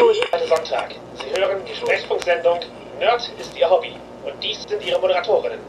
Heute 0.00 0.48
Sonntag. 0.48 0.94
Sie 1.14 1.38
hören 1.38 1.60
die 1.68 1.74
Sprechfunksendung 1.74 2.60
Nerd 2.98 3.30
ist 3.38 3.54
Ihr 3.54 3.68
Hobby. 3.68 3.92
Und 4.24 4.42
dies 4.42 4.62
sind 4.62 4.82
Ihre 4.82 4.98
Moderatorinnen. 4.98 5.60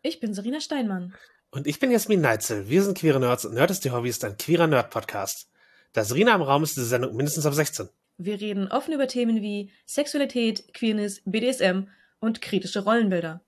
Ich 0.00 0.18
bin 0.18 0.32
Serena 0.32 0.60
Steinmann. 0.62 1.12
Und 1.50 1.66
ich 1.66 1.78
bin 1.78 1.90
Jasmin 1.90 2.22
Neitzel. 2.22 2.70
Wir 2.70 2.82
sind 2.82 2.96
queere 2.96 3.20
Nerds 3.20 3.44
und 3.44 3.52
Nerd 3.52 3.70
ist 3.70 3.84
Ihr 3.84 3.92
Hobby 3.92 4.08
ist 4.08 4.24
ein 4.24 4.38
queerer 4.38 4.66
Nerd-Podcast. 4.66 5.50
Da 5.92 6.04
Serena 6.04 6.34
im 6.34 6.40
Raum 6.40 6.62
ist 6.62 6.76
diese 6.76 6.86
Sendung 6.86 7.14
mindestens 7.16 7.44
ab 7.44 7.52
16. 7.52 7.90
Wir 8.16 8.40
reden 8.40 8.68
offen 8.68 8.94
über 8.94 9.08
Themen 9.08 9.42
wie 9.42 9.70
Sexualität, 9.84 10.72
Queerness, 10.72 11.20
BDSM 11.26 11.88
und 12.18 12.40
kritische 12.40 12.82
Rollenbilder. 12.82 13.42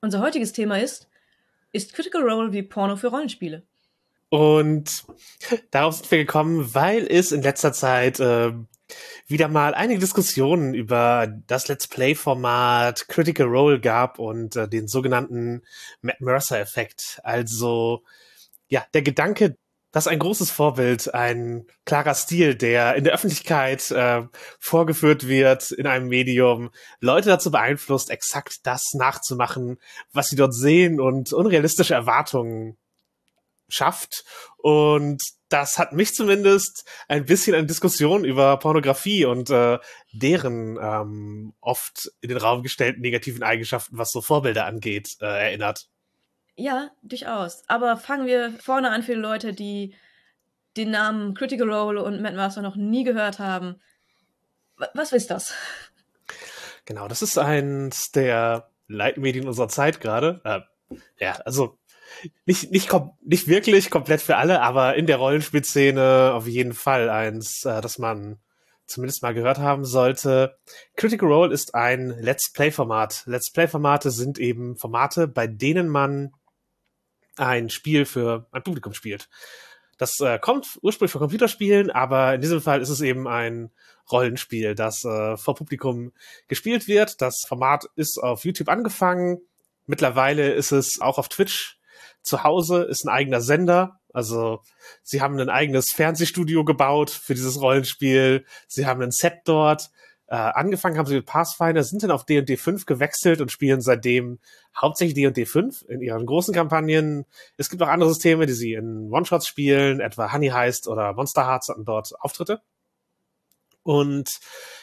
Unser 0.00 0.20
heutiges 0.20 0.52
Thema 0.52 0.78
ist, 0.78 1.08
ist 1.72 1.94
Critical 1.94 2.22
Role 2.22 2.52
wie 2.52 2.62
Porno 2.62 2.94
für 2.94 3.08
Rollenspiele? 3.08 3.64
Und 4.28 5.04
darauf 5.72 5.96
sind 5.96 6.10
wir 6.12 6.18
gekommen, 6.18 6.76
weil 6.76 7.08
es 7.10 7.32
in 7.32 7.42
letzter 7.42 7.72
Zeit 7.72 8.20
äh, 8.20 8.52
wieder 9.26 9.48
mal 9.48 9.74
einige 9.74 10.00
Diskussionen 10.00 10.74
über 10.74 11.28
das 11.46 11.68
Let's 11.68 11.88
Play-Format 11.88 13.08
Critical 13.08 13.46
Role 13.46 13.80
gab 13.80 14.18
und 14.18 14.56
äh, 14.56 14.68
den 14.68 14.88
sogenannten 14.88 15.62
Matt 16.00 16.20
Mercer-Effekt. 16.20 17.20
Also 17.22 18.02
ja, 18.68 18.84
der 18.94 19.02
Gedanke, 19.02 19.56
dass 19.90 20.06
ein 20.06 20.18
großes 20.18 20.50
Vorbild, 20.50 21.14
ein 21.14 21.66
klarer 21.84 22.14
Stil, 22.14 22.54
der 22.54 22.94
in 22.94 23.04
der 23.04 23.14
Öffentlichkeit 23.14 23.90
äh, 23.90 24.22
vorgeführt 24.58 25.26
wird 25.26 25.70
in 25.70 25.86
einem 25.86 26.08
Medium, 26.08 26.70
Leute 27.00 27.28
dazu 27.30 27.50
beeinflusst, 27.50 28.10
exakt 28.10 28.66
das 28.66 28.92
nachzumachen, 28.94 29.78
was 30.12 30.28
sie 30.28 30.36
dort 30.36 30.54
sehen 30.54 31.00
und 31.00 31.32
unrealistische 31.32 31.94
Erwartungen 31.94 32.76
schafft. 33.68 34.24
Und 34.56 35.22
das 35.48 35.78
hat 35.78 35.92
mich 35.92 36.14
zumindest 36.14 36.88
ein 37.08 37.24
bisschen 37.24 37.54
an 37.54 37.66
Diskussionen 37.66 38.24
über 38.24 38.58
Pornografie 38.58 39.24
und 39.24 39.50
äh, 39.50 39.78
deren 40.12 40.78
ähm, 40.80 41.54
oft 41.60 42.10
in 42.20 42.28
den 42.28 42.38
Raum 42.38 42.62
gestellten 42.62 43.00
negativen 43.00 43.42
Eigenschaften, 43.42 43.96
was 43.98 44.10
so 44.10 44.20
Vorbilder 44.20 44.66
angeht, 44.66 45.16
äh, 45.20 45.48
erinnert. 45.48 45.88
Ja, 46.56 46.90
durchaus. 47.02 47.62
Aber 47.68 47.96
fangen 47.96 48.26
wir 48.26 48.52
vorne 48.60 48.90
an 48.90 49.02
für 49.02 49.14
die 49.14 49.20
Leute, 49.20 49.52
die 49.52 49.94
den 50.76 50.90
Namen 50.90 51.34
Critical 51.34 51.72
Role 51.72 52.02
und 52.02 52.20
Matt 52.20 52.34
Master 52.34 52.62
noch 52.62 52.76
nie 52.76 53.04
gehört 53.04 53.38
haben. 53.38 53.80
Was 54.94 55.12
ist 55.12 55.30
das? 55.30 55.54
Genau, 56.84 57.08
das 57.08 57.22
ist 57.22 57.38
eins 57.38 58.10
der 58.10 58.70
Leitmedien 58.86 59.46
unserer 59.46 59.68
Zeit 59.68 60.00
gerade. 60.00 60.40
Äh, 60.44 60.96
ja, 61.18 61.32
also 61.44 61.78
nicht, 62.46 62.70
nicht, 62.70 62.90
nicht 63.22 63.48
wirklich 63.48 63.90
komplett 63.90 64.20
für 64.20 64.36
alle, 64.36 64.62
aber 64.62 64.96
in 64.96 65.06
der 65.06 65.16
Rollenspielszene 65.16 66.32
auf 66.34 66.46
jeden 66.46 66.72
Fall 66.72 67.10
eins, 67.10 67.64
äh, 67.64 67.80
das 67.80 67.98
man 67.98 68.38
zumindest 68.86 69.22
mal 69.22 69.34
gehört 69.34 69.58
haben 69.58 69.84
sollte. 69.84 70.56
Critical 70.96 71.30
Role 71.30 71.52
ist 71.52 71.74
ein 71.74 72.08
Let's 72.20 72.52
Play-Format. 72.52 73.24
Let's 73.26 73.52
Play-Formate 73.52 74.10
sind 74.10 74.38
eben 74.38 74.76
Formate, 74.76 75.28
bei 75.28 75.46
denen 75.46 75.88
man 75.88 76.32
ein 77.36 77.70
Spiel 77.70 78.04
für 78.06 78.46
ein 78.50 78.64
Publikum 78.64 78.94
spielt. 78.94 79.28
Das 79.98 80.18
äh, 80.20 80.38
kommt 80.38 80.78
ursprünglich 80.80 81.12
von 81.12 81.20
Computerspielen, 81.20 81.90
aber 81.90 82.34
in 82.34 82.40
diesem 82.40 82.60
Fall 82.60 82.80
ist 82.80 82.88
es 82.88 83.00
eben 83.00 83.28
ein 83.28 83.70
Rollenspiel, 84.10 84.74
das 84.74 85.04
äh, 85.04 85.36
vor 85.36 85.54
Publikum 85.54 86.12
gespielt 86.46 86.88
wird. 86.88 87.20
Das 87.20 87.44
Format 87.46 87.86
ist 87.96 88.18
auf 88.18 88.44
YouTube 88.44 88.68
angefangen. 88.68 89.40
Mittlerweile 89.86 90.52
ist 90.52 90.72
es 90.72 91.00
auch 91.00 91.18
auf 91.18 91.28
Twitch 91.28 91.77
zu 92.22 92.44
Hause 92.44 92.82
ist 92.82 93.04
ein 93.04 93.10
eigener 93.10 93.40
Sender. 93.40 94.00
Also 94.12 94.62
sie 95.02 95.20
haben 95.20 95.38
ein 95.38 95.50
eigenes 95.50 95.92
Fernsehstudio 95.94 96.64
gebaut 96.64 97.10
für 97.10 97.34
dieses 97.34 97.60
Rollenspiel. 97.60 98.44
Sie 98.66 98.86
haben 98.86 99.02
ein 99.02 99.10
Set 99.10 99.40
dort. 99.44 99.90
Äh, 100.30 100.36
angefangen 100.36 100.98
haben 100.98 101.06
sie 101.06 101.14
mit 101.14 101.24
Pathfinder, 101.24 101.82
sind 101.82 102.02
dann 102.02 102.10
auf 102.10 102.26
D&D 102.26 102.58
5 102.58 102.84
gewechselt 102.84 103.40
und 103.40 103.50
spielen 103.50 103.80
seitdem 103.80 104.40
hauptsächlich 104.76 105.14
D&D 105.14 105.46
5 105.46 105.86
in 105.88 106.02
ihren 106.02 106.26
großen 106.26 106.52
Kampagnen. 106.52 107.24
Es 107.56 107.70
gibt 107.70 107.82
auch 107.82 107.88
andere 107.88 108.10
Systeme, 108.10 108.44
die 108.44 108.52
sie 108.52 108.74
in 108.74 109.10
One-Shots 109.10 109.46
spielen, 109.46 110.00
etwa 110.00 110.30
Honey 110.30 110.48
Heist 110.48 110.86
oder 110.86 111.14
Monster 111.14 111.46
Hearts 111.46 111.70
hatten 111.70 111.86
dort 111.86 112.12
Auftritte. 112.20 112.60
Und 113.82 114.38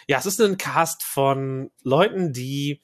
ja, 0.07 0.17
es 0.17 0.25
ist 0.25 0.41
ein 0.41 0.57
Cast 0.57 1.03
von 1.03 1.69
Leuten, 1.84 2.34
die 2.34 2.81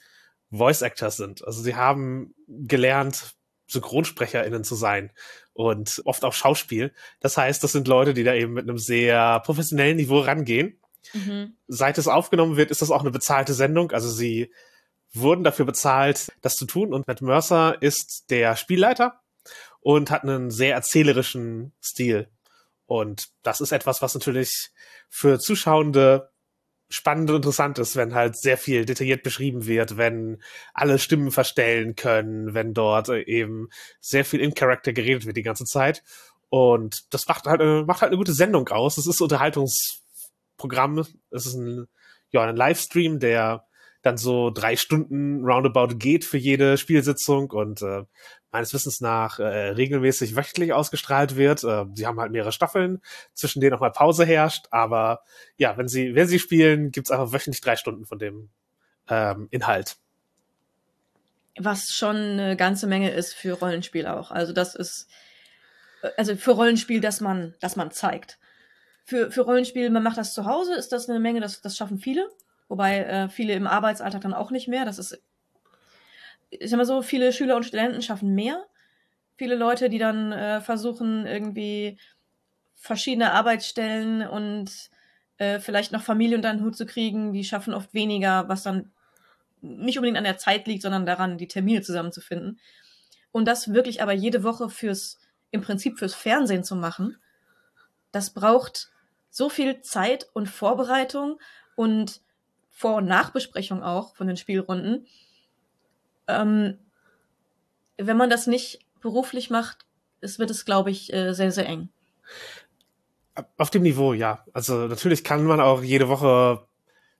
Voice 0.52 0.84
Actors 0.84 1.18
sind. 1.18 1.44
Also 1.44 1.64
sie 1.64 1.76
haben 1.76 2.36
gelernt, 2.48 3.34
SynchronsprecherInnen 3.72 4.64
zu 4.64 4.76
sein 4.76 5.12
und 5.54 6.02
oft 6.06 6.24
auch 6.24 6.34
Schauspiel. 6.34 6.94
Das 7.20 7.38
heißt, 7.38 7.64
das 7.64 7.72
sind 7.72 7.88
Leute, 7.88 8.14
die 8.14 8.24
da 8.24 8.34
eben 8.34 8.54
mit 8.54 8.68
einem 8.68 8.78
sehr 8.78 9.40
professionellen 9.42 9.98
Niveau 9.98 10.20
rangehen. 10.20 10.80
Mhm. 11.14 11.56
Seit 11.68 11.98
es 11.98 12.08
aufgenommen 12.08 12.58
wird, 12.58 12.72
ist 12.72 12.82
das 12.82 12.92
auch 12.92 13.02
eine 13.02 13.12
bezahlte 13.12 13.54
Sendung. 13.54 13.92
Also 13.92 14.10
sie 14.10 14.52
wurden 15.14 15.44
dafür 15.44 15.66
bezahlt, 15.66 16.32
das 16.42 16.56
zu 16.56 16.66
tun. 16.66 16.94
Und 16.94 17.08
Matt 17.08 17.22
Mercer 17.22 17.82
ist 17.82 18.26
der 18.30 18.56
Spielleiter 18.56 19.22
und 19.80 20.12
hat 20.12 20.24
einen 20.24 20.52
sehr 20.52 20.76
erzählerischen 20.76 21.74
Stil. 21.84 22.30
Und 22.86 23.30
das 23.44 23.62
ist 23.62 23.72
etwas, 23.72 24.02
was 24.02 24.14
natürlich 24.14 24.72
für 25.10 25.40
Zuschauende 25.40 26.31
spannend 26.92 27.30
und 27.30 27.38
interessant 27.38 27.80
ist, 27.80 27.96
wenn 27.96 28.14
halt 28.14 28.36
sehr 28.38 28.58
viel 28.58 28.86
detailliert 28.86 29.24
beschrieben 29.24 29.66
wird, 29.66 29.98
wenn 29.98 30.42
alle 30.74 31.00
Stimmen 31.00 31.32
verstellen 31.32 31.96
können, 31.96 32.54
wenn 32.54 32.74
dort 32.74 33.10
äh, 33.10 33.22
eben 33.22 33.70
sehr 34.00 34.26
viel 34.26 34.42
in 34.42 34.54
Character 34.54 34.94
geredet 34.94 35.26
wird 35.26 35.38
die 35.38 35.42
ganze 35.42 35.66
Zeit. 35.66 36.04
Und 36.50 37.14
das 37.14 37.28
macht 37.28 37.46
halt, 37.46 37.62
äh, 37.62 37.84
macht 37.84 38.02
halt 38.02 38.12
eine 38.12 38.18
gute 38.18 38.34
Sendung 38.34 38.68
aus. 38.70 38.98
Es 38.98 39.08
ist 39.08 39.22
Unterhaltungsprogramm. 39.22 41.06
Es 41.32 41.46
ist 41.46 41.56
ein, 41.56 41.88
ja, 42.30 42.44
ein 42.44 42.58
Livestream, 42.58 43.20
der 43.20 43.66
dann 44.02 44.18
so 44.18 44.50
drei 44.50 44.76
Stunden 44.76 45.44
roundabout 45.46 45.96
geht 45.96 46.26
für 46.26 46.38
jede 46.38 46.78
Spielsitzung 46.78 47.52
und 47.52 47.82
äh, 47.82 48.04
meines 48.52 48.74
Wissens 48.74 49.00
nach 49.00 49.40
äh, 49.40 49.70
regelmäßig 49.70 50.36
wöchentlich 50.36 50.74
ausgestrahlt 50.74 51.36
wird. 51.36 51.64
Äh, 51.64 51.86
sie 51.94 52.08
haben 52.08 52.20
halt 52.20 52.32
mehrere 52.32 52.52
Staffeln, 52.52 53.02
zwischen 53.34 53.62
denen 53.62 53.76
auch 53.76 53.80
mal 53.80 53.92
Pause 53.92 54.26
herrscht, 54.26 54.66
aber 54.72 55.22
ja, 55.58 55.78
wenn 55.78 55.88
sie, 55.88 56.16
wenn 56.16 56.28
sie 56.28 56.40
spielen, 56.40 56.92
gibt's 56.92 57.12
einfach 57.12 57.32
wöchentlich 57.32 57.62
drei 57.62 57.76
Stunden 57.76 58.06
von 58.06 58.20
dem 58.20 58.50
ähm, 59.08 59.48
Inhalt. 59.52 59.98
Was 61.60 61.90
schon 61.90 62.16
eine 62.16 62.56
ganze 62.56 62.88
Menge 62.88 63.12
ist 63.12 63.34
für 63.34 63.54
Rollenspiel 63.54 64.08
auch. 64.08 64.32
Also 64.32 64.54
das 64.54 64.74
ist, 64.74 65.08
also 66.18 66.36
für 66.36 66.52
Rollenspiel, 66.52 67.02
das 67.02 67.22
man, 67.22 67.54
das 67.60 67.76
man 67.76 67.92
zeigt. 67.92 68.40
Für, 69.04 69.32
für 69.32 69.42
Rollenspiel, 69.42 69.90
man 69.90 70.04
macht 70.04 70.18
das 70.18 70.34
zu 70.34 70.46
Hause, 70.46 70.76
ist 70.76 70.92
das 70.92 71.10
eine 71.10 71.20
Menge, 71.20 71.42
das, 71.42 71.62
das 71.62 71.76
schaffen 71.76 72.00
viele. 72.00 72.30
Wobei 72.72 73.00
äh, 73.00 73.28
viele 73.28 73.52
im 73.52 73.68
Arbeitsalltag 73.68 74.22
dann 74.22 74.34
auch 74.34 74.50
nicht 74.50 74.70
mehr. 74.70 74.86
Das 74.86 74.98
ist, 74.98 75.22
ich 76.52 76.70
sag 76.70 76.78
mal 76.78 76.86
so, 76.86 77.02
viele 77.02 77.34
Schüler 77.34 77.58
und 77.58 77.66
Studenten 77.66 78.02
schaffen 78.02 78.34
mehr. 78.34 78.66
Viele 79.36 79.56
Leute, 79.56 79.90
die 79.90 79.98
dann 79.98 80.32
äh, 80.32 80.62
versuchen, 80.62 81.26
irgendwie 81.26 82.00
verschiedene 82.76 83.34
Arbeitsstellen 83.34 84.26
und 84.26 84.72
äh, 85.36 85.60
vielleicht 85.60 85.92
noch 85.92 86.02
Familie 86.02 86.38
unter 86.38 86.54
den 86.54 86.64
Hut 86.64 86.78
zu 86.78 86.86
kriegen, 86.86 87.34
die 87.34 87.44
schaffen 87.44 87.74
oft 87.74 87.94
weniger, 87.94 88.48
was 88.48 88.64
dann 88.64 88.94
nicht 89.60 89.98
unbedingt 89.98 90.18
an 90.18 90.24
der 90.24 90.38
Zeit 90.38 90.66
liegt, 90.66 90.84
sondern 90.84 91.06
daran, 91.06 91.38
die 91.38 91.50
Termine 91.50 91.82
zusammenzufinden. 91.82 92.58
Und 93.34 93.50
das 93.50 93.74
wirklich 93.74 94.02
aber 94.02 94.14
jede 94.14 94.44
Woche 94.44 94.70
fürs, 94.70 95.20
im 95.52 95.60
Prinzip 95.60 96.00
fürs 96.00 96.16
Fernsehen 96.16 96.64
zu 96.64 96.78
machen, 96.78 97.18
das 98.14 98.30
braucht 98.30 98.92
so 99.30 99.50
viel 99.50 99.82
Zeit 99.82 100.30
und 100.32 100.48
Vorbereitung 100.48 101.38
und 101.76 102.22
vor- 102.82 102.96
und 102.96 103.06
Nachbesprechung 103.06 103.84
auch 103.84 104.16
von 104.16 104.26
den 104.26 104.38
Spielrunden. 104.38 105.06
Ähm, 106.28 106.80
wenn 107.98 108.18
man 108.18 108.32
das 108.32 108.48
nicht 108.48 108.80
beruflich 109.02 109.52
macht, 109.52 109.86
es 110.20 110.40
wird 110.40 110.50
es, 110.50 110.66
glaube 110.66 110.90
ich, 110.90 111.14
äh, 111.14 111.34
sehr, 111.34 111.52
sehr 111.52 111.68
eng. 111.68 111.90
Auf 113.58 113.70
dem 113.70 113.84
Niveau, 113.84 114.14
ja. 114.14 114.44
Also 114.52 114.88
natürlich 114.88 115.24
kann 115.24 115.44
man 115.44 115.62
auch 115.62 115.84
jede 115.84 116.10
Woche 116.10 116.66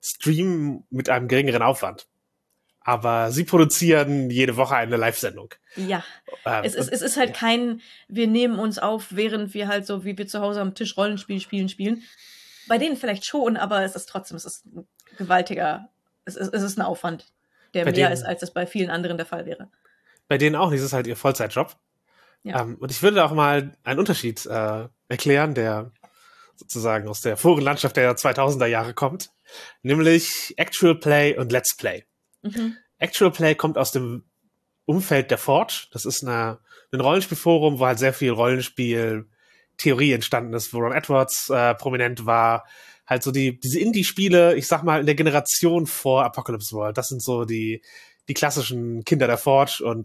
streamen 0.00 0.84
mit 0.90 1.08
einem 1.08 1.28
geringeren 1.28 1.62
Aufwand. 1.62 2.08
Aber 2.80 3.30
sie 3.30 3.44
produzieren 3.44 4.30
jede 4.30 4.56
Woche 4.56 4.74
eine 4.74 4.96
Live-Sendung. 4.96 5.54
Ja. 5.76 6.02
Ähm, 6.44 6.64
es, 6.64 6.74
ist, 6.74 6.88
es 6.88 7.02
ist 7.02 7.16
halt 7.16 7.30
ja. 7.30 7.36
kein, 7.36 7.80
wir 8.08 8.26
nehmen 8.26 8.58
uns 8.58 8.80
auf, 8.80 9.14
während 9.14 9.54
wir 9.54 9.68
halt 9.68 9.86
so, 9.86 10.04
wie 10.04 10.18
wir 10.18 10.26
zu 10.26 10.40
Hause 10.40 10.60
am 10.60 10.74
Tisch 10.74 10.96
Rollenspiel 10.96 11.40
spielen, 11.40 11.68
spielen. 11.68 12.02
Bei 12.66 12.78
denen 12.78 12.96
vielleicht 12.96 13.24
schon, 13.24 13.56
aber 13.56 13.84
es 13.84 13.94
ist 13.94 14.06
trotzdem, 14.08 14.36
es 14.36 14.44
ist 14.44 14.66
ein 14.66 14.88
gewaltiger, 15.18 15.88
es 16.24 16.36
ist, 16.36 16.52
es 16.52 16.62
ist 16.62 16.78
ein 16.78 16.82
Aufwand, 16.82 17.32
der 17.74 17.84
bei 17.84 17.92
mehr 17.92 18.08
denen, 18.08 18.12
ist, 18.12 18.24
als 18.24 18.40
das 18.40 18.52
bei 18.52 18.66
vielen 18.66 18.90
anderen 18.90 19.16
der 19.16 19.26
Fall 19.26 19.46
wäre. 19.46 19.68
Bei 20.28 20.38
denen 20.38 20.56
auch 20.56 20.70
nicht, 20.70 20.80
es 20.80 20.86
ist 20.86 20.92
halt 20.92 21.06
ihr 21.06 21.16
Vollzeitjob. 21.16 21.76
Ja. 22.42 22.62
Ähm, 22.62 22.76
und 22.80 22.90
ich 22.90 23.02
würde 23.02 23.24
auch 23.24 23.32
mal 23.32 23.76
einen 23.84 23.98
Unterschied 23.98 24.44
äh, 24.46 24.88
erklären, 25.08 25.54
der 25.54 25.92
sozusagen 26.56 27.08
aus 27.08 27.20
der 27.20 27.36
vorigen 27.36 27.62
Landschaft 27.62 27.96
der 27.96 28.14
2000er 28.14 28.66
Jahre 28.66 28.94
kommt, 28.94 29.30
nämlich 29.82 30.54
Actual 30.56 30.94
Play 30.94 31.36
und 31.36 31.52
Let's 31.52 31.76
Play. 31.76 32.04
Mhm. 32.42 32.76
Actual 32.98 33.30
Play 33.30 33.54
kommt 33.54 33.78
aus 33.78 33.92
dem 33.92 34.24
Umfeld 34.84 35.30
der 35.30 35.38
Forge. 35.38 35.86
Das 35.92 36.04
ist 36.04 36.22
eine, 36.22 36.58
ein 36.92 37.00
Rollenspielforum, 37.00 37.78
wo 37.78 37.86
halt 37.86 37.98
sehr 37.98 38.12
viel 38.12 38.30
Rollenspiel 38.30 39.26
Theorie 39.76 40.12
entstanden 40.12 40.52
ist, 40.52 40.74
wo 40.74 40.78
Ron 40.78 40.92
Edwards 40.92 41.48
äh, 41.50 41.74
prominent 41.74 42.26
war, 42.26 42.66
halt 43.12 43.22
so 43.22 43.30
die, 43.30 43.58
diese 43.60 43.78
Indie-Spiele, 43.78 44.56
ich 44.56 44.66
sag 44.66 44.82
mal, 44.82 45.00
in 45.00 45.06
der 45.06 45.14
Generation 45.14 45.86
vor 45.86 46.24
Apocalypse 46.24 46.74
World. 46.74 46.98
Das 46.98 47.08
sind 47.08 47.22
so 47.22 47.44
die, 47.44 47.82
die 48.28 48.34
klassischen 48.34 49.04
Kinder 49.04 49.26
der 49.26 49.38
Forge 49.38 49.82
und 49.84 50.04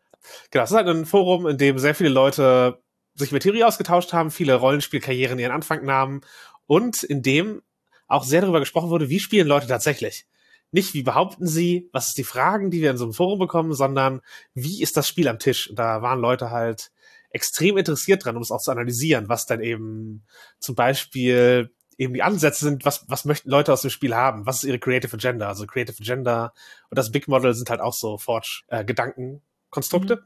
genau, 0.51 0.63
es 0.63 0.71
ist 0.71 0.77
halt 0.77 0.87
ein 0.87 1.05
Forum, 1.05 1.47
in 1.47 1.57
dem 1.57 1.79
sehr 1.79 1.95
viele 1.95 2.09
Leute 2.09 2.81
sich 3.15 3.31
mit 3.31 3.43
Theorie 3.43 3.63
ausgetauscht 3.63 4.13
haben, 4.13 4.29
viele 4.29 4.55
Rollenspielkarrieren 4.55 5.39
ihren 5.39 5.51
Anfang 5.51 5.83
nahmen 5.83 6.21
und 6.67 7.03
in 7.03 7.21
dem 7.21 7.61
auch 8.07 8.23
sehr 8.23 8.41
darüber 8.41 8.59
gesprochen 8.59 8.89
wurde, 8.89 9.09
wie 9.09 9.19
spielen 9.19 9.47
Leute 9.47 9.67
tatsächlich. 9.67 10.25
Nicht, 10.71 10.93
wie 10.93 11.03
behaupten 11.03 11.47
sie, 11.47 11.89
was 11.93 12.09
ist 12.09 12.17
die 12.17 12.23
Fragen, 12.23 12.71
die 12.71 12.81
wir 12.81 12.91
in 12.91 12.97
so 12.97 13.05
einem 13.05 13.13
Forum 13.13 13.39
bekommen, 13.39 13.73
sondern 13.73 14.21
wie 14.53 14.81
ist 14.81 14.97
das 14.97 15.07
Spiel 15.07 15.27
am 15.27 15.39
Tisch? 15.39 15.69
Und 15.69 15.79
da 15.79 16.01
waren 16.01 16.19
Leute 16.19 16.51
halt 16.51 16.91
extrem 17.29 17.77
interessiert 17.77 18.25
dran, 18.25 18.35
um 18.35 18.41
es 18.41 18.51
auch 18.51 18.61
zu 18.61 18.71
analysieren, 18.71 19.29
was 19.29 19.45
dann 19.45 19.61
eben 19.61 20.25
zum 20.59 20.75
Beispiel 20.75 21.71
eben 21.97 22.13
die 22.13 22.23
Ansätze 22.23 22.65
sind, 22.65 22.85
was, 22.85 23.05
was 23.07 23.25
möchten 23.25 23.49
Leute 23.49 23.73
aus 23.73 23.81
dem 23.81 23.89
Spiel 23.89 24.15
haben? 24.15 24.45
Was 24.45 24.57
ist 24.57 24.65
ihre 24.65 24.79
Creative 24.79 25.13
Agenda? 25.13 25.47
Also 25.47 25.65
Creative 25.65 25.97
Agenda 25.99 26.53
und 26.89 26.97
das 26.97 27.11
Big 27.11 27.27
Model 27.27 27.53
sind 27.53 27.69
halt 27.69 27.81
auch 27.81 27.93
so 27.93 28.17
Forge-Gedankenkonstrukte. 28.17 30.13
Äh, 30.13 30.17
mhm. 30.17 30.23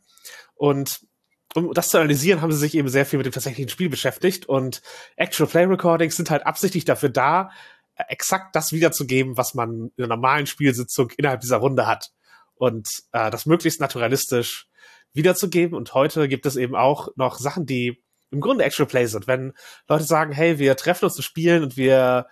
Und 0.56 1.08
um 1.54 1.74
das 1.74 1.90
zu 1.90 1.98
analysieren, 1.98 2.42
haben 2.42 2.52
sie 2.52 2.60
sich 2.60 2.76
eben 2.76 2.88
sehr 2.90 3.06
viel 3.06 3.18
mit 3.18 3.26
dem 3.26 3.34
tatsächlichen 3.34 3.70
Spiel 3.70 3.90
beschäftigt 3.90 4.46
und 4.48 4.82
Actual 5.16 5.50
Play 5.50 5.66
Recordings 5.66 6.16
sind 6.16 6.30
halt 6.30 6.46
absichtlich 6.46 6.86
dafür 6.86 7.10
da, 7.10 7.52
äh, 7.96 8.04
exakt 8.10 8.56
das 8.56 8.72
wiederzugeben, 8.72 9.38
was 9.38 9.54
man 9.54 9.92
in 9.96 10.04
einer 10.04 10.16
normalen 10.16 10.48
Spielsitzung 10.48 11.10
innerhalb 11.18 11.42
dieser 11.42 11.58
Runde 11.58 11.88
hat 11.88 12.12
und 12.56 12.88
äh, 13.12 13.32
das 13.32 13.46
möglichst 13.46 13.82
naturalistisch 13.82 14.68
wiederzugeben. 15.14 15.76
Und 15.76 15.94
heute 15.94 16.28
gibt 16.28 16.46
es 16.46 16.56
eben 16.56 16.76
auch 16.76 17.10
noch 17.16 17.38
Sachen, 17.38 17.66
die 17.66 18.04
im 18.32 18.42
Grunde 18.42 18.64
Actual 18.64 18.88
Play 18.88 19.06
sind. 19.06 19.28
Wenn 19.28 19.54
Leute 19.88 20.04
sagen, 20.04 20.32
hey, 20.32 20.58
wir 20.58 20.76
treffen 20.76 21.06
uns 21.06 21.16
zu 21.16 21.22
spielen 21.22 21.64
und 21.64 21.78
wir 21.78 22.28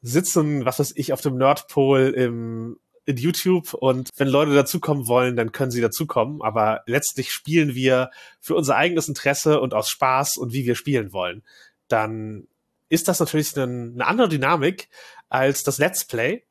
sitzen, 0.00 0.64
was 0.64 0.78
weiß 0.78 0.94
ich, 0.96 1.12
auf 1.12 1.20
dem 1.20 1.36
Nordpol 1.36 2.12
im 2.16 2.78
in 3.04 3.16
YouTube 3.16 3.74
und 3.74 4.10
wenn 4.16 4.28
Leute 4.28 4.54
dazukommen 4.54 5.08
wollen, 5.08 5.34
dann 5.34 5.52
können 5.52 5.70
sie 5.70 5.80
dazukommen. 5.80 6.40
Aber 6.40 6.82
letztlich 6.86 7.32
spielen 7.32 7.74
wir 7.74 8.10
für 8.40 8.54
unser 8.54 8.76
eigenes 8.76 9.08
Interesse 9.08 9.60
und 9.60 9.74
aus 9.74 9.88
Spaß 9.88 10.36
und 10.36 10.52
wie 10.52 10.66
wir 10.66 10.76
spielen 10.76 11.12
wollen. 11.12 11.42
Dann 11.88 12.46
ist 12.88 13.08
das 13.08 13.18
natürlich 13.18 13.56
eine, 13.56 13.64
eine 13.64 14.06
andere 14.06 14.28
Dynamik 14.28 14.88
als 15.28 15.64
das 15.64 15.78
Let's 15.78 16.04
Play. 16.04 16.44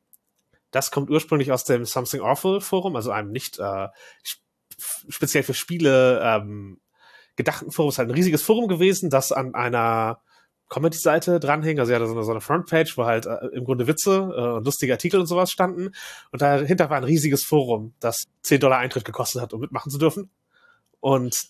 Das 0.70 0.90
kommt 0.90 1.10
ursprünglich 1.10 1.52
aus 1.52 1.64
dem 1.64 1.84
Something 1.84 2.20
Awful 2.20 2.60
Forum, 2.60 2.96
also 2.96 3.10
einem 3.10 3.30
nicht 3.30 3.58
äh, 3.58 3.88
speziell 5.08 5.42
für 5.42 5.54
Spiele 5.54 6.20
ähm, 6.22 6.80
gedachten 7.36 7.70
Forum. 7.70 7.88
Es 7.88 7.94
ist 7.94 7.98
halt 7.98 8.08
ein 8.08 8.14
riesiges 8.14 8.42
Forum 8.42 8.68
gewesen, 8.68 9.10
das 9.10 9.32
an 9.32 9.54
einer 9.54 10.20
Comedy-Seite 10.72 11.38
dranhängen. 11.38 11.80
Also 11.80 11.94
hatte 11.94 12.06
so 12.06 12.14
eine, 12.14 12.24
so 12.24 12.30
eine 12.30 12.40
Frontpage, 12.40 12.96
wo 12.96 13.04
halt 13.04 13.26
äh, 13.26 13.46
im 13.52 13.64
Grunde 13.64 13.86
Witze 13.86 14.32
äh, 14.34 14.56
und 14.56 14.64
lustige 14.64 14.92
Artikel 14.92 15.20
und 15.20 15.26
sowas 15.26 15.50
standen. 15.50 15.90
Und 16.30 16.42
dahinter 16.42 16.90
war 16.90 16.96
ein 16.96 17.04
riesiges 17.04 17.44
Forum, 17.44 17.94
das 18.00 18.24
10 18.42 18.60
Dollar 18.60 18.78
Eintritt 18.78 19.04
gekostet 19.04 19.42
hat, 19.42 19.52
um 19.52 19.60
mitmachen 19.60 19.90
zu 19.90 19.98
dürfen. 19.98 20.30
Und 21.00 21.42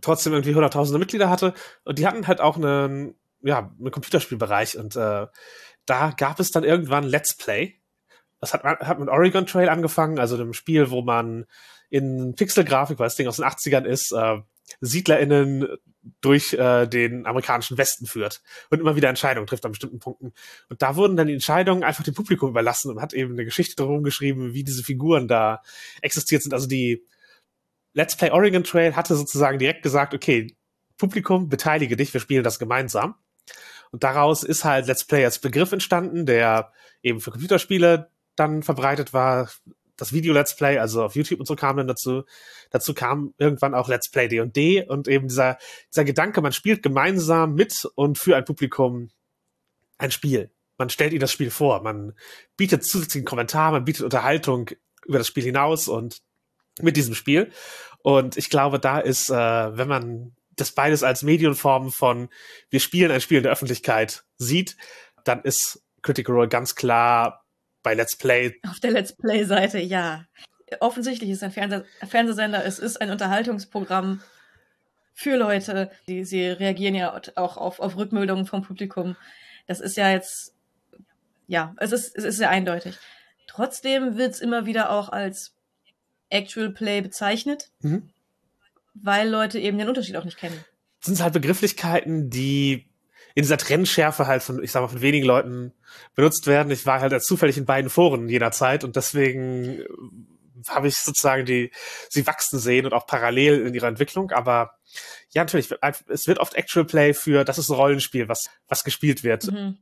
trotzdem 0.00 0.32
irgendwie 0.32 0.54
hunderttausende 0.54 0.98
Mitglieder 0.98 1.30
hatte. 1.30 1.54
Und 1.84 1.98
die 1.98 2.06
hatten 2.06 2.26
halt 2.26 2.40
auch 2.40 2.56
einen, 2.56 3.14
ja, 3.42 3.72
einen 3.78 3.90
Computerspielbereich. 3.90 4.76
Und 4.76 4.96
äh, 4.96 5.26
da 5.86 6.10
gab 6.16 6.40
es 6.40 6.50
dann 6.50 6.64
irgendwann 6.64 7.04
Let's 7.04 7.36
Play. 7.36 7.80
Das 8.40 8.52
hat, 8.52 8.64
hat 8.64 8.98
mit 8.98 9.08
Oregon 9.08 9.46
Trail 9.46 9.68
angefangen, 9.68 10.18
also 10.18 10.36
dem 10.36 10.52
Spiel, 10.52 10.90
wo 10.90 11.00
man 11.00 11.46
in 11.88 12.34
Pixelgrafik, 12.34 12.98
weil 12.98 13.06
das 13.06 13.16
Ding 13.16 13.28
aus 13.28 13.36
den 13.36 13.44
80ern 13.44 13.84
ist, 13.84 14.12
äh, 14.12 14.38
SiedlerInnen 14.80 15.66
durch 16.20 16.52
äh, 16.52 16.86
den 16.86 17.26
amerikanischen 17.26 17.78
Westen 17.78 18.06
führt 18.06 18.42
und 18.70 18.80
immer 18.80 18.96
wieder 18.96 19.08
Entscheidungen 19.08 19.46
trifft 19.46 19.64
an 19.64 19.72
bestimmten 19.72 19.98
Punkten. 19.98 20.32
Und 20.68 20.82
da 20.82 20.96
wurden 20.96 21.16
dann 21.16 21.26
die 21.26 21.34
Entscheidungen 21.34 21.82
einfach 21.82 22.04
dem 22.04 22.14
Publikum 22.14 22.50
überlassen 22.50 22.90
und 22.90 23.00
hat 23.00 23.12
eben 23.12 23.32
eine 23.32 23.44
Geschichte 23.44 23.76
darum 23.76 24.02
geschrieben, 24.02 24.54
wie 24.54 24.64
diese 24.64 24.84
Figuren 24.84 25.28
da 25.28 25.62
existiert 26.02 26.42
sind. 26.42 26.54
Also 26.54 26.68
die 26.68 27.04
Let's 27.92 28.16
Play 28.16 28.30
Oregon 28.30 28.62
Trail 28.62 28.94
hatte 28.94 29.16
sozusagen 29.16 29.58
direkt 29.58 29.82
gesagt, 29.82 30.14
okay, 30.14 30.54
Publikum, 30.98 31.48
beteilige 31.48 31.96
dich, 31.96 32.12
wir 32.12 32.20
spielen 32.20 32.44
das 32.44 32.58
gemeinsam. 32.58 33.16
Und 33.90 34.04
daraus 34.04 34.42
ist 34.42 34.64
halt 34.64 34.86
Let's 34.86 35.04
Play 35.04 35.24
als 35.24 35.38
Begriff 35.38 35.72
entstanden, 35.72 36.26
der 36.26 36.72
eben 37.02 37.20
für 37.20 37.30
Computerspiele 37.30 38.10
dann 38.34 38.62
verbreitet 38.62 39.12
war, 39.12 39.50
das 39.96 40.12
Video 40.12 40.34
Let's 40.34 40.56
Play, 40.56 40.78
also 40.78 41.04
auf 41.04 41.14
YouTube 41.14 41.40
und 41.40 41.46
so 41.46 41.56
kam 41.56 41.76
dann 41.76 41.88
dazu. 41.88 42.24
Dazu 42.70 42.94
kam 42.94 43.34
irgendwann 43.38 43.74
auch 43.74 43.88
Let's 43.88 44.10
Play 44.10 44.28
D&D 44.28 44.84
und 44.86 45.08
eben 45.08 45.28
dieser, 45.28 45.58
dieser 45.90 46.04
Gedanke, 46.04 46.40
man 46.40 46.52
spielt 46.52 46.82
gemeinsam 46.82 47.54
mit 47.54 47.88
und 47.94 48.18
für 48.18 48.36
ein 48.36 48.44
Publikum 48.44 49.10
ein 49.98 50.10
Spiel. 50.10 50.50
Man 50.78 50.90
stellt 50.90 51.12
ihnen 51.12 51.20
das 51.20 51.32
Spiel 51.32 51.50
vor, 51.50 51.82
man 51.82 52.12
bietet 52.56 52.84
zusätzlichen 52.84 53.24
Kommentar, 53.24 53.72
man 53.72 53.84
bietet 53.84 54.04
Unterhaltung 54.04 54.70
über 55.06 55.18
das 55.18 55.26
Spiel 55.26 55.44
hinaus 55.44 55.88
und 55.88 56.20
mit 56.80 56.96
diesem 56.96 57.14
Spiel. 57.14 57.50
Und 58.02 58.36
ich 58.36 58.50
glaube, 58.50 58.78
da 58.78 58.98
ist, 58.98 59.30
äh, 59.30 59.34
wenn 59.34 59.88
man 59.88 60.36
das 60.56 60.72
beides 60.72 61.02
als 61.02 61.22
Medienform 61.22 61.90
von 61.90 62.28
wir 62.70 62.80
spielen 62.80 63.10
ein 63.10 63.20
Spiel 63.20 63.38
in 63.38 63.42
der 63.44 63.52
Öffentlichkeit 63.52 64.24
sieht, 64.36 64.76
dann 65.24 65.42
ist 65.42 65.82
Critical 66.02 66.34
Role 66.34 66.48
ganz 66.48 66.74
klar 66.74 67.45
bei 67.86 67.94
Let's 67.94 68.16
Play. 68.16 68.58
Auf 68.68 68.80
der 68.80 68.90
Let's 68.90 69.12
Play-Seite, 69.12 69.78
ja. 69.78 70.26
Offensichtlich 70.80 71.30
ist 71.30 71.44
ein 71.44 71.52
Fernseh 71.52 71.84
Fernsehsender, 72.04 72.64
es 72.64 72.80
ist 72.80 73.00
ein 73.00 73.12
Unterhaltungsprogramm 73.12 74.22
für 75.14 75.36
Leute. 75.36 75.92
Die, 76.08 76.24
sie 76.24 76.48
reagieren 76.48 76.96
ja 76.96 77.16
auch 77.36 77.56
auf, 77.56 77.78
auf 77.78 77.96
Rückmeldungen 77.96 78.44
vom 78.44 78.62
Publikum. 78.62 79.14
Das 79.68 79.78
ist 79.78 79.96
ja 79.96 80.10
jetzt, 80.10 80.52
ja, 81.46 81.76
es 81.76 81.92
ist, 81.92 82.16
es 82.16 82.24
ist 82.24 82.38
sehr 82.38 82.50
eindeutig. 82.50 82.98
Trotzdem 83.46 84.16
wird 84.16 84.32
es 84.32 84.40
immer 84.40 84.66
wieder 84.66 84.90
auch 84.90 85.10
als 85.10 85.54
Actual 86.28 86.70
Play 86.70 87.02
bezeichnet, 87.02 87.70
mhm. 87.82 88.10
weil 88.94 89.28
Leute 89.28 89.60
eben 89.60 89.78
den 89.78 89.88
Unterschied 89.88 90.16
auch 90.16 90.24
nicht 90.24 90.38
kennen. 90.38 90.58
Das 90.98 91.06
sind 91.06 91.22
halt 91.22 91.34
Begrifflichkeiten, 91.34 92.30
die 92.30 92.88
in 93.36 93.42
dieser 93.42 93.58
Trennschärfe 93.58 94.26
halt 94.26 94.42
von, 94.42 94.64
ich 94.64 94.72
sag 94.72 94.80
mal, 94.80 94.88
von 94.88 95.02
wenigen 95.02 95.26
Leuten 95.26 95.74
benutzt 96.14 96.46
werden. 96.46 96.72
Ich 96.72 96.86
war 96.86 97.00
halt 97.00 97.12
als 97.12 97.26
zufällig 97.26 97.58
in 97.58 97.66
beiden 97.66 97.90
Foren 97.90 98.30
jener 98.30 98.50
Zeit 98.50 98.82
und 98.82 98.96
deswegen 98.96 99.80
äh, 99.80 99.86
habe 100.68 100.88
ich 100.88 100.96
sozusagen 100.96 101.44
die, 101.44 101.70
sie 102.08 102.26
wachsen 102.26 102.58
sehen 102.58 102.86
und 102.86 102.94
auch 102.94 103.06
parallel 103.06 103.66
in 103.66 103.74
ihrer 103.74 103.88
Entwicklung. 103.88 104.30
Aber 104.30 104.78
ja, 105.34 105.42
natürlich, 105.42 105.68
es 106.08 106.26
wird 106.26 106.38
oft 106.38 106.54
Actual 106.54 106.86
Play 106.86 107.12
für, 107.12 107.44
das 107.44 107.58
ist 107.58 107.68
ein 107.68 107.76
Rollenspiel, 107.76 108.26
was, 108.26 108.48
was 108.68 108.84
gespielt 108.84 109.22
wird, 109.22 109.52
mhm. 109.52 109.76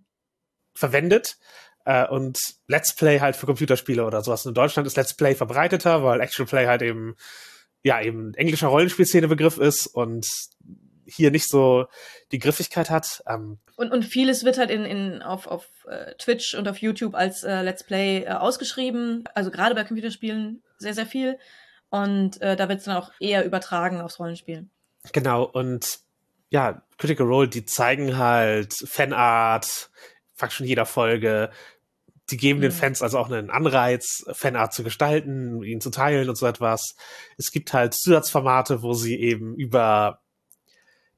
verwendet. 0.74 1.36
Äh, 1.84 2.08
und 2.08 2.40
Let's 2.66 2.96
Play 2.96 3.20
halt 3.20 3.36
für 3.36 3.46
Computerspiele 3.46 4.04
oder 4.04 4.20
sowas. 4.22 4.44
In 4.46 4.54
Deutschland 4.54 4.88
ist 4.88 4.96
Let's 4.96 5.14
Play 5.14 5.36
verbreiteter, 5.36 6.02
weil 6.02 6.20
Actual 6.20 6.48
Play 6.48 6.66
halt 6.66 6.82
eben, 6.82 7.14
ja, 7.84 8.02
eben 8.02 8.34
englischer 8.34 8.66
Rollenspielszene-Begriff 8.66 9.58
ist 9.58 9.86
und 9.86 10.26
hier 11.06 11.30
nicht 11.30 11.48
so 11.48 11.86
die 12.32 12.38
Griffigkeit 12.38 12.90
hat. 12.90 13.22
Ähm, 13.26 13.58
und, 13.76 13.92
und 13.92 14.04
vieles 14.04 14.44
wird 14.44 14.58
halt 14.58 14.70
in, 14.70 14.84
in, 14.84 15.22
auf, 15.22 15.46
auf 15.46 15.66
äh, 15.88 16.14
Twitch 16.14 16.54
und 16.54 16.68
auf 16.68 16.78
YouTube 16.78 17.14
als 17.14 17.42
äh, 17.42 17.62
Let's 17.62 17.84
Play 17.84 18.24
äh, 18.24 18.30
ausgeschrieben. 18.30 19.24
Also 19.34 19.50
gerade 19.50 19.74
bei 19.74 19.84
Computerspielen 19.84 20.62
sehr, 20.78 20.94
sehr 20.94 21.06
viel. 21.06 21.38
Und 21.90 22.40
äh, 22.40 22.56
da 22.56 22.68
wird 22.68 22.80
es 22.80 22.84
dann 22.84 22.96
auch 22.96 23.12
eher 23.20 23.44
übertragen 23.44 24.00
aufs 24.00 24.18
Rollenspiel. 24.18 24.68
Genau, 25.12 25.44
und 25.44 26.00
ja, 26.50 26.82
Critical 26.98 27.26
Role, 27.26 27.48
die 27.48 27.64
zeigen 27.64 28.16
halt 28.16 28.74
Fanart, 28.74 29.90
fast 30.34 30.54
schon 30.54 30.66
jeder 30.66 30.86
Folge. 30.86 31.50
Die 32.30 32.36
geben 32.36 32.58
mhm. 32.58 32.62
den 32.62 32.72
Fans 32.72 33.02
also 33.02 33.18
auch 33.18 33.30
einen 33.30 33.50
Anreiz, 33.50 34.24
Fanart 34.32 34.72
zu 34.72 34.82
gestalten, 34.82 35.62
ihn 35.62 35.80
zu 35.80 35.90
teilen 35.90 36.28
und 36.28 36.36
so 36.36 36.46
etwas. 36.46 36.94
Es 37.36 37.50
gibt 37.50 37.72
halt 37.72 37.94
Zusatzformate, 37.94 38.82
wo 38.82 38.94
sie 38.94 39.18
eben 39.18 39.54
über 39.56 40.23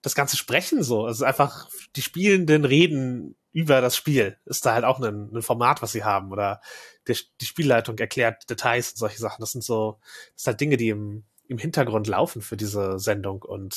das 0.02 0.14
ganze 0.14 0.36
Sprechen 0.36 0.82
so. 0.82 1.04
Also 1.04 1.24
einfach 1.24 1.68
die 1.96 2.02
Spielenden 2.02 2.64
reden 2.64 3.36
über 3.52 3.80
das 3.80 3.96
Spiel. 3.96 4.36
Ist 4.44 4.66
da 4.66 4.74
halt 4.74 4.84
auch 4.84 5.00
ein, 5.00 5.34
ein 5.34 5.42
Format, 5.42 5.82
was 5.82 5.92
sie 5.92 6.04
haben. 6.04 6.30
Oder 6.30 6.60
die, 7.08 7.16
die 7.40 7.46
Spielleitung 7.46 7.98
erklärt 7.98 8.48
Details 8.48 8.90
und 8.92 8.98
solche 8.98 9.18
Sachen. 9.18 9.40
Das 9.40 9.50
sind 9.50 9.64
so, 9.64 9.98
das 10.34 10.44
sind 10.44 10.52
halt 10.52 10.60
Dinge, 10.60 10.76
die 10.76 10.90
im, 10.90 11.24
im 11.48 11.58
Hintergrund 11.58 12.06
laufen 12.06 12.42
für 12.42 12.56
diese 12.56 12.98
Sendung 12.98 13.42
und 13.42 13.74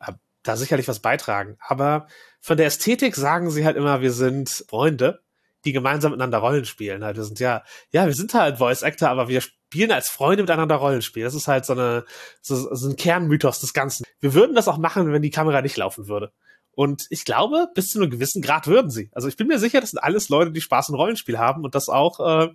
äh, 0.00 0.12
da 0.42 0.56
sicherlich 0.56 0.88
was 0.88 1.00
beitragen. 1.00 1.56
Aber 1.60 2.06
von 2.40 2.56
der 2.56 2.66
Ästhetik 2.66 3.16
sagen 3.16 3.50
sie 3.50 3.64
halt 3.64 3.76
immer, 3.76 4.00
wir 4.02 4.12
sind 4.12 4.50
Freunde, 4.68 5.23
die 5.64 5.72
gemeinsam 5.72 6.12
miteinander 6.12 6.38
Rollen 6.38 6.64
spielen. 6.64 7.04
Halt, 7.04 7.16
wir 7.16 7.24
sind 7.24 7.40
ja, 7.40 7.62
ja, 7.90 8.06
wir 8.06 8.14
sind 8.14 8.34
halt 8.34 8.58
Voice 8.58 8.82
Actor, 8.82 9.08
aber 9.08 9.28
wir 9.28 9.40
spielen 9.40 9.92
als 9.92 10.08
Freunde 10.08 10.42
miteinander 10.42 10.76
Rollenspiel. 10.76 11.24
Das 11.24 11.34
ist 11.34 11.48
halt 11.48 11.64
so, 11.64 11.72
eine, 11.72 12.04
so, 12.40 12.74
so 12.74 12.88
ein 12.88 12.96
Kernmythos 12.96 13.60
des 13.60 13.74
Ganzen. 13.74 14.04
Wir 14.20 14.34
würden 14.34 14.54
das 14.54 14.68
auch 14.68 14.78
machen, 14.78 15.12
wenn 15.12 15.22
die 15.22 15.30
Kamera 15.30 15.62
nicht 15.62 15.76
laufen 15.76 16.06
würde. 16.08 16.32
Und 16.76 17.06
ich 17.10 17.24
glaube, 17.24 17.68
bis 17.74 17.90
zu 17.90 18.00
einem 18.00 18.10
gewissen 18.10 18.42
Grad 18.42 18.66
würden 18.66 18.90
sie. 18.90 19.10
Also 19.12 19.28
ich 19.28 19.36
bin 19.36 19.46
mir 19.46 19.58
sicher, 19.58 19.80
das 19.80 19.90
sind 19.90 20.00
alles 20.00 20.28
Leute, 20.28 20.50
die 20.50 20.60
Spaß 20.60 20.88
im 20.88 20.96
Rollenspiel 20.96 21.38
haben 21.38 21.64
und 21.64 21.74
das 21.74 21.88
auch 21.88 22.20
äh, 22.20 22.48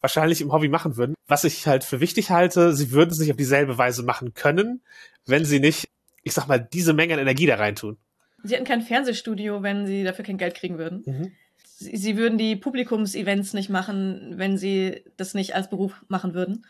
wahrscheinlich 0.00 0.40
im 0.40 0.52
Hobby 0.52 0.68
machen 0.68 0.96
würden. 0.96 1.14
Was 1.26 1.44
ich 1.44 1.66
halt 1.66 1.84
für 1.84 2.00
wichtig 2.00 2.30
halte, 2.30 2.72
sie 2.74 2.90
würden 2.90 3.10
es 3.10 3.18
nicht 3.18 3.30
auf 3.30 3.36
dieselbe 3.36 3.78
Weise 3.78 4.02
machen 4.02 4.34
können, 4.34 4.82
wenn 5.26 5.44
sie 5.44 5.60
nicht, 5.60 5.88
ich 6.22 6.32
sag 6.32 6.48
mal, 6.48 6.58
diese 6.58 6.92
Menge 6.92 7.14
an 7.14 7.20
Energie 7.20 7.46
da 7.46 7.56
reintun. 7.56 7.96
Sie 8.42 8.54
hätten 8.54 8.64
kein 8.64 8.82
Fernsehstudio, 8.82 9.62
wenn 9.62 9.86
sie 9.86 10.02
dafür 10.02 10.24
kein 10.24 10.38
Geld 10.38 10.54
kriegen 10.54 10.78
würden. 10.78 11.02
Mhm. 11.06 11.32
Sie, 11.80 11.96
sie 11.96 12.16
würden 12.16 12.38
die 12.38 12.56
Publikumsevents 12.56 13.54
nicht 13.54 13.70
machen, 13.70 14.34
wenn 14.36 14.56
sie 14.56 15.02
das 15.16 15.34
nicht 15.34 15.54
als 15.54 15.68
Beruf 15.68 16.04
machen 16.08 16.34
würden. 16.34 16.64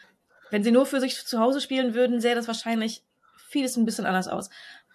Wenn 0.51 0.65
sie 0.65 0.71
nur 0.71 0.87
für 0.87 1.01
sich 1.01 1.27
zu 1.27 1.39
Hause 1.39 1.61
spielen 1.61 1.95
würden, 1.95 2.21
sähe 2.21 2.35
das 2.35 2.49
wahrscheinlich 2.49 3.05
vieles 3.49 3.77
ein 3.77 3.85
bisschen 3.85 4.07
anders 4.07 4.29
aus. 4.29 4.51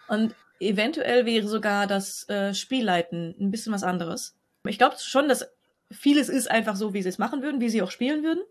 Und 0.07 0.34
eventuell 0.60 1.25
wäre 1.25 1.48
sogar 1.48 1.88
das 1.88 2.27
äh, 2.29 2.53
Spielleiten 2.53 3.36
ein 3.39 3.51
bisschen 3.51 3.74
was 3.74 3.84
anderes. 3.84 4.36
Ich 4.65 4.77
glaube 4.77 4.95
schon, 5.00 5.27
dass 5.27 5.48
vieles 5.91 6.29
ist 6.29 6.50
einfach 6.50 6.75
so, 6.75 6.93
wie 6.93 7.03
sie 7.03 7.10
es 7.10 7.17
machen 7.17 7.41
würden, 7.41 7.62
wie 7.62 7.69
sie 7.69 7.81
auch 7.81 7.91
spielen 7.91 8.24
würden. 8.24 8.43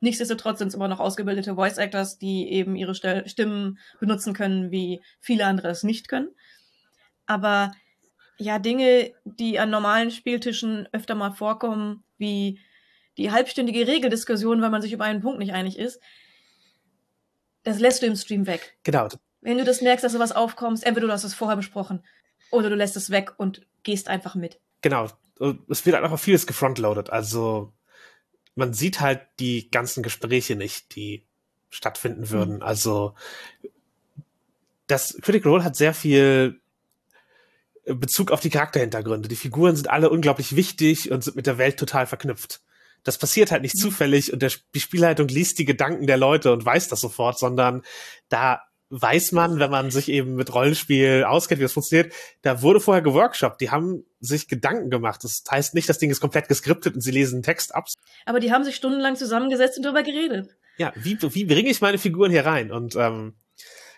Nichtsdestotrotz 0.00 0.58
sind 0.58 0.68
es 0.68 0.74
immer 0.74 0.88
noch 0.88 1.00
ausgebildete 1.00 1.54
Voice 1.54 1.78
Actors, 1.78 2.18
die 2.18 2.52
eben 2.52 2.76
ihre 2.76 2.94
Stimmen 2.94 3.78
benutzen 3.98 4.34
können, 4.34 4.70
wie 4.70 5.00
viele 5.20 5.46
andere 5.46 5.68
es 5.68 5.82
nicht 5.82 6.08
können. 6.08 6.28
Aber 7.26 7.72
ja, 8.38 8.58
Dinge, 8.58 9.12
die 9.24 9.58
an 9.58 9.70
normalen 9.70 10.10
Spieltischen 10.10 10.88
öfter 10.92 11.14
mal 11.14 11.32
vorkommen, 11.32 12.04
wie 12.18 12.58
die 13.16 13.30
halbstündige 13.30 13.86
Regeldiskussion, 13.86 14.60
weil 14.60 14.70
man 14.70 14.82
sich 14.82 14.92
über 14.92 15.04
einen 15.04 15.22
Punkt 15.22 15.38
nicht 15.38 15.52
einig 15.52 15.78
ist, 15.78 16.00
das 17.62 17.78
lässt 17.78 18.02
du 18.02 18.06
im 18.06 18.16
Stream 18.16 18.46
weg. 18.46 18.76
Genau. 18.82 19.08
Wenn 19.40 19.58
du 19.58 19.64
das 19.64 19.80
merkst, 19.80 20.04
dass 20.04 20.12
sowas 20.12 20.32
aufkommst, 20.32 20.84
entweder 20.84 21.06
du 21.06 21.12
hast 21.12 21.24
es 21.24 21.34
vorher 21.34 21.56
besprochen 21.56 22.04
oder 22.50 22.68
du 22.68 22.76
lässt 22.76 22.96
es 22.96 23.10
weg 23.10 23.34
und 23.38 23.66
gehst 23.82 24.08
einfach 24.08 24.34
mit. 24.34 24.60
Genau. 24.82 25.08
Es 25.68 25.84
wird 25.84 25.94
halt 25.94 26.04
einfach 26.04 26.18
vieles 26.18 26.46
gefrontloaded. 26.46 27.10
Also 27.10 27.72
man 28.54 28.72
sieht 28.72 29.00
halt 29.00 29.20
die 29.38 29.70
ganzen 29.70 30.02
Gespräche 30.02 30.56
nicht, 30.56 30.94
die 30.94 31.24
stattfinden 31.70 32.30
würden. 32.30 32.56
Mhm. 32.56 32.62
Also 32.62 33.14
das 34.86 35.18
Critical 35.20 35.52
Role 35.52 35.64
hat 35.64 35.76
sehr 35.76 35.94
viel 35.94 36.60
Bezug 37.86 38.32
auf 38.32 38.40
die 38.40 38.50
Charakterhintergründe. 38.50 39.28
Die 39.28 39.36
Figuren 39.36 39.76
sind 39.76 39.88
alle 39.88 40.10
unglaublich 40.10 40.56
wichtig 40.56 41.10
und 41.10 41.22
sind 41.22 41.36
mit 41.36 41.46
der 41.46 41.58
Welt 41.58 41.78
total 41.78 42.06
verknüpft. 42.06 42.60
Das 43.04 43.18
passiert 43.18 43.52
halt 43.52 43.62
nicht 43.62 43.76
mhm. 43.76 43.80
zufällig 43.80 44.32
und 44.32 44.42
der, 44.42 44.50
die 44.74 44.80
Spielleitung 44.80 45.28
liest 45.28 45.58
die 45.58 45.64
Gedanken 45.64 46.06
der 46.06 46.16
Leute 46.16 46.52
und 46.52 46.64
weiß 46.64 46.88
das 46.88 47.00
sofort, 47.00 47.38
sondern 47.38 47.82
da 48.28 48.62
weiß 48.90 49.32
man, 49.32 49.58
wenn 49.58 49.70
man 49.70 49.90
sich 49.90 50.08
eben 50.08 50.34
mit 50.34 50.54
Rollenspiel 50.54 51.24
auskennt, 51.24 51.60
wie 51.60 51.64
das 51.64 51.72
funktioniert, 51.72 52.12
da 52.42 52.62
wurde 52.62 52.80
vorher 52.80 53.02
geworkshopt. 53.02 53.60
Die 53.60 53.70
haben 53.70 54.04
sich 54.20 54.48
Gedanken 54.48 54.90
gemacht. 54.90 55.24
Das 55.24 55.42
heißt 55.50 55.74
nicht, 55.74 55.88
das 55.88 55.98
Ding 55.98 56.10
ist 56.10 56.20
komplett 56.20 56.48
geskriptet 56.48 56.94
und 56.94 57.00
sie 57.00 57.10
lesen 57.10 57.36
einen 57.36 57.42
Text 57.42 57.74
ab. 57.74 57.86
Aber 58.26 58.40
die 58.40 58.52
haben 58.52 58.64
sich 58.64 58.76
stundenlang 58.76 59.16
zusammengesetzt 59.16 59.76
und 59.76 59.84
darüber 59.84 60.02
geredet. 60.02 60.56
Ja, 60.78 60.92
wie, 60.96 61.18
wie 61.20 61.44
bringe 61.44 61.68
ich 61.68 61.80
meine 61.80 61.98
Figuren 61.98 62.30
hier 62.30 62.46
rein? 62.46 62.70
Und 62.70 62.96
ähm, 62.96 63.34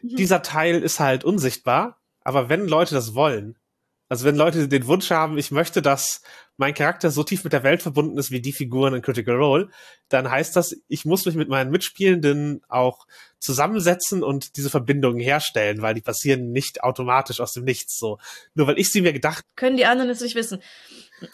mhm. 0.03 0.17
dieser 0.17 0.43
Teil 0.43 0.83
ist 0.83 1.01
halt 1.01 1.25
unsichtbar. 1.25 2.01
Aber 2.23 2.49
wenn 2.49 2.67
Leute 2.67 2.95
das 2.95 3.15
wollen, 3.15 3.59
also 4.09 4.25
wenn 4.25 4.37
Leute 4.37 4.69
den 4.69 4.87
Wunsch 4.87 5.11
haben, 5.11 5.37
ich 5.37 5.51
möchte, 5.51 5.83
dass 5.83 6.23
mein 6.57 6.75
Charakter 6.75 7.11
so 7.11 7.23
tief 7.23 7.45
mit 7.45 7.53
der 7.53 7.63
Welt 7.63 7.83
verbunden 7.83 8.19
ist 8.19 8.31
wie 8.31 8.41
die 8.41 8.53
Figuren 8.53 8.95
in 8.95 9.03
Critical 9.03 9.37
Role, 9.37 9.69
dann 10.09 10.31
heißt 10.31 10.57
das, 10.57 10.77
ich 10.89 11.05
muss 11.05 11.27
mich 11.27 11.35
mit 11.35 11.49
meinen 11.49 11.71
Mitspielenden 11.71 12.63
auch 12.69 13.07
zusammensetzen 13.39 14.23
und 14.23 14.57
diese 14.57 14.71
Verbindungen 14.71 15.21
herstellen, 15.21 15.83
weil 15.83 15.95
die 15.95 16.01
passieren 16.01 16.51
nicht 16.51 16.83
automatisch 16.83 17.41
aus 17.41 17.53
dem 17.53 17.65
Nichts 17.65 17.99
so. 17.99 18.19
Nur 18.55 18.67
weil 18.67 18.79
ich 18.79 18.91
sie 18.91 19.03
mir 19.03 19.13
gedacht. 19.13 19.45
Können 19.57 19.77
die 19.77 19.87
anderen 19.87 20.11
es 20.11 20.21
nicht 20.21 20.35
wissen. 20.35 20.63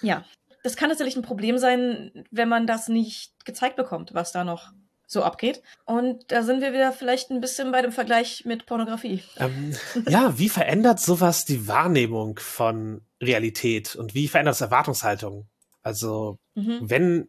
Ja. 0.02 0.24
Das 0.62 0.76
kann 0.76 0.88
natürlich 0.88 1.16
ein 1.16 1.22
Problem 1.22 1.58
sein, 1.58 2.24
wenn 2.30 2.48
man 2.48 2.66
das 2.66 2.88
nicht 2.88 3.32
gezeigt 3.44 3.76
bekommt, 3.76 4.14
was 4.14 4.32
da 4.32 4.44
noch 4.44 4.72
so 5.06 5.22
abgeht. 5.22 5.62
Und 5.84 6.30
da 6.32 6.42
sind 6.42 6.60
wir 6.60 6.72
wieder 6.72 6.92
vielleicht 6.92 7.30
ein 7.30 7.40
bisschen 7.40 7.72
bei 7.72 7.82
dem 7.82 7.92
Vergleich 7.92 8.44
mit 8.44 8.66
Pornografie. 8.66 9.22
Ähm, 9.38 9.74
ja, 10.08 10.38
wie 10.38 10.48
verändert 10.48 11.00
sowas 11.00 11.44
die 11.44 11.68
Wahrnehmung 11.68 12.38
von 12.38 13.02
Realität 13.22 13.96
und 13.96 14.14
wie 14.14 14.28
verändert 14.28 14.54
es 14.56 14.60
Erwartungshaltung? 14.60 15.46
Also, 15.82 16.38
mhm. 16.54 16.78
wenn 16.82 17.28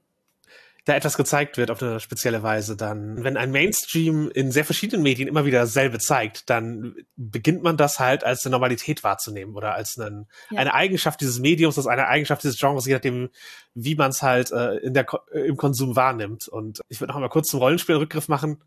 da 0.86 0.94
etwas 0.94 1.18
gezeigt 1.18 1.58
wird 1.58 1.72
auf 1.72 1.82
eine 1.82 2.00
spezielle 2.00 2.44
Weise, 2.44 2.78
dann, 2.78 3.24
wenn 3.24 3.38
ein 3.38 3.52
Mainstream 3.52 4.30
in 4.30 4.52
sehr 4.52 4.64
verschiedenen 4.64 5.02
Medien 5.02 5.28
immer 5.28 5.44
wieder 5.44 5.62
dasselbe 5.62 5.98
zeigt, 5.98 6.48
dann 6.52 6.96
beginnt 7.16 7.64
man 7.64 7.76
das 7.76 8.00
halt 8.00 8.24
als 8.24 8.46
eine 8.46 8.52
Normalität 8.52 9.04
wahrzunehmen 9.04 9.56
oder 9.56 9.74
als 9.74 9.98
einen, 9.98 10.28
ja. 10.52 10.60
eine 10.60 10.76
Eigenschaft 10.76 11.22
dieses 11.22 11.40
Mediums, 11.40 11.80
als 11.80 11.88
eine 11.88 12.08
Eigenschaft 12.08 12.44
dieses 12.44 12.60
Genres, 12.60 12.86
je 12.86 12.94
nachdem, 12.94 13.30
wie 13.74 13.96
man 13.96 14.12
es 14.12 14.22
halt 14.22 14.52
äh, 14.52 14.76
in 14.78 14.94
der, 14.94 15.08
äh, 15.34 15.40
im 15.48 15.58
Konsum 15.58 15.96
wahrnimmt. 15.96 16.48
Und 16.48 16.82
ich 16.88 17.02
würde 17.02 17.14
noch 17.14 17.20
mal 17.20 17.30
kurz 17.30 17.50
zum 17.50 17.62
Rollenspiel 17.62 17.96
Rückgriff 17.96 18.28
machen, 18.28 18.62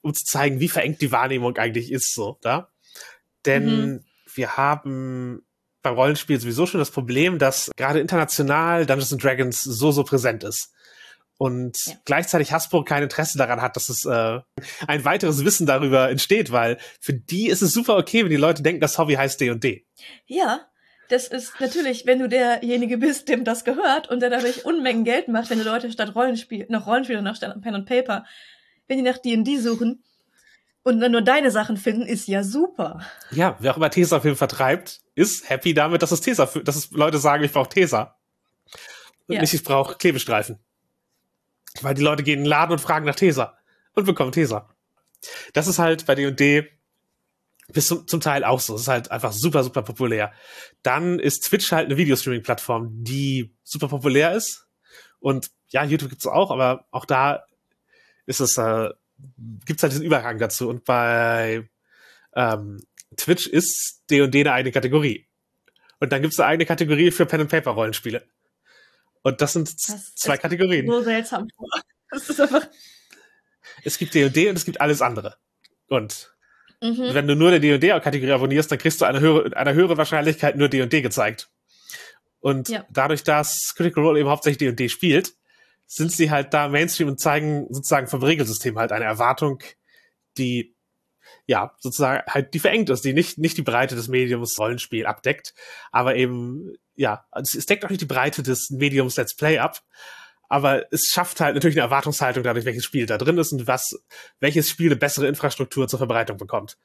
um 0.00 0.12
zu 0.12 0.24
zeigen, 0.24 0.58
wie 0.58 0.68
verengt 0.68 1.00
die 1.00 1.12
Wahrnehmung 1.12 1.56
eigentlich 1.56 1.92
ist, 1.92 2.14
so, 2.14 2.38
da. 2.42 2.68
Denn 3.46 3.64
mhm. 3.64 4.04
wir 4.34 4.56
haben 4.56 5.42
beim 5.82 5.94
Rollenspiel 5.94 6.40
sowieso 6.40 6.66
schon 6.66 6.80
das 6.80 6.90
Problem, 6.90 7.38
dass 7.38 7.70
gerade 7.76 8.00
international 8.00 8.86
Dungeons 8.86 9.16
Dragons 9.22 9.62
so, 9.62 9.92
so 9.92 10.02
präsent 10.02 10.42
ist 10.42 10.72
und 11.38 11.76
ja. 11.86 11.94
gleichzeitig 12.04 12.52
Hasbro 12.52 12.84
kein 12.84 13.02
Interesse 13.02 13.38
daran 13.38 13.60
hat, 13.60 13.76
dass 13.76 13.88
es 13.88 14.04
äh, 14.04 14.40
ein 14.86 15.04
weiteres 15.04 15.44
Wissen 15.44 15.66
darüber 15.66 16.08
entsteht, 16.10 16.52
weil 16.52 16.78
für 17.00 17.14
die 17.14 17.48
ist 17.48 17.62
es 17.62 17.72
super 17.72 17.96
okay, 17.96 18.22
wenn 18.22 18.30
die 18.30 18.36
Leute 18.36 18.62
denken, 18.62 18.80
das 18.80 18.98
Hobby 18.98 19.14
heißt 19.14 19.40
D&D. 19.40 19.58
&D. 19.58 19.86
Ja, 20.26 20.60
das 21.08 21.26
ist 21.28 21.60
natürlich, 21.60 22.06
wenn 22.06 22.20
du 22.20 22.28
derjenige 22.28 22.96
bist, 22.96 23.28
dem 23.28 23.44
das 23.44 23.64
gehört 23.64 24.08
und 24.08 24.20
der 24.20 24.30
dadurch 24.30 24.64
Unmengen 24.64 25.04
Geld 25.04 25.28
macht, 25.28 25.50
wenn 25.50 25.58
du 25.58 25.64
Leute 25.64 25.90
statt 25.90 26.14
Rollenspiel, 26.14 26.66
noch 26.68 26.86
Rollenspiel 26.86 27.18
und 27.18 27.24
noch 27.24 27.36
statt 27.36 27.54
Pen 27.60 27.74
und 27.74 27.86
Paper, 27.86 28.24
wenn 28.88 28.98
die 28.98 29.02
nach 29.02 29.18
D&D 29.18 29.58
suchen 29.58 30.02
und 30.84 31.00
dann 31.00 31.12
nur 31.12 31.22
deine 31.22 31.50
Sachen 31.50 31.76
finden, 31.76 32.02
ist 32.02 32.28
ja 32.28 32.42
super. 32.42 33.00
Ja, 33.30 33.56
wer 33.60 33.72
auch 33.72 33.76
immer 33.76 33.90
Tesafilm 33.90 34.36
vertreibt, 34.36 35.00
ist 35.14 35.48
happy 35.48 35.74
damit, 35.74 36.02
dass 36.02 36.12
es 36.12 36.20
Tesa, 36.20 36.46
dass 36.64 36.76
es 36.76 36.90
Leute 36.90 37.18
sagen, 37.18 37.44
ich 37.44 37.52
brauche 37.52 37.68
Tesa. 37.68 38.16
Und 39.26 39.36
ja. 39.36 39.40
nicht, 39.40 39.54
ich 39.54 39.62
brauche 39.62 39.96
Klebestreifen. 39.96 40.58
Weil 41.80 41.94
die 41.94 42.02
Leute 42.02 42.22
gehen 42.22 42.38
in 42.38 42.44
den 42.44 42.50
Laden 42.50 42.72
und 42.72 42.80
fragen 42.80 43.06
nach 43.06 43.14
Tesa 43.14 43.56
und 43.94 44.04
bekommen 44.04 44.32
Tesa. 44.32 44.68
Das 45.52 45.66
ist 45.66 45.78
halt 45.78 46.06
bei 46.06 46.14
D&D 46.14 46.68
bis 47.72 47.86
zum, 47.86 48.06
zum 48.06 48.20
Teil 48.20 48.44
auch 48.44 48.60
so. 48.60 48.74
Es 48.74 48.82
ist 48.82 48.88
halt 48.88 49.10
einfach 49.10 49.32
super, 49.32 49.64
super 49.64 49.82
populär. 49.82 50.32
Dann 50.82 51.18
ist 51.18 51.44
Twitch 51.44 51.72
halt 51.72 51.86
eine 51.86 51.96
Videostreaming-Plattform, 51.96 52.90
die 53.04 53.54
super 53.62 53.88
populär 53.88 54.34
ist. 54.34 54.66
Und 55.20 55.50
ja, 55.68 55.84
YouTube 55.84 56.10
gibt's 56.10 56.26
auch, 56.26 56.50
aber 56.50 56.86
auch 56.90 57.04
da 57.04 57.44
ist 58.26 58.40
es, 58.40 58.58
äh, 58.58 58.90
gibt's 59.64 59.82
halt 59.82 59.92
diesen 59.92 60.04
Übergang 60.04 60.38
dazu. 60.38 60.68
Und 60.68 60.84
bei 60.84 61.68
ähm, 62.34 62.82
Twitch 63.16 63.46
ist 63.46 64.02
D&D 64.10 64.40
eine 64.40 64.52
eigene 64.52 64.72
Kategorie. 64.72 65.26
Und 66.00 66.12
dann 66.12 66.22
gibt's 66.22 66.38
eine 66.40 66.48
eigene 66.48 66.66
Kategorie 66.66 67.10
für 67.10 67.26
Pen-and-Paper-Rollenspiele. 67.26 68.26
Und 69.22 69.40
das 69.40 69.52
sind 69.52 69.72
das 69.72 70.14
zwei 70.14 70.36
Kategorien. 70.36 70.86
So 70.86 71.02
seltsam. 71.02 71.48
Das 72.10 72.28
ist 72.28 72.40
einfach. 72.40 72.66
Es 73.84 73.98
gibt 73.98 74.14
D&D 74.14 74.48
und 74.48 74.56
es 74.56 74.64
gibt 74.64 74.80
alles 74.80 75.00
andere. 75.00 75.36
Und 75.88 76.34
mhm. 76.82 77.14
wenn 77.14 77.26
du 77.26 77.36
nur 77.36 77.50
der 77.50 77.60
D&D-Kategorie 77.60 78.32
abonnierst, 78.32 78.70
dann 78.70 78.78
kriegst 78.78 79.00
du 79.00 79.04
eine 79.04 79.20
höhere, 79.20 79.56
eine 79.56 79.74
höhere 79.74 79.96
Wahrscheinlichkeit 79.96 80.56
nur 80.56 80.68
D&D 80.68 81.00
gezeigt. 81.02 81.50
Und 82.40 82.68
ja. 82.68 82.84
dadurch, 82.90 83.22
dass 83.22 83.72
Critical 83.76 84.04
Role 84.04 84.20
eben 84.20 84.28
hauptsächlich 84.28 84.58
D&D 84.58 84.88
spielt, 84.88 85.34
sind 85.86 86.10
sie 86.10 86.30
halt 86.30 86.52
da 86.52 86.68
Mainstream 86.68 87.08
und 87.08 87.20
zeigen 87.20 87.66
sozusagen 87.70 88.08
vom 88.08 88.22
Regelsystem 88.22 88.78
halt 88.78 88.92
eine 88.92 89.04
Erwartung, 89.04 89.62
die 90.38 90.74
ja, 91.46 91.74
sozusagen 91.78 92.22
halt 92.28 92.54
die 92.54 92.58
verengt 92.58 92.90
ist, 92.90 93.04
die 93.04 93.12
nicht, 93.12 93.38
nicht 93.38 93.56
die 93.56 93.62
Breite 93.62 93.94
des 93.94 94.08
Mediums 94.08 94.58
Rollenspiel 94.58 95.06
abdeckt, 95.06 95.54
aber 95.90 96.16
eben, 96.16 96.72
ja, 96.94 97.26
es 97.32 97.66
deckt 97.66 97.84
auch 97.84 97.90
nicht 97.90 98.02
die 98.02 98.06
Breite 98.06 98.42
des 98.42 98.70
Mediums 98.70 99.16
Let's 99.16 99.34
Play 99.34 99.58
ab, 99.58 99.82
aber 100.48 100.92
es 100.92 101.06
schafft 101.06 101.40
halt 101.40 101.54
natürlich 101.54 101.76
eine 101.76 101.84
Erwartungshaltung 101.84 102.42
dadurch, 102.42 102.66
welches 102.66 102.84
Spiel 102.84 103.06
da 103.06 103.16
drin 103.16 103.38
ist 103.38 103.52
und 103.52 103.66
was, 103.66 104.04
welches 104.38 104.68
Spiel 104.68 104.88
eine 104.88 104.96
bessere 104.96 105.26
Infrastruktur 105.26 105.88
zur 105.88 105.98
Verbreitung 105.98 106.36
bekommt. 106.36 106.76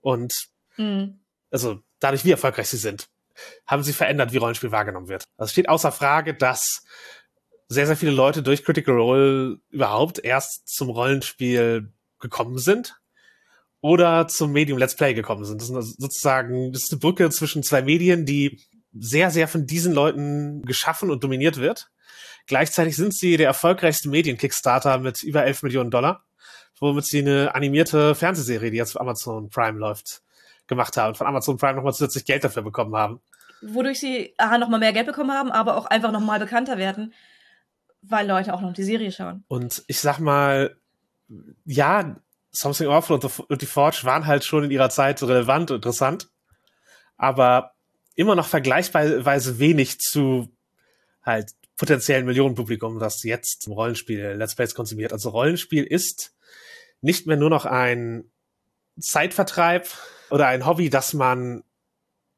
Und, 0.00 0.48
mhm. 0.76 1.20
also, 1.50 1.80
dadurch, 2.00 2.24
wie 2.24 2.32
erfolgreich 2.32 2.68
sie 2.68 2.78
sind, 2.78 3.08
haben 3.66 3.82
sie 3.82 3.92
verändert, 3.92 4.32
wie 4.32 4.38
Rollenspiel 4.38 4.72
wahrgenommen 4.72 5.08
wird. 5.08 5.24
Also 5.36 5.52
steht 5.52 5.68
außer 5.68 5.92
Frage, 5.92 6.34
dass 6.34 6.84
sehr, 7.68 7.86
sehr 7.86 7.96
viele 7.96 8.12
Leute 8.12 8.42
durch 8.42 8.64
Critical 8.64 8.96
Role 8.96 9.60
überhaupt 9.70 10.18
erst 10.18 10.68
zum 10.68 10.90
Rollenspiel 10.90 11.92
gekommen 12.18 12.58
sind 12.58 13.00
oder 13.80 14.28
zum 14.28 14.52
Medium 14.52 14.78
Let's 14.78 14.96
Play 14.96 15.14
gekommen 15.14 15.44
sind. 15.44 15.60
Das 15.60 15.68
ist 15.68 15.74
also 15.74 15.94
sozusagen, 15.98 16.72
das 16.72 16.84
ist 16.84 16.92
eine 16.92 17.00
Brücke 17.00 17.30
zwischen 17.30 17.62
zwei 17.62 17.82
Medien, 17.82 18.26
die 18.26 18.60
sehr, 18.92 19.30
sehr 19.30 19.48
von 19.48 19.66
diesen 19.66 19.92
Leuten 19.92 20.62
geschaffen 20.62 21.10
und 21.10 21.24
dominiert 21.24 21.56
wird. 21.56 21.90
Gleichzeitig 22.46 22.96
sind 22.96 23.14
sie 23.14 23.36
der 23.36 23.46
erfolgreichste 23.46 24.08
Medien-Kickstarter 24.08 24.98
mit 24.98 25.22
über 25.22 25.44
11 25.44 25.62
Millionen 25.62 25.90
Dollar, 25.90 26.24
womit 26.78 27.04
sie 27.04 27.20
eine 27.20 27.54
animierte 27.54 28.14
Fernsehserie, 28.14 28.70
die 28.70 28.76
jetzt 28.76 28.96
auf 28.96 29.00
Amazon 29.00 29.48
Prime 29.48 29.78
läuft, 29.78 30.22
gemacht 30.66 30.96
haben 30.96 31.08
und 31.08 31.16
von 31.16 31.26
Amazon 31.26 31.56
Prime 31.56 31.74
nochmal 31.74 31.94
zusätzlich 31.94 32.24
Geld 32.24 32.44
dafür 32.44 32.62
bekommen 32.62 32.94
haben. 32.96 33.20
Wodurch 33.62 34.00
sie 34.00 34.34
aha, 34.38 34.58
nochmal 34.58 34.80
mehr 34.80 34.92
Geld 34.92 35.06
bekommen 35.06 35.30
haben, 35.30 35.52
aber 35.52 35.76
auch 35.76 35.86
einfach 35.86 36.10
nochmal 36.10 36.40
bekannter 36.40 36.78
werden, 36.78 37.14
weil 38.02 38.26
Leute 38.26 38.52
auch 38.52 38.60
noch 38.60 38.72
die 38.72 38.82
Serie 38.82 39.12
schauen. 39.12 39.44
Und 39.46 39.84
ich 39.86 40.00
sag 40.00 40.18
mal, 40.18 40.76
ja, 41.64 42.16
Something 42.50 42.88
Awful 42.88 43.14
und, 43.14 43.22
The, 43.22 43.42
und 43.48 43.62
die 43.62 43.66
Forge 43.66 44.00
waren 44.02 44.26
halt 44.26 44.44
schon 44.44 44.64
in 44.64 44.70
ihrer 44.70 44.90
Zeit 44.90 45.22
relevant 45.22 45.70
und 45.70 45.76
interessant, 45.76 46.28
aber 47.16 47.72
immer 48.14 48.34
noch 48.34 48.46
vergleichsweise 48.46 49.58
wenig 49.58 49.98
zu 49.98 50.48
halt 51.22 51.50
potenziellen 51.76 52.26
Millionenpublikum, 52.26 52.98
das 52.98 53.22
jetzt 53.22 53.66
Rollenspiel 53.68 54.34
Let's 54.36 54.54
Plays 54.54 54.74
konsumiert. 54.74 55.12
Also 55.12 55.30
Rollenspiel 55.30 55.84
ist 55.84 56.34
nicht 57.00 57.26
mehr 57.26 57.36
nur 57.36 57.50
noch 57.50 57.64
ein 57.64 58.30
Zeitvertreib 59.00 59.88
oder 60.30 60.46
ein 60.46 60.66
Hobby, 60.66 60.90
das 60.90 61.14
man 61.14 61.64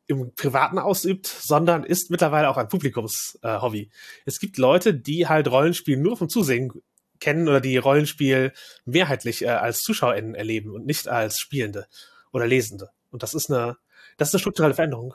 im 0.06 0.34
Privaten 0.34 0.78
ausübt, 0.78 1.26
sondern 1.26 1.84
ist 1.84 2.10
mittlerweile 2.10 2.48
auch 2.50 2.56
ein 2.56 2.68
Publikumshobby. 2.68 3.90
Es 4.26 4.38
gibt 4.38 4.58
Leute, 4.58 4.94
die 4.94 5.28
halt 5.28 5.50
Rollenspiel 5.50 5.96
nur 5.96 6.16
vom 6.16 6.28
Zusehen 6.28 6.72
kennen 7.20 7.48
oder 7.48 7.60
die 7.60 7.78
Rollenspiel 7.78 8.52
mehrheitlich 8.84 9.42
äh, 9.42 9.48
als 9.48 9.80
ZuschauerInnen 9.80 10.34
erleben 10.34 10.70
und 10.72 10.84
nicht 10.84 11.08
als 11.08 11.38
Spielende 11.38 11.86
oder 12.32 12.46
Lesende. 12.46 12.90
Und 13.10 13.22
das 13.22 13.32
ist 13.32 13.50
eine, 13.50 13.78
das 14.18 14.28
ist 14.28 14.34
eine 14.34 14.40
strukturelle 14.40 14.74
Veränderung. 14.74 15.14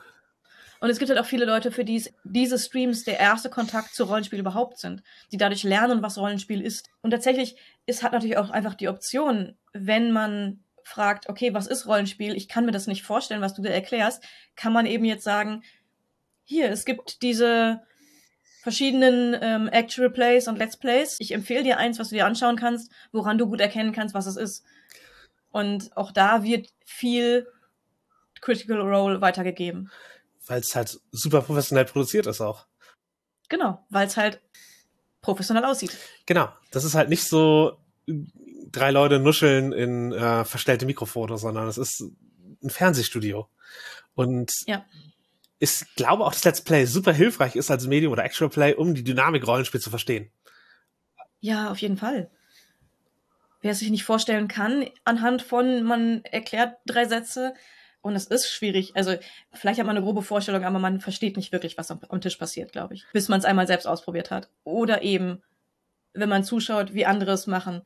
Und 0.80 0.88
es 0.88 0.98
gibt 0.98 1.10
halt 1.10 1.20
auch 1.20 1.26
viele 1.26 1.44
Leute, 1.44 1.70
für 1.70 1.84
die 1.84 2.02
diese 2.24 2.58
Streams 2.58 3.04
der 3.04 3.18
erste 3.18 3.50
Kontakt 3.50 3.94
zu 3.94 4.04
Rollenspiel 4.04 4.38
überhaupt 4.38 4.78
sind, 4.78 5.02
die 5.30 5.36
dadurch 5.36 5.62
lernen, 5.62 6.02
was 6.02 6.16
Rollenspiel 6.16 6.62
ist. 6.62 6.88
Und 7.02 7.10
tatsächlich 7.10 7.56
ist 7.86 8.02
hat 8.02 8.12
natürlich 8.12 8.38
auch 8.38 8.50
einfach 8.50 8.74
die 8.74 8.88
Option, 8.88 9.56
wenn 9.74 10.10
man 10.10 10.64
fragt, 10.82 11.28
okay, 11.28 11.52
was 11.52 11.66
ist 11.66 11.86
Rollenspiel? 11.86 12.34
Ich 12.34 12.48
kann 12.48 12.64
mir 12.64 12.72
das 12.72 12.86
nicht 12.86 13.02
vorstellen, 13.02 13.42
was 13.42 13.54
du 13.54 13.62
dir 13.62 13.70
erklärst, 13.70 14.24
kann 14.56 14.72
man 14.72 14.86
eben 14.86 15.04
jetzt 15.04 15.22
sagen, 15.22 15.62
hier, 16.44 16.70
es 16.70 16.84
gibt 16.84 17.22
diese 17.22 17.82
verschiedenen 18.62 19.36
ähm, 19.40 19.68
Actual 19.68 20.10
Plays 20.10 20.48
und 20.48 20.58
Let's 20.58 20.76
Plays. 20.76 21.16
Ich 21.20 21.32
empfehle 21.32 21.62
dir 21.62 21.78
eins, 21.78 21.98
was 21.98 22.08
du 22.08 22.16
dir 22.16 22.26
anschauen 22.26 22.56
kannst, 22.56 22.90
woran 23.12 23.38
du 23.38 23.46
gut 23.46 23.60
erkennen 23.60 23.92
kannst, 23.92 24.14
was 24.14 24.26
es 24.26 24.36
ist. 24.36 24.64
Und 25.50 25.96
auch 25.96 26.10
da 26.10 26.42
wird 26.42 26.68
viel 26.84 27.46
Critical 28.40 28.80
Role 28.80 29.20
weitergegeben. 29.20 29.90
Weil 30.50 30.62
es 30.62 30.74
halt 30.74 30.98
super 31.12 31.42
professionell 31.42 31.84
produziert 31.84 32.26
ist 32.26 32.40
auch. 32.40 32.66
Genau, 33.48 33.86
weil 33.88 34.08
es 34.08 34.16
halt 34.16 34.40
professionell 35.20 35.64
aussieht. 35.64 35.96
Genau, 36.26 36.48
das 36.72 36.82
ist 36.82 36.96
halt 36.96 37.08
nicht 37.08 37.22
so 37.22 37.78
drei 38.72 38.90
Leute 38.90 39.20
nuscheln 39.20 39.72
in 39.72 40.12
äh, 40.12 40.44
verstellte 40.44 40.86
Mikrofone, 40.86 41.38
sondern 41.38 41.68
es 41.68 41.78
ist 41.78 42.02
ein 42.64 42.68
Fernsehstudio. 42.68 43.48
Und 44.14 44.50
ja. 44.66 44.84
ich 45.60 45.84
glaube 45.94 46.24
auch, 46.24 46.32
dass 46.32 46.42
Let's 46.42 46.62
Play 46.62 46.84
super 46.84 47.12
hilfreich 47.12 47.54
ist 47.54 47.70
als 47.70 47.86
Medium 47.86 48.12
oder 48.12 48.24
Actual 48.24 48.50
Play, 48.50 48.74
um 48.74 48.92
die 48.96 49.04
Dynamik 49.04 49.46
Rollenspiel 49.46 49.80
zu 49.80 49.90
verstehen. 49.90 50.32
Ja, 51.38 51.70
auf 51.70 51.78
jeden 51.78 51.96
Fall. 51.96 52.28
Wer 53.60 53.70
es 53.70 53.78
sich 53.78 53.90
nicht 53.90 54.02
vorstellen 54.02 54.48
kann, 54.48 54.84
anhand 55.04 55.42
von, 55.42 55.84
man 55.84 56.24
erklärt 56.24 56.76
drei 56.86 57.06
Sätze 57.06 57.54
und 58.02 58.16
es 58.16 58.26
ist 58.26 58.50
schwierig. 58.50 58.92
Also, 58.94 59.16
vielleicht 59.52 59.78
hat 59.78 59.86
man 59.86 59.96
eine 59.96 60.04
grobe 60.04 60.22
Vorstellung, 60.22 60.64
aber 60.64 60.78
man 60.78 61.00
versteht 61.00 61.36
nicht 61.36 61.52
wirklich, 61.52 61.76
was 61.76 61.90
am, 61.90 62.00
am 62.08 62.20
Tisch 62.20 62.36
passiert, 62.36 62.72
glaube 62.72 62.94
ich. 62.94 63.04
Bis 63.12 63.28
man 63.28 63.38
es 63.38 63.44
einmal 63.44 63.66
selbst 63.66 63.86
ausprobiert 63.86 64.30
hat. 64.30 64.48
Oder 64.64 65.02
eben, 65.02 65.42
wenn 66.14 66.28
man 66.28 66.44
zuschaut, 66.44 66.94
wie 66.94 67.06
andere 67.06 67.32
es 67.32 67.46
machen, 67.46 67.82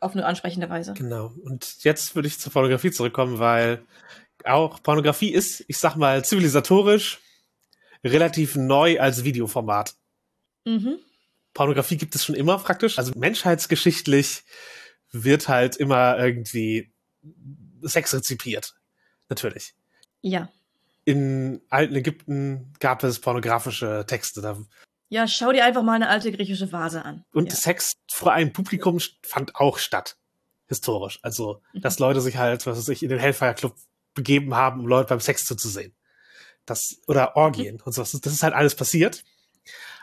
auf 0.00 0.12
eine 0.12 0.26
ansprechende 0.26 0.68
Weise. 0.68 0.94
Genau. 0.94 1.32
Und 1.42 1.84
jetzt 1.84 2.14
würde 2.14 2.28
ich 2.28 2.38
zur 2.38 2.52
Pornografie 2.52 2.90
zurückkommen, 2.90 3.38
weil 3.38 3.84
auch 4.44 4.82
Pornografie 4.82 5.30
ist, 5.30 5.64
ich 5.68 5.78
sag 5.78 5.96
mal, 5.96 6.24
zivilisatorisch 6.24 7.20
relativ 8.02 8.56
neu 8.56 8.98
als 8.98 9.24
Videoformat. 9.24 9.94
Mhm. 10.64 10.98
Pornografie 11.52 11.96
gibt 11.96 12.14
es 12.14 12.24
schon 12.24 12.34
immer 12.34 12.58
praktisch. 12.58 12.98
Also 12.98 13.12
menschheitsgeschichtlich 13.16 14.44
wird 15.12 15.48
halt 15.48 15.76
immer 15.76 16.18
irgendwie 16.18 16.92
Sex 17.82 18.14
rezipiert. 18.14 18.74
Natürlich. 19.30 19.74
Ja. 20.20 20.50
In 21.06 21.62
alten 21.70 21.94
Ägypten 21.94 22.74
gab 22.78 23.02
es 23.02 23.20
pornografische 23.20 24.04
Texte. 24.06 24.42
Da 24.42 24.58
ja, 25.10 25.26
schau 25.26 25.50
dir 25.50 25.64
einfach 25.64 25.82
mal 25.82 25.94
eine 25.94 26.08
alte 26.08 26.30
griechische 26.30 26.70
Vase 26.70 27.04
an. 27.04 27.24
Und 27.32 27.50
ja. 27.50 27.56
Sex 27.56 27.94
vor 28.12 28.32
einem 28.32 28.52
Publikum 28.52 29.00
fand 29.22 29.56
auch 29.56 29.78
statt. 29.78 30.16
Historisch. 30.68 31.18
Also, 31.22 31.62
mhm. 31.72 31.80
dass 31.80 31.98
Leute 31.98 32.20
sich 32.20 32.36
halt, 32.36 32.64
was 32.64 32.78
weiß 32.78 32.88
ich, 32.90 33.02
in 33.02 33.08
den 33.08 33.18
Hellfire 33.18 33.54
Club 33.54 33.74
begeben 34.14 34.54
haben, 34.54 34.80
um 34.80 34.86
Leute 34.86 35.08
beim 35.08 35.18
Sex 35.18 35.46
zuzusehen. 35.46 35.94
Das, 36.64 37.00
oder 37.08 37.36
Orgien 37.36 37.76
mhm. 37.76 37.80
und 37.84 37.92
sowas. 37.92 38.12
Das 38.12 38.32
ist 38.32 38.44
halt 38.44 38.54
alles 38.54 38.76
passiert. 38.76 39.24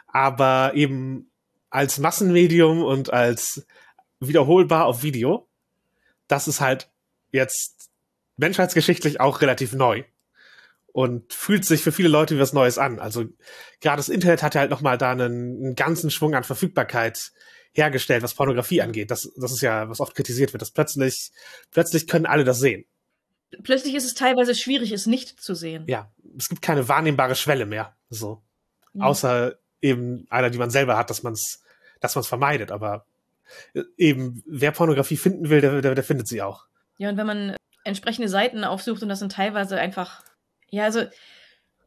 Aber 0.08 0.74
eben 0.74 1.32
als 1.70 2.00
Massenmedium 2.00 2.84
und 2.84 3.14
als 3.14 3.66
wiederholbar 4.20 4.86
auf 4.86 5.04
Video, 5.04 5.48
das 6.28 6.50
ist 6.50 6.60
halt 6.60 6.90
jetzt 7.32 7.77
menschheitsgeschichtlich 8.38 9.20
auch 9.20 9.42
relativ 9.42 9.74
neu 9.74 10.04
und 10.88 11.34
fühlt 11.34 11.66
sich 11.66 11.84
für 11.84 11.92
viele 11.92 12.10
Leute 12.10 12.36
wie 12.36 12.40
was 12.40 12.54
Neues 12.54 12.78
an. 12.78 13.00
Also 13.00 13.26
gerade 13.82 13.98
das 13.98 14.10
Internet 14.10 14.44
hat 14.44 14.56
ja 14.56 14.62
halt 14.62 14.72
nochmal 14.72 14.98
da 14.98 15.12
einen, 15.12 15.58
einen 15.58 15.76
ganzen 15.76 16.10
Schwung 16.10 16.34
an 16.36 16.44
Verfügbarkeit 16.44 17.32
hergestellt, 17.74 18.24
was 18.24 18.34
Pornografie 18.34 18.82
angeht. 18.82 19.12
Das, 19.12 19.32
das 19.36 19.52
ist 19.52 19.62
ja, 19.62 19.90
was 19.90 20.00
oft 20.00 20.16
kritisiert 20.16 20.54
wird, 20.54 20.62
dass 20.62 20.72
plötzlich, 20.72 21.32
plötzlich 21.72 22.08
können 22.08 22.26
alle 22.26 22.44
das 22.44 22.60
sehen. 22.60 22.86
Plötzlich 23.64 23.96
ist 23.96 24.06
es 24.06 24.14
teilweise 24.14 24.56
schwierig, 24.56 24.92
es 24.92 25.06
nicht 25.06 25.40
zu 25.42 25.54
sehen. 25.54 25.84
Ja, 25.88 26.12
es 26.38 26.50
gibt 26.50 26.62
keine 26.62 26.90
wahrnehmbare 26.90 27.36
Schwelle 27.36 27.66
mehr. 27.66 27.96
So. 28.10 28.42
Mhm. 28.94 29.02
Außer 29.02 29.56
eben 29.82 30.26
einer, 30.30 30.50
die 30.50 30.58
man 30.58 30.70
selber 30.70 30.98
hat, 30.98 31.10
dass 31.10 31.24
man 31.24 31.34
es 31.34 31.62
dass 32.00 32.16
man's 32.16 32.28
vermeidet. 32.28 32.72
Aber 32.72 33.06
äh, 33.74 33.84
eben, 33.98 34.44
wer 34.46 34.72
Pornografie 34.72 35.18
finden 35.18 35.50
will, 35.50 35.62
der, 35.62 35.82
der, 35.82 35.96
der 35.96 36.04
findet 36.04 36.28
sie 36.28 36.42
auch. 36.42 36.66
Ja, 36.98 37.10
und 37.10 37.18
wenn 37.18 37.28
man 37.28 37.56
entsprechende 37.88 38.30
Seiten 38.30 38.64
aufsucht 38.64 39.02
und 39.02 39.10
das 39.10 39.20
sind 39.20 39.32
teilweise 39.32 39.80
einfach 39.80 40.24
ja, 40.70 40.84
also 40.84 41.04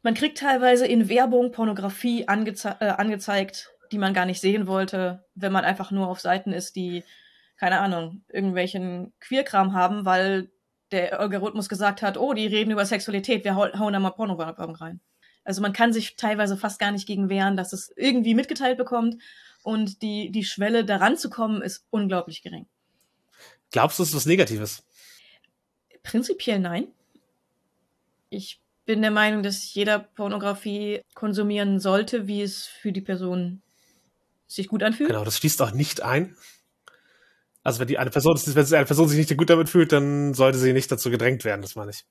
man 0.03 0.15
kriegt 0.15 0.39
teilweise 0.39 0.87
in 0.87 1.09
Werbung 1.09 1.53
Pornografie 1.53 2.27
angeze 2.29 2.77
äh, 2.81 2.89
angezeigt, 2.89 3.71
die 3.93 3.99
man 3.99 4.15
gar 4.15 4.27
nicht 4.27 4.41
sehen 4.41 4.67
wollte, 4.67 5.25
wenn 5.35 5.53
man 5.53 5.65
einfach 5.65 5.91
nur 5.91 6.09
auf 6.09 6.21
Seiten 6.21 6.53
ist, 6.53 6.77
die, 6.77 7.05
keine 7.57 7.81
Ahnung, 7.81 8.23
irgendwelchen 8.29 9.13
Queerkram 9.21 9.75
haben, 9.75 10.05
weil 10.05 10.51
der 10.93 11.21
Algorithmus 11.21 11.69
gesagt 11.69 12.03
hat, 12.03 12.17
oh, 12.17 12.33
die 12.33 12.47
reden 12.47 12.71
über 12.71 12.85
Sexualität, 12.87 13.45
wir 13.45 13.55
hauen 13.55 13.93
da 13.93 14.01
mal 14.01 14.11
Pornowerbung 14.11 14.75
rein. 14.77 15.01
Also 15.45 15.63
man 15.63 15.73
kann 15.73 15.93
sich 15.93 16.17
teilweise 16.17 16.57
fast 16.57 16.79
gar 16.79 16.91
nicht 16.91 17.07
gegen 17.07 17.29
wehren, 17.29 17.57
dass 17.57 17.73
es 17.73 17.93
irgendwie 17.97 18.35
mitgeteilt 18.35 18.79
bekommt 18.79 19.17
und 19.63 20.03
die, 20.03 20.31
die 20.31 20.45
Schwelle 20.45 20.85
daran 20.85 21.17
zu 21.17 21.31
kommen 21.31 21.63
ist 21.63 21.87
unglaublich 21.91 22.43
gering. 22.43 22.67
Glaubst 23.71 23.99
du, 23.99 24.03
es 24.03 24.11
ist 24.11 24.17
was 24.17 24.27
Negatives? 24.27 24.83
Prinzipiell 26.03 26.59
nein. 26.59 26.89
Ich 28.31 28.61
bin 28.87 29.03
der 29.03 29.11
Meinung, 29.11 29.43
dass 29.43 29.75
jeder 29.75 29.99
Pornografie 29.99 31.03
konsumieren 31.15 31.81
sollte, 31.81 32.27
wie 32.27 32.43
es 32.43 32.67
für 32.67 32.93
die 32.93 33.01
Person 33.01 33.63
sich 34.47 34.69
gut 34.69 34.83
anfühlt. 34.83 35.11
Genau, 35.11 35.25
das 35.25 35.39
schließt 35.39 35.63
auch 35.63 35.73
nicht 35.73 36.03
ein. 36.03 36.37
Also 37.63 37.79
wenn 37.79 37.89
die 37.89 37.99
eine 37.99 38.11
Person, 38.11 38.37
wenn 38.37 38.75
eine 38.75 38.87
Person 38.87 39.09
sich 39.09 39.19
nicht 39.19 39.37
gut 39.37 39.51
damit 39.51 39.69
fühlt, 39.69 39.93
dann 39.93 40.35
sollte 40.35 40.59
sie 40.59 40.73
nicht 40.73 40.91
dazu 40.91 41.11
gedrängt 41.11 41.45
werden, 41.45 41.63
das 41.63 41.77
meine 41.77 41.91
ich. 41.91 42.05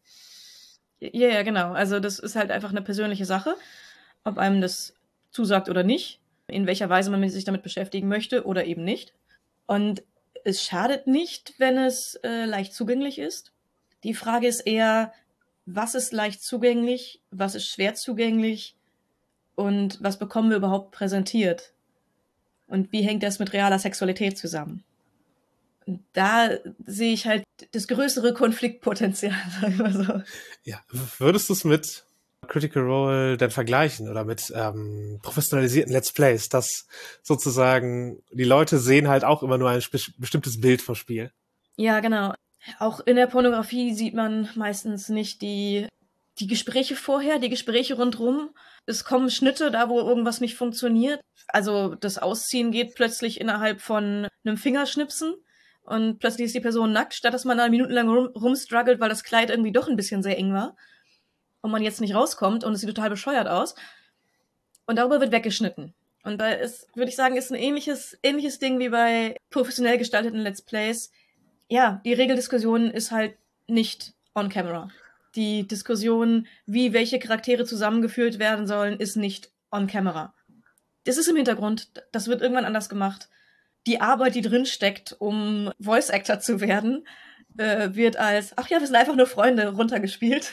Ja, 0.99 1.29
ja, 1.29 1.43
genau. 1.43 1.71
Also 1.71 1.99
das 1.99 2.19
ist 2.19 2.35
halt 2.35 2.51
einfach 2.51 2.69
eine 2.69 2.81
persönliche 2.81 3.25
Sache, 3.25 3.55
ob 4.23 4.37
einem 4.37 4.61
das 4.61 4.93
zusagt 5.31 5.69
oder 5.69 5.83
nicht, 5.83 6.19
in 6.47 6.67
welcher 6.67 6.89
Weise 6.89 7.09
man 7.09 7.27
sich 7.29 7.45
damit 7.45 7.63
beschäftigen 7.63 8.07
möchte 8.07 8.45
oder 8.45 8.65
eben 8.65 8.83
nicht. 8.83 9.13
Und 9.65 10.03
es 10.43 10.63
schadet 10.63 11.07
nicht, 11.07 11.53
wenn 11.57 11.77
es 11.77 12.15
äh, 12.23 12.45
leicht 12.45 12.73
zugänglich 12.73 13.19
ist. 13.19 13.51
Die 14.03 14.13
Frage 14.13 14.47
ist 14.47 14.61
eher, 14.61 15.13
was 15.65 15.95
ist 15.95 16.13
leicht 16.13 16.41
zugänglich, 16.41 17.21
was 17.31 17.55
ist 17.55 17.67
schwer 17.67 17.95
zugänglich 17.95 18.75
und 19.55 20.01
was 20.01 20.17
bekommen 20.17 20.49
wir 20.49 20.57
überhaupt 20.57 20.91
präsentiert? 20.91 21.73
Und 22.67 22.91
wie 22.91 23.01
hängt 23.01 23.23
das 23.23 23.39
mit 23.39 23.53
realer 23.53 23.79
Sexualität 23.79 24.37
zusammen? 24.37 24.83
Und 25.85 26.03
da 26.13 26.49
sehe 26.85 27.13
ich 27.13 27.25
halt 27.25 27.43
das 27.71 27.87
größere 27.87 28.33
Konfliktpotenzial, 28.33 29.33
sagen 29.61 29.77
wir 29.79 29.91
so. 29.91 30.21
Ja, 30.63 30.81
würdest 31.17 31.49
du 31.49 31.53
es 31.53 31.63
mit 31.63 32.05
Critical 32.47 32.83
Role 32.83 33.37
denn 33.37 33.51
vergleichen 33.51 34.07
oder 34.07 34.23
mit 34.23 34.51
ähm, 34.55 35.19
professionalisierten 35.21 35.91
Let's 35.91 36.11
Plays, 36.11 36.49
dass 36.49 36.87
sozusagen 37.21 38.21
die 38.31 38.43
Leute 38.43 38.79
sehen 38.79 39.07
halt 39.07 39.23
auch 39.23 39.43
immer 39.43 39.57
nur 39.57 39.69
ein 39.69 39.81
bestimmtes 40.17 40.61
Bild 40.61 40.81
vom 40.81 40.95
Spiel? 40.95 41.31
Ja, 41.75 41.99
genau. 41.99 42.33
Auch 42.77 42.99
in 43.01 43.15
der 43.15 43.27
Pornografie 43.27 43.93
sieht 43.93 44.13
man 44.13 44.49
meistens 44.55 45.09
nicht 45.09 45.41
die, 45.41 45.87
die 46.39 46.47
Gespräche 46.47 46.95
vorher, 46.95 47.39
die 47.39 47.49
Gespräche 47.49 47.95
rundrum. 47.95 48.51
Es 48.85 49.03
kommen 49.03 49.29
Schnitte 49.29 49.71
da, 49.71 49.89
wo 49.89 49.99
irgendwas 49.99 50.41
nicht 50.41 50.55
funktioniert. 50.55 51.21
Also 51.47 51.95
das 51.95 52.17
Ausziehen 52.17 52.71
geht 52.71 52.95
plötzlich 52.95 53.41
innerhalb 53.41 53.81
von 53.81 54.27
einem 54.45 54.57
Fingerschnipsen 54.57 55.33
und 55.81 56.19
plötzlich 56.19 56.45
ist 56.45 56.55
die 56.55 56.61
Person 56.61 56.91
nackt, 56.91 57.13
statt 57.15 57.33
dass 57.33 57.45
man 57.45 57.57
da 57.57 57.67
minutenlang 57.67 58.09
rum, 58.09 58.27
rumstruggelt, 58.27 58.99
weil 58.99 59.09
das 59.09 59.23
Kleid 59.23 59.49
irgendwie 59.49 59.71
doch 59.71 59.87
ein 59.87 59.95
bisschen 59.95 60.21
sehr 60.21 60.37
eng 60.37 60.53
war 60.53 60.75
und 61.61 61.71
man 61.71 61.81
jetzt 61.81 62.01
nicht 62.01 62.13
rauskommt 62.13 62.63
und 62.63 62.73
es 62.73 62.81
sieht 62.81 62.89
total 62.89 63.09
bescheuert 63.09 63.47
aus. 63.47 63.75
Und 64.85 64.97
darüber 64.97 65.19
wird 65.19 65.31
weggeschnitten. 65.31 65.93
Und 66.23 66.39
da 66.39 66.49
ist, 66.49 66.87
würde 66.95 67.09
ich 67.09 67.15
sagen, 67.15 67.37
ist 67.37 67.51
ein 67.51 67.55
ähnliches, 67.55 68.17
ähnliches 68.23 68.59
Ding 68.59 68.79
wie 68.79 68.89
bei 68.89 69.35
professionell 69.49 69.97
gestalteten 69.97 70.39
Let's 70.39 70.61
Plays 70.61 71.11
ja, 71.69 72.01
die 72.03 72.13
Regeldiskussion 72.13 72.91
ist 72.91 73.11
halt 73.11 73.35
nicht 73.67 74.13
on 74.35 74.49
camera. 74.49 74.89
Die 75.35 75.67
Diskussion, 75.67 76.47
wie 76.65 76.91
welche 76.93 77.19
Charaktere 77.19 77.65
zusammengeführt 77.65 78.39
werden 78.39 78.67
sollen, 78.67 78.99
ist 78.99 79.15
nicht 79.15 79.51
on 79.71 79.87
camera. 79.87 80.33
das 81.05 81.17
ist 81.17 81.27
im 81.27 81.35
Hintergrund, 81.35 81.91
das 82.11 82.27
wird 82.27 82.41
irgendwann 82.41 82.65
anders 82.65 82.89
gemacht. 82.89 83.29
Die 83.87 84.01
Arbeit, 84.01 84.35
die 84.35 84.41
drin 84.41 84.65
steckt, 84.65 85.15
um 85.19 85.71
Voice 85.79 86.09
Actor 86.09 86.39
zu 86.39 86.59
werden, 86.59 87.07
äh, 87.57 87.93
wird 87.93 88.17
als, 88.17 88.57
ach 88.57 88.67
ja, 88.67 88.79
wir 88.79 88.87
sind 88.87 88.95
einfach 88.95 89.15
nur 89.15 89.27
Freunde 89.27 89.69
runtergespielt. 89.69 90.51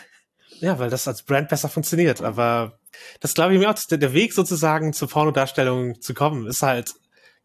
Ja, 0.61 0.79
weil 0.79 0.91
das 0.91 1.09
als 1.09 1.23
Brand 1.23 1.49
besser 1.49 1.69
funktioniert. 1.69 2.23
Aber 2.23 2.79
das 3.21 3.35
glaube 3.35 3.55
ich 3.55 3.59
mir 3.59 3.71
auch, 3.71 3.75
der, 3.75 4.13
Weg 4.13 4.33
sozusagen 4.33 4.93
zur 4.93 5.09
Pornodarstellung 5.09 6.01
zu 6.01 6.15
kommen, 6.15 6.47
ist 6.47 6.63
halt, 6.63 6.95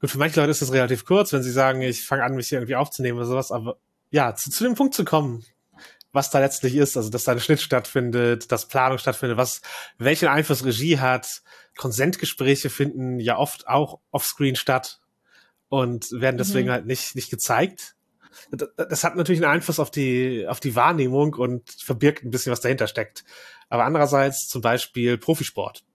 gut, 0.02 0.12
für 0.12 0.18
manche 0.18 0.40
Leute 0.40 0.52
ist 0.52 0.62
das 0.62 0.74
relativ 0.74 1.06
kurz, 1.06 1.32
wenn 1.32 1.44
sie 1.44 1.52
sagen, 1.52 1.82
ich 1.82 2.06
fange 2.06 2.24
an, 2.24 2.36
mich 2.36 2.50
hier 2.50 2.58
irgendwie 2.58 2.76
aufzunehmen 2.76 3.18
oder 3.18 3.28
sowas, 3.28 3.52
aber 3.52 3.78
ja, 4.10 4.36
zu, 4.36 4.50
zu 4.50 4.64
dem 4.66 4.76
Punkt 4.76 4.94
zu 4.94 5.06
kommen, 5.06 5.46
was 6.12 6.30
da 6.30 6.40
letztlich 6.40 6.76
ist, 6.76 6.98
also 6.98 7.10
dass 7.10 7.24
da 7.24 7.32
eine 7.32 7.42
Schnitt 7.42 7.62
stattfindet, 7.62 8.52
dass 8.52 8.68
Planung 8.68 8.98
stattfindet, 8.98 9.38
was 9.38 9.62
welchen 9.98 10.28
Einfluss 10.28 10.66
Regie 10.66 11.00
hat. 11.00 11.42
Konsentgespräche 11.78 12.70
finden 12.70 13.20
ja 13.20 13.38
oft 13.38 13.68
auch 13.68 14.02
offscreen 14.12 14.58
statt 14.58 15.00
und 15.70 16.12
werden 16.12 16.38
deswegen 16.38 16.68
mhm. 16.68 16.74
halt 16.74 16.86
nicht 16.86 17.16
nicht 17.16 17.30
gezeigt. 17.30 17.96
Das 18.76 19.04
hat 19.04 19.16
natürlich 19.16 19.42
einen 19.42 19.52
Einfluss 19.52 19.80
auf 19.80 19.92
die 19.92 20.46
auf 20.48 20.60
die 20.60 20.76
Wahrnehmung 20.76 21.34
und 21.36 21.70
verbirgt 21.82 22.26
ein 22.26 22.32
bisschen 22.32 22.52
was 22.52 22.60
dahinter 22.60 22.88
steckt. 22.88 23.24
Aber 23.70 23.86
andererseits 23.86 24.48
zum 24.48 24.62
Beispiel 24.62 25.18
Profisport. 25.18 25.86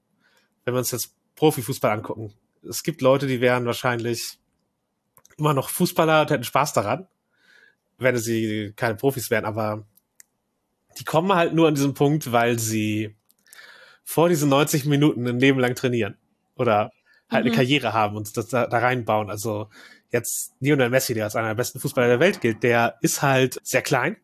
Wenn 0.64 0.73
wir 0.75 0.79
uns 0.79 0.92
jetzt 0.92 1.14
Profifußball 1.35 1.90
angucken, 1.90 2.33
es 2.68 2.83
gibt 2.83 3.00
Leute, 3.00 3.26
die 3.26 3.40
wären 3.40 3.66
wahrscheinlich 3.66 4.38
immer 5.37 5.55
noch 5.55 5.68
Fußballer 5.68 6.22
und 6.22 6.31
hätten 6.31 6.44
Spaß 6.44 6.72
daran, 6.72 7.07
wenn 7.98 8.16
sie 8.16 8.72
keine 8.76 8.94
Profis 8.94 9.31
wären, 9.31 9.44
aber 9.44 9.85
die 10.98 11.05
kommen 11.05 11.35
halt 11.35 11.55
nur 11.55 11.68
an 11.68 11.74
diesem 11.74 11.94
Punkt, 11.94 12.33
weil 12.33 12.59
sie 12.59 13.14
vor 14.05 14.29
diesen 14.29 14.48
90 14.48 14.87
Minuten 14.87 15.26
ein 15.26 15.40
Leben 15.40 15.59
lang 15.59 15.74
trainieren 15.74 16.16
oder 16.57 16.90
halt 17.31 17.44
mhm. 17.44 17.50
eine 17.50 17.57
Karriere 17.57 17.92
haben 17.92 18.16
und 18.16 18.37
das 18.37 18.48
da, 18.48 18.66
da 18.66 18.79
reinbauen. 18.79 19.31
Also 19.31 19.68
jetzt 20.11 20.55
Lionel 20.61 20.90
Messi, 20.90 21.14
der 21.14 21.24
als 21.24 21.37
einer 21.37 21.48
der 21.48 21.55
besten 21.55 21.81
Fußballer 21.81 22.09
der 22.09 22.20
Welt 22.20 22.40
gilt, 22.40 22.62
der 22.62 22.96
ist 23.02 23.22
halt 23.22 23.59
sehr 23.62 23.83
klein. 23.83 24.16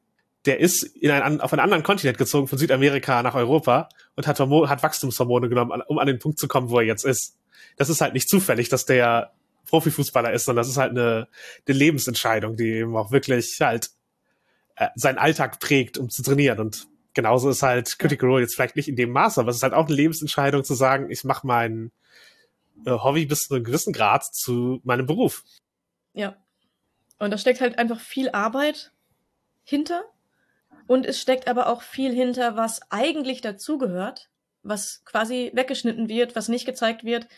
Der 0.44 0.59
ist 0.59 0.83
in 0.83 1.11
ein, 1.11 1.40
auf 1.40 1.52
einen 1.52 1.61
anderen 1.61 1.83
Kontinent 1.83 2.18
gezogen, 2.18 2.48
von 2.48 2.59
Südamerika 2.59 3.22
nach 3.22 3.35
Europa 3.35 3.88
und 4.16 4.26
hat, 4.26 4.40
Hormone, 4.40 4.68
hat 4.68 4.83
Wachstumshormone 4.83 5.48
genommen, 5.48 5.83
um 5.87 5.98
an 5.98 6.07
den 6.07 6.18
Punkt 6.18 6.38
zu 6.38 6.48
kommen, 6.48 6.70
wo 6.70 6.78
er 6.78 6.87
jetzt 6.87 7.05
ist. 7.05 7.37
Das 7.77 7.89
ist 7.89 8.01
halt 8.01 8.15
nicht 8.15 8.29
zufällig, 8.29 8.69
dass 8.69 8.85
der 8.85 9.33
Profifußballer 9.67 10.33
ist, 10.33 10.45
sondern 10.45 10.63
das 10.63 10.69
ist 10.69 10.77
halt 10.77 10.91
eine, 10.91 11.29
eine 11.67 11.79
Lebensentscheidung, 11.79 12.57
die 12.57 12.69
eben 12.69 12.97
auch 12.97 13.11
wirklich 13.11 13.59
halt 13.61 13.91
äh, 14.77 14.89
seinen 14.95 15.19
Alltag 15.19 15.61
prägt, 15.61 15.99
um 15.99 16.11
zu 16.11 16.23
trainieren. 16.23 16.59
Und 16.59 16.89
genauso 17.15 17.51
ist 17.51 17.63
halt 17.63 17.99
Critical 17.99 18.29
Role 18.29 18.43
jetzt 18.43 18.55
vielleicht 18.55 18.77
nicht 18.77 18.89
in 18.89 18.97
dem 18.97 19.11
Maße, 19.11 19.41
aber 19.41 19.51
es 19.51 19.57
ist 19.57 19.63
halt 19.63 19.75
auch 19.75 19.87
eine 19.87 19.95
Lebensentscheidung 19.95 20.65
zu 20.65 20.75
sagen, 20.75 21.11
ich 21.11 21.25
mache 21.25 21.47
mein 21.47 21.93
äh, 22.85 22.91
Hobby 22.91 23.27
bis 23.27 23.41
zu 23.41 23.55
einem 23.55 23.65
gewissen 23.65 23.93
Grad 23.93 24.25
zu 24.25 24.81
meinem 24.85 25.07
Beruf. 25.07 25.45
Ja. 26.13 26.37
Und 27.19 27.31
da 27.31 27.39
steckt 27.39 27.61
halt 27.61 27.79
einfach 27.79 28.01
viel 28.01 28.31
Arbeit 28.31 28.93
hinter. 29.65 30.05
Und 30.89 31.07
es 31.07 31.21
steckt 31.21 31.47
aber 31.47 31.69
auch 31.69 31.83
viel 31.83 32.13
hinter, 32.13 32.57
was 32.57 32.81
eigentlich 32.91 33.41
dazugehört, 33.41 34.29
was 34.63 35.05
quasi 35.05 35.53
weggeschnitten 35.55 36.09
wird, 36.09 36.35
was 36.35 36.49
nicht 36.49 36.67
gezeigt 36.67 37.05
wird 37.05 37.29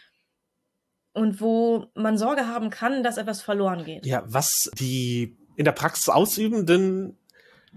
und 1.14 1.40
wo 1.40 1.86
man 1.94 2.18
Sorge 2.18 2.46
haben 2.46 2.70
kann, 2.70 3.02
dass 3.02 3.16
etwas 3.16 3.40
verloren 3.40 3.84
geht. 3.84 4.04
Ja, 4.04 4.24
was 4.26 4.70
die 4.78 5.36
in 5.56 5.64
der 5.64 5.72
Praxis 5.72 6.08
Ausübenden 6.08 7.16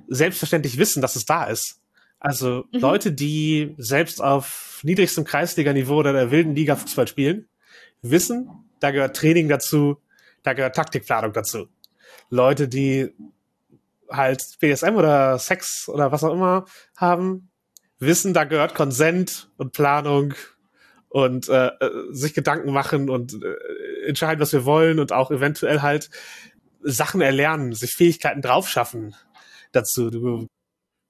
selbstverständlich 0.08 0.78
wissen, 0.78 1.02
dass 1.02 1.16
es 1.16 1.26
da 1.26 1.46
ist. 1.46 1.80
Also 2.20 2.66
mhm. 2.72 2.80
Leute, 2.80 3.12
die 3.12 3.76
selbst 3.78 4.22
auf 4.22 4.82
niedrigstem 4.84 5.24
Kreisliganiveau 5.24 5.98
oder 5.98 6.14
der 6.14 6.32
wilden 6.32 6.56
Liga 6.56 6.76
Fußball 6.76 7.08
spielen, 7.08 7.48
wissen, 8.02 8.50
da 8.80 8.92
gehört 8.92 9.16
Training 9.16 9.48
dazu, 9.50 9.98
da 10.44 10.54
gehört 10.54 10.76
Taktikplanung 10.76 11.34
dazu. 11.34 11.68
Leute, 12.30 12.68
die 12.68 13.14
halt 14.10 14.42
BSM 14.60 14.96
oder 14.96 15.38
Sex 15.38 15.88
oder 15.90 16.12
was 16.12 16.24
auch 16.24 16.34
immer 16.34 16.66
haben, 16.96 17.50
wissen, 18.00 18.34
da 18.34 18.46
gehört 18.46 18.74
Konsent 18.74 19.50
und 19.58 19.74
Planung 19.74 20.34
und 21.10 21.50
äh, 21.50 21.68
äh 21.68 21.92
sich 22.12 22.34
Gedanken 22.34 22.72
machen 22.72 23.10
und 23.10 23.34
äh, 23.44 24.08
entscheiden, 24.08 24.42
was 24.42 24.54
wir 24.54 24.66
wollen 24.66 25.00
und 25.00 25.12
auch 25.12 25.32
eventuell 25.32 25.82
halt 25.82 26.10
Sachen 26.82 27.22
erlernen, 27.22 27.74
sich 27.74 27.94
Fähigkeiten 27.94 28.42
draufschaffen 28.42 29.16
dazu. 29.72 30.10
Du, 30.10 30.48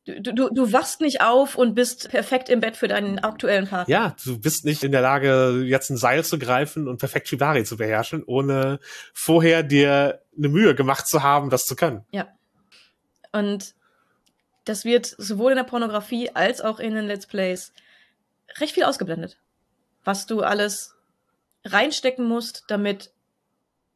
Du, 0.08 0.34
du, 0.34 0.50
du 0.50 0.72
wachst 0.72 1.02
nicht 1.02 1.20
auf 1.20 1.58
und 1.58 1.76
bist 1.76 2.10
perfekt 2.10 2.48
im 2.48 2.62
Bett 2.62 2.78
für 2.78 2.88
deinen 2.88 3.20
aktuellen 3.20 3.68
Partner. 3.68 3.94
Ja, 3.94 4.16
du 4.24 4.40
bist 4.40 4.64
nicht 4.64 4.86
in 4.86 4.94
der 4.94 5.02
Lage, 5.02 5.64
jetzt 5.66 5.90
ein 5.90 5.98
Seil 5.98 6.24
zu 6.24 6.40
greifen 6.40 6.88
und 6.88 6.98
perfekt 6.98 7.28
Shibari 7.28 7.66
zu 7.66 7.76
beherrschen, 7.76 8.24
ohne 8.24 8.80
vorher 9.14 9.64
dir 9.64 10.22
eine 10.38 10.48
Mühe 10.48 10.76
gemacht 10.76 11.10
zu 11.10 11.24
haben, 11.24 11.50
das 11.50 11.66
zu 11.66 11.76
können. 11.76 12.06
Ja. 12.12 12.30
Und 13.34 13.76
das 14.64 14.86
wird 14.86 15.14
sowohl 15.18 15.52
in 15.52 15.58
der 15.58 15.66
Pornografie 15.66 16.30
als 16.34 16.62
auch 16.62 16.80
in 16.80 16.96
den 16.96 17.06
Let's 17.06 17.28
Plays 17.28 17.74
recht 18.60 18.74
viel 18.74 18.86
ausgeblendet. 18.86 19.38
Was 20.08 20.26
du 20.26 20.40
alles 20.42 20.96
reinstecken 21.66 22.26
musst, 22.26 22.64
damit 22.70 23.12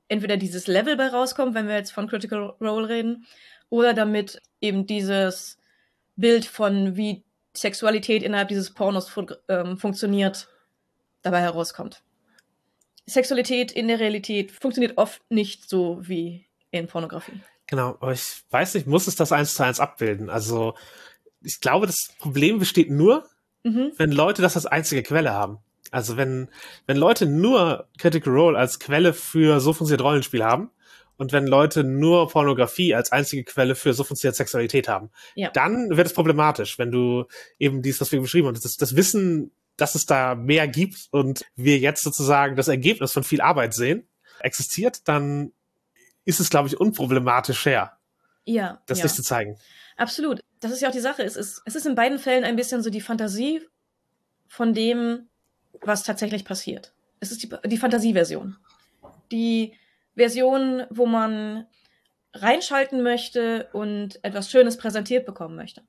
entweder 0.09 0.35
dieses 0.35 0.67
Level 0.67 0.97
bei 0.97 1.07
rauskommt, 1.07 1.55
wenn 1.55 1.69
wir 1.69 1.75
jetzt 1.77 1.93
von 1.93 2.09
Critical 2.09 2.53
Role 2.59 2.89
reden, 2.89 3.25
oder 3.69 3.93
damit 3.93 4.41
eben 4.59 4.85
dieses 4.85 5.57
Bild 6.17 6.43
von 6.43 6.97
wie 6.97 7.23
Sexualität 7.55 8.23
innerhalb 8.23 8.49
dieses 8.49 8.73
Pornos 8.73 9.07
fun 9.07 9.33
ähm, 9.47 9.77
funktioniert, 9.77 10.49
dabei 11.21 11.39
herauskommt. 11.39 12.03
Sexualität 13.05 13.71
in 13.71 13.87
der 13.87 14.01
Realität 14.01 14.51
funktioniert 14.51 14.97
oft 14.97 15.21
nicht 15.31 15.69
so 15.69 15.99
wie 16.01 16.45
in 16.71 16.87
Pornografie. 16.87 17.39
Genau, 17.67 17.91
aber 18.01 18.11
ich 18.11 18.43
weiß 18.49 18.73
nicht, 18.73 18.85
muss 18.85 19.07
es 19.07 19.15
das 19.15 19.31
eins 19.31 19.53
zu 19.53 19.63
eins 19.63 19.79
abbilden? 19.79 20.29
Also 20.29 20.75
ich 21.41 21.61
glaube, 21.61 21.87
das 21.87 22.09
Problem 22.19 22.59
besteht 22.59 22.89
nur, 22.89 23.29
mhm. 23.63 23.93
wenn 23.95 24.11
Leute 24.11 24.41
das 24.41 24.57
als 24.57 24.65
einzige 24.65 25.03
Quelle 25.03 25.31
haben. 25.31 25.59
Also 25.91 26.17
wenn, 26.17 26.49
wenn 26.87 26.97
Leute 26.97 27.25
nur 27.25 27.87
Critical 27.97 28.33
Role 28.33 28.57
als 28.57 28.79
Quelle 28.79 29.13
für 29.13 29.59
so 29.59 29.73
funktioniert 29.73 30.03
Rollenspiel 30.03 30.43
haben 30.43 30.71
und 31.17 31.33
wenn 31.33 31.45
Leute 31.45 31.83
nur 31.83 32.29
Pornografie 32.29 32.95
als 32.95 33.11
einzige 33.11 33.43
Quelle 33.43 33.75
für 33.75 33.93
so 33.93 34.03
funktioniert 34.03 34.35
Sexualität 34.35 34.87
haben, 34.87 35.11
ja. 35.35 35.51
dann 35.51 35.97
wird 35.97 36.07
es 36.07 36.13
problematisch, 36.13 36.79
wenn 36.79 36.91
du 36.91 37.25
eben 37.59 37.81
dies, 37.81 37.99
was 37.99 38.11
wir 38.11 38.21
beschrieben 38.21 38.47
haben, 38.47 38.59
das, 38.59 38.77
das 38.77 38.95
Wissen, 38.95 39.51
dass 39.75 39.95
es 39.95 40.05
da 40.05 40.35
mehr 40.35 40.67
gibt 40.67 41.09
und 41.11 41.45
wir 41.55 41.77
jetzt 41.77 42.03
sozusagen 42.03 42.55
das 42.55 42.69
Ergebnis 42.69 43.11
von 43.11 43.23
viel 43.23 43.41
Arbeit 43.41 43.73
sehen, 43.73 44.07
existiert, 44.39 45.07
dann 45.07 45.51
ist 46.23 46.39
es, 46.39 46.49
glaube 46.49 46.69
ich, 46.69 46.79
unproblematisch 46.79 47.65
her, 47.65 47.97
ja, 48.45 48.81
das 48.87 48.99
ja. 48.99 49.05
nicht 49.05 49.15
zu 49.15 49.23
zeigen. 49.23 49.57
Absolut. 49.97 50.41
Das 50.59 50.71
ist 50.71 50.81
ja 50.81 50.89
auch 50.89 50.93
die 50.93 50.99
Sache. 50.99 51.23
Es 51.23 51.35
ist, 51.35 51.61
es 51.65 51.75
ist 51.75 51.85
in 51.85 51.95
beiden 51.95 52.17
Fällen 52.17 52.43
ein 52.43 52.55
bisschen 52.55 52.81
so 52.81 52.89
die 52.89 53.01
Fantasie 53.01 53.61
von 54.47 54.73
dem, 54.73 55.29
was 55.81 56.03
tatsächlich 56.03 56.45
passiert. 56.45 56.93
Es 57.19 57.31
ist 57.31 57.43
die, 57.43 57.49
die 57.65 57.77
Fantasieversion. 57.77 58.57
Die 59.31 59.73
Version, 60.15 60.83
wo 60.89 61.05
man 61.05 61.65
reinschalten 62.33 63.03
möchte 63.03 63.69
und 63.73 64.23
etwas 64.23 64.49
Schönes 64.49 64.77
präsentiert 64.77 65.25
bekommen 65.25 65.55
möchte. 65.55 65.83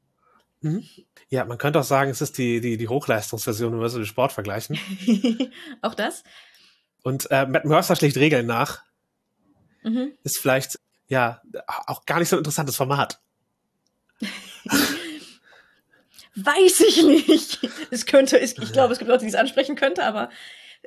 Mhm. 0.60 0.84
Ja, 1.28 1.44
man 1.44 1.58
könnte 1.58 1.80
auch 1.80 1.84
sagen, 1.84 2.10
es 2.10 2.20
ist 2.20 2.38
die, 2.38 2.60
die, 2.60 2.76
die 2.76 2.88
Hochleistungsversion, 2.88 3.72
wenn 3.72 3.80
wir 3.80 3.88
so 3.88 3.98
den 3.98 4.06
Sport 4.06 4.32
vergleichen. 4.32 4.78
auch 5.82 5.94
das. 5.94 6.22
Und 7.02 7.30
äh, 7.30 7.46
Matt 7.46 7.64
Mercer 7.64 7.96
schlägt 7.96 8.16
Regeln 8.16 8.46
nach. 8.46 8.82
Mhm. 9.82 10.12
Ist 10.22 10.38
vielleicht, 10.38 10.78
ja, 11.08 11.42
auch 11.86 12.06
gar 12.06 12.20
nicht 12.20 12.28
so 12.28 12.36
ein 12.36 12.40
interessantes 12.40 12.76
Format. 12.76 13.20
Weiß 16.34 16.80
ich 16.80 17.02
nicht. 17.02 17.58
Es 17.90 18.06
könnte, 18.06 18.38
ich, 18.38 18.56
ich 18.58 18.72
glaube, 18.72 18.92
es 18.92 18.98
gibt 18.98 19.08
Leute, 19.10 19.24
die 19.24 19.30
es 19.30 19.34
ansprechen 19.34 19.76
könnte, 19.76 20.04
aber 20.04 20.30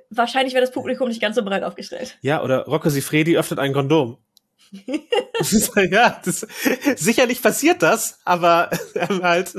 wahrscheinlich 0.10 0.54
wäre 0.54 0.66
das 0.66 0.74
Publikum 0.74 1.08
nicht 1.08 1.22
ganz 1.22 1.36
so 1.36 1.44
breit 1.44 1.64
aufgestellt. 1.64 2.18
Ja, 2.22 2.42
oder 2.44 2.66
Rocco 2.66 2.90
Sifredi 2.90 3.38
öffnet 3.38 3.60
ein 3.60 3.74
Kondom. 3.74 4.18
ja, 5.92 6.22
das, 6.26 6.48
sicherlich 6.96 7.42
passiert 7.42 7.82
das, 7.84 8.20
aber 8.26 8.72
ähm, 8.96 9.22
halt 9.22 9.54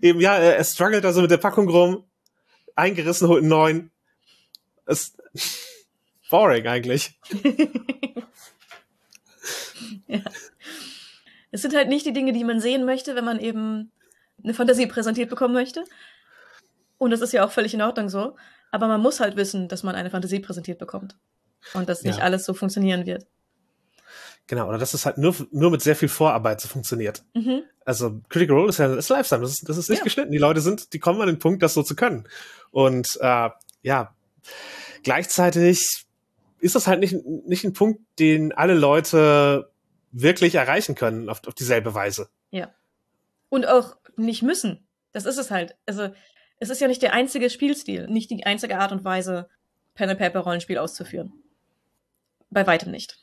eben 0.00 0.20
ja, 0.20 0.36
er, 0.36 0.56
er 0.56 0.64
struggelt 0.64 1.04
da 1.04 1.12
so 1.12 1.20
mit 1.20 1.30
der 1.30 1.36
Packung 1.36 1.68
rum, 1.68 2.04
eingerissen, 2.74 3.28
holt 3.28 3.40
einen 3.40 3.48
neuen. 3.48 3.90
Ist 4.86 5.22
boring 6.30 6.66
eigentlich. 6.66 7.18
ja. 10.06 10.20
Es 11.50 11.60
sind 11.60 11.74
halt 11.74 11.90
nicht 11.90 12.06
die 12.06 12.14
Dinge, 12.14 12.32
die 12.32 12.44
man 12.44 12.60
sehen 12.60 12.86
möchte, 12.86 13.14
wenn 13.14 13.26
man 13.26 13.38
eben 13.38 13.92
eine 14.42 14.54
Fantasie 14.54 14.86
präsentiert 14.86 15.30
bekommen 15.30 15.54
möchte. 15.54 15.84
Und 16.98 17.10
das 17.10 17.20
ist 17.20 17.32
ja 17.32 17.44
auch 17.44 17.50
völlig 17.50 17.74
in 17.74 17.82
Ordnung 17.82 18.08
so. 18.08 18.36
Aber 18.70 18.88
man 18.88 19.00
muss 19.00 19.20
halt 19.20 19.36
wissen, 19.36 19.68
dass 19.68 19.82
man 19.82 19.94
eine 19.94 20.10
Fantasie 20.10 20.40
präsentiert 20.40 20.78
bekommt. 20.78 21.16
Und 21.74 21.88
dass 21.88 22.02
nicht 22.02 22.18
ja. 22.18 22.24
alles 22.24 22.44
so 22.44 22.54
funktionieren 22.54 23.06
wird. 23.06 23.26
Genau, 24.46 24.68
oder 24.68 24.78
dass 24.78 24.94
es 24.94 25.06
halt 25.06 25.18
nur, 25.18 25.34
nur 25.50 25.70
mit 25.70 25.82
sehr 25.82 25.94
viel 25.94 26.08
Vorarbeit 26.08 26.60
so 26.60 26.68
funktioniert. 26.68 27.22
Mhm. 27.34 27.62
Also 27.84 28.20
Critical 28.28 28.56
Role 28.56 28.70
ist 28.70 28.78
ja 28.78 28.94
ist 28.94 29.08
Lifestyle, 29.08 29.40
das 29.40 29.52
ist, 29.52 29.68
das 29.68 29.76
ist 29.76 29.88
nicht 29.88 30.00
ja. 30.00 30.04
geschnitten. 30.04 30.32
Die 30.32 30.38
Leute 30.38 30.60
sind, 30.60 30.92
die 30.92 30.98
kommen 30.98 31.20
an 31.20 31.28
den 31.28 31.38
Punkt, 31.38 31.62
das 31.62 31.74
so 31.74 31.82
zu 31.82 31.94
können. 31.94 32.28
Und 32.70 33.18
äh, 33.20 33.50
ja, 33.82 34.14
gleichzeitig 35.04 36.06
ist 36.58 36.74
das 36.74 36.86
halt 36.86 37.00
nicht, 37.00 37.14
nicht 37.24 37.64
ein 37.64 37.72
Punkt, 37.72 38.00
den 38.18 38.52
alle 38.52 38.74
Leute 38.74 39.70
wirklich 40.12 40.54
erreichen 40.54 40.94
können 40.94 41.28
auf, 41.28 41.46
auf 41.46 41.54
dieselbe 41.54 41.94
Weise. 41.94 42.28
Ja. 42.50 42.70
Und 43.48 43.66
auch 43.66 43.96
nicht 44.16 44.42
müssen. 44.42 44.86
Das 45.12 45.26
ist 45.26 45.38
es 45.38 45.50
halt. 45.50 45.76
Also, 45.86 46.14
es 46.58 46.70
ist 46.70 46.80
ja 46.80 46.88
nicht 46.88 47.02
der 47.02 47.12
einzige 47.12 47.50
Spielstil, 47.50 48.06
nicht 48.06 48.30
die 48.30 48.44
einzige 48.46 48.78
Art 48.78 48.92
und 48.92 49.04
Weise, 49.04 49.48
Pen 49.94 50.10
and 50.10 50.18
Paper 50.18 50.40
Rollenspiel 50.40 50.78
auszuführen. 50.78 51.32
Bei 52.50 52.66
weitem 52.66 52.90
nicht. 52.90 53.18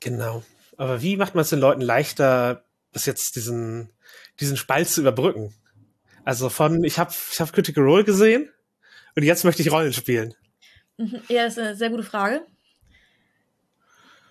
Genau. 0.00 0.42
Aber 0.76 1.02
wie 1.02 1.16
macht 1.16 1.34
man 1.34 1.42
es 1.42 1.50
den 1.50 1.60
Leuten 1.60 1.80
leichter, 1.80 2.64
bis 2.92 3.06
jetzt 3.06 3.36
diesen, 3.36 3.90
diesen 4.40 4.56
Spalt 4.56 4.88
zu 4.88 5.00
überbrücken? 5.00 5.54
Also 6.24 6.48
von, 6.48 6.82
ich 6.84 6.98
habe 6.98 7.12
ich 7.32 7.40
hab 7.40 7.52
Critical 7.52 7.84
Role 7.84 8.04
gesehen 8.04 8.50
und 9.14 9.22
jetzt 9.22 9.44
möchte 9.44 9.62
ich 9.62 9.70
Rollen 9.70 9.92
spielen. 9.92 10.34
Mhm. 10.96 11.20
Ja, 11.28 11.46
ist 11.46 11.58
eine 11.58 11.76
sehr 11.76 11.90
gute 11.90 12.02
Frage. 12.02 12.42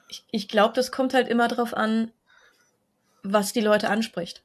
Ich, 0.10 0.24
ich 0.32 0.48
glaube, 0.48 0.74
das 0.74 0.92
kommt 0.92 1.14
halt 1.14 1.28
immer 1.28 1.48
drauf 1.48 1.74
an, 1.74 2.12
was 3.22 3.54
die 3.54 3.62
Leute 3.62 3.90
anspricht. 3.90 4.44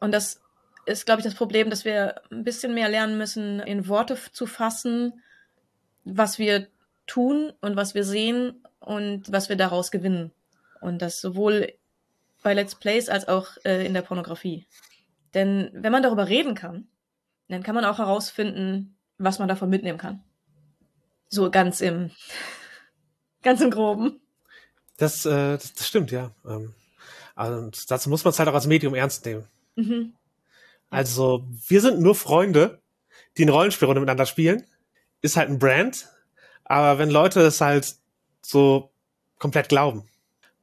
Und 0.00 0.12
das 0.12 0.42
ist, 0.86 1.06
glaube 1.06 1.20
ich, 1.20 1.24
das 1.24 1.34
Problem, 1.34 1.70
dass 1.70 1.84
wir 1.84 2.22
ein 2.30 2.42
bisschen 2.42 2.74
mehr 2.74 2.88
lernen 2.88 3.18
müssen, 3.18 3.60
in 3.60 3.86
Worte 3.86 4.18
zu 4.32 4.46
fassen, 4.46 5.22
was 6.04 6.38
wir 6.38 6.66
tun 7.06 7.52
und 7.60 7.76
was 7.76 7.94
wir 7.94 8.04
sehen 8.04 8.66
und 8.80 9.30
was 9.30 9.48
wir 9.48 9.56
daraus 9.56 9.90
gewinnen. 9.90 10.32
Und 10.80 11.02
das 11.02 11.20
sowohl 11.20 11.74
bei 12.42 12.54
Let's 12.54 12.74
Plays 12.74 13.08
als 13.08 13.28
auch 13.28 13.48
äh, 13.64 13.84
in 13.84 13.94
der 13.94 14.02
Pornografie. 14.02 14.66
Denn 15.34 15.70
wenn 15.72 15.92
man 15.92 16.02
darüber 16.02 16.28
reden 16.28 16.54
kann, 16.54 16.88
dann 17.48 17.62
kann 17.62 17.74
man 17.74 17.84
auch 17.84 17.98
herausfinden, 17.98 18.96
was 19.18 19.38
man 19.38 19.48
davon 19.48 19.68
mitnehmen 19.68 19.98
kann. 19.98 20.22
So 21.28 21.50
ganz 21.50 21.80
im, 21.80 22.10
ganz 23.42 23.60
im 23.60 23.70
Groben. 23.70 24.20
Das, 24.96 25.24
äh, 25.26 25.58
das, 25.58 25.86
stimmt, 25.86 26.10
ja. 26.10 26.30
Ähm, 26.46 26.74
und 27.36 27.90
dazu 27.90 28.10
muss 28.10 28.24
man 28.24 28.30
es 28.30 28.38
halt 28.38 28.48
auch 28.48 28.54
als 28.54 28.66
Medium 28.66 28.94
ernst 28.94 29.24
nehmen. 29.24 29.46
Mhm. 29.80 30.14
Also, 30.90 31.46
wir 31.68 31.80
sind 31.80 32.00
nur 32.00 32.14
Freunde, 32.14 32.80
die 33.36 33.42
eine 33.42 33.52
Rollenspielrunde 33.52 34.00
miteinander 34.00 34.26
spielen. 34.26 34.64
Ist 35.22 35.36
halt 35.36 35.48
ein 35.48 35.58
Brand. 35.58 36.08
Aber 36.64 36.98
wenn 36.98 37.10
Leute 37.10 37.40
es 37.40 37.60
halt 37.60 37.94
so 38.42 38.90
komplett 39.38 39.68
glauben 39.68 40.08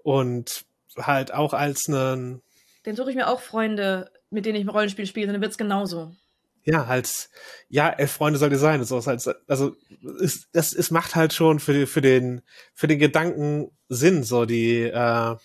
und 0.04 0.66
halt 0.98 1.34
auch 1.34 1.54
als 1.54 1.88
einen. 1.88 2.42
Dann 2.84 2.96
suche 2.96 3.10
ich 3.10 3.16
mir 3.16 3.28
auch 3.28 3.42
Freunde, 3.42 4.12
mit 4.30 4.46
denen 4.46 4.58
ich 4.58 4.66
ein 4.66 4.70
Rollenspiel 4.70 5.06
spiele, 5.06 5.32
dann 5.32 5.42
wird's 5.42 5.58
genauso. 5.58 6.16
Ja, 6.64 6.88
halt, 6.88 7.30
ja, 7.70 7.90
elf 7.90 8.12
Freunde 8.12 8.40
sollt 8.40 8.52
ihr 8.52 8.58
sein. 8.58 8.86
Halt, 8.86 9.36
also 9.48 9.76
es, 10.22 10.50
das, 10.52 10.74
es 10.74 10.92
macht 10.92 11.16
halt 11.16 11.34
schon 11.34 11.60
für, 11.60 11.88
für 11.88 12.02
den, 12.02 12.42
für 12.74 12.88
den 12.88 13.00
Gedanken 13.00 13.72
Sinn, 13.88 14.24
so 14.24 14.46
die, 14.46 14.82
äh, 14.82 15.36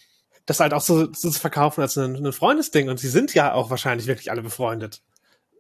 das 0.47 0.61
halt 0.61 0.75
auch 0.75 0.81
so, 0.81 1.13
so 1.13 1.31
zu 1.31 1.39
verkaufen 1.39 1.83
als 1.83 1.97
ein, 1.97 2.17
ein 2.17 2.33
Freundesding. 2.33 2.89
Und 2.89 2.99
sie 2.99 3.09
sind 3.09 3.35
ja 3.35 3.55
auch 3.55 3.71
wahrscheinlich 3.71 4.07
wirklich 4.07 4.31
alle 4.31 4.43
befreundet. 4.43 5.03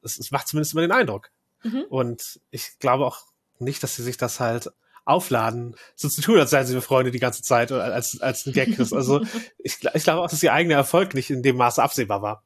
Es, 0.03 0.19
es 0.19 0.31
macht 0.31 0.49
zumindest 0.49 0.73
immer 0.73 0.83
den 0.83 0.93
Eindruck. 0.93 1.31
Mhm. 1.63 1.85
Und 1.89 2.41
ich 2.51 2.79
glaube 2.79 3.07
auch 3.07 3.21
nicht, 3.59 3.83
dass 3.83 3.97
sie 3.97 4.03
sich 4.03 4.17
das 4.17 4.41
halt 4.41 4.71
aufladen, 5.05 5.77
so 5.97 6.09
zu 6.09 6.21
tun, 6.21 6.39
als 6.39 6.51
seien 6.51 6.67
sie 6.67 6.75
befreundet 6.75 7.15
die 7.15 7.19
ganze 7.19 7.43
Zeit 7.43 7.73
oder 7.73 7.85
als, 7.85 8.21
als 8.21 8.47
ein 8.47 8.53
Gag 8.53 8.79
ist. 8.79 8.93
Also 8.93 9.21
ich, 9.59 9.79
ich 9.95 10.05
glaube 10.05 10.21
auch, 10.21 10.31
dass 10.31 10.43
ihr 10.43 10.53
eigener 10.53 10.77
Erfolg 10.77 11.15
nicht 11.15 11.31
in 11.31 11.43
dem 11.43 11.57
Maße 11.57 11.83
absehbar 11.83 12.23
war. 12.23 12.45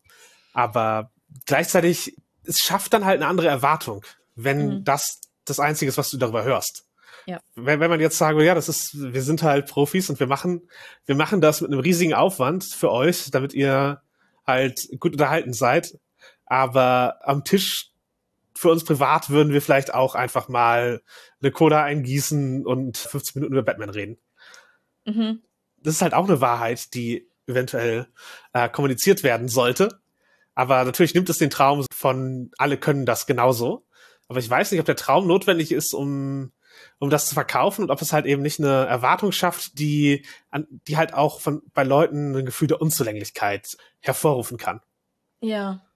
Aber 0.53 1.11
gleichzeitig, 1.44 2.16
es 2.44 2.59
schafft 2.59 2.92
dann 2.92 3.05
halt 3.05 3.20
eine 3.20 3.29
andere 3.29 3.49
Erwartung, 3.49 4.05
wenn 4.35 4.66
mhm. 4.66 4.85
das 4.85 5.20
das 5.44 5.61
Einzige 5.61 5.88
ist, 5.88 5.99
was 5.99 6.11
du 6.11 6.16
darüber 6.16 6.44
hörst. 6.44 6.86
Ja. 7.26 7.40
Wenn, 7.56 7.80
wenn 7.80 7.90
man 7.90 8.00
jetzt 8.00 8.18
sagen 8.18 8.40
ja, 8.40 8.54
das 8.54 8.68
ist, 8.68 9.12
wir 9.12 9.22
sind 9.22 9.42
halt 9.42 9.66
Profis 9.66 10.08
und 10.10 10.20
wir 10.20 10.26
machen, 10.26 10.68
wir 11.06 11.16
machen 11.16 11.40
das 11.40 11.60
mit 11.60 11.72
einem 11.72 11.80
riesigen 11.80 12.14
Aufwand 12.14 12.64
für 12.64 12.90
euch, 12.90 13.30
damit 13.30 13.52
ihr 13.52 14.00
halt 14.46 14.88
gut 15.00 15.12
unterhalten 15.12 15.52
seid. 15.52 15.98
Aber 16.44 17.18
am 17.22 17.44
Tisch 17.44 17.90
für 18.54 18.70
uns 18.70 18.84
privat 18.84 19.28
würden 19.28 19.52
wir 19.52 19.60
vielleicht 19.60 19.92
auch 19.92 20.14
einfach 20.14 20.48
mal 20.48 21.02
eine 21.42 21.50
Cola 21.50 21.82
eingießen 21.82 22.64
und 22.64 22.96
15 22.96 23.40
Minuten 23.40 23.54
über 23.54 23.64
Batman 23.64 23.90
reden. 23.90 24.18
Mhm. 25.04 25.42
Das 25.82 25.94
ist 25.94 26.02
halt 26.02 26.14
auch 26.14 26.28
eine 26.28 26.40
Wahrheit, 26.40 26.94
die 26.94 27.28
eventuell 27.46 28.06
äh, 28.52 28.68
kommuniziert 28.68 29.22
werden 29.22 29.48
sollte. 29.48 30.00
Aber 30.54 30.84
natürlich 30.84 31.14
nimmt 31.14 31.28
es 31.28 31.38
den 31.38 31.50
Traum 31.50 31.84
von 31.92 32.50
alle 32.56 32.78
können 32.78 33.04
das 33.04 33.26
genauso. 33.26 33.84
Aber 34.28 34.38
ich 34.38 34.48
weiß 34.48 34.70
nicht, 34.70 34.80
ob 34.80 34.86
der 34.86 34.96
Traum 34.96 35.26
notwendig 35.26 35.70
ist, 35.70 35.92
um, 35.92 36.50
um 36.98 37.10
das 37.10 37.28
zu 37.28 37.34
verkaufen 37.34 37.82
und 37.82 37.90
ob 37.90 38.00
es 38.02 38.12
halt 38.12 38.26
eben 38.26 38.42
nicht 38.42 38.60
eine 38.60 38.86
Erwartung 38.86 39.32
schafft, 39.32 39.78
die, 39.78 40.24
die 40.86 40.96
halt 40.96 41.14
auch 41.14 41.40
von, 41.40 41.62
bei 41.74 41.84
Leuten 41.84 42.34
ein 42.36 42.46
Gefühl 42.46 42.68
der 42.68 42.80
Unzulänglichkeit 42.80 43.76
hervorrufen 44.00 44.58
kann. 44.58 44.80
Ja, 45.40 45.86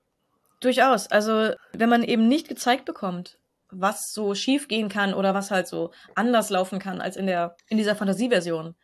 Durchaus. 0.60 1.06
Also, 1.06 1.54
wenn 1.72 1.88
man 1.88 2.02
eben 2.02 2.28
nicht 2.28 2.46
gezeigt 2.46 2.84
bekommt, 2.84 3.38
was 3.70 4.12
so 4.12 4.34
schief 4.34 4.68
gehen 4.68 4.88
kann 4.88 5.14
oder 5.14 5.32
was 5.34 5.50
halt 5.50 5.66
so 5.66 5.90
anders 6.14 6.50
laufen 6.50 6.78
kann 6.78 7.00
als 7.00 7.16
in 7.16 7.26
der, 7.26 7.56
in 7.68 7.78
dieser 7.78 7.96
Fantasieversion, 7.96 8.74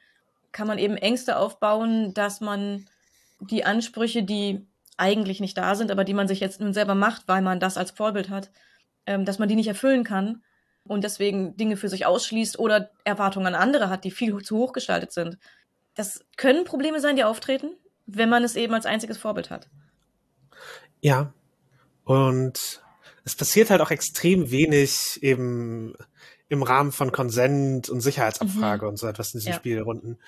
kann 0.53 0.67
man 0.67 0.79
eben 0.79 0.97
Ängste 0.97 1.37
aufbauen, 1.39 2.15
dass 2.15 2.41
man 2.41 2.87
die 3.41 3.65
Ansprüche, 3.65 4.23
die 4.23 4.67
eigentlich 4.97 5.41
nicht 5.41 5.59
da 5.59 5.75
sind, 5.75 5.91
aber 5.91 6.05
die 6.05 6.15
man 6.15 6.29
sich 6.29 6.41
jetzt 6.41 6.61
nun 6.61 6.73
selber 6.73 6.95
macht, 6.95 7.29
weil 7.29 7.43
man 7.43 7.61
das 7.61 7.77
als 7.77 7.91
Vorbild 7.91 8.31
hat, 8.31 8.51
ähm, 9.05 9.27
dass 9.27 9.39
man 9.39 9.49
die 9.49 9.57
nicht 9.57 9.69
erfüllen 9.69 10.05
kann 10.05 10.43
und 10.89 11.05
deswegen 11.05 11.57
Dinge 11.57 11.77
für 11.77 11.89
sich 11.89 12.07
ausschließt 12.07 12.59
oder 12.59 12.91
Erwartungen 13.05 13.49
an 13.49 13.55
andere 13.55 13.91
hat, 13.91 14.05
die 14.05 14.11
viel 14.11 14.37
zu 14.43 14.57
hoch 14.57 14.73
gestaltet 14.73 15.13
sind. 15.13 15.39
Das 15.95 16.25
können 16.37 16.65
Probleme 16.65 17.01
sein, 17.01 17.17
die 17.17 17.25
auftreten, 17.25 17.71
wenn 18.07 18.29
man 18.29 18.45
es 18.45 18.57
eben 18.57 18.75
als 18.75 18.87
einziges 18.87 19.19
Vorbild 19.19 19.51
hat. 19.51 19.69
Ja, 21.01 21.33
und 22.05 22.83
es 23.25 23.35
passiert 23.35 23.71
halt 23.71 23.81
auch 23.81 23.91
extrem 23.91 24.51
wenig 24.51 25.19
eben 25.23 25.95
im 26.49 26.63
Rahmen 26.63 26.93
von 26.93 27.11
Konsent 27.11 27.89
und 27.89 28.01
Sicherheitsabfrage 28.01 28.85
mhm. 28.85 28.91
und 28.91 28.97
so 28.97 29.09
etwas 29.09 29.35
in 29.35 29.41
diesen 29.41 29.51
ja. 29.51 29.57
Spielrunden, 29.57 30.19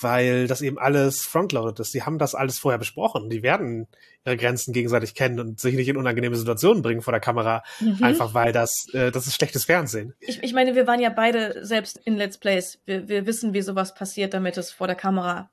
weil 0.00 0.48
das 0.48 0.62
eben 0.62 0.78
alles 0.78 1.22
frontloaded 1.22 1.78
ist. 1.78 1.94
Die 1.94 2.02
haben 2.02 2.18
das 2.18 2.34
alles 2.34 2.58
vorher 2.58 2.78
besprochen. 2.78 3.30
Die 3.30 3.42
werden 3.42 3.86
ihre 4.24 4.36
Grenzen 4.36 4.72
gegenseitig 4.72 5.14
kennen 5.14 5.38
und 5.38 5.60
sich 5.60 5.74
nicht 5.74 5.88
in 5.88 5.96
unangenehme 5.96 6.34
Situationen 6.34 6.82
bringen 6.82 7.02
vor 7.02 7.12
der 7.12 7.20
Kamera, 7.20 7.62
mhm. 7.78 8.02
einfach 8.02 8.34
weil 8.34 8.52
das, 8.52 8.86
äh, 8.92 9.12
das 9.12 9.28
ist 9.28 9.36
schlechtes 9.36 9.64
Fernsehen. 9.64 10.14
Ich, 10.18 10.42
ich 10.42 10.52
meine, 10.52 10.74
wir 10.74 10.86
waren 10.88 11.00
ja 11.00 11.10
beide 11.10 11.64
selbst 11.64 11.98
in 12.04 12.16
Let's 12.16 12.38
Plays. 12.38 12.80
Wir, 12.84 13.08
wir 13.08 13.26
wissen, 13.26 13.54
wie 13.54 13.62
sowas 13.62 13.94
passiert, 13.94 14.34
damit 14.34 14.56
es 14.56 14.72
vor 14.72 14.88
der 14.88 14.96
Kamera 14.96 15.50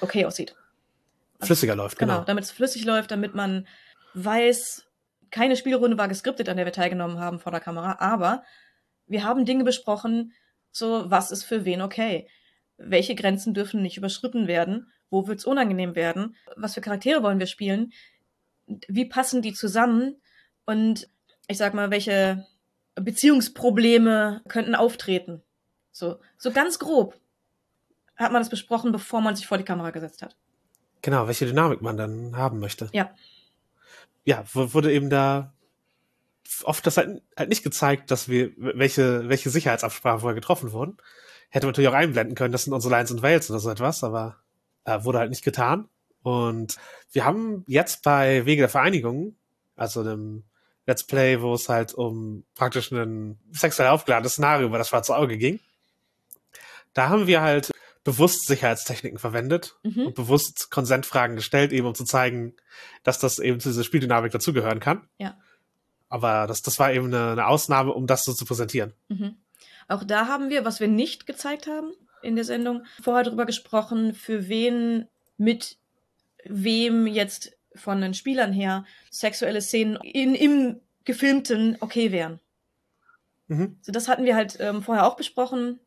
okay 0.00 0.26
aussieht. 0.26 0.54
Flüssiger 1.40 1.74
läuft, 1.74 1.98
genau. 1.98 2.14
Genau, 2.14 2.24
damit 2.24 2.44
es 2.44 2.50
flüssig 2.50 2.84
läuft, 2.84 3.10
damit 3.10 3.34
man 3.34 3.66
weiß, 4.14 4.84
keine 5.30 5.56
Spielrunde 5.56 5.96
war 5.96 6.08
geskriptet, 6.08 6.48
an 6.48 6.56
der 6.56 6.66
wir 6.66 6.72
teilgenommen 6.72 7.18
haben 7.18 7.38
vor 7.38 7.52
der 7.52 7.60
Kamera, 7.60 7.96
aber 8.00 8.42
wir 9.08 9.24
haben 9.24 9.44
Dinge 9.44 9.64
besprochen, 9.64 10.32
so 10.70 11.10
was 11.10 11.30
ist 11.30 11.44
für 11.44 11.64
wen 11.64 11.82
okay. 11.82 12.28
Welche 12.76 13.14
Grenzen 13.14 13.54
dürfen 13.54 13.82
nicht 13.82 13.96
überschritten 13.96 14.46
werden? 14.46 14.92
Wo 15.10 15.26
wird's 15.26 15.44
unangenehm 15.44 15.94
werden? 15.94 16.36
Was 16.56 16.74
für 16.74 16.80
Charaktere 16.80 17.22
wollen 17.22 17.38
wir 17.38 17.46
spielen? 17.46 17.92
Wie 18.66 19.06
passen 19.06 19.42
die 19.42 19.54
zusammen? 19.54 20.20
Und 20.66 21.08
ich 21.48 21.56
sag 21.56 21.74
mal, 21.74 21.90
welche 21.90 22.46
Beziehungsprobleme 22.94 24.42
könnten 24.48 24.74
auftreten? 24.74 25.42
So, 25.90 26.20
so 26.36 26.52
ganz 26.52 26.78
grob 26.78 27.18
hat 28.16 28.32
man 28.32 28.42
das 28.42 28.50
besprochen, 28.50 28.92
bevor 28.92 29.20
man 29.20 29.34
sich 29.34 29.46
vor 29.46 29.58
die 29.58 29.64
Kamera 29.64 29.90
gesetzt 29.90 30.22
hat. 30.22 30.36
Genau, 31.00 31.26
welche 31.26 31.46
Dynamik 31.46 31.80
man 31.80 31.96
dann 31.96 32.36
haben 32.36 32.58
möchte. 32.58 32.90
Ja 32.92 33.10
ja, 34.28 34.44
wurde 34.52 34.92
eben 34.92 35.08
da 35.08 35.54
oft 36.64 36.86
das 36.86 36.96
halt, 36.96 37.22
halt 37.36 37.48
nicht 37.48 37.62
gezeigt, 37.62 38.10
dass 38.10 38.28
wir, 38.28 38.52
welche, 38.56 39.28
welche 39.28 39.50
Sicherheitsabsprachen 39.50 40.20
vorher 40.20 40.34
getroffen 40.34 40.72
wurden. 40.72 40.96
Hätte 41.50 41.66
man 41.66 41.72
natürlich 41.72 41.88
auch 41.88 41.94
einblenden 41.94 42.34
können, 42.34 42.52
das 42.52 42.64
sind 42.64 42.72
unsere 42.72 42.94
Lions 42.94 43.10
und 43.10 43.22
Wales 43.22 43.50
oder 43.50 43.58
so 43.58 43.70
etwas, 43.70 44.04
aber 44.04 44.36
äh, 44.84 45.02
wurde 45.04 45.18
halt 45.18 45.30
nicht 45.30 45.44
getan. 45.44 45.88
Und 46.22 46.76
wir 47.12 47.24
haben 47.24 47.64
jetzt 47.66 48.02
bei 48.02 48.44
Wege 48.44 48.62
der 48.62 48.68
Vereinigung, 48.68 49.36
also 49.76 50.00
einem 50.00 50.44
Let's 50.86 51.04
Play, 51.04 51.40
wo 51.40 51.54
es 51.54 51.68
halt 51.68 51.94
um 51.94 52.44
praktisch 52.54 52.90
ein 52.90 53.38
sexuell 53.52 53.88
aufgeladenes 53.88 54.32
Szenario 54.32 54.66
über 54.66 54.78
das 54.78 54.88
schwarze 54.88 55.16
Auge 55.16 55.36
ging, 55.38 55.60
da 56.94 57.08
haben 57.08 57.26
wir 57.26 57.42
halt 57.42 57.70
bewusst 58.04 58.46
Sicherheitstechniken 58.46 59.18
verwendet 59.18 59.76
mhm. 59.82 60.06
und 60.06 60.14
bewusst 60.14 60.70
Konsentfragen 60.70 61.36
gestellt, 61.36 61.72
eben 61.72 61.86
um 61.86 61.94
zu 61.94 62.04
zeigen, 62.04 62.54
dass 63.02 63.18
das 63.18 63.38
eben 63.38 63.60
zu 63.60 63.68
dieser 63.68 63.84
Spieldynamik 63.84 64.32
dazugehören 64.32 64.80
kann. 64.80 65.06
Ja. 65.18 65.36
Aber 66.08 66.46
das, 66.46 66.62
das 66.62 66.78
war 66.78 66.92
eben 66.92 67.06
eine, 67.06 67.32
eine 67.32 67.46
Ausnahme, 67.46 67.92
um 67.92 68.06
das 68.06 68.24
so 68.24 68.32
zu 68.32 68.44
präsentieren. 68.44 68.94
Mhm. 69.08 69.36
Auch 69.88 70.04
da 70.04 70.26
haben 70.26 70.50
wir, 70.50 70.64
was 70.64 70.80
wir 70.80 70.88
nicht 70.88 71.26
gezeigt 71.26 71.66
haben 71.66 71.92
in 72.22 72.34
der 72.34 72.44
Sendung, 72.44 72.84
vorher 73.02 73.24
drüber 73.24 73.46
gesprochen, 73.46 74.14
für 74.14 74.48
wen 74.48 75.06
mit 75.36 75.78
wem 76.44 77.06
jetzt 77.06 77.52
von 77.74 78.00
den 78.00 78.14
Spielern 78.14 78.52
her 78.52 78.84
sexuelle 79.10 79.62
Szenen 79.62 79.96
in, 80.02 80.34
im 80.34 80.80
gefilmten 81.04 81.76
okay 81.80 82.12
wären. 82.12 82.40
Mhm. 83.46 83.78
So, 83.80 83.92
das 83.92 84.08
hatten 84.08 84.24
wir 84.24 84.34
halt 84.34 84.58
ähm, 84.60 84.82
vorher 84.82 85.06
auch 85.06 85.16
besprochen, 85.16 85.80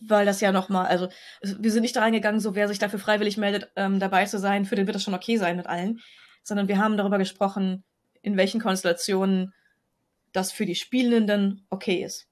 weil 0.00 0.26
das 0.26 0.40
ja 0.40 0.52
nochmal, 0.52 0.86
also 0.86 1.08
wir 1.42 1.72
sind 1.72 1.82
nicht 1.82 1.96
da 1.96 2.00
reingegangen, 2.00 2.40
so 2.40 2.54
wer 2.54 2.68
sich 2.68 2.78
dafür 2.78 2.98
freiwillig 2.98 3.36
meldet, 3.36 3.70
ähm, 3.76 4.00
dabei 4.00 4.24
zu 4.26 4.38
sein, 4.38 4.64
für 4.64 4.76
den 4.76 4.86
wird 4.86 4.94
das 4.94 5.02
schon 5.02 5.14
okay 5.14 5.36
sein 5.36 5.56
mit 5.56 5.66
allen, 5.66 6.00
sondern 6.42 6.68
wir 6.68 6.78
haben 6.78 6.96
darüber 6.96 7.18
gesprochen, 7.18 7.84
in 8.28 8.36
welchen 8.36 8.60
Konstellationen 8.60 9.54
das 10.32 10.52
für 10.52 10.66
die 10.66 10.74
Spielenden 10.74 11.66
okay 11.70 12.04
ist. 12.04 12.28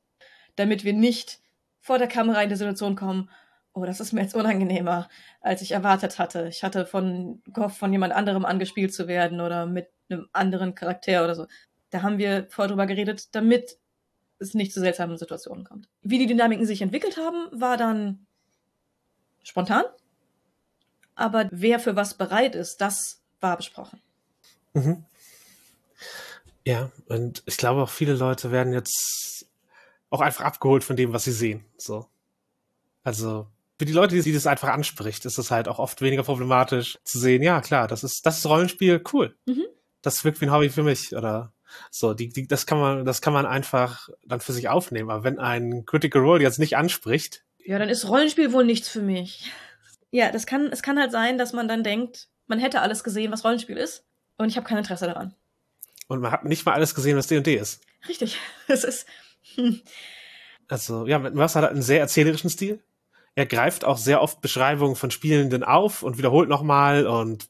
Damit 0.54 0.84
wir 0.84 0.92
nicht 0.92 1.40
vor 1.80 1.98
der 1.98 2.06
Kamera 2.06 2.42
in 2.42 2.50
die 2.50 2.56
Situation 2.56 2.96
kommen, 2.96 3.30
oh, 3.72 3.84
das 3.84 4.00
ist 4.00 4.12
mir 4.12 4.20
jetzt 4.20 4.34
unangenehmer, 4.34 5.08
als 5.40 5.62
ich 5.62 5.72
erwartet 5.72 6.18
hatte. 6.18 6.48
Ich 6.48 6.62
hatte 6.62 6.84
von 6.84 7.42
gehofft, 7.46 7.78
von 7.78 7.92
jemand 7.92 8.12
anderem 8.12 8.44
angespielt 8.44 8.92
zu 8.92 9.08
werden 9.08 9.40
oder 9.40 9.64
mit 9.64 9.88
einem 10.10 10.28
anderen 10.32 10.74
Charakter 10.74 11.24
oder 11.24 11.34
so. 11.34 11.46
Da 11.90 12.02
haben 12.02 12.18
wir 12.18 12.46
vorher 12.50 12.68
drüber 12.68 12.86
geredet, 12.86 13.34
damit 13.34 13.78
es 14.38 14.52
nicht 14.52 14.72
zu 14.72 14.80
seltsamen 14.80 15.16
Situationen 15.16 15.64
kommt. 15.64 15.88
Wie 16.02 16.18
die 16.18 16.26
Dynamiken 16.26 16.66
sich 16.66 16.82
entwickelt 16.82 17.16
haben, 17.16 17.48
war 17.58 17.78
dann 17.78 18.26
spontan. 19.42 19.84
Aber 21.14 21.48
wer 21.50 21.80
für 21.80 21.96
was 21.96 22.14
bereit 22.14 22.54
ist, 22.54 22.82
das 22.82 23.22
war 23.40 23.56
besprochen. 23.56 24.00
Mhm. 24.74 25.04
Ja, 26.66 26.90
und 27.06 27.44
ich 27.46 27.56
glaube 27.56 27.80
auch 27.80 27.88
viele 27.88 28.14
Leute 28.14 28.50
werden 28.50 28.72
jetzt 28.72 29.46
auch 30.10 30.20
einfach 30.20 30.44
abgeholt 30.44 30.82
von 30.82 30.96
dem, 30.96 31.12
was 31.12 31.22
sie 31.22 31.32
sehen. 31.32 31.64
So. 31.76 32.06
Also, 33.04 33.46
für 33.78 33.84
die 33.84 33.92
Leute, 33.92 34.20
die 34.20 34.32
das 34.32 34.48
einfach 34.48 34.68
anspricht, 34.68 35.24
ist 35.26 35.38
es 35.38 35.52
halt 35.52 35.68
auch 35.68 35.78
oft 35.78 36.02
weniger 36.02 36.24
problematisch 36.24 36.98
zu 37.04 37.20
sehen, 37.20 37.42
ja 37.42 37.60
klar, 37.60 37.86
das 37.86 38.02
ist, 38.02 38.26
das 38.26 38.38
ist 38.38 38.46
Rollenspiel, 38.46 39.00
cool. 39.12 39.36
Mhm. 39.46 39.64
Das 40.02 40.24
wirkt 40.24 40.40
wie 40.40 40.46
ein 40.46 40.52
Hobby 40.52 40.68
für 40.68 40.82
mich. 40.82 41.14
Oder 41.14 41.52
so, 41.92 42.14
die, 42.14 42.30
die, 42.30 42.48
das 42.48 42.66
kann 42.66 42.80
man, 42.80 43.04
das 43.04 43.20
kann 43.20 43.32
man 43.32 43.46
einfach 43.46 44.08
dann 44.24 44.40
für 44.40 44.52
sich 44.52 44.68
aufnehmen. 44.68 45.10
Aber 45.10 45.22
wenn 45.22 45.38
ein 45.38 45.86
Critical 45.86 46.22
Role 46.22 46.42
jetzt 46.42 46.58
nicht 46.58 46.76
anspricht. 46.76 47.44
Ja, 47.64 47.78
dann 47.78 47.88
ist 47.88 48.08
Rollenspiel 48.08 48.52
wohl 48.52 48.64
nichts 48.64 48.88
für 48.88 49.02
mich. 49.02 49.52
Ja, 50.10 50.32
das 50.32 50.46
kann, 50.46 50.66
es 50.72 50.82
kann 50.82 50.98
halt 50.98 51.12
sein, 51.12 51.38
dass 51.38 51.52
man 51.52 51.68
dann 51.68 51.84
denkt, 51.84 52.28
man 52.48 52.58
hätte 52.58 52.80
alles 52.80 53.04
gesehen, 53.04 53.30
was 53.30 53.44
Rollenspiel 53.44 53.76
ist. 53.76 54.04
Und 54.36 54.48
ich 54.48 54.56
habe 54.56 54.66
kein 54.66 54.78
Interesse 54.78 55.06
daran. 55.06 55.32
Und 56.08 56.20
man 56.20 56.32
hat 56.32 56.44
nicht 56.44 56.64
mal 56.64 56.72
alles 56.72 56.94
gesehen, 56.94 57.16
was 57.16 57.26
D&D 57.26 57.54
ist. 57.54 57.82
Richtig. 58.08 58.38
Es 58.68 58.84
ist. 58.84 59.06
Hm. 59.54 59.80
Also, 60.68 61.06
ja, 61.06 61.18
Mercer 61.18 61.62
hat 61.62 61.70
einen 61.70 61.82
sehr 61.82 62.00
erzählerischen 62.00 62.50
Stil. 62.50 62.82
Er 63.34 63.46
greift 63.46 63.84
auch 63.84 63.98
sehr 63.98 64.22
oft 64.22 64.40
Beschreibungen 64.40 64.96
von 64.96 65.10
Spielenden 65.10 65.62
auf 65.62 66.02
und 66.02 66.18
wiederholt 66.18 66.48
nochmal 66.48 67.06
und 67.06 67.48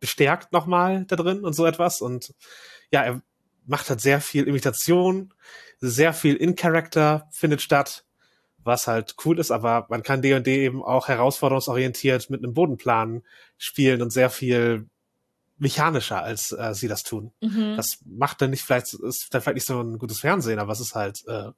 bestärkt 0.00 0.52
nochmal 0.52 1.04
da 1.06 1.16
drin 1.16 1.44
und 1.44 1.52
so 1.52 1.66
etwas. 1.66 2.00
Und 2.00 2.34
ja, 2.90 3.02
er 3.02 3.22
macht 3.66 3.88
halt 3.88 4.00
sehr 4.00 4.20
viel 4.20 4.48
Imitation, 4.48 5.32
sehr 5.78 6.12
viel 6.12 6.34
In-Character 6.36 7.28
findet 7.30 7.62
statt, 7.62 8.04
was 8.58 8.86
halt 8.86 9.14
cool 9.24 9.38
ist, 9.38 9.50
aber 9.50 9.86
man 9.88 10.02
kann 10.02 10.20
D&D 10.20 10.64
eben 10.64 10.82
auch 10.82 11.08
herausforderungsorientiert 11.08 12.28
mit 12.28 12.42
einem 12.42 12.52
Bodenplan 12.52 13.22
spielen 13.56 14.02
und 14.02 14.10
sehr 14.10 14.30
viel 14.30 14.88
mechanischer, 15.60 16.22
als 16.22 16.52
äh, 16.52 16.74
sie 16.74 16.88
das 16.88 17.02
tun. 17.02 17.32
Mhm. 17.40 17.76
Das 17.76 17.98
macht 18.04 18.40
dann 18.40 18.50
nicht 18.50 18.62
vielleicht, 18.62 18.94
ist 18.94 19.32
dann 19.32 19.42
vielleicht 19.42 19.56
nicht 19.56 19.66
so 19.66 19.80
ein 19.80 19.98
gutes 19.98 20.20
Fernsehen, 20.20 20.58
aber 20.58 20.72
es 20.72 20.80
ist 20.80 20.94
halt 20.94 21.22
äh, 21.28 21.50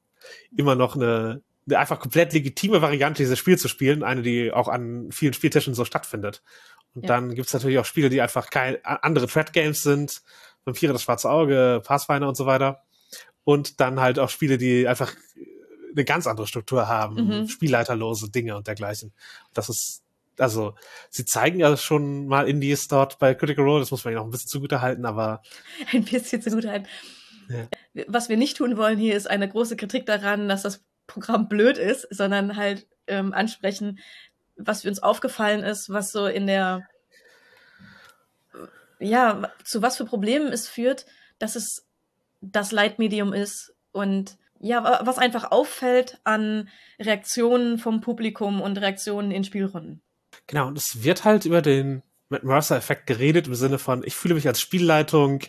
immer 0.56 0.74
noch 0.74 0.96
eine, 0.96 1.42
eine 1.66 1.78
einfach 1.78 2.00
komplett 2.00 2.32
legitime 2.32 2.82
Variante, 2.82 3.22
dieses 3.22 3.38
Spiel 3.38 3.58
zu 3.58 3.68
spielen, 3.68 4.02
eine, 4.02 4.22
die 4.22 4.52
auch 4.52 4.68
an 4.68 5.10
vielen 5.12 5.32
Spieltischen 5.32 5.74
so 5.74 5.84
stattfindet. 5.84 6.42
Und 6.94 7.02
ja. 7.02 7.08
dann 7.08 7.34
gibt's 7.34 7.52
natürlich 7.52 7.78
auch 7.78 7.84
Spiele, 7.84 8.10
die 8.10 8.20
einfach 8.20 8.50
kein, 8.50 8.76
andere 8.84 9.28
Thread 9.28 9.52
Games 9.52 9.82
sind, 9.82 10.20
Vampire, 10.64 10.92
das 10.92 11.02
schwarze 11.02 11.30
Auge, 11.30 11.80
Pathfinder 11.84 12.28
und 12.28 12.36
so 12.36 12.44
weiter. 12.44 12.82
Und 13.44 13.80
dann 13.80 14.00
halt 14.00 14.18
auch 14.18 14.28
Spiele, 14.28 14.58
die 14.58 14.86
einfach 14.86 15.14
eine 15.92 16.04
ganz 16.04 16.26
andere 16.26 16.46
Struktur 16.46 16.88
haben, 16.88 17.26
mhm. 17.42 17.48
spielleiterlose 17.48 18.30
Dinge 18.30 18.56
und 18.56 18.66
dergleichen. 18.66 19.12
Das 19.54 19.68
ist 19.68 20.01
also 20.38 20.74
sie 21.10 21.24
zeigen 21.24 21.60
ja 21.60 21.76
schon 21.76 22.26
mal 22.26 22.48
Indies 22.48 22.88
dort 22.88 23.18
bei 23.18 23.34
Critical 23.34 23.64
Role, 23.64 23.80
das 23.80 23.90
muss 23.90 24.04
man 24.04 24.14
ja 24.14 24.20
noch 24.20 24.26
ein 24.26 24.30
bisschen 24.30 24.48
zugute 24.48 24.80
halten, 24.80 25.04
aber. 25.04 25.42
Ein 25.92 26.04
bisschen 26.04 26.42
zugute 26.42 26.70
halten. 26.70 26.86
Ja. 27.48 28.04
Was 28.06 28.28
wir 28.28 28.36
nicht 28.36 28.56
tun 28.56 28.76
wollen 28.76 28.98
hier 28.98 29.16
ist 29.16 29.28
eine 29.28 29.48
große 29.48 29.76
Kritik 29.76 30.06
daran, 30.06 30.48
dass 30.48 30.62
das 30.62 30.84
Programm 31.06 31.48
blöd 31.48 31.76
ist, 31.76 32.06
sondern 32.10 32.56
halt 32.56 32.86
ähm, 33.06 33.32
ansprechen, 33.34 33.98
was 34.56 34.84
uns 34.84 35.02
aufgefallen 35.02 35.62
ist, 35.62 35.90
was 35.90 36.12
so 36.12 36.26
in 36.26 36.46
der 36.46 36.86
ja, 39.02 39.50
zu 39.64 39.82
was 39.82 39.96
für 39.96 40.04
Problemen 40.04 40.52
es 40.52 40.68
führt, 40.68 41.06
dass 41.38 41.56
es 41.56 41.86
das 42.40 42.72
Leitmedium 42.72 43.32
ist 43.32 43.74
und 43.90 44.36
ja, 44.60 45.00
was 45.04 45.18
einfach 45.18 45.50
auffällt 45.50 46.20
an 46.22 46.68
Reaktionen 47.00 47.78
vom 47.78 48.00
Publikum 48.00 48.60
und 48.60 48.80
Reaktionen 48.80 49.32
in 49.32 49.42
Spielrunden. 49.42 50.02
Genau, 50.46 50.68
und 50.68 50.76
es 50.76 51.02
wird 51.02 51.24
halt 51.24 51.44
über 51.44 51.62
den 51.62 52.02
Matt 52.28 52.44
Mercer-Effekt 52.44 53.06
geredet 53.06 53.46
im 53.46 53.54
Sinne 53.54 53.78
von, 53.78 54.02
ich 54.04 54.16
fühle 54.16 54.34
mich 54.34 54.48
als 54.48 54.60
Spielleitung 54.60 55.40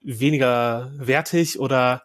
weniger 0.00 0.92
wertig 0.96 1.58
oder 1.58 2.04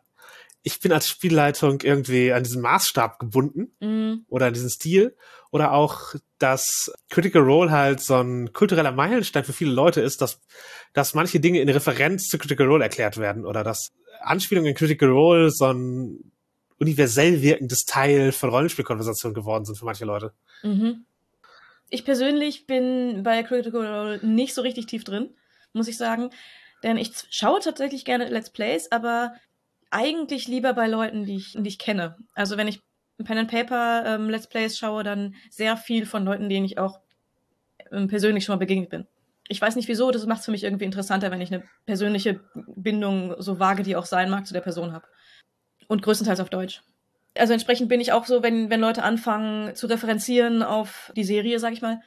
ich 0.62 0.80
bin 0.82 0.92
als 0.92 1.08
Spielleitung 1.08 1.82
irgendwie 1.82 2.34
an 2.34 2.44
diesen 2.44 2.62
Maßstab 2.62 3.20
gebunden 3.20 3.72
mm. 3.80 4.26
oder 4.28 4.48
an 4.48 4.54
diesen 4.54 4.70
Stil 4.70 5.16
oder 5.52 5.72
auch, 5.72 6.16
dass 6.38 6.92
Critical 7.10 7.42
Role 7.42 7.72
halt 7.72 8.02
so 8.02 8.16
ein 8.16 8.52
kultureller 8.52 8.92
Meilenstein 8.92 9.46
für 9.46 9.54
viele 9.54 9.72
Leute 9.72 10.02
ist, 10.02 10.22
dass, 10.22 10.42
dass 10.94 11.14
manche 11.14 11.40
Dinge 11.40 11.62
in 11.62 11.70
Referenz 11.70 12.28
zu 12.28 12.38
Critical 12.38 12.68
Role 12.68 12.84
erklärt 12.84 13.18
werden 13.18 13.46
oder 13.46 13.64
dass 13.64 13.92
Anspielungen 14.22 14.72
in 14.72 14.76
Critical 14.76 15.10
Role 15.10 15.50
so 15.50 15.66
ein 15.66 16.32
universell 16.78 17.42
wirkendes 17.42 17.86
Teil 17.86 18.32
von 18.32 18.50
Rollenspielkonversationen 18.50 19.34
geworden 19.34 19.66
sind 19.66 19.78
für 19.78 19.86
manche 19.86 20.06
Leute. 20.06 20.34
Mhm 20.64 21.06
ich 21.90 22.06
persönlich 22.06 22.68
bin 22.68 23.24
bei 23.24 23.44
Critical 23.44 23.86
Role 23.86 24.20
nicht 24.26 24.54
so 24.54 24.62
richtig 24.62 24.86
tief 24.86 25.04
drin, 25.04 25.30
muss 25.74 25.88
ich 25.88 25.98
sagen. 25.98 26.30
Denn 26.84 26.98
ich 26.98 27.12
schaue 27.30 27.60
tatsächlich 27.60 28.06
gerne 28.06 28.30
Let's 28.30 28.50
Plays, 28.50 28.92
aber 28.92 29.34
eigentlich 29.92 30.48
lieber 30.48 30.74
bei 30.74 30.88
Leuten, 30.88 31.26
die 31.26 31.38
ich, 31.38 31.54
die 31.58 31.68
ich 31.68 31.80
kenne. 31.80 32.18
Also 32.36 32.58
wenn 32.58 32.68
ich 32.68 32.82
Pen 33.24 33.38
and 33.38 33.52
Paper 33.52 34.04
ähm, 34.06 34.30
Let's 34.30 34.48
Plays 34.48 34.78
schaue, 34.78 35.04
dann 35.04 35.36
sehr 35.50 35.76
viel 35.78 36.06
von 36.06 36.24
Leuten, 36.24 36.48
denen 36.48 36.66
ich 36.66 36.78
auch 36.78 37.00
ähm, 37.92 38.08
persönlich 38.08 38.46
schon 38.46 38.54
mal 38.54 38.60
begegnet 38.60 38.90
bin. 38.90 39.08
Ich 39.48 39.60
weiß 39.60 39.76
nicht 39.76 39.88
wieso, 39.88 40.12
das 40.12 40.26
macht 40.28 40.40
es 40.40 40.46
für 40.46 40.52
mich 40.52 40.64
irgendwie 40.64 40.86
interessanter, 40.86 41.32
wenn 41.32 41.42
ich 41.42 41.52
eine 41.52 41.64
persönliche 41.86 42.40
Bindung, 42.54 43.36
so 43.40 43.60
vage 43.60 43.84
die 43.84 43.96
auch 43.96 44.06
sein 44.06 44.30
mag, 44.30 44.46
zu 44.46 44.54
der 44.54 44.62
Person 44.62 44.94
habe. 44.94 45.08
Und 45.88 46.04
größtenteils 46.04 46.40
auf 46.40 46.52
Deutsch 46.52 46.84
also 47.38 47.54
entsprechend 47.54 47.90
bin 47.90 48.02
ich 48.02 48.12
auch 48.12 48.26
so, 48.26 48.44
wenn, 48.44 48.70
wenn 48.70 48.80
Leute 48.80 49.04
anfangen 49.04 49.76
zu 49.76 49.88
referenzieren 49.88 50.64
auf 50.64 51.12
die 51.16 51.24
Serie, 51.24 51.60
sag 51.60 51.74
ich 51.74 51.82
mal, 51.82 52.02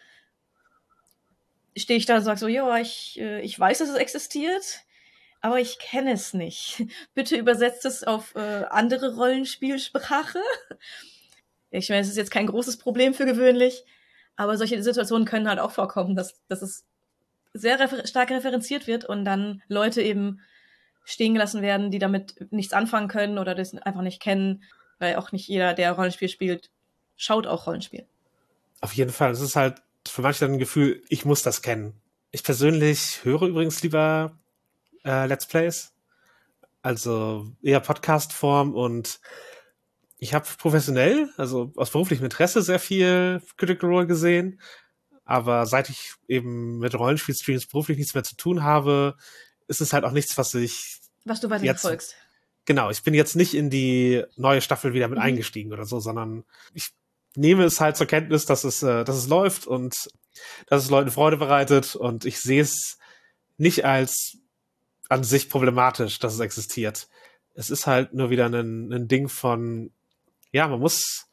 stehe 1.77 1.99
ich 1.99 2.07
da 2.07 2.17
und 2.17 2.23
sage 2.23 2.39
so, 2.39 2.49
ja, 2.49 2.77
ich, 2.79 3.19
äh, 3.21 3.41
ich 3.41 3.59
weiß, 3.59 3.79
dass 3.79 3.89
es 3.89 3.97
existiert, 3.97 4.81
aber 5.41 5.61
ich 5.61 5.79
kenne 5.79 6.13
es 6.13 6.35
nicht. 6.35 6.85
Bitte 7.15 7.37
übersetzt 7.37 7.85
es 7.85 8.05
auf 8.05 8.35
äh, 8.35 8.65
andere 8.71 9.17
Rollenspielsprache. 9.17 10.41
Ich 11.75 11.89
meine, 11.89 12.03
es 12.03 12.09
ist 12.11 12.19
jetzt 12.19 12.31
kein 12.31 12.49
großes 12.49 12.77
Problem 12.77 13.15
für 13.15 13.25
gewöhnlich, 13.25 13.83
aber 14.37 14.59
solche 14.59 14.83
Situationen 14.83 15.27
können 15.27 15.49
halt 15.49 15.59
auch 15.59 15.71
vorkommen, 15.71 16.15
dass, 16.15 16.39
dass 16.47 16.61
es 16.61 16.85
sehr 17.55 17.81
refer 17.81 18.07
stark 18.07 18.31
referenziert 18.31 18.87
wird 18.87 19.07
und 19.07 19.25
dann 19.25 19.63
Leute 19.69 20.03
eben 20.03 20.43
stehen 21.05 21.33
gelassen 21.33 21.63
werden, 21.63 21.91
die 21.91 21.99
damit 21.99 22.53
nichts 22.53 22.75
anfangen 22.75 23.09
können 23.09 23.39
oder 23.39 23.55
das 23.55 23.75
einfach 23.75 24.03
nicht 24.03 24.21
kennen 24.21 24.65
weil 25.03 25.17
auch 25.17 25.33
nicht 25.33 25.49
jeder, 25.49 25.75
der 25.75 25.93
Rollenspiel 25.93 26.29
spielt, 26.29 26.71
schaut 27.17 27.47
auch 27.47 27.67
Rollenspiel. 27.67 28.07
Auf 28.81 28.93
jeden 28.95 29.11
Fall. 29.11 29.33
Es 29.33 29.41
ist 29.41 29.57
halt 29.57 29.83
für 30.07 30.23
manche 30.23 30.41
dann 30.41 30.53
ein 30.53 30.59
Gefühl, 30.59 31.03
ich 31.09 31.25
muss 31.25 31.43
das 31.43 31.61
kennen. 31.61 32.01
Ich 32.31 32.45
persönlich 32.45 33.25
höre 33.25 33.43
übrigens 33.43 33.83
lieber 33.83 34.39
äh, 35.05 35.27
Let's 35.27 35.47
Plays. 35.47 35.93
Also 36.83 37.49
eher 37.63 37.81
Podcast-Form 37.81 38.75
und 38.75 39.21
ich 40.19 40.35
habe 40.35 40.47
professionell, 40.57 41.29
also 41.37 41.73
aus 41.77 41.91
beruflichem 41.91 42.25
Interesse 42.25 42.63
sehr 42.63 42.79
viel 42.79 43.43
Critical 43.57 43.91
Role 43.91 44.07
gesehen. 44.07 44.61
Aber 45.25 45.67
seit 45.67 45.91
ich 45.91 46.13
eben 46.29 46.79
mit 46.79 46.95
Rollenspiel-Streams 46.95 47.67
beruflich 47.67 47.99
nichts 47.99 48.15
mehr 48.15 48.25
zu 48.25 48.37
tun 48.37 48.63
habe, 48.63 49.17
ist 49.67 49.81
es 49.81 49.93
halt 49.93 50.05
auch 50.05 50.13
nichts, 50.13 50.39
was 50.39 50.55
ich. 50.55 51.01
Was 51.25 51.41
du 51.41 51.51
weiter 51.51 51.65
verfolgst 51.65 52.15
genau, 52.65 52.91
ich 52.91 53.03
bin 53.03 53.15
jetzt 53.15 53.37
nicht 53.37 53.55
in 53.55 53.71
die 53.71 54.23
neue 54.37 54.61
Staffel 54.61 54.95
wieder 54.95 55.09
mit 55.09 55.19
mhm. 55.19 55.25
eingestiegen 55.25 55.73
oder 55.73 55.87
so, 55.87 56.01
sondern 56.01 56.45
ich 56.75 56.91
nehme 57.37 57.65
es 57.65 57.81
halt 57.81 57.97
zur 57.97 58.07
Kenntnis, 58.07 58.47
dass 58.47 58.65
es, 58.65 58.83
äh, 58.83 59.05
dass 59.05 59.17
es 59.17 59.29
läuft 59.29 59.67
und 59.67 59.95
dass 60.67 60.85
es 60.85 60.91
Leuten 60.91 61.11
Freude 61.11 61.37
bereitet 61.37 61.95
und 61.95 62.25
ich 62.25 62.41
sehe 62.41 62.63
es 62.63 62.99
nicht 63.59 63.85
als 63.85 64.39
an 65.09 65.25
sich 65.25 65.49
problematisch, 65.49 66.19
dass 66.19 66.35
es 66.35 66.41
existiert. 66.41 67.09
Es 67.55 67.71
ist 67.71 67.87
halt 67.87 68.15
nur 68.15 68.31
wieder 68.31 68.47
ein, 68.47 68.93
ein 68.93 69.09
Ding 69.09 69.29
von, 69.29 69.93
ja, 70.53 70.67
man 70.69 70.81
muss 70.81 71.27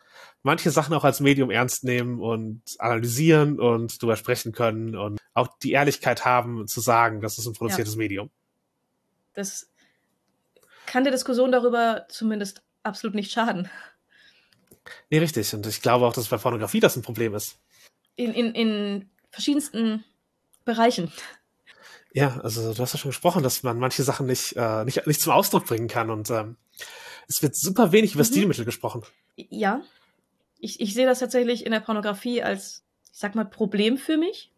manche 0.44 0.72
Sachen 0.72 0.94
auch 0.94 1.04
als 1.04 1.22
Medium 1.22 1.50
ernst 1.50 1.84
nehmen 1.84 2.20
und 2.20 2.62
analysieren 2.78 3.60
und 3.60 4.02
drüber 4.02 4.16
sprechen 4.16 4.52
können 4.52 4.96
und 4.96 5.20
auch 5.34 5.48
die 5.60 5.72
Ehrlichkeit 5.72 6.26
haben 6.26 6.68
zu 6.68 6.82
sagen, 6.82 7.22
das 7.22 7.38
ist 7.38 7.48
ein 7.48 7.54
produziertes 7.54 7.94
ja. 7.94 8.00
Medium. 8.00 8.30
Das 9.34 9.69
kann 10.90 11.04
der 11.04 11.14
Diskussion 11.14 11.52
darüber 11.52 12.08
zumindest 12.10 12.64
absolut 12.82 13.16
nicht 13.16 13.32
schaden. 13.32 13.70
Nee, 15.12 15.20
richtig. 15.20 15.54
Und 15.54 15.68
ich 15.68 15.82
glaube 15.82 16.06
auch, 16.06 16.14
dass 16.14 16.28
bei 16.28 16.38
Pornografie 16.38 16.80
das 16.80 16.96
ein 16.96 17.04
Problem 17.04 17.36
ist. 17.36 17.60
In, 18.16 18.34
in, 18.34 18.56
in 18.56 19.10
verschiedensten 19.30 20.04
Bereichen. 20.66 21.12
Ja, 22.12 22.40
also 22.42 22.74
du 22.74 22.82
hast 22.82 22.94
ja 22.94 23.00
schon 23.00 23.12
gesprochen, 23.12 23.44
dass 23.44 23.62
man 23.62 23.78
manche 23.78 24.02
Sachen 24.02 24.26
nicht, 24.26 24.56
äh, 24.56 24.84
nicht, 24.84 25.06
nicht 25.06 25.22
zum 25.22 25.32
Ausdruck 25.32 25.68
bringen 25.68 25.88
kann. 25.88 26.10
Und 26.10 26.32
ähm, 26.32 26.58
es 27.28 27.44
wird 27.44 27.56
super 27.56 27.92
wenig 27.92 28.16
über 28.16 28.24
mhm. 28.24 28.28
Stilmittel 28.28 28.66
gesprochen. 28.66 29.04
Ja. 29.36 29.84
Ich, 30.58 30.82
ich 30.82 30.96
sehe 30.96 31.06
das 31.06 31.20
tatsächlich 31.20 31.68
in 31.68 31.72
der 31.72 31.82
Pornografie 31.82 32.42
als, 32.42 32.84
ich 33.14 33.20
sag 33.20 33.36
mal, 33.36 33.46
Problem 33.46 33.98
für 33.98 34.18
mich. 34.18 34.52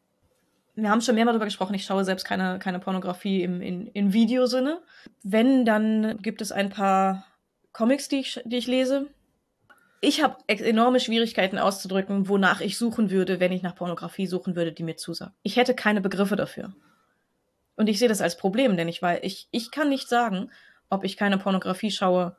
Wir 0.76 0.90
haben 0.90 1.02
schon 1.02 1.16
mehrmals 1.16 1.36
darüber 1.36 1.46
gesprochen, 1.46 1.74
ich 1.74 1.86
schaue 1.86 2.06
selbst 2.06 2.26
keine, 2.26 2.60
keine 2.60 2.80
Pornografie 2.80 3.44
im, 3.44 3.62
in, 3.62 3.88
in 3.88 4.14
Videosinne. 4.14 4.82
Wenn, 5.22 5.66
dann 5.66 6.18
gibt 6.22 6.42
es 6.42 6.52
ein 6.52 6.70
paar 6.70 7.26
Comics, 7.74 8.08
die 8.08 8.20
ich, 8.20 8.42
die 8.46 8.58
ich 8.58 8.68
lese. 8.68 9.08
Ich 10.00 10.24
habe 10.24 10.38
enorme 10.48 11.00
Schwierigkeiten 11.00 11.60
auszudrücken, 11.60 12.28
wonach 12.28 12.62
ich 12.62 12.78
suchen 12.78 13.12
würde, 13.12 13.40
wenn 13.40 13.52
ich 13.52 13.62
nach 13.62 13.76
Pornografie 13.76 14.28
suchen 14.28 14.56
würde, 14.56 14.72
die 14.72 14.84
mir 14.84 14.96
zusagt. 14.96 15.34
Ich 15.44 15.58
hätte 15.58 15.76
keine 15.76 16.02
Begriffe 16.02 16.36
dafür. 16.36 16.74
Und 17.76 17.88
ich 17.88 18.00
sehe 18.00 18.10
das 18.10 18.22
als 18.22 18.38
Problem, 18.38 18.78
denn 18.78 18.88
ich, 18.88 19.02
weil 19.02 19.20
ich, 19.24 19.48
ich 19.52 19.72
kann 19.72 19.90
nicht 19.90 20.10
sagen, 20.10 20.50
ob 20.90 21.04
ich 21.04 21.18
keine 21.18 21.38
Pornografie 21.38 21.92
schaue, 21.92 22.36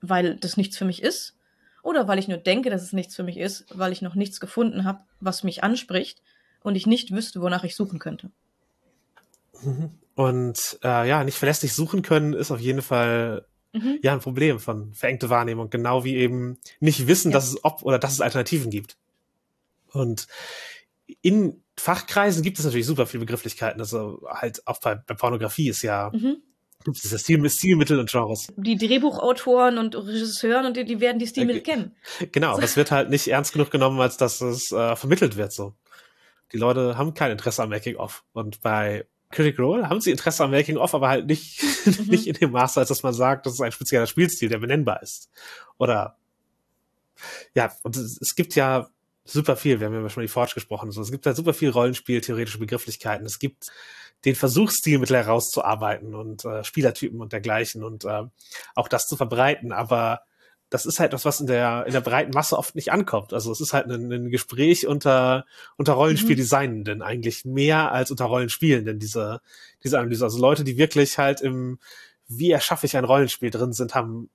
weil 0.00 0.36
das 0.36 0.56
nichts 0.56 0.76
für 0.76 0.84
mich 0.84 1.02
ist, 1.02 1.36
oder 1.82 2.08
weil 2.08 2.18
ich 2.18 2.28
nur 2.28 2.38
denke, 2.38 2.70
dass 2.70 2.82
es 2.82 2.92
nichts 2.92 3.14
für 3.14 3.24
mich 3.24 3.38
ist, 3.38 3.66
weil 3.76 3.92
ich 3.92 4.02
noch 4.02 4.14
nichts 4.14 4.40
gefunden 4.40 4.84
habe, 4.84 5.00
was 5.20 5.42
mich 5.42 5.62
anspricht 5.64 6.22
und 6.62 6.76
ich 6.76 6.86
nicht 6.86 7.12
wüsste, 7.12 7.40
wonach 7.40 7.64
ich 7.64 7.76
suchen 7.76 7.98
könnte. 7.98 8.30
Und 10.14 10.78
äh, 10.82 11.08
ja, 11.08 11.24
nicht 11.24 11.38
verlässlich 11.38 11.72
suchen 11.72 12.02
können 12.02 12.32
ist 12.32 12.50
auf 12.50 12.60
jeden 12.60 12.82
Fall 12.82 13.46
mhm. 13.72 13.98
ja 14.02 14.12
ein 14.12 14.20
Problem 14.20 14.58
von 14.58 14.92
verengte 14.92 15.30
Wahrnehmung, 15.30 15.70
genau 15.70 16.04
wie 16.04 16.16
eben 16.16 16.58
nicht 16.80 17.06
wissen, 17.06 17.30
ja. 17.30 17.36
dass 17.36 17.48
es 17.48 17.64
ob 17.64 17.82
oder 17.82 17.98
dass 17.98 18.12
es 18.12 18.20
Alternativen 18.20 18.70
gibt. 18.70 18.96
Und 19.92 20.26
in 21.20 21.62
Fachkreisen 21.78 22.42
gibt 22.42 22.58
es 22.58 22.64
natürlich 22.64 22.86
super 22.86 23.06
viele 23.06 23.20
Begrifflichkeiten. 23.20 23.80
Also 23.80 24.22
halt 24.28 24.66
auch 24.66 24.80
bei, 24.80 24.94
bei 24.94 25.14
Pornografie 25.14 25.68
ist 25.68 25.82
ja 25.82 26.10
mhm. 26.12 26.36
gibt 26.84 26.98
es 26.98 27.10
ja 27.10 27.18
Stil, 27.18 27.48
Stilmittel 27.48 27.98
und 27.98 28.10
Genres. 28.10 28.48
Die 28.56 28.76
Drehbuchautoren 28.76 29.78
und 29.78 29.94
Regisseuren 29.96 30.66
und 30.66 30.76
die, 30.76 30.84
die 30.84 31.00
werden 31.00 31.18
die 31.18 31.26
Stilmittel 31.26 31.62
okay. 31.62 31.70
kennen. 31.70 31.96
Genau, 32.32 32.58
das 32.58 32.76
wird 32.76 32.90
halt 32.90 33.10
nicht 33.10 33.28
ernst 33.28 33.52
genug 33.52 33.70
genommen, 33.70 34.00
als 34.00 34.16
dass 34.16 34.40
es 34.40 34.72
äh, 34.72 34.96
vermittelt 34.96 35.36
wird 35.36 35.52
so. 35.52 35.74
Die 36.52 36.58
Leute 36.58 36.96
haben 36.96 37.14
kein 37.14 37.30
Interesse 37.30 37.62
am 37.62 37.70
Making-of. 37.70 38.24
Und 38.32 38.60
bei 38.60 39.06
Critical 39.30 39.64
Role 39.64 39.88
haben 39.88 40.00
sie 40.00 40.10
Interesse 40.10 40.44
am 40.44 40.50
Making-of, 40.50 40.94
aber 40.94 41.08
halt 41.08 41.26
nicht, 41.26 41.62
mhm. 41.86 42.06
nicht 42.06 42.26
in 42.26 42.34
dem 42.34 42.52
Maße, 42.52 42.80
als 42.80 42.88
dass 42.88 43.02
man 43.02 43.14
sagt, 43.14 43.46
das 43.46 43.54
ist 43.54 43.60
ein 43.60 43.72
spezieller 43.72 44.06
Spielstil, 44.06 44.48
der 44.48 44.58
benennbar 44.58 45.02
ist. 45.02 45.30
Oder 45.78 46.16
ja, 47.54 47.72
und 47.82 47.96
es, 47.96 48.18
es 48.20 48.34
gibt 48.34 48.54
ja 48.54 48.88
super 49.24 49.56
viel, 49.56 49.80
wir 49.80 49.86
haben 49.86 49.94
ja 49.94 50.08
schon 50.08 50.22
die 50.22 50.28
Forge 50.28 50.54
gesprochen, 50.54 50.90
so. 50.90 51.00
es 51.00 51.10
gibt 51.10 51.26
da 51.26 51.34
super 51.34 51.54
viel 51.54 51.70
Rollenspiel, 51.70 52.20
theoretische 52.20 52.58
Begrifflichkeiten, 52.58 53.24
es 53.24 53.38
gibt 53.38 53.68
den 54.24 54.34
Versuchsstil 54.34 54.98
mit 54.98 55.10
herauszuarbeiten 55.10 56.14
und 56.14 56.44
äh, 56.44 56.64
Spielertypen 56.64 57.20
und 57.20 57.32
dergleichen 57.32 57.84
und 57.84 58.04
äh, 58.04 58.24
auch 58.74 58.88
das 58.88 59.06
zu 59.06 59.16
verbreiten, 59.16 59.72
aber 59.72 60.22
das 60.72 60.86
ist 60.86 61.00
halt 61.00 61.12
was, 61.12 61.26
was 61.26 61.38
in 61.38 61.46
der, 61.46 61.84
in 61.86 61.92
der 61.92 62.00
breiten 62.00 62.30
Masse 62.30 62.56
oft 62.56 62.74
nicht 62.74 62.90
ankommt. 62.90 63.34
Also 63.34 63.52
es 63.52 63.60
ist 63.60 63.74
halt 63.74 63.86
ein, 63.88 64.10
ein 64.10 64.30
Gespräch 64.30 64.86
unter, 64.86 65.44
unter 65.76 65.92
Rollenspieldesignenden 65.92 66.98
mhm. 66.98 67.04
eigentlich 67.04 67.44
mehr 67.44 67.92
als 67.92 68.10
unter 68.10 68.24
Rollenspielenden, 68.24 68.98
diese, 68.98 69.42
diese 69.84 69.98
Analyse. 69.98 70.24
Also 70.24 70.40
Leute, 70.40 70.64
die 70.64 70.78
wirklich 70.78 71.18
halt 71.18 71.42
im, 71.42 71.78
wie 72.26 72.50
erschaffe 72.50 72.86
ich 72.86 72.96
ein 72.96 73.04
Rollenspiel 73.04 73.50
drin 73.50 73.74
sind, 73.74 73.94
haben 73.94 74.30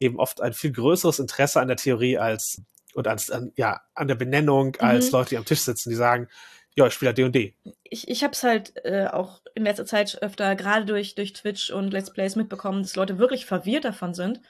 eben 0.00 0.18
oft 0.18 0.40
ein 0.40 0.54
viel 0.54 0.72
größeres 0.72 1.18
Interesse 1.18 1.60
an 1.60 1.68
der 1.68 1.76
Theorie 1.76 2.16
als, 2.16 2.62
und 2.94 3.06
als, 3.06 3.30
an, 3.30 3.52
ja, 3.56 3.82
an 3.94 4.08
der 4.08 4.14
Benennung 4.14 4.68
mhm. 4.68 4.86
als 4.86 5.10
Leute, 5.10 5.30
die 5.30 5.36
am 5.36 5.44
Tisch 5.44 5.60
sitzen, 5.60 5.90
die 5.90 5.96
sagen, 5.96 6.26
ja, 6.74 6.86
ich 6.86 6.94
spiele 6.94 7.10
halt 7.10 7.18
D&D. 7.18 7.54
Ich, 7.82 8.08
ich 8.08 8.24
habe 8.24 8.32
es 8.32 8.42
halt 8.42 8.72
äh, 8.86 9.08
auch 9.08 9.42
in 9.54 9.64
letzter 9.64 9.84
Zeit 9.84 10.22
öfter 10.22 10.56
gerade 10.56 10.86
durch, 10.86 11.14
durch 11.14 11.34
Twitch 11.34 11.70
und 11.70 11.90
Let's 11.90 12.10
Plays 12.10 12.34
mitbekommen, 12.34 12.80
dass 12.80 12.96
Leute 12.96 13.18
wirklich 13.18 13.44
verwirrt 13.44 13.84
davon 13.84 14.14
sind, 14.14 14.40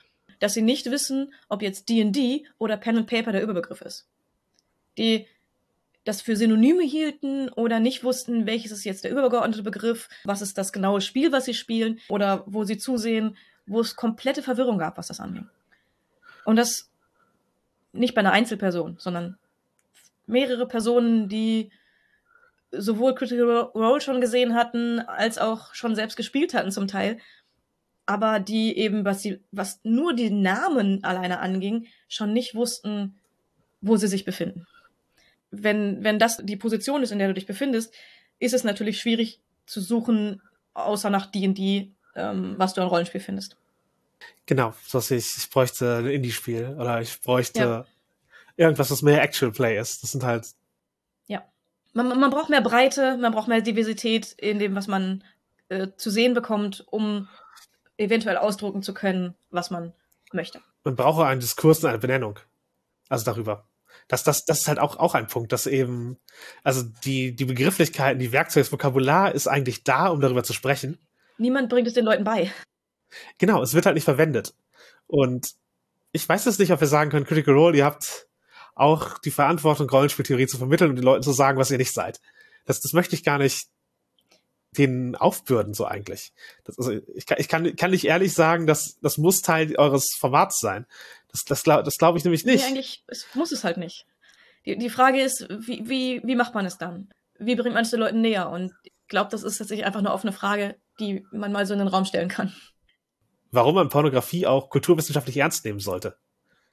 dass 0.43 0.55
sie 0.55 0.63
nicht 0.63 0.91
wissen, 0.91 1.33
ob 1.49 1.63
jetzt 1.63 1.89
D&D 1.89 2.47
oder 2.59 2.77
Pen 2.77 2.99
and 2.99 3.07
Paper 3.07 3.31
der 3.31 3.45
Überbegriff 3.45 3.81
ist. 3.81 4.09
Die 4.99 5.29
das 6.03 6.21
für 6.21 6.35
Synonyme 6.35 6.83
hielten 6.83 7.49
oder 7.51 7.79
nicht 7.79 8.03
wussten, 8.03 8.45
welches 8.45 8.73
ist 8.73 8.83
jetzt 8.83 9.05
der 9.05 9.13
übergeordnete 9.13 9.63
Begriff, 9.63 10.09
was 10.25 10.43
ist 10.43 10.59
das 10.59 10.73
genaue 10.73 11.01
Spiel, 11.01 11.31
was 11.31 11.45
sie 11.45 11.55
spielen 11.55 12.01
oder 12.09 12.43
wo 12.47 12.65
sie 12.65 12.77
zusehen, 12.77 13.37
wo 13.67 13.81
es 13.81 13.95
komplette 13.95 14.43
Verwirrung 14.43 14.79
gab, 14.79 14.99
was 14.99 15.07
das 15.07 15.21
angeht. 15.21 15.45
Und 16.45 16.57
das 16.57 16.91
nicht 17.93 18.17
bei 18.17 18.21
einer 18.21 18.33
Einzelperson, 18.33 18.97
sondern 18.99 19.39
mehrere 20.27 20.67
Personen, 20.67 21.29
die 21.29 21.71
sowohl 22.73 23.15
Critical 23.15 23.71
Role 23.75 24.01
schon 24.01 24.21
gesehen 24.21 24.55
hatten, 24.55 24.99
als 24.99 25.39
auch 25.39 25.73
schon 25.73 25.95
selbst 25.95 26.17
gespielt 26.17 26.53
hatten 26.53 26.73
zum 26.73 26.89
Teil 26.89 27.21
aber 28.13 28.41
die 28.41 28.77
eben, 28.77 29.07
was 29.07 29.23
sie, 29.23 29.41
was 29.53 29.81
nur 29.85 30.15
die 30.15 30.29
Namen 30.29 31.03
alleine 31.03 31.41
anging, 31.41 31.87
schon 32.09 32.35
nicht 32.35 32.55
wussten, 32.55 33.19
wo 33.81 33.97
sie 33.97 34.07
sich 34.07 34.27
befinden. 34.27 34.67
Wenn, 35.51 36.05
wenn 36.05 36.19
das 36.19 36.37
die 36.37 36.59
Position 36.59 37.03
ist, 37.03 37.11
in 37.11 37.19
der 37.19 37.29
du 37.29 37.35
dich 37.35 37.47
befindest, 37.47 37.95
ist 38.39 38.53
es 38.53 38.65
natürlich 38.65 39.01
schwierig 39.01 39.41
zu 39.65 39.81
suchen, 39.81 40.43
außer 40.75 41.09
nach 41.09 41.25
D&D, 41.25 41.91
ähm, 42.15 42.55
was 42.59 42.75
du 42.75 42.83
an 42.83 42.89
Rollenspiel 42.89 43.21
findest. 43.23 43.57
Genau, 44.45 44.75
so 44.87 44.99
ich, 44.99 45.11
ich 45.39 45.49
bräuchte 45.51 46.01
ein 46.01 46.07
Indie-Spiel 46.09 46.77
oder 46.79 47.01
ich 47.01 47.19
bräuchte 47.23 47.61
ja. 47.61 47.85
irgendwas, 48.57 48.91
was 48.91 49.01
mehr 49.01 49.23
Actual 49.23 49.53
Play 49.53 49.79
ist. 49.79 50.03
Das 50.03 50.13
sind 50.13 50.23
halt. 50.23 50.49
Ja. 51.29 51.45
Man, 51.95 52.09
man 52.09 52.31
braucht 52.31 52.51
mehr 52.51 52.61
Breite, 52.61 53.17
man 53.17 53.33
braucht 53.33 53.49
mehr 53.49 53.63
Diversität 53.63 54.33
in 54.33 54.59
dem, 54.59 54.75
was 54.75 54.87
man 54.87 55.25
äh, 55.71 55.89
zu 55.97 56.11
sehen 56.11 56.35
bekommt, 56.35 56.85
um 56.91 57.27
eventuell 57.97 58.37
ausdrucken 58.37 58.83
zu 58.83 58.95
können, 58.95 59.35
was 59.51 59.71
man 59.71 59.93
möchte. 60.33 60.61
Man 60.85 60.97
braucht 60.97 61.25
einen 61.25 61.41
Diskurs 61.41 61.83
und 61.83 61.91
eine 61.91 61.99
Benennung. 61.99 62.39
Also 63.09 63.25
darüber. 63.25 63.67
Das, 64.09 64.25
das, 64.25 64.45
das 64.45 64.61
ist 64.61 64.69
halt 64.69 64.79
auch, 64.79 64.97
auch 64.97 65.15
ein 65.15 65.27
Punkt, 65.27 65.53
dass 65.53 65.67
eben, 65.67 66.19
also 66.65 66.83
die, 67.05 67.35
die 67.37 67.45
Begrifflichkeiten, 67.45 68.19
die 68.19 68.33
Werkzeuge, 68.33 68.65
das 68.65 68.73
Vokabular 68.73 69.35
ist 69.35 69.47
eigentlich 69.47 69.85
da, 69.85 70.09
um 70.09 70.21
darüber 70.21 70.43
zu 70.43 70.53
sprechen. 70.53 70.99
Niemand 71.39 71.69
bringt 71.69 71.87
es 71.87 71.95
den 71.95 72.05
Leuten 72.05 72.25
bei. 72.25 72.51
Genau, 73.39 73.63
es 73.63 73.75
wird 73.75 73.87
halt 73.87 73.95
nicht 73.95 74.05
verwendet. 74.05 74.55
Und 75.07 75.53
ich 76.13 76.29
weiß 76.29 76.45
jetzt 76.45 76.59
nicht, 76.59 76.73
ob 76.73 76.81
wir 76.81 76.89
sagen 76.89 77.11
können, 77.11 77.27
Critical 77.27 77.55
Role, 77.55 77.77
ihr 77.77 77.85
habt 77.85 78.29
auch 78.75 79.19
die 79.19 79.31
Verantwortung, 79.31 79.89
Rollenspieltheorie 79.89 80.47
zu 80.47 80.59
vermitteln 80.59 80.91
und 80.91 80.97
den 80.97 81.05
Leuten 81.05 81.23
zu 81.23 81.33
sagen, 81.33 81.59
was 81.59 81.71
ihr 81.71 81.79
nicht 81.79 81.93
seid. 81.93 82.21
Das, 82.65 82.81
das 82.81 82.93
möchte 82.93 83.15
ich 83.15 83.25
gar 83.25 83.39
nicht 83.39 83.69
den 84.79 85.17
aufbürden, 85.17 85.75
so 85.75 85.85
eigentlich. 85.85 86.33
Das, 86.65 86.79
also 86.79 86.93
ich, 87.15 87.27
kann, 87.27 87.39
ich 87.39 87.49
kann, 87.49 87.77
kann 87.77 87.91
nicht 87.91 88.05
ehrlich 88.05 88.33
sagen, 88.33 88.67
dass 88.67 88.99
das 89.01 89.19
muss 89.19 89.43
Teil 89.43 89.77
eures 89.77 90.15
Formats 90.19 90.61
sein. 90.61 90.87
Das, 91.31 91.45
das, 91.45 91.63
glaub, 91.63 91.85
das 91.85 91.99
glaube 91.99 92.19
ich 92.19 92.25
nämlich 92.25 92.45
nicht. 92.45 92.63
Nee, 92.63 92.69
eigentlich 92.69 93.05
es 93.07 93.27
muss 93.35 93.53
es 93.53 93.65
halt 93.65 93.77
nicht. 93.77 94.07
Die, 94.65 94.79
die 94.79 94.91
Frage 94.91 95.21
ist, 95.21 95.47
wie, 95.51 95.89
wie, 95.89 96.23
wie 96.25 96.37
macht 96.37 96.55
man 96.55 96.65
es 96.65 96.79
dann? 96.79 97.11
Wie 97.39 97.57
bringt 97.57 97.75
man 97.75 97.85
es 97.85 97.91
den 97.91 98.01
Leuten 98.01 98.21
näher? 98.21 98.49
Und 98.49 98.73
ich 98.83 98.93
glaube, 99.09 99.31
das 99.31 99.43
ist 99.43 99.59
tatsächlich 99.59 99.87
einfach 99.87 100.01
eine 100.01 100.13
offene 100.13 100.33
Frage, 100.33 100.77
die 100.99 101.27
man 101.33 101.53
mal 101.53 101.67
so 101.67 101.75
in 101.75 101.81
den 101.81 101.89
Raum 101.89 102.05
stellen 102.05 102.29
kann. 102.29 102.55
Warum 103.51 103.75
man 103.75 103.91
Pornografie 103.91 104.47
auch 104.47 104.71
kulturwissenschaftlich 104.71 105.37
ernst 105.37 105.65
nehmen 105.65 105.81
sollte. 105.81 106.17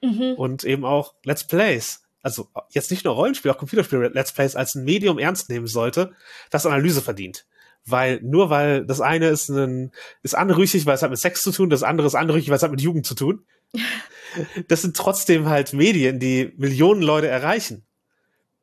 Mhm. 0.01 0.35
Und 0.37 0.63
eben 0.63 0.85
auch 0.85 1.15
Let's 1.25 1.45
Plays 1.45 2.03
also 2.21 2.49
jetzt 2.71 2.91
nicht 2.91 3.05
nur 3.05 3.13
Rollenspiel, 3.13 3.49
auch 3.49 3.57
Computerspiel 3.57 4.11
Let's 4.13 4.33
Plays 4.33 4.57
als 4.57 4.75
ein 4.75 4.83
Medium 4.83 5.19
ernst 5.19 5.49
nehmen 5.49 5.67
sollte, 5.67 6.13
das 6.49 6.65
Analyse 6.65 7.01
verdient 7.01 7.45
weil 7.85 8.19
nur 8.21 8.49
weil 8.49 8.85
das 8.85 9.01
eine 9.01 9.29
ist 9.29 9.49
ein 9.49 9.91
ist 10.21 10.35
anrüchig, 10.35 10.85
weil 10.85 10.95
es 10.95 11.01
hat 11.01 11.09
mit 11.09 11.19
Sex 11.19 11.41
zu 11.41 11.51
tun, 11.51 11.69
das 11.69 11.83
andere 11.83 12.07
ist 12.07 12.15
anrüchig, 12.15 12.49
weil 12.49 12.57
es 12.57 12.63
hat 12.63 12.71
mit 12.71 12.81
Jugend 12.81 13.05
zu 13.05 13.15
tun. 13.15 13.45
das 14.67 14.81
sind 14.81 14.95
trotzdem 14.95 15.47
halt 15.47 15.73
Medien, 15.73 16.19
die 16.19 16.53
Millionen 16.57 17.01
Leute 17.01 17.27
erreichen 17.27 17.85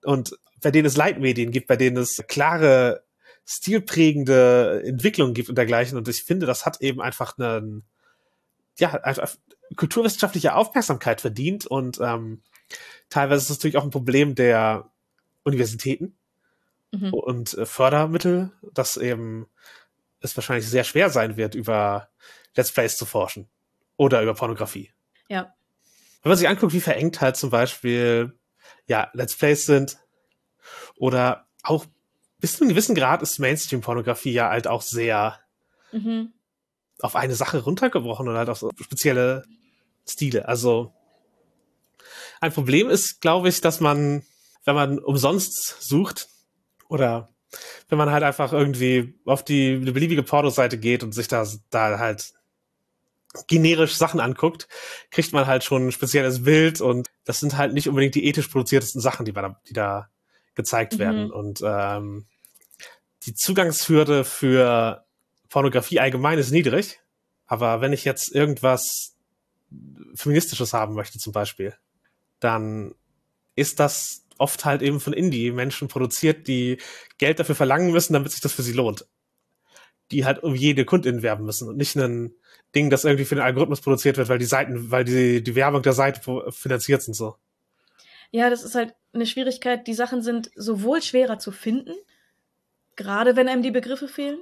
und 0.05 0.39
bei 0.63 0.71
denen 0.71 0.87
es 0.87 0.97
Leitmedien 0.97 1.51
gibt, 1.51 1.67
bei 1.67 1.77
denen 1.77 1.97
es 1.97 2.25
klare 2.29 3.05
stilprägende 3.45 4.83
Entwicklungen 4.85 5.35
gibt 5.35 5.49
und 5.49 5.57
dergleichen. 5.57 5.97
Und 5.97 6.09
ich 6.09 6.25
finde, 6.25 6.47
das 6.47 6.67
hat 6.67 6.81
eben 6.81 7.01
einfach 7.01 7.39
einen, 7.39 7.85
ja, 8.79 8.93
einfach 8.95 9.37
kulturwissenschaftliche 9.77 10.55
Aufmerksamkeit 10.55 11.21
verdient 11.21 11.67
und 11.67 11.99
ähm, 12.01 12.43
teilweise 13.09 13.43
ist 13.43 13.51
es 13.51 13.57
natürlich 13.57 13.77
auch 13.77 13.85
ein 13.85 13.91
Problem 13.91 14.35
der 14.35 14.91
Universitäten, 15.43 16.17
mhm. 17.01 17.15
und 17.15 17.55
äh, 17.55 17.67
Fördermittel, 17.67 18.53
dass 18.73 18.97
eben 18.97 19.47
es 20.21 20.37
wahrscheinlich 20.37 20.69
sehr 20.69 20.85
schwer 20.85 21.11
sein 21.11 21.37
wird, 21.37 21.55
über 21.55 22.09
Let's 22.55 22.73
Plays 22.73 22.97
zu 22.97 23.07
forschen 23.07 23.49
oder 23.97 24.23
über 24.23 24.35
Pornografie. 24.35 24.93
Ja. 25.29 25.55
Wenn 26.23 26.31
man 26.31 26.39
sich 26.39 26.49
anguckt, 26.49 26.73
wie 26.73 26.81
verengt 26.81 27.21
halt 27.21 27.37
zum 27.37 27.51
Beispiel 27.51 28.39
ja 28.87 29.11
Let's 29.13 29.37
Plays 29.37 29.67
sind 29.67 29.99
oder 30.97 31.47
auch 31.63 31.87
bis 32.39 32.57
zu 32.57 32.65
einem 32.65 32.71
gewissen 32.71 32.95
Grad 32.95 33.23
ist 33.23 33.39
Mainstream-Pornografie 33.39 34.33
ja 34.33 34.51
halt 34.51 34.67
auch 34.67 34.83
sehr 34.83 35.39
mhm. 35.93 36.33
auf 37.01 37.17
eine 37.17 37.35
Sache 37.35 37.59
runtergebrochen 37.59 38.29
oder 38.29 38.39
halt 38.39 38.49
auf 38.49 38.59
so 38.59 38.71
spezielle 38.81 39.45
Stile. 40.09 40.49
Also 40.49 40.93
ein 42.41 42.53
Problem 42.53 42.89
ist, 42.89 43.21
glaube 43.21 43.49
ich, 43.49 43.61
dass 43.61 43.81
man, 43.81 44.25
wenn 44.65 44.75
man 44.75 44.99
umsonst 44.99 45.83
sucht 45.83 46.29
oder 46.89 47.31
wenn 47.89 47.99
man 47.99 48.11
halt 48.11 48.23
einfach 48.23 48.53
irgendwie 48.53 49.15
auf 49.25 49.45
die 49.45 49.75
eine 49.81 49.93
beliebige 49.93 50.23
Pornoseite 50.23 50.79
geht 50.79 51.03
und 51.03 51.13
sich 51.13 51.29
da, 51.29 51.47
da 51.71 51.99
halt 51.99 52.33
generisch 53.47 53.97
Sachen 53.97 54.21
anguckt, 54.21 54.69
kriegt 55.11 55.33
man 55.33 55.47
halt 55.47 55.65
schon 55.65 55.89
ein 55.89 55.93
spezielles 55.93 56.45
Bild 56.45 56.81
und 56.81 57.09
das 57.25 57.41
sind 57.41 57.57
halt 57.57 57.75
nicht 57.75 57.89
unbedingt 57.89 58.15
die 58.15 58.27
ethisch 58.27 58.49
produziertesten 58.49 59.01
Sachen, 59.01 59.27
die, 59.27 59.33
da, 59.33 59.61
die 59.69 59.73
da 59.73 60.09
gezeigt 60.55 60.95
mhm. 60.95 60.99
werden. 60.99 61.31
Und 61.31 61.61
ähm, 61.65 62.27
die 63.25 63.35
Zugangshürde 63.35 64.25
für 64.25 65.05
Pornografie 65.49 66.01
allgemein 66.01 66.39
ist 66.39 66.51
niedrig, 66.51 67.01
aber 67.47 67.81
wenn 67.81 67.93
ich 67.93 68.05
jetzt 68.05 68.35
irgendwas 68.35 69.15
Feministisches 70.15 70.73
haben 70.73 70.95
möchte 70.95 71.19
zum 71.19 71.33
Beispiel, 71.33 71.75
dann 72.41 72.95
ist 73.55 73.81
das 73.81 74.26
oft 74.39 74.65
halt 74.65 74.83
eben 74.83 75.01
von 75.01 75.13
Indie-Menschen 75.13 75.89
produziert, 75.89 76.49
die 76.49 76.79
Geld 77.19 77.39
dafür 77.39 77.55
verlangen 77.55 77.93
müssen, 77.93 78.13
damit 78.13 78.33
sich 78.33 78.41
das 78.41 78.53
für 78.53 78.63
sie 78.63 78.73
lohnt. 78.73 79.07
Die 80.13 80.25
halt 80.25 80.43
um 80.43 80.55
jede 80.55 80.85
Kundin 80.85 81.23
werben 81.23 81.45
müssen 81.45 81.69
und 81.69 81.77
nicht 81.77 81.97
ein 81.97 82.35
Ding, 82.75 82.91
das 82.91 83.05
irgendwie 83.05 83.25
für 83.25 83.35
den 83.35 83.45
Algorithmus 83.45 83.81
produziert 83.81 84.17
wird, 84.17 84.29
weil 84.29 84.39
die 84.39 84.45
Seiten, 84.45 84.91
weil 84.91 85.05
die, 85.05 85.43
die 85.43 85.55
Werbung 85.55 85.83
der 85.83 85.93
Seite 85.93 86.21
finanziert 86.51 87.03
sind 87.03 87.15
so. 87.15 87.37
Ja, 88.31 88.51
das 88.51 88.63
ist 88.63 88.75
halt 88.75 88.95
eine 89.13 89.27
Schwierigkeit. 89.27 89.87
Die 89.87 89.95
Sachen 89.95 90.23
sind 90.23 90.51
sowohl 90.55 91.03
schwerer 91.03 91.39
zu 91.39 91.53
finden, 91.53 91.95
gerade 92.97 93.37
wenn 93.37 93.49
einem 93.49 93.63
die 93.63 93.71
Begriffe 93.71 94.09
fehlen, 94.09 94.39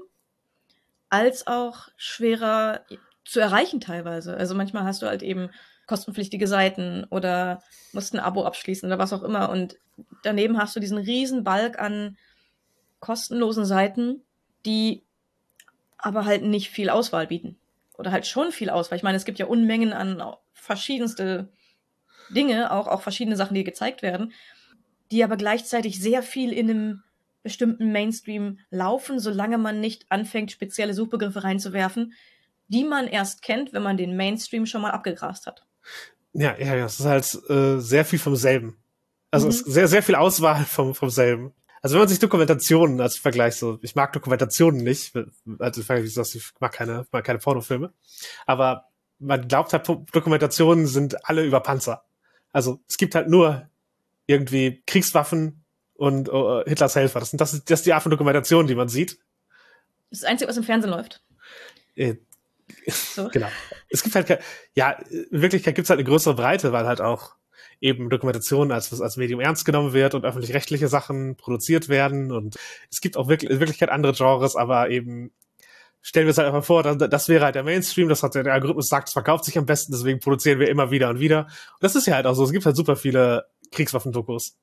als 1.11 1.47
auch 1.47 1.89
schwerer 1.97 2.85
zu 3.25 3.41
erreichen 3.41 3.81
teilweise. 3.81 4.37
Also 4.37 4.55
manchmal 4.55 4.85
hast 4.85 5.03
du 5.03 5.07
halt 5.07 5.23
eben 5.23 5.51
kostenpflichtige 5.87 6.47
Seiten 6.47 7.05
oder 7.11 7.63
musst 7.93 8.15
ein 8.15 8.21
Abo 8.21 8.45
abschließen 8.45 8.87
oder 8.87 8.99
was 8.99 9.13
auch 9.13 9.23
immer. 9.23 9.51
Und 9.51 9.77
daneben 10.23 10.59
hast 10.59 10.75
du 10.75 10.81
diesen 10.81 10.99
riesen 10.99 11.45
Balk 11.45 11.79
an 11.79 12.17
kostenlosen 13.01 13.65
Seiten, 13.65 14.23
die 14.65 15.03
aber 15.99 16.25
halt 16.25 16.43
nicht 16.43 16.71
viel 16.71 16.91
Auswahl 16.91 17.27
bieten. 17.27 17.59
Oder 17.97 18.13
halt 18.13 18.27
schon 18.27 18.51
viel 18.51 18.71
Auswahl. 18.71 18.97
Ich 18.97 19.05
meine, 19.05 19.17
es 19.17 19.25
gibt 19.25 19.39
ja 19.39 19.47
Unmengen 19.47 19.93
an 19.93 20.23
verschiedenste 20.53 21.49
Dinge, 22.31 22.73
auch, 22.73 22.89
auch 22.89 23.03
verschiedene 23.03 23.37
Sachen, 23.37 23.55
die 23.55 23.65
gezeigt 23.65 24.03
werden, 24.03 24.33
die 25.11 25.23
aber 25.23 25.37
gleichzeitig 25.37 26.01
sehr 26.01 26.23
viel 26.23 26.53
in 26.53 26.71
einem 26.71 27.03
bestimmten 27.43 27.93
Mainstream 27.93 28.59
laufen, 28.71 29.21
solange 29.21 29.59
man 29.59 29.81
nicht 29.81 30.07
anfängt, 30.11 30.51
spezielle 30.51 30.95
Suchbegriffe 30.95 31.45
reinzuwerfen, 31.45 32.15
die 32.69 32.85
man 32.85 33.07
erst 33.07 33.43
kennt, 33.43 33.73
wenn 33.73 33.83
man 33.83 33.99
den 33.99 34.17
Mainstream 34.17 34.65
schon 34.67 34.81
mal 34.83 34.93
abgegrast 34.93 35.47
hat. 35.47 35.67
Ja, 36.33 36.57
ja, 36.59 36.77
das 36.77 37.01
ist 37.01 37.07
halt 37.07 37.51
äh, 37.51 37.81
sehr 37.81 38.05
viel 38.05 38.19
vom 38.19 38.37
selben. 38.37 38.77
Also 39.31 39.47
mhm. 39.47 39.51
es 39.51 39.61
sehr, 39.61 39.89
sehr 39.89 40.03
viel 40.03 40.15
Auswahl 40.15 40.65
vom, 40.65 40.95
vom 40.95 41.11
selben. 41.11 41.53
Also 41.81 41.95
wenn 41.95 42.01
man 42.01 42.09
sich 42.09 42.19
Dokumentationen 42.19 43.01
als 43.01 43.19
Vergleich 43.19 43.57
so, 43.57 43.79
ich 43.83 43.95
mag 43.95 44.13
Dokumentationen 44.13 44.83
nicht, 44.83 45.13
also 45.59 45.81
ich 46.39 46.53
mag 46.59 46.73
keine, 46.73 47.07
mag 47.13 47.25
keine 47.25 47.39
Pornofilme, 47.39 47.93
aber 48.47 48.89
man 49.19 49.47
glaubt 49.47 49.73
halt, 49.73 49.87
Dokumentationen 49.87 50.87
sind 50.87 51.29
alle 51.29 51.45
über 51.45 51.61
Panzer. 51.61 52.05
Also 52.53 52.81
es 52.89 52.97
gibt 52.97 53.15
halt 53.15 53.29
nur 53.29 53.69
irgendwie 54.27 54.83
Kriegswaffen 54.87 55.65
und 55.95 56.29
uh, 56.29 56.63
Hitlers 56.65 56.97
Helfer. 56.97 57.21
Das, 57.21 57.31
sind, 57.31 57.41
das, 57.41 57.53
ist, 57.53 57.71
das 57.71 57.81
ist 57.81 57.87
die 57.87 57.93
Art 57.93 58.03
von 58.03 58.11
Dokumentation, 58.11 58.67
die 58.67 58.75
man 58.75 58.89
sieht. 58.89 59.19
Das 60.11 60.21
ist 60.21 60.23
das 60.23 60.31
Einzige, 60.31 60.49
was 60.49 60.57
im 60.57 60.65
Fernsehen 60.65 60.91
läuft. 60.91 61.23
So. 62.87 63.29
Genau. 63.33 63.49
Es 63.89 64.03
gibt 64.03 64.15
halt, 64.15 64.39
ja, 64.75 64.93
in 64.93 65.43
Wirklichkeit 65.43 65.75
gibt 65.75 65.87
es 65.87 65.91
halt 65.91 65.99
eine 65.99 66.09
größere 66.09 66.35
Breite, 66.35 66.73
weil 66.73 66.87
halt 66.87 67.01
auch 67.01 67.37
eben 67.81 68.11
Dokumentation 68.11 68.73
als, 68.73 69.01
als 69.01 69.17
Medium 69.17 69.41
ernst 69.41 69.65
genommen 69.65 69.93
wird 69.93 70.15
und 70.15 70.25
öffentlich-rechtliche 70.25 70.89
Sachen 70.89 71.37
produziert 71.37 71.89
werden 71.89 72.33
und 72.33 72.57
es 72.91 73.01
gibt 73.01 73.17
auch 73.17 73.29
wirklich, 73.29 73.51
in 73.51 73.61
Wirklichkeit 73.61 73.91
andere 73.91 74.13
Genres, 74.13 74.57
aber 74.57 74.91
eben 74.91 75.33
stellen 76.01 76.27
wir 76.27 76.31
es 76.31 76.39
halt 76.39 76.49
einfach 76.49 76.65
vor, 76.65 76.83
das, 76.83 76.97
das 77.11 77.29
wäre 77.29 77.45
halt 77.45 77.55
der 77.55 77.65
Mainstream, 77.65 78.09
das 78.09 78.23
hat 78.23 78.35
der, 78.35 78.45
der 78.45 78.55
Algorithmus 78.55 78.89
sagt, 78.89 79.09
es 79.09 79.13
verkauft 79.13 79.45
sich 79.45 79.59
am 79.59 79.67
besten, 79.67 79.93
deswegen 79.93 80.21
produzieren 80.21 80.61
wir 80.61 80.69
immer 80.69 80.91
wieder 80.91 81.11
und 81.11 81.19
wieder. 81.19 81.41
Und 81.41 81.83
das 81.83 81.97
ist 81.97 82.07
ja 82.07 82.15
halt 82.15 82.27
auch 82.27 82.35
so, 82.35 82.45
es 82.45 82.53
gibt 82.53 82.67
halt 82.67 82.77
super 82.77 82.97
viele 82.97 83.47
Kriegswaffendokus. 83.73 84.57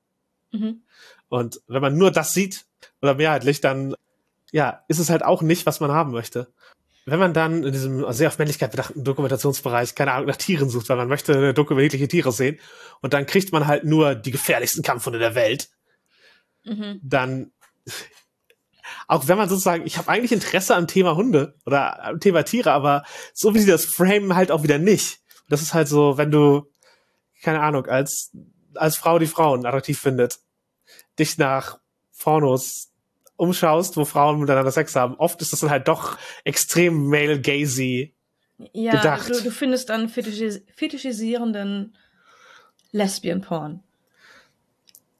Mhm. 0.51 0.81
Und 1.29 1.61
wenn 1.67 1.81
man 1.81 1.97
nur 1.97 2.11
das 2.11 2.33
sieht, 2.33 2.65
oder 3.01 3.15
mehrheitlich, 3.15 3.61
dann 3.61 3.95
ja, 4.51 4.83
ist 4.87 4.99
es 4.99 5.09
halt 5.09 5.23
auch 5.23 5.41
nicht, 5.41 5.65
was 5.65 5.79
man 5.79 5.91
haben 5.91 6.11
möchte 6.11 6.51
wenn 7.05 7.19
man 7.19 7.33
dann 7.33 7.63
in 7.63 7.71
diesem 7.71 8.11
sehr 8.13 8.27
auf 8.27 8.37
Männlichkeit 8.37 8.71
bedachten 8.71 9.03
Dokumentationsbereich, 9.03 9.95
keine 9.95 10.13
Ahnung, 10.13 10.27
nach 10.27 10.37
Tieren 10.37 10.69
sucht, 10.69 10.89
weil 10.89 10.97
man 10.97 11.07
möchte 11.07 11.53
dokumentierliche 11.53 12.07
Tiere 12.07 12.31
sehen, 12.31 12.59
und 13.01 13.13
dann 13.13 13.25
kriegt 13.25 13.51
man 13.51 13.65
halt 13.65 13.83
nur 13.83 14.13
die 14.13 14.31
gefährlichsten 14.31 14.83
Kampfhunde 14.83 15.19
der 15.19 15.33
Welt, 15.35 15.69
mhm. 16.63 16.99
dann, 17.03 17.51
auch 19.07 19.27
wenn 19.27 19.37
man 19.37 19.49
sozusagen, 19.49 19.85
ich 19.85 19.97
habe 19.97 20.09
eigentlich 20.09 20.31
Interesse 20.31 20.75
am 20.75 20.87
Thema 20.87 21.15
Hunde 21.15 21.55
oder 21.65 22.03
am 22.03 22.19
Thema 22.19 22.43
Tiere, 22.43 22.71
aber 22.71 23.03
so 23.33 23.55
wie 23.55 23.59
sie 23.59 23.71
das 23.71 23.85
framen, 23.85 24.35
halt 24.35 24.51
auch 24.51 24.63
wieder 24.63 24.77
nicht. 24.77 25.19
Das 25.49 25.61
ist 25.61 25.73
halt 25.73 25.87
so, 25.87 26.17
wenn 26.17 26.31
du, 26.31 26.71
keine 27.41 27.61
Ahnung, 27.61 27.87
als, 27.87 28.31
als 28.75 28.95
Frau, 28.95 29.17
die 29.17 29.27
Frauen 29.27 29.65
attraktiv 29.65 29.99
findet, 29.99 30.39
dich 31.17 31.37
nach 31.37 31.79
Pornos 32.19 32.90
umschaust, 33.41 33.97
wo 33.97 34.05
Frauen 34.05 34.39
miteinander 34.39 34.71
Sex 34.71 34.95
haben, 34.95 35.15
oft 35.15 35.41
ist 35.41 35.51
das 35.51 35.61
dann 35.61 35.71
halt 35.71 35.87
doch 35.87 36.19
extrem 36.43 37.07
male-gazy 37.07 38.13
ja, 38.71 38.91
gedacht. 38.91 39.29
Du, 39.29 39.41
du 39.41 39.49
findest 39.49 39.89
dann 39.89 40.09
fetischis 40.09 40.61
fetischisierenden 40.75 41.97
Lesbian-Porn. 42.91 43.81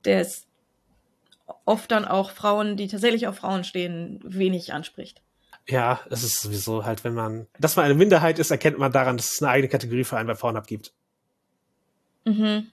Der 0.06 0.22
ist 0.22 0.48
oft 1.66 1.90
dann 1.90 2.06
auch 2.06 2.30
Frauen, 2.30 2.78
die 2.78 2.88
tatsächlich 2.88 3.26
auf 3.26 3.38
Frauen 3.38 3.64
stehen, 3.64 4.20
wenig 4.24 4.72
anspricht. 4.72 5.24
Ja, 5.68 6.02
es 6.12 6.24
ist 6.24 6.42
sowieso 6.42 6.86
halt, 6.86 7.04
wenn 7.04 7.16
man, 7.16 7.48
dass 7.60 7.76
man 7.76 7.86
eine 7.86 7.96
Minderheit 7.96 8.38
ist, 8.38 8.52
erkennt 8.52 8.78
man 8.78 8.92
daran, 8.92 9.18
dass 9.18 9.34
es 9.34 9.42
eine 9.42 9.52
eigene 9.52 9.70
Kategorie 9.70 10.04
für 10.04 10.18
einen 10.18 10.28
bei 10.28 10.36
Pornhub 10.36 10.68
gibt. 10.68 10.94
Mhm. 12.26 12.68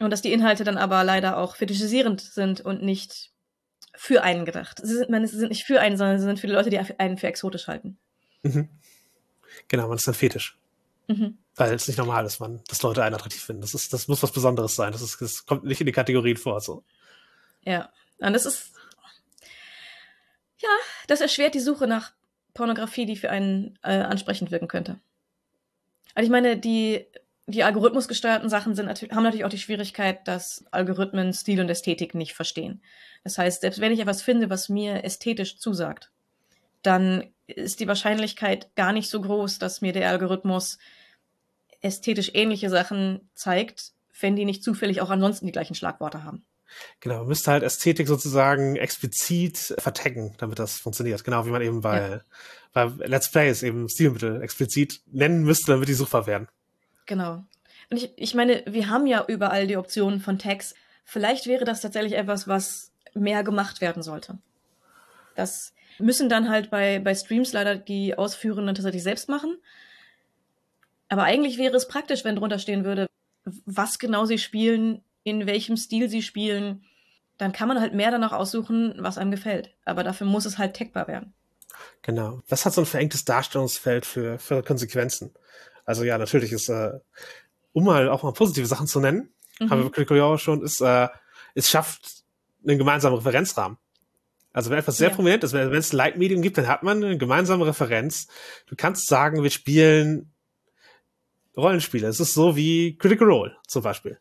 Und 0.00 0.10
dass 0.10 0.20
die 0.20 0.32
Inhalte 0.34 0.64
dann 0.64 0.76
aber 0.76 1.02
leider 1.02 1.38
auch 1.38 1.56
fetischisierend 1.56 2.20
sind 2.20 2.60
und 2.60 2.82
nicht 2.82 3.32
für 3.98 4.22
einen 4.22 4.44
gedacht. 4.44 4.80
Sie 4.80 4.94
sind, 4.94 5.10
meine, 5.10 5.26
sie 5.26 5.36
sind 5.36 5.48
nicht 5.48 5.64
für 5.64 5.80
einen, 5.80 5.96
sondern 5.96 6.20
sie 6.20 6.24
sind 6.24 6.38
für 6.38 6.46
die 6.46 6.52
Leute, 6.52 6.70
die 6.70 6.78
einen 6.78 7.18
für 7.18 7.26
exotisch 7.26 7.66
halten. 7.66 7.98
Mhm. 8.44 8.68
Genau, 9.66 9.88
man 9.88 9.96
ist 9.96 10.06
dann 10.06 10.14
fetisch. 10.14 10.56
Mhm. 11.08 11.36
Weil 11.56 11.74
es 11.74 11.88
nicht 11.88 11.96
normal 11.96 12.24
ist, 12.24 12.38
man, 12.38 12.62
dass 12.68 12.82
Leute 12.82 13.02
einen 13.02 13.16
attraktiv 13.16 13.42
finden. 13.42 13.62
Das 13.62 13.74
ist, 13.74 13.92
das 13.92 14.06
muss 14.06 14.22
was 14.22 14.30
Besonderes 14.30 14.76
sein. 14.76 14.92
Das 14.92 15.02
ist, 15.02 15.20
das 15.20 15.46
kommt 15.46 15.64
nicht 15.64 15.80
in 15.80 15.86
die 15.86 15.92
Kategorien 15.92 16.36
vor, 16.36 16.60
so. 16.60 16.84
Ja. 17.62 17.92
Und 18.18 18.34
das 18.34 18.46
ist, 18.46 18.70
ja, 20.58 20.68
das 21.08 21.20
erschwert 21.20 21.54
die 21.54 21.60
Suche 21.60 21.88
nach 21.88 22.12
Pornografie, 22.54 23.04
die 23.04 23.16
für 23.16 23.30
einen 23.30 23.80
äh, 23.82 23.98
ansprechend 23.98 24.52
wirken 24.52 24.68
könnte. 24.68 25.00
Also 26.14 26.26
ich 26.26 26.30
meine, 26.30 26.56
die 26.56 27.04
die 27.48 27.64
algorithmusgesteuerten 27.64 28.50
Sachen 28.50 28.74
sind, 28.74 28.88
haben 28.88 29.22
natürlich 29.22 29.44
auch 29.44 29.50
die 29.50 29.58
Schwierigkeit, 29.58 30.28
dass 30.28 30.64
Algorithmen 30.70 31.32
Stil 31.32 31.60
und 31.60 31.70
Ästhetik 31.70 32.14
nicht 32.14 32.34
verstehen. 32.34 32.82
Das 33.24 33.38
heißt, 33.38 33.62
selbst 33.62 33.80
wenn 33.80 33.92
ich 33.92 34.00
etwas 34.00 34.20
finde, 34.22 34.50
was 34.50 34.68
mir 34.68 35.02
ästhetisch 35.02 35.58
zusagt, 35.58 36.10
dann 36.82 37.24
ist 37.46 37.80
die 37.80 37.88
Wahrscheinlichkeit 37.88 38.74
gar 38.76 38.92
nicht 38.92 39.08
so 39.08 39.20
groß, 39.22 39.58
dass 39.58 39.80
mir 39.80 39.94
der 39.94 40.10
Algorithmus 40.10 40.78
ästhetisch 41.80 42.32
ähnliche 42.34 42.68
Sachen 42.68 43.30
zeigt, 43.34 43.92
wenn 44.20 44.36
die 44.36 44.44
nicht 44.44 44.62
zufällig 44.62 45.00
auch 45.00 45.10
ansonsten 45.10 45.46
die 45.46 45.52
gleichen 45.52 45.74
Schlagworte 45.74 46.24
haben. 46.24 46.44
Genau, 47.00 47.20
man 47.20 47.28
müsste 47.28 47.50
halt 47.50 47.62
Ästhetik 47.62 48.08
sozusagen 48.08 48.76
explizit 48.76 49.74
vertaggen, 49.78 50.34
damit 50.36 50.58
das 50.58 50.78
funktioniert. 50.78 51.24
Genau 51.24 51.46
wie 51.46 51.50
man 51.50 51.62
eben 51.62 51.80
bei, 51.80 52.10
ja. 52.10 52.20
bei 52.74 53.06
Let's 53.06 53.30
Plays 53.30 53.62
eben 53.62 53.88
Stilmittel 53.88 54.42
explizit 54.42 55.00
nennen 55.06 55.44
müsste, 55.44 55.72
damit 55.72 55.88
die 55.88 55.94
suchbar 55.94 56.26
werden. 56.26 56.48
Genau. 57.08 57.42
Und 57.90 57.96
ich, 57.96 58.12
ich 58.16 58.34
meine, 58.34 58.62
wir 58.66 58.88
haben 58.88 59.06
ja 59.06 59.24
überall 59.26 59.66
die 59.66 59.76
Optionen 59.76 60.20
von 60.20 60.38
Tags. 60.38 60.74
Vielleicht 61.04 61.46
wäre 61.46 61.64
das 61.64 61.80
tatsächlich 61.80 62.12
etwas, 62.12 62.46
was 62.46 62.92
mehr 63.14 63.42
gemacht 63.42 63.80
werden 63.80 64.02
sollte. 64.02 64.38
Das 65.34 65.72
müssen 65.98 66.28
dann 66.28 66.50
halt 66.50 66.70
bei, 66.70 67.00
bei 67.00 67.14
Streams 67.14 67.52
leider 67.52 67.76
die 67.76 68.16
Ausführenden 68.16 68.74
tatsächlich 68.74 69.02
selbst 69.02 69.28
machen. 69.28 69.56
Aber 71.08 71.24
eigentlich 71.24 71.56
wäre 71.56 71.74
es 71.76 71.88
praktisch, 71.88 72.24
wenn 72.24 72.36
drunter 72.36 72.58
stehen 72.58 72.84
würde, 72.84 73.06
was 73.64 73.98
genau 73.98 74.26
sie 74.26 74.38
spielen, 74.38 75.02
in 75.24 75.46
welchem 75.46 75.78
Stil 75.78 76.10
sie 76.10 76.22
spielen. 76.22 76.84
Dann 77.38 77.52
kann 77.52 77.68
man 77.68 77.80
halt 77.80 77.94
mehr 77.94 78.10
danach 78.10 78.32
aussuchen, 78.32 78.94
was 78.98 79.16
einem 79.16 79.30
gefällt. 79.30 79.74
Aber 79.86 80.04
dafür 80.04 80.26
muss 80.26 80.44
es 80.44 80.58
halt 80.58 80.76
tagbar 80.76 81.08
werden. 81.08 81.32
Genau. 82.02 82.42
Was 82.48 82.66
hat 82.66 82.74
so 82.74 82.82
ein 82.82 82.86
verengtes 82.86 83.24
Darstellungsfeld 83.24 84.04
für, 84.04 84.38
für 84.38 84.62
Konsequenzen? 84.62 85.32
Also 85.88 86.04
ja, 86.04 86.18
natürlich 86.18 86.52
ist, 86.52 86.68
äh, 86.68 86.90
um 87.72 87.84
mal 87.86 88.10
auch 88.10 88.22
mal 88.22 88.34
positive 88.34 88.66
Sachen 88.66 88.86
zu 88.86 89.00
nennen, 89.00 89.32
mhm. 89.58 89.70
haben 89.70 89.82
wir 89.84 89.90
Critical 89.90 90.36
schon, 90.36 90.62
ist, 90.62 90.82
äh, 90.82 91.08
es 91.54 91.70
schafft 91.70 92.24
einen 92.62 92.76
gemeinsamen 92.76 93.16
Referenzrahmen. 93.16 93.78
Also 94.52 94.68
wenn 94.68 94.78
etwas 94.78 94.98
sehr 94.98 95.08
Ja. 95.08 95.14
prominent 95.14 95.44
ist, 95.44 95.54
wenn 95.54 95.70
wenn 95.70 95.78
es 95.78 95.94
ein 95.94 95.96
Leitmedium 95.96 96.42
gibt, 96.42 96.58
dann 96.58 96.68
hat 96.68 96.82
man 96.82 97.02
eine 97.02 97.16
gemeinsame 97.16 97.66
Referenz. 97.66 98.28
Du 98.66 98.76
kannst 98.76 99.06
sagen, 99.06 99.42
wir 99.42 99.48
spielen 99.48 100.30
Rollenspiele. 101.56 102.06
Es 102.06 102.20
ist 102.20 102.34
so 102.34 102.54
wie 102.54 102.98
Critical 102.98 103.26
Role 103.26 103.56
zum 103.66 103.82
Beispiel. 103.82 104.18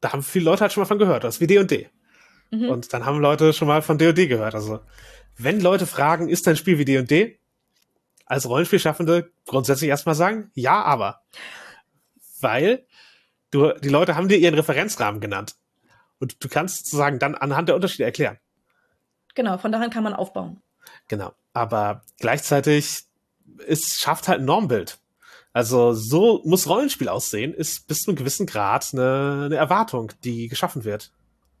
Da 0.00 0.12
haben 0.12 0.24
viele 0.24 0.46
Leute 0.46 0.62
halt 0.62 0.72
schon 0.72 0.80
mal 0.80 0.86
von 0.86 0.98
gehört, 0.98 1.22
das 1.22 1.36
ist 1.36 1.40
wie 1.40 1.46
D&D. 1.46 1.90
Mhm. 2.50 2.70
Und 2.70 2.92
dann 2.92 3.06
haben 3.06 3.20
Leute 3.20 3.52
schon 3.52 3.68
mal 3.68 3.82
von 3.82 3.98
D&D 3.98 4.26
gehört. 4.26 4.56
Also 4.56 4.80
wenn 5.38 5.60
Leute 5.60 5.86
fragen, 5.86 6.28
ist 6.28 6.48
dein 6.48 6.56
Spiel 6.56 6.78
wie 6.78 6.84
D&D? 6.84 7.38
Als 8.26 8.48
Rollenspielschaffende 8.48 9.30
grundsätzlich 9.46 9.88
erstmal 9.88 10.14
sagen, 10.14 10.50
ja, 10.54 10.82
aber. 10.82 11.22
Weil 12.40 12.86
du, 13.50 13.72
die 13.72 13.88
Leute 13.88 14.16
haben 14.16 14.28
dir 14.28 14.38
ihren 14.38 14.54
Referenzrahmen 14.54 15.20
genannt. 15.20 15.56
Und 16.18 16.42
du 16.42 16.48
kannst 16.48 16.86
sozusagen 16.86 17.18
dann 17.18 17.34
anhand 17.34 17.68
der 17.68 17.74
Unterschiede 17.74 18.04
erklären. 18.04 18.38
Genau, 19.34 19.58
von 19.58 19.72
daran 19.72 19.90
kann 19.90 20.04
man 20.04 20.14
aufbauen. 20.14 20.62
Genau. 21.08 21.32
Aber 21.52 22.02
gleichzeitig 22.18 23.06
es 23.66 23.96
schafft 23.96 24.28
halt 24.28 24.40
ein 24.40 24.44
Normbild. 24.44 24.98
Also 25.52 25.94
so 25.94 26.42
muss 26.44 26.68
Rollenspiel 26.68 27.08
aussehen, 27.08 27.54
ist 27.54 27.86
bis 27.86 28.00
zu 28.00 28.10
einem 28.10 28.18
gewissen 28.18 28.46
Grad 28.46 28.90
eine, 28.92 29.44
eine 29.46 29.56
Erwartung, 29.56 30.12
die 30.22 30.48
geschaffen 30.48 30.84
wird. 30.84 31.12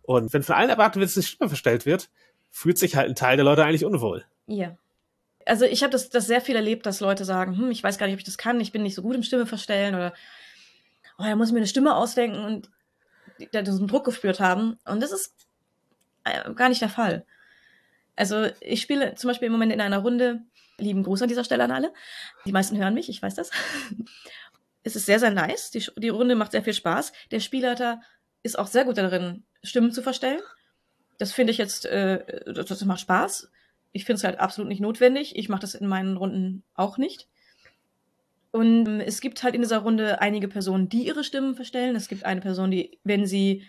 Und 0.02 0.32
wenn 0.32 0.42
von 0.42 0.54
allen 0.54 0.70
erwartet 0.70 1.00
wird, 1.00 1.08
dass 1.08 1.14
die 1.14 1.22
Stimme 1.22 1.48
verstellt 1.48 1.86
wird, 1.86 2.10
fühlt 2.50 2.78
sich 2.78 2.96
halt 2.96 3.08
ein 3.08 3.14
Teil 3.14 3.36
der 3.36 3.44
Leute 3.44 3.64
eigentlich 3.64 3.84
unwohl. 3.84 4.24
Ja. 4.46 4.76
Also 5.46 5.64
ich 5.64 5.82
habe 5.82 5.92
das, 5.92 6.10
das 6.10 6.26
sehr 6.26 6.40
viel 6.40 6.56
erlebt, 6.56 6.84
dass 6.86 7.00
Leute 7.00 7.24
sagen, 7.24 7.56
hm, 7.56 7.70
ich 7.70 7.82
weiß 7.82 7.98
gar 7.98 8.06
nicht, 8.06 8.14
ob 8.14 8.20
ich 8.20 8.24
das 8.24 8.36
kann, 8.36 8.60
ich 8.60 8.72
bin 8.72 8.82
nicht 8.82 8.96
so 8.96 9.02
gut 9.02 9.14
im 9.14 9.22
Stimme 9.22 9.46
verstellen 9.46 9.94
oder 9.94 10.12
oh, 11.18 11.24
da 11.24 11.36
muss 11.36 11.48
ich 11.48 11.52
mir 11.52 11.60
eine 11.60 11.66
Stimme 11.66 11.94
ausdenken 11.94 12.44
und 12.44 12.70
da 13.52 13.64
so 13.64 13.78
einen 13.78 13.88
Druck 13.88 14.04
gespürt 14.04 14.40
haben. 14.40 14.78
Und 14.84 15.02
das 15.02 15.12
ist 15.12 15.34
äh, 16.24 16.52
gar 16.54 16.68
nicht 16.68 16.82
der 16.82 16.88
Fall. 16.88 17.24
Also 18.16 18.48
ich 18.60 18.82
spiele 18.82 19.14
zum 19.14 19.28
Beispiel 19.28 19.46
im 19.46 19.52
Moment 19.52 19.72
in 19.72 19.80
einer 19.80 19.98
Runde, 19.98 20.40
lieben 20.78 21.02
Gruß 21.02 21.22
an 21.22 21.28
dieser 21.28 21.44
Stelle 21.44 21.64
an 21.64 21.70
alle. 21.70 21.92
Die 22.44 22.52
meisten 22.52 22.76
hören 22.76 22.94
mich, 22.94 23.08
ich 23.08 23.22
weiß 23.22 23.34
das. 23.34 23.50
es 24.82 24.96
ist 24.96 25.06
sehr, 25.06 25.20
sehr 25.20 25.30
nice. 25.30 25.70
Die, 25.70 25.86
die 25.96 26.08
Runde 26.08 26.34
macht 26.34 26.52
sehr 26.52 26.62
viel 26.62 26.74
Spaß. 26.74 27.12
Der 27.30 27.40
Spielleiter 27.40 28.00
ist 28.42 28.58
auch 28.58 28.66
sehr 28.66 28.84
gut 28.84 28.98
darin, 28.98 29.44
Stimmen 29.62 29.92
zu 29.92 30.02
verstellen. 30.02 30.40
Das 31.18 31.32
finde 31.32 31.50
ich 31.50 31.58
jetzt, 31.58 31.86
äh, 31.86 32.24
das 32.46 32.84
macht 32.84 33.00
Spaß. 33.00 33.50
Ich 33.96 34.04
finde 34.04 34.18
es 34.18 34.24
halt 34.24 34.38
absolut 34.38 34.68
nicht 34.68 34.80
notwendig. 34.80 35.36
Ich 35.36 35.48
mache 35.48 35.62
das 35.62 35.74
in 35.74 35.86
meinen 35.86 36.18
Runden 36.18 36.64
auch 36.74 36.98
nicht. 36.98 37.28
Und 38.52 38.86
ähm, 38.86 39.00
es 39.00 39.22
gibt 39.22 39.42
halt 39.42 39.54
in 39.54 39.62
dieser 39.62 39.78
Runde 39.78 40.20
einige 40.20 40.48
Personen, 40.48 40.90
die 40.90 41.06
ihre 41.06 41.24
Stimmen 41.24 41.54
verstellen. 41.54 41.96
Es 41.96 42.08
gibt 42.08 42.24
eine 42.24 42.42
Person, 42.42 42.70
die, 42.70 42.98
wenn 43.04 43.26
sie 43.26 43.62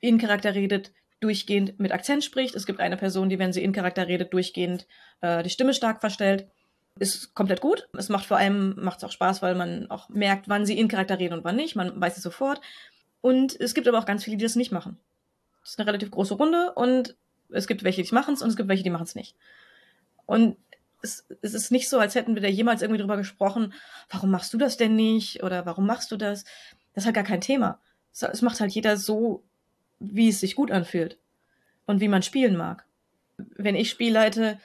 in 0.00 0.18
Charakter 0.18 0.56
redet, 0.56 0.92
durchgehend 1.20 1.78
mit 1.78 1.92
Akzent 1.92 2.24
spricht. 2.24 2.56
Es 2.56 2.66
gibt 2.66 2.80
eine 2.80 2.96
Person, 2.96 3.28
die, 3.28 3.38
wenn 3.38 3.52
sie 3.52 3.62
in 3.62 3.72
Charakter 3.72 4.08
redet, 4.08 4.32
durchgehend 4.32 4.88
äh, 5.20 5.44
die 5.44 5.50
Stimme 5.50 5.72
stark 5.72 6.00
verstellt. 6.00 6.48
Ist 6.98 7.32
komplett 7.34 7.60
gut. 7.60 7.88
Es 7.96 8.08
macht 8.08 8.26
vor 8.26 8.38
allem 8.38 8.74
macht's 8.76 9.04
auch 9.04 9.12
Spaß, 9.12 9.40
weil 9.40 9.54
man 9.54 9.88
auch 9.88 10.08
merkt, 10.08 10.48
wann 10.48 10.66
sie 10.66 10.76
in 10.76 10.88
Charakter 10.88 11.20
reden 11.20 11.34
und 11.34 11.44
wann 11.44 11.54
nicht. 11.54 11.76
Man 11.76 12.00
weiß 12.00 12.16
es 12.16 12.24
sofort. 12.24 12.60
Und 13.20 13.58
es 13.60 13.72
gibt 13.72 13.86
aber 13.86 14.00
auch 14.00 14.06
ganz 14.06 14.24
viele, 14.24 14.36
die 14.36 14.44
das 14.44 14.56
nicht 14.56 14.72
machen. 14.72 14.98
Das 15.60 15.70
ist 15.70 15.78
eine 15.78 15.86
relativ 15.86 16.10
große 16.10 16.34
Runde 16.34 16.72
und 16.74 17.16
es 17.50 17.66
gibt 17.66 17.84
welche, 17.84 18.02
die 18.02 18.14
machen 18.14 18.34
es 18.34 18.42
und 18.42 18.48
es 18.48 18.56
gibt 18.56 18.68
welche, 18.68 18.82
die 18.82 18.90
machen 18.90 19.04
es 19.04 19.14
nicht. 19.14 19.34
Und 20.26 20.56
es, 21.02 21.26
es 21.42 21.54
ist 21.54 21.70
nicht 21.70 21.88
so, 21.88 21.98
als 21.98 22.14
hätten 22.14 22.34
wir 22.34 22.42
da 22.42 22.48
jemals 22.48 22.82
irgendwie 22.82 23.00
drüber 23.00 23.16
gesprochen, 23.16 23.72
warum 24.10 24.30
machst 24.30 24.52
du 24.52 24.58
das 24.58 24.76
denn 24.76 24.96
nicht 24.96 25.42
oder 25.42 25.66
warum 25.66 25.86
machst 25.86 26.10
du 26.10 26.16
das? 26.16 26.44
Das 26.94 27.02
ist 27.02 27.06
halt 27.06 27.14
gar 27.14 27.24
kein 27.24 27.40
Thema. 27.40 27.80
Es, 28.12 28.22
es 28.22 28.42
macht 28.42 28.60
halt 28.60 28.72
jeder 28.72 28.96
so, 28.96 29.42
wie 30.00 30.28
es 30.28 30.40
sich 30.40 30.54
gut 30.54 30.70
anfühlt 30.70 31.18
und 31.86 32.00
wie 32.00 32.08
man 32.08 32.22
spielen 32.22 32.56
mag. 32.56 32.84
Wenn 33.36 33.76
ich 33.76 33.90
Spiel 33.90 34.12
leite, 34.12 34.58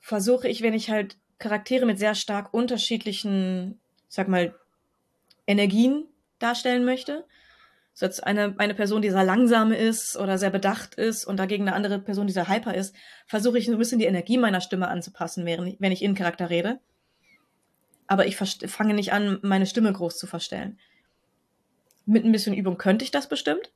versuche 0.00 0.48
ich, 0.48 0.62
wenn 0.62 0.74
ich 0.74 0.90
halt 0.90 1.16
Charaktere 1.38 1.86
mit 1.86 1.98
sehr 1.98 2.14
stark 2.14 2.54
unterschiedlichen, 2.54 3.80
sag 4.08 4.28
mal, 4.28 4.54
Energien 5.46 6.04
darstellen 6.38 6.84
möchte, 6.84 7.24
so 7.94 8.06
jetzt 8.06 8.24
eine, 8.24 8.54
eine 8.58 8.74
Person, 8.74 9.02
die 9.02 9.10
sehr 9.10 9.24
langsam 9.24 9.70
ist 9.70 10.16
oder 10.16 10.36
sehr 10.36 10.50
bedacht 10.50 10.96
ist 10.96 11.24
und 11.24 11.38
dagegen 11.38 11.68
eine 11.68 11.76
andere 11.76 12.00
Person, 12.00 12.26
die 12.26 12.32
sehr 12.32 12.48
hyper 12.48 12.74
ist, 12.74 12.94
versuche 13.26 13.56
ich 13.56 13.66
so 13.66 13.72
ein 13.72 13.78
bisschen 13.78 14.00
die 14.00 14.04
Energie 14.04 14.36
meiner 14.36 14.60
Stimme 14.60 14.88
anzupassen, 14.88 15.46
während, 15.46 15.80
wenn 15.80 15.92
ich 15.92 16.02
in 16.02 16.16
Charakter 16.16 16.50
rede. 16.50 16.80
Aber 18.08 18.26
ich 18.26 18.36
fange 18.36 18.94
nicht 18.94 19.12
an, 19.12 19.38
meine 19.42 19.66
Stimme 19.66 19.92
groß 19.92 20.18
zu 20.18 20.26
verstellen. 20.26 20.78
Mit 22.04 22.24
ein 22.24 22.32
bisschen 22.32 22.52
Übung 22.52 22.78
könnte 22.78 23.04
ich 23.04 23.12
das 23.12 23.28
bestimmt, 23.28 23.72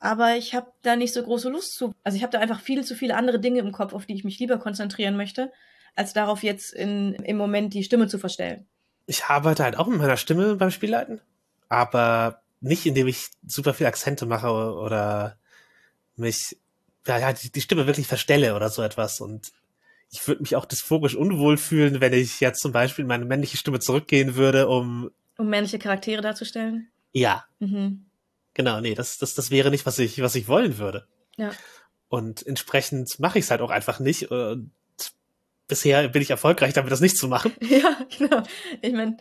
aber 0.00 0.34
ich 0.36 0.54
habe 0.54 0.72
da 0.82 0.96
nicht 0.96 1.14
so 1.14 1.22
große 1.22 1.48
Lust 1.48 1.74
zu. 1.74 1.94
Also 2.02 2.16
ich 2.16 2.22
habe 2.22 2.32
da 2.32 2.40
einfach 2.40 2.60
viel 2.60 2.84
zu 2.84 2.96
viele 2.96 3.16
andere 3.16 3.38
Dinge 3.38 3.60
im 3.60 3.70
Kopf, 3.70 3.94
auf 3.94 4.06
die 4.06 4.14
ich 4.14 4.24
mich 4.24 4.40
lieber 4.40 4.58
konzentrieren 4.58 5.16
möchte, 5.16 5.52
als 5.94 6.12
darauf 6.12 6.42
jetzt 6.42 6.72
in, 6.72 7.14
im 7.14 7.36
Moment 7.36 7.74
die 7.74 7.84
Stimme 7.84 8.08
zu 8.08 8.18
verstellen. 8.18 8.66
Ich 9.06 9.24
arbeite 9.26 9.62
halt 9.62 9.78
auch 9.78 9.86
mit 9.86 9.98
meiner 9.98 10.16
Stimme 10.16 10.56
beim 10.56 10.70
Spielleiten, 10.70 11.20
aber 11.68 12.42
nicht, 12.60 12.86
indem 12.86 13.06
ich 13.08 13.28
super 13.46 13.74
viel 13.74 13.86
Akzente 13.86 14.26
mache 14.26 14.48
oder 14.50 15.36
mich, 16.16 16.56
ja, 17.06 17.18
ja 17.18 17.32
die, 17.32 17.50
die 17.50 17.60
Stimme 17.60 17.86
wirklich 17.86 18.06
verstelle 18.06 18.54
oder 18.54 18.68
so 18.68 18.82
etwas. 18.82 19.20
Und 19.20 19.52
ich 20.10 20.26
würde 20.26 20.42
mich 20.42 20.56
auch 20.56 20.66
dysphorisch 20.66 21.14
unwohl 21.14 21.56
fühlen, 21.56 22.00
wenn 22.00 22.12
ich 22.12 22.40
jetzt 22.40 22.60
zum 22.60 22.72
Beispiel 22.72 23.02
in 23.04 23.08
meine 23.08 23.24
männliche 23.24 23.56
Stimme 23.56 23.80
zurückgehen 23.80 24.34
würde, 24.34 24.68
um, 24.68 25.10
Um 25.38 25.48
männliche 25.48 25.78
Charaktere 25.78 26.20
darzustellen. 26.22 26.88
ja, 27.12 27.44
Mhm. 27.60 28.06
genau, 28.54 28.80
nee, 28.80 28.94
das, 28.94 29.18
das, 29.18 29.34
das 29.34 29.50
wäre 29.50 29.70
nicht, 29.70 29.86
was 29.86 29.98
ich, 29.98 30.20
was 30.20 30.34
ich 30.34 30.48
wollen 30.48 30.78
würde. 30.78 31.06
Ja. 31.36 31.52
Und 32.08 32.44
entsprechend 32.46 33.18
mache 33.20 33.38
ich 33.38 33.44
es 33.44 33.50
halt 33.50 33.60
auch 33.60 33.70
einfach 33.70 34.00
nicht. 34.00 34.30
Und 34.32 34.72
bisher 35.68 36.08
bin 36.08 36.20
ich 36.22 36.30
erfolgreich 36.30 36.74
damit, 36.74 36.90
das 36.90 37.00
nicht 37.00 37.16
zu 37.16 37.28
machen. 37.28 37.52
Ja, 37.62 37.96
genau. 38.18 38.42
Ich 38.82 38.92
meine, 38.92 39.16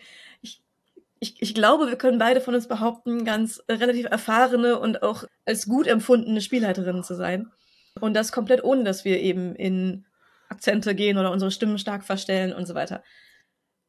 ich, 1.19 1.41
ich, 1.41 1.53
glaube, 1.53 1.87
wir 1.87 1.97
können 1.97 2.17
beide 2.17 2.41
von 2.41 2.55
uns 2.55 2.67
behaupten, 2.67 3.25
ganz 3.25 3.61
relativ 3.69 4.05
erfahrene 4.05 4.79
und 4.79 5.03
auch 5.03 5.25
als 5.45 5.67
gut 5.67 5.87
empfundene 5.87 6.41
Spielleiterinnen 6.41 7.03
zu 7.03 7.15
sein. 7.15 7.51
Und 7.99 8.13
das 8.13 8.31
komplett 8.31 8.63
ohne, 8.63 8.83
dass 8.83 9.03
wir 9.03 9.19
eben 9.19 9.55
in 9.55 10.05
Akzente 10.47 10.95
gehen 10.95 11.17
oder 11.17 11.31
unsere 11.31 11.51
Stimmen 11.51 11.77
stark 11.77 12.03
verstellen 12.03 12.53
und 12.53 12.65
so 12.65 12.75
weiter. 12.75 13.03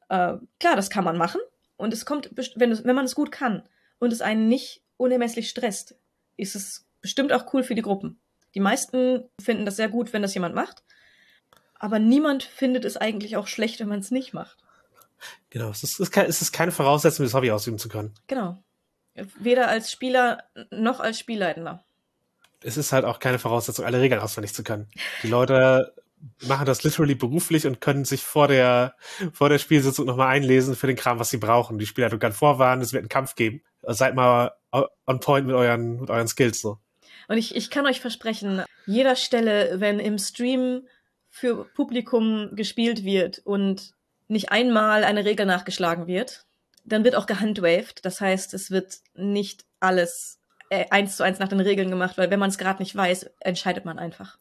Äh, 0.09 0.35
klar, 0.59 0.77
das 0.77 0.91
kann 0.91 1.05
man 1.05 1.17
machen. 1.17 1.41
Und 1.77 1.93
es 1.93 2.05
kommt, 2.05 2.31
wenn, 2.57 2.85
wenn 2.85 2.97
man 2.97 3.05
es 3.05 3.15
gut 3.15 3.33
kann 3.33 3.63
und 3.99 4.13
es 4.13 4.21
einen 4.21 4.49
nicht 4.49 4.83
unermesslich 4.97 5.49
stresst, 5.49 5.97
ist 6.37 6.55
es 6.55 6.87
bestimmt 7.01 7.33
auch 7.33 7.55
cool 7.55 7.63
für 7.63 7.75
die 7.75 7.83
Gruppen. 7.83 8.21
Die 8.55 8.61
meisten 8.61 9.25
finden 9.41 9.65
das 9.65 9.77
sehr 9.77 9.89
gut, 9.89 10.13
wenn 10.13 10.23
das 10.23 10.35
jemand 10.35 10.55
macht. 10.55 10.83
Aber 11.79 11.99
niemand 11.99 12.43
findet 12.43 12.85
es 12.85 12.97
eigentlich 12.97 13.37
auch 13.37 13.47
schlecht, 13.47 13.81
wenn 13.81 13.89
man 13.89 14.01
es 14.01 14.11
nicht 14.11 14.35
macht. 14.35 14.59
Genau, 15.51 15.71
es 15.71 15.83
ist, 15.83 16.01
es 16.01 16.43
ist, 16.43 16.53
keine 16.53 16.73
Voraussetzung, 16.73 17.25
das 17.25 17.35
Hobby 17.35 17.51
ausüben 17.51 17.79
zu 17.79 17.89
können. 17.89 18.15
Genau. 18.27 18.63
Weder 19.39 19.69
als 19.69 19.91
Spieler 19.91 20.45
noch 20.71 21.01
als 21.01 21.19
Spielleitender. 21.19 21.85
Es 22.63 22.77
ist 22.77 22.93
halt 22.93 23.05
auch 23.05 23.19
keine 23.19 23.39
Voraussetzung, 23.39 23.85
alle 23.85 24.01
Regeln 24.01 24.21
auswendig 24.21 24.55
zu 24.55 24.63
können. 24.63 24.89
Die 25.23 25.29
Leute 25.29 25.95
machen 26.47 26.67
das 26.67 26.83
literally 26.83 27.15
beruflich 27.15 27.67
und 27.67 27.81
können 27.81 28.05
sich 28.05 28.23
vor 28.23 28.49
der, 28.49 28.95
vor 29.33 29.49
der 29.49 29.59
Spielsitzung 29.59 30.07
nochmal 30.07 30.29
einlesen 30.29 30.77
für 30.77 30.87
den 30.87 30.97
Kram, 30.97 31.19
was 31.19 31.31
sie 31.31 31.39
brauchen. 31.39 31.79
Die 31.79 31.87
Spielleitung 31.87 32.19
kann 32.19 32.33
vorwarnen, 32.33 32.83
es 32.83 32.93
wird 32.93 33.03
einen 33.03 33.09
Kampf 33.09 33.35
geben. 33.35 33.63
Seid 33.83 34.15
mal 34.15 34.53
on 34.73 35.21
point 35.21 35.47
mit 35.47 35.57
euren, 35.57 36.01
mit 36.01 36.11
euren 36.11 36.29
Skills 36.29 36.61
so. 36.61 36.79
Und 37.29 37.39
ich, 37.39 37.57
ich 37.57 37.71
kann 37.71 37.87
euch 37.87 38.01
versprechen, 38.01 38.65
jeder 38.87 39.17
Stelle, 39.17 39.81
wenn 39.81 39.99
im 39.99 40.19
Stream 40.19 40.83
für 41.29 41.65
Publikum 41.65 42.51
gespielt 42.55 43.05
wird 43.05 43.39
und 43.45 43.93
nicht 44.31 44.53
einmal 44.53 45.05
eine 45.05 45.25
Regel 45.25 45.47
nachgeschlagen 45.47 46.07
wird, 46.07 46.47
dann 46.85 47.05
wird 47.05 47.17
auch 47.17 47.27
gehandwaved. 47.27 48.05
Das 48.05 48.21
heißt, 48.21 48.55
es 48.55 48.71
wird 48.71 48.99
nicht 49.15 49.65
alles 49.81 50.39
äh, 50.71 50.87
eins 50.91 51.17
zu 51.17 51.25
eins 51.25 51.39
nach 51.39 51.49
den 51.49 51.61
Regeln 51.61 51.91
gemacht, 51.91 52.17
weil 52.17 52.31
wenn 52.31 52.39
man 52.39 52.51
es 52.51 52.59
gerade 52.59 52.81
nicht 52.81 52.95
weiß, 52.95 53.31
entscheidet 53.41 53.85
man 53.85 53.99
einfach. 53.99 54.39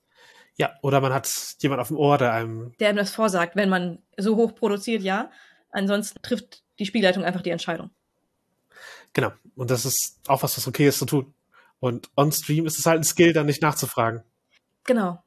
Ja, 0.58 0.74
oder 0.82 1.02
man 1.02 1.14
hat 1.14 1.30
jemand 1.60 1.82
auf 1.82 1.88
dem 1.88 1.98
Ohr, 1.98 2.18
der 2.18 2.34
einem, 2.34 2.74
Der 2.80 2.90
einem 2.90 2.98
das 2.98 3.12
vorsagt, 3.12 3.56
wenn 3.56 3.70
man 3.70 4.00
so 4.18 4.36
hoch 4.36 4.56
produziert, 4.56 5.02
ja. 5.02 5.32
Ansonsten 5.72 6.22
trifft 6.22 6.64
die 6.78 6.86
Spielleitung 6.86 7.24
einfach 7.24 7.42
die 7.42 7.52
Entscheidung. 7.52 7.90
genau. 9.14 9.32
Und 9.56 9.72
das 9.72 9.86
ist 9.86 10.20
auch 10.28 10.44
was, 10.44 10.56
was 10.58 10.68
okay 10.68 10.88
ist 10.88 11.00
zu 11.00 11.06
tun. 11.06 11.34
Und 11.80 12.10
on 12.16 12.32
Stream 12.32 12.66
ist 12.66 12.78
es 12.78 12.86
halt 12.86 13.00
ein 13.00 13.04
Skill, 13.04 13.34
dann 13.34 13.46
nicht 13.46 13.62
nachzufragen. 13.62 14.24
Genau. 14.84 15.24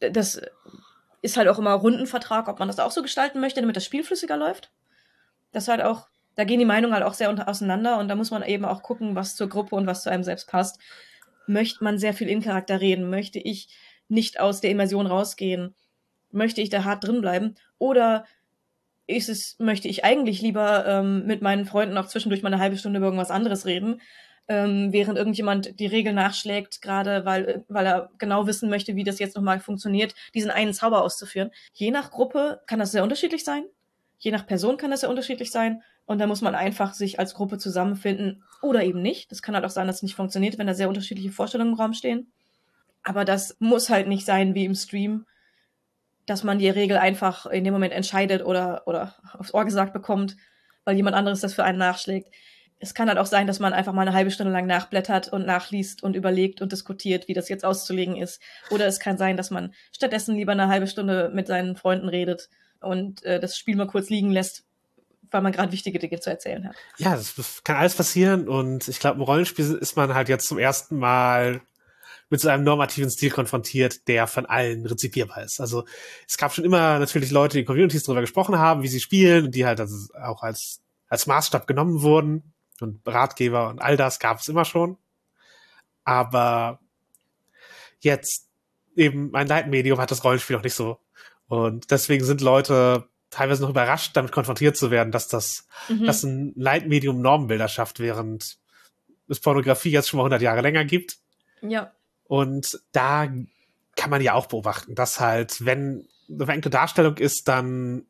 Das 0.00 0.40
ist 1.22 1.36
halt 1.36 1.48
auch 1.48 1.58
immer 1.58 1.72
Rundenvertrag, 1.72 2.48
ob 2.48 2.58
man 2.58 2.68
das 2.68 2.78
auch 2.78 2.90
so 2.90 3.02
gestalten 3.02 3.40
möchte, 3.40 3.60
damit 3.60 3.76
das 3.76 3.84
Spiel 3.84 4.04
flüssiger 4.04 4.36
läuft. 4.36 4.70
Das 5.52 5.68
halt 5.68 5.82
auch, 5.82 6.08
da 6.36 6.44
gehen 6.44 6.58
die 6.58 6.64
Meinungen 6.64 6.94
halt 6.94 7.04
auch 7.04 7.14
sehr 7.14 7.30
auseinander 7.48 7.98
und 7.98 8.08
da 8.08 8.14
muss 8.14 8.30
man 8.30 8.42
eben 8.42 8.64
auch 8.64 8.82
gucken, 8.82 9.14
was 9.14 9.36
zur 9.36 9.48
Gruppe 9.48 9.76
und 9.76 9.86
was 9.86 10.02
zu 10.02 10.10
einem 10.10 10.24
selbst 10.24 10.48
passt. 10.48 10.78
Möchte 11.46 11.84
man 11.84 11.98
sehr 11.98 12.14
viel 12.14 12.28
in 12.28 12.42
Charakter 12.42 12.80
reden? 12.80 13.10
Möchte 13.10 13.38
ich 13.38 13.68
nicht 14.08 14.40
aus 14.40 14.60
der 14.60 14.70
Immersion 14.70 15.06
rausgehen? 15.06 15.74
Möchte 16.30 16.60
ich 16.60 16.70
da 16.70 16.84
hart 16.84 17.04
drin 17.04 17.20
bleiben? 17.20 17.56
Oder 17.78 18.24
ist 19.06 19.28
es, 19.28 19.56
möchte 19.58 19.88
ich 19.88 20.04
eigentlich 20.04 20.40
lieber 20.40 20.86
ähm, 20.86 21.26
mit 21.26 21.42
meinen 21.42 21.66
Freunden 21.66 21.98
auch 21.98 22.06
zwischendurch 22.06 22.42
mal 22.42 22.52
eine 22.52 22.62
halbe 22.62 22.76
Stunde 22.76 22.98
über 22.98 23.06
irgendwas 23.06 23.32
anderes 23.32 23.66
reden? 23.66 24.00
Ähm, 24.50 24.92
während 24.92 25.16
irgendjemand 25.16 25.78
die 25.78 25.86
Regel 25.86 26.12
nachschlägt, 26.12 26.82
gerade 26.82 27.24
weil, 27.24 27.64
weil 27.68 27.86
er 27.86 28.10
genau 28.18 28.48
wissen 28.48 28.68
möchte, 28.68 28.96
wie 28.96 29.04
das 29.04 29.20
jetzt 29.20 29.36
nochmal 29.36 29.60
funktioniert, 29.60 30.12
diesen 30.34 30.50
einen 30.50 30.74
Zauber 30.74 31.04
auszuführen. 31.04 31.52
Je 31.72 31.92
nach 31.92 32.10
Gruppe 32.10 32.60
kann 32.66 32.80
das 32.80 32.90
sehr 32.90 33.04
unterschiedlich 33.04 33.44
sein. 33.44 33.62
Je 34.18 34.32
nach 34.32 34.48
Person 34.48 34.76
kann 34.76 34.90
das 34.90 35.00
sehr 35.00 35.08
unterschiedlich 35.08 35.52
sein. 35.52 35.84
Und 36.04 36.18
da 36.18 36.26
muss 36.26 36.40
man 36.40 36.56
einfach 36.56 36.94
sich 36.94 37.20
als 37.20 37.34
Gruppe 37.34 37.58
zusammenfinden 37.58 38.42
oder 38.60 38.82
eben 38.82 39.00
nicht. 39.00 39.30
Das 39.30 39.40
kann 39.40 39.54
halt 39.54 39.64
auch 39.64 39.70
sein, 39.70 39.86
dass 39.86 39.96
es 39.96 40.02
nicht 40.02 40.16
funktioniert, 40.16 40.58
wenn 40.58 40.66
da 40.66 40.74
sehr 40.74 40.88
unterschiedliche 40.88 41.30
Vorstellungen 41.30 41.74
im 41.74 41.78
Raum 41.78 41.92
stehen. 41.92 42.32
Aber 43.04 43.24
das 43.24 43.56
muss 43.60 43.88
halt 43.88 44.08
nicht 44.08 44.26
sein 44.26 44.56
wie 44.56 44.64
im 44.64 44.74
Stream, 44.74 45.26
dass 46.26 46.42
man 46.42 46.58
die 46.58 46.68
Regel 46.68 46.96
einfach 46.96 47.46
in 47.46 47.62
dem 47.62 47.72
Moment 47.72 47.92
entscheidet 47.92 48.44
oder, 48.44 48.82
oder 48.86 49.14
aufs 49.32 49.54
Ohr 49.54 49.64
gesagt 49.64 49.92
bekommt, 49.92 50.36
weil 50.84 50.96
jemand 50.96 51.14
anderes 51.14 51.40
das 51.40 51.54
für 51.54 51.62
einen 51.62 51.78
nachschlägt. 51.78 52.34
Es 52.80 52.94
kann 52.94 53.08
halt 53.08 53.18
auch 53.18 53.26
sein, 53.26 53.46
dass 53.46 53.60
man 53.60 53.72
einfach 53.72 53.92
mal 53.92 54.02
eine 54.02 54.14
halbe 54.14 54.30
Stunde 54.30 54.52
lang 54.52 54.66
nachblättert 54.66 55.28
und 55.28 55.46
nachliest 55.46 56.02
und 56.02 56.16
überlegt 56.16 56.62
und 56.62 56.72
diskutiert, 56.72 57.28
wie 57.28 57.34
das 57.34 57.48
jetzt 57.48 57.64
auszulegen 57.64 58.16
ist. 58.16 58.40
Oder 58.70 58.86
es 58.86 58.98
kann 58.98 59.18
sein, 59.18 59.36
dass 59.36 59.50
man 59.50 59.74
stattdessen 59.92 60.34
lieber 60.34 60.52
eine 60.52 60.68
halbe 60.68 60.86
Stunde 60.86 61.30
mit 61.34 61.46
seinen 61.46 61.76
Freunden 61.76 62.08
redet 62.08 62.48
und 62.80 63.22
äh, 63.24 63.38
das 63.38 63.58
Spiel 63.58 63.76
mal 63.76 63.86
kurz 63.86 64.08
liegen 64.08 64.30
lässt, 64.30 64.64
weil 65.30 65.42
man 65.42 65.52
gerade 65.52 65.72
wichtige 65.72 65.98
Dinge 65.98 66.20
zu 66.20 66.30
erzählen 66.30 66.66
hat. 66.66 66.76
Ja, 66.96 67.14
das 67.14 67.62
kann 67.64 67.76
alles 67.76 67.94
passieren 67.94 68.48
und 68.48 68.88
ich 68.88 68.98
glaube, 68.98 69.16
im 69.16 69.22
Rollenspiel 69.22 69.74
ist 69.74 69.96
man 69.96 70.14
halt 70.14 70.28
jetzt 70.28 70.48
zum 70.48 70.58
ersten 70.58 70.98
Mal 70.98 71.60
mit 72.30 72.40
so 72.40 72.48
einem 72.48 72.64
normativen 72.64 73.10
Stil 73.10 73.30
konfrontiert, 73.30 74.06
der 74.08 74.26
von 74.26 74.46
allen 74.46 74.86
rezipierbar 74.86 75.42
ist. 75.42 75.60
Also 75.60 75.84
es 76.28 76.38
gab 76.38 76.54
schon 76.54 76.64
immer 76.64 76.98
natürlich 76.98 77.32
Leute, 77.32 77.54
die 77.54 77.60
in 77.60 77.66
Communities 77.66 78.04
darüber 78.04 78.20
gesprochen 78.20 78.58
haben, 78.58 78.82
wie 78.82 78.88
sie 78.88 79.00
spielen 79.00 79.50
die 79.50 79.66
halt 79.66 79.80
also 79.80 80.12
auch 80.14 80.42
als, 80.42 80.80
als 81.08 81.26
Maßstab 81.26 81.66
genommen 81.66 82.02
wurden 82.02 82.54
und 82.82 83.06
Ratgeber 83.06 83.68
und 83.68 83.80
all 83.80 83.96
das 83.96 84.18
gab 84.18 84.38
es 84.38 84.48
immer 84.48 84.64
schon. 84.64 84.96
Aber 86.04 86.80
jetzt 88.00 88.48
eben 88.96 89.34
ein 89.34 89.46
Leitmedium 89.46 89.98
hat 90.00 90.10
das 90.10 90.24
Rollenspiel 90.24 90.56
noch 90.56 90.64
nicht 90.64 90.74
so. 90.74 90.98
Und 91.48 91.90
deswegen 91.90 92.24
sind 92.24 92.40
Leute 92.40 93.08
teilweise 93.30 93.62
noch 93.62 93.70
überrascht, 93.70 94.16
damit 94.16 94.32
konfrontiert 94.32 94.76
zu 94.76 94.90
werden, 94.90 95.12
dass 95.12 95.28
das, 95.28 95.66
mhm. 95.88 96.04
dass 96.04 96.22
ein 96.22 96.52
Leitmedium 96.56 97.20
Normenbilder 97.20 97.68
schafft, 97.68 98.00
während 98.00 98.58
es 99.28 99.40
Pornografie 99.40 99.90
jetzt 99.90 100.08
schon 100.08 100.18
mal 100.18 100.24
100 100.24 100.42
Jahre 100.42 100.60
länger 100.60 100.84
gibt. 100.84 101.18
Ja. 101.62 101.92
Und 102.24 102.80
da 102.92 103.28
kann 103.96 104.10
man 104.10 104.22
ja 104.22 104.34
auch 104.34 104.46
beobachten, 104.46 104.94
dass 104.94 105.20
halt, 105.20 105.64
wenn 105.64 106.08
eine 106.28 106.44
verängte 106.44 106.70
Darstellung 106.70 107.16
ist, 107.16 107.48
dann 107.48 108.06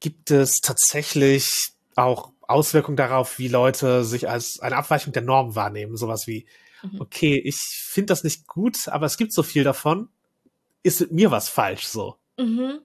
gibt 0.00 0.30
es 0.30 0.60
tatsächlich 0.62 1.72
auch 1.96 2.32
Auswirkungen 2.48 2.96
darauf, 2.96 3.38
wie 3.38 3.48
Leute 3.48 4.04
sich 4.04 4.28
als 4.28 4.58
eine 4.60 4.76
Abweichung 4.76 5.12
der 5.12 5.22
Norm 5.22 5.54
wahrnehmen. 5.54 5.96
Sowas 5.96 6.26
wie, 6.26 6.46
mhm. 6.82 7.00
okay, 7.00 7.40
ich 7.44 7.56
finde 7.56 8.06
das 8.06 8.24
nicht 8.24 8.46
gut, 8.46 8.88
aber 8.88 9.06
es 9.06 9.16
gibt 9.16 9.32
so 9.32 9.42
viel 9.42 9.64
davon. 9.64 10.08
Ist 10.82 11.00
mit 11.00 11.12
mir 11.12 11.30
was 11.30 11.48
falsch 11.48 11.86
so? 11.86 12.16
Mhm. 12.38 12.80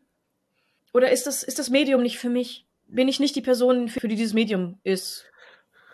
Oder 0.93 1.11
ist 1.11 1.25
das, 1.25 1.43
ist 1.43 1.59
das 1.59 1.69
Medium 1.69 2.01
nicht 2.01 2.19
für 2.19 2.29
mich? 2.29 2.65
Bin 2.87 3.07
ich 3.07 3.19
nicht 3.19 3.35
die 3.35 3.41
Person, 3.41 3.87
für 3.87 4.07
die 4.07 4.15
dieses 4.15 4.33
Medium 4.33 4.79
ist? 4.83 5.25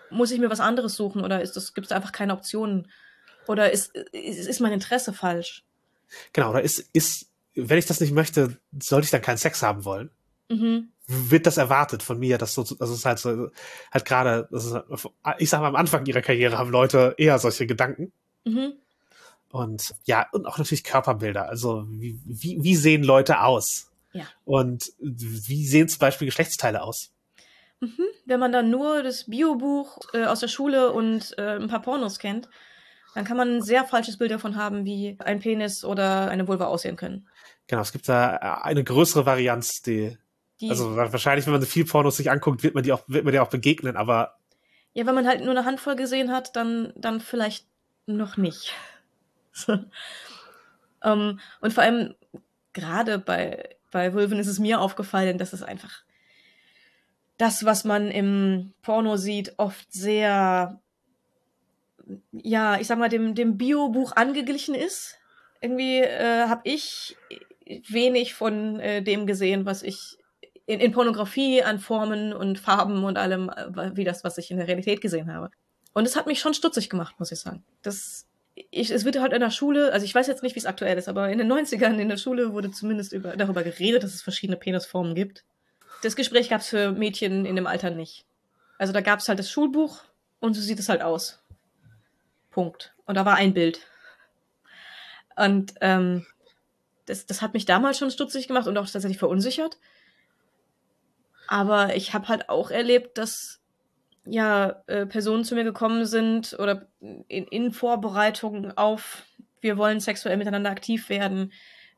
Muss 0.10 0.32
ich 0.32 0.40
mir 0.40 0.50
was 0.50 0.60
anderes 0.60 0.96
suchen 0.96 1.24
oder 1.24 1.42
ist 1.42 1.56
das, 1.56 1.74
gibt 1.74 1.86
es 1.86 1.92
einfach 1.92 2.12
keine 2.12 2.34
Optionen? 2.34 2.92
Oder 3.48 3.72
ist, 3.72 3.96
ist, 3.96 4.48
ist 4.48 4.60
mein 4.60 4.74
Interesse 4.74 5.14
falsch? 5.14 5.64
Genau, 6.34 6.50
oder 6.50 6.64
ist, 6.64 6.90
ist, 6.94 7.30
wenn 7.56 7.78
ich 7.78 7.86
das 7.86 8.00
nicht 8.00 8.14
möchte, 8.14 8.58
sollte 8.82 9.06
ich 9.06 9.12
dann 9.12 9.22
keinen 9.22 9.38
Sex 9.38 9.62
haben 9.62 9.86
wollen? 9.86 10.10
Mhm. 10.50 10.90
Wird 11.08 11.48
das 11.48 11.58
erwartet 11.58 12.04
von 12.04 12.20
mir, 12.20 12.38
dass 12.38 12.54
so, 12.54 12.64
das 12.64 12.90
ist 12.90 13.06
halt 13.06 13.20
so, 13.20 13.50
halt 13.92 14.06
gerade, 14.06 14.48
ich 15.38 15.50
sag 15.50 15.62
mal, 15.62 15.68
am 15.68 15.76
Anfang 15.76 16.06
ihrer 16.06 16.22
Karriere 16.22 16.58
haben 16.58 16.72
Leute 16.72 17.16
eher 17.18 17.40
solche 17.40 17.66
Gedanken. 17.66 18.12
Mhm. 18.46 18.74
Und 19.52 19.96
ja, 20.06 20.28
und 20.32 20.46
auch 20.46 20.58
natürlich 20.58 20.84
Körperbilder. 20.84 21.50
Also, 21.50 21.86
wie, 21.90 22.20
wie, 22.26 22.58
wie 22.62 22.76
sehen 22.76 23.04
Leute 23.04 23.42
aus? 23.42 23.92
Ja. 24.14 24.26
Und 24.46 24.92
wie 25.00 25.66
sehen 25.66 25.88
zum 25.88 26.00
Beispiel 26.00 26.28
Geschlechtsteile 26.28 26.84
aus? 26.84 27.12
Mhm. 27.80 28.06
Wenn 28.26 28.40
man 28.40 28.52
dann 28.52 28.70
nur 28.70 29.04
das 29.04 29.26
Biobuch 29.26 30.00
äh, 30.14 30.26
aus 30.26 30.42
der 30.42 30.48
Schule 30.48 30.92
und 30.92 31.38
äh, 31.38 31.56
ein 31.56 31.68
paar 31.68 31.82
Pornos 31.82 32.20
kennt, 32.20 32.50
dann 33.16 33.26
kann 33.26 33.38
man 33.38 33.56
ein 33.56 33.62
sehr 33.62 33.86
falsches 33.86 34.18
Bild 34.18 34.32
davon 34.32 34.56
haben, 34.56 34.86
wie 34.86 35.18
ein 35.20 35.40
Penis 35.40 35.84
oder 35.84 36.30
eine 36.30 36.48
Vulva 36.48 36.66
aussehen 36.66 36.96
können. 36.96 37.28
Genau, 37.68 37.82
es 37.82 37.92
gibt 37.92 38.08
da 38.08 38.36
eine 38.36 38.84
größere 38.84 39.26
Varianz, 39.26 39.82
die, 39.82 40.18
die 40.62 40.70
also 40.70 40.96
wahrscheinlich, 40.96 41.46
wenn 41.46 41.54
man 41.54 41.62
viel 41.64 41.86
Pornos 41.86 42.18
sich 42.18 42.32
anguckt, 42.32 42.64
wird 42.64 42.76
man 42.76 42.84
die 42.84 42.92
auch, 42.92 43.04
wird 43.08 43.24
man 43.24 43.34
die 43.34 43.40
auch 43.40 43.50
begegnen, 43.50 43.96
aber. 43.96 44.38
Ja, 44.94 45.06
wenn 45.06 45.16
man 45.16 45.28
halt 45.28 45.42
nur 45.42 45.52
eine 45.52 45.66
Handvoll 45.66 45.96
gesehen 45.96 46.32
hat, 46.32 46.56
dann, 46.56 46.94
dann 46.96 47.20
vielleicht 47.20 47.66
noch 48.06 48.38
nicht. 48.38 48.74
um, 49.68 49.86
ähm, 51.04 51.40
und 51.62 51.74
vor 51.74 51.84
allem, 51.84 52.16
gerade 52.74 53.20
bei, 53.20 53.76
bei 53.92 54.14
Vulven 54.14 54.40
ist 54.40 54.48
es 54.48 54.60
mir 54.60 54.82
aufgefallen, 54.82 55.38
dass 55.38 55.54
es 55.54 55.64
einfach 55.64 56.04
das, 57.38 57.64
was 57.66 57.86
man 57.86 58.10
im 58.10 58.74
Porno 58.82 59.16
sieht, 59.16 59.54
oft 59.58 59.94
sehr 59.94 60.80
ja, 62.32 62.80
ich 62.80 62.88
sag 62.88 62.98
mal, 62.98 63.10
dem, 63.10 63.36
dem 63.36 63.58
Bio-Buch 63.58 64.14
angeglichen 64.16 64.76
ist. 64.76 65.18
Irgendwie 65.62 66.00
äh, 66.00 66.48
habe 66.48 66.62
ich 66.64 67.18
wenig 67.88 68.34
von 68.34 68.80
äh, 68.80 69.04
dem 69.04 69.28
gesehen, 69.28 69.66
was 69.66 69.84
ich 69.84 70.18
in, 70.70 70.80
in 70.80 70.92
Pornografie 70.92 71.64
an 71.64 71.80
Formen 71.80 72.32
und 72.32 72.60
Farben 72.60 73.04
und 73.04 73.18
allem, 73.18 73.50
äh, 73.50 73.96
wie 73.96 74.04
das, 74.04 74.24
was 74.24 74.38
ich 74.38 74.52
in 74.52 74.58
der 74.58 74.68
Realität 74.68 75.02
gesehen 75.02 75.34
habe. 75.34 75.50
Und 75.94 76.06
es 76.06 76.16
hat 76.16 76.28
mich 76.28 76.40
schon 76.40 76.54
stutzig 76.54 76.92
gemacht, 76.92 77.16
muss 77.18 77.32
ich 77.32 77.40
sagen. 77.40 77.64
Das, 77.82 78.28
ich, 78.70 78.92
es 78.92 79.04
wird 79.04 79.20
halt 79.20 79.34
in 79.34 79.40
der 79.40 79.50
Schule, 79.50 79.92
also 79.92 80.06
ich 80.06 80.14
weiß 80.14 80.28
jetzt 80.28 80.44
nicht, 80.44 80.54
wie 80.54 80.60
es 80.60 80.68
aktuell 80.68 80.96
ist, 80.96 81.10
aber 81.10 81.28
in 81.30 81.40
den 81.40 81.52
90ern 81.52 81.98
in 81.98 82.08
der 82.08 82.18
Schule 82.18 82.54
wurde 82.54 82.70
zumindest 82.70 83.14
über, 83.14 83.36
darüber 83.36 83.64
geredet, 83.64 84.04
dass 84.04 84.14
es 84.14 84.22
verschiedene 84.22 84.58
Penisformen 84.58 85.16
gibt. 85.16 85.44
Das 86.04 86.16
Gespräch 86.16 86.50
gab 86.50 86.62
es 86.62 86.68
für 86.68 86.92
Mädchen 86.92 87.46
in 87.46 87.56
dem 87.56 87.66
Alter 87.66 87.90
nicht. 87.90 88.26
Also 88.78 88.94
da 88.94 89.02
gab 89.02 89.22
es 89.22 89.28
halt 89.28 89.40
das 89.40 89.50
Schulbuch 89.50 90.04
und 90.40 90.54
so 90.54 90.62
sieht 90.62 90.78
es 90.78 90.88
halt 90.88 91.02
aus. 91.02 91.44
Punkt. 92.52 92.94
Und 93.06 93.16
da 93.16 93.26
war 93.26 93.38
ein 93.38 93.56
Bild. 93.56 93.80
Und 95.36 95.74
ähm, 95.82 96.28
das, 97.08 97.26
das 97.26 97.42
hat 97.42 97.56
mich 97.56 97.66
damals 97.66 97.98
schon 97.98 98.12
stutzig 98.12 98.48
gemacht 98.48 98.68
und 98.68 98.78
auch 98.78 98.88
tatsächlich 98.88 99.18
verunsichert. 99.18 99.80
Aber 101.52 101.96
ich 101.96 102.14
habe 102.14 102.28
halt 102.28 102.48
auch 102.48 102.70
erlebt, 102.70 103.18
dass 103.18 103.60
ja 104.24 104.84
äh, 104.86 105.08
Personen 105.08 105.44
zu 105.44 105.56
mir 105.56 105.64
gekommen 105.64 106.06
sind 106.06 106.56
oder 106.60 106.88
in, 107.00 107.48
in 107.48 107.72
Vorbereitung 107.72 108.78
auf, 108.78 109.24
wir 109.60 109.76
wollen 109.76 110.00
sexuell 110.00 110.38
miteinander 110.38 110.70
aktiv 110.70 111.10
werden, 111.10 111.52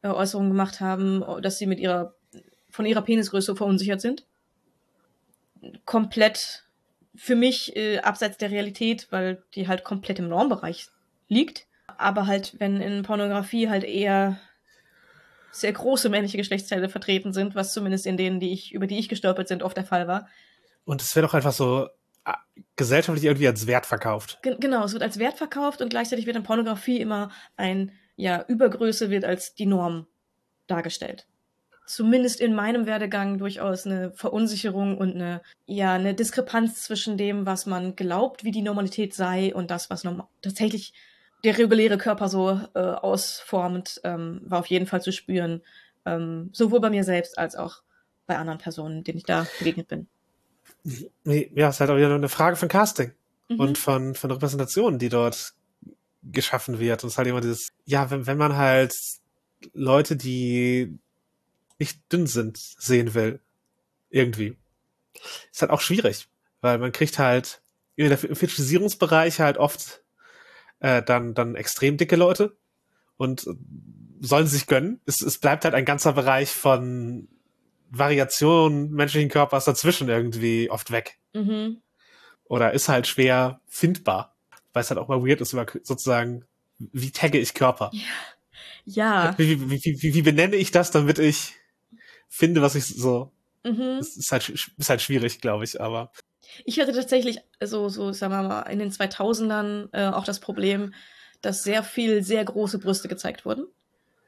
äh, 0.03 0.07
Äußerungen 0.07 0.51
gemacht 0.51 0.79
haben, 0.79 1.21
dass 1.41 1.57
sie 1.57 1.65
mit 1.65 1.81
ihrer 1.81 2.15
von 2.69 2.85
ihrer 2.85 3.01
Penisgröße 3.01 3.53
verunsichert 3.57 3.99
sind. 3.99 4.25
Komplett 5.83 6.63
für 7.13 7.35
mich 7.35 7.75
äh, 7.75 7.99
abseits 7.99 8.37
der 8.37 8.51
Realität, 8.51 9.07
weil 9.09 9.43
die 9.53 9.67
halt 9.67 9.83
komplett 9.83 10.19
im 10.19 10.29
Normbereich 10.29 10.87
liegt. 11.27 11.67
Aber 11.97 12.25
halt, 12.25 12.57
wenn 12.59 12.79
in 12.79 13.03
Pornografie 13.03 13.67
halt 13.67 13.83
eher 13.83 14.39
sehr 15.51 15.73
große 15.73 16.09
männliche 16.09 16.37
Geschlechtsteile 16.37 16.89
vertreten 16.89 17.33
sind, 17.33 17.55
was 17.55 17.73
zumindest 17.73 18.05
in 18.05 18.17
denen, 18.17 18.39
die 18.39 18.53
ich, 18.53 18.73
über 18.73 18.87
die 18.87 18.97
ich 18.97 19.09
gestolpert 19.09 19.47
sind, 19.47 19.63
oft 19.63 19.77
der 19.77 19.85
Fall 19.85 20.07
war. 20.07 20.27
Und 20.85 21.01
es 21.01 21.15
wird 21.15 21.25
auch 21.25 21.33
einfach 21.33 21.51
so 21.51 21.87
ah, 22.25 22.37
gesellschaftlich 22.75 23.25
irgendwie 23.25 23.47
als 23.47 23.67
Wert 23.67 23.85
verkauft. 23.85 24.39
G 24.41 24.55
genau, 24.59 24.83
es 24.85 24.93
wird 24.93 25.03
als 25.03 25.19
Wert 25.19 25.37
verkauft 25.37 25.81
und 25.81 25.89
gleichzeitig 25.89 26.25
wird 26.25 26.37
in 26.37 26.43
Pornografie 26.43 26.99
immer 26.99 27.31
ein, 27.57 27.91
ja, 28.15 28.43
Übergröße 28.47 29.09
wird 29.09 29.25
als 29.25 29.53
die 29.53 29.65
Norm 29.65 30.07
dargestellt 30.67 31.27
zumindest 31.91 32.39
in 32.39 32.53
meinem 32.53 32.85
Werdegang 32.85 33.37
durchaus 33.37 33.85
eine 33.85 34.11
Verunsicherung 34.13 34.97
und 34.97 35.15
eine, 35.15 35.41
ja, 35.65 35.93
eine 35.93 36.13
Diskrepanz 36.13 36.83
zwischen 36.83 37.17
dem, 37.17 37.45
was 37.45 37.65
man 37.65 37.95
glaubt, 37.95 38.43
wie 38.43 38.51
die 38.51 38.61
Normalität 38.61 39.13
sei 39.13 39.53
und 39.53 39.71
das, 39.71 39.89
was 39.89 40.07
tatsächlich 40.41 40.93
der 41.43 41.57
reguläre 41.57 41.97
Körper 41.97 42.29
so 42.29 42.59
äh, 42.73 42.79
ausformt, 42.79 44.01
ähm, 44.03 44.41
war 44.45 44.59
auf 44.59 44.67
jeden 44.67 44.85
Fall 44.85 45.01
zu 45.01 45.11
spüren. 45.11 45.61
Ähm, 46.05 46.49
sowohl 46.53 46.79
bei 46.79 46.89
mir 46.89 47.03
selbst 47.03 47.37
als 47.37 47.55
auch 47.55 47.83
bei 48.27 48.37
anderen 48.37 48.59
Personen, 48.59 49.03
denen 49.03 49.17
ich 49.17 49.25
da 49.25 49.47
begegnet 49.59 49.87
bin. 49.87 50.07
Ja, 51.23 51.69
es 51.69 51.75
ist 51.75 51.79
halt 51.79 51.89
auch 51.89 51.97
wieder 51.97 52.13
eine 52.13 52.29
Frage 52.29 52.55
von 52.55 52.69
Casting 52.69 53.11
mhm. 53.49 53.59
und 53.59 53.77
von, 53.77 54.15
von 54.15 54.31
Repräsentation, 54.31 54.99
die 54.99 55.09
dort 55.09 55.53
geschaffen 56.23 56.79
wird. 56.79 57.03
Und 57.03 57.07
es 57.07 57.13
ist 57.13 57.17
halt 57.17 57.27
immer 57.27 57.41
dieses, 57.41 57.69
ja, 57.85 58.09
wenn, 58.09 58.27
wenn 58.27 58.37
man 58.37 58.55
halt 58.55 58.95
Leute, 59.73 60.15
die 60.15 60.97
nicht 61.79 61.99
dünn 62.11 62.27
sind, 62.27 62.57
sehen 62.57 63.13
will. 63.13 63.39
Irgendwie. 64.09 64.57
Ist 65.51 65.61
halt 65.61 65.71
auch 65.71 65.81
schwierig, 65.81 66.27
weil 66.61 66.77
man 66.77 66.91
kriegt 66.91 67.17
halt 67.17 67.61
im 67.95 68.15
Fetischisierungsbereich 68.17 69.39
halt 69.39 69.57
oft 69.57 70.00
äh, 70.81 71.01
dann, 71.01 71.33
dann 71.33 71.55
extrem 71.55 71.97
dicke 71.97 72.17
Leute 72.17 72.57
und 73.17 73.47
sollen 74.19 74.47
sich 74.47 74.67
gönnen. 74.67 74.99
Es, 75.05 75.21
es 75.21 75.37
bleibt 75.39 75.63
halt 75.63 75.73
ein 75.73 75.85
ganzer 75.85 76.13
Bereich 76.13 76.49
von 76.51 77.27
Variation 77.89 78.91
menschlichen 78.91 79.29
Körpers 79.29 79.65
dazwischen 79.65 80.09
irgendwie 80.09 80.69
oft 80.69 80.91
weg. 80.91 81.17
Mhm. 81.33 81.81
oder 82.43 82.73
ist 82.73 82.89
halt 82.89 83.07
schwer 83.07 83.61
findbar, 83.67 84.35
weil 84.73 84.81
es 84.81 84.89
halt 84.89 84.99
auch 84.99 85.07
mal 85.07 85.25
weird 85.25 85.39
ist, 85.39 85.55
sozusagen, 85.83 86.43
wie 86.77 87.11
tagge 87.11 87.39
ich 87.39 87.53
Körper? 87.53 87.89
Ja. 88.83 89.33
Wie, 89.37 89.69
wie, 89.69 89.69
wie, 89.69 90.01
wie, 90.01 90.13
wie 90.13 90.21
benenne 90.21 90.57
ich 90.57 90.71
das, 90.71 90.91
damit 90.91 91.19
ich 91.19 91.53
finde, 92.27 92.61
was 92.61 92.75
ich 92.75 92.85
so. 92.85 93.31
Mhm. 93.63 93.97
Das 93.99 94.17
ist 94.17 94.31
halt, 94.31 94.49
ist 94.49 94.89
halt 94.89 95.01
schwierig, 95.01 95.39
glaube 95.39 95.63
ich, 95.63 95.79
aber. 95.79 96.11
Ich 96.65 96.79
hatte 96.79 96.93
tatsächlich 96.93 97.39
so, 97.61 97.89
so, 97.89 98.11
sagen 98.13 98.33
wir 98.33 98.43
mal, 98.43 98.61
in 98.63 98.79
den 98.79 98.91
2000ern 98.91 99.89
äh, 99.93 100.07
auch 100.07 100.25
das 100.25 100.39
Problem, 100.39 100.93
dass 101.41 101.63
sehr 101.63 101.83
viel 101.83 102.23
sehr 102.23 102.43
große 102.45 102.79
Brüste 102.79 103.07
gezeigt 103.07 103.45
wurden. 103.45 103.65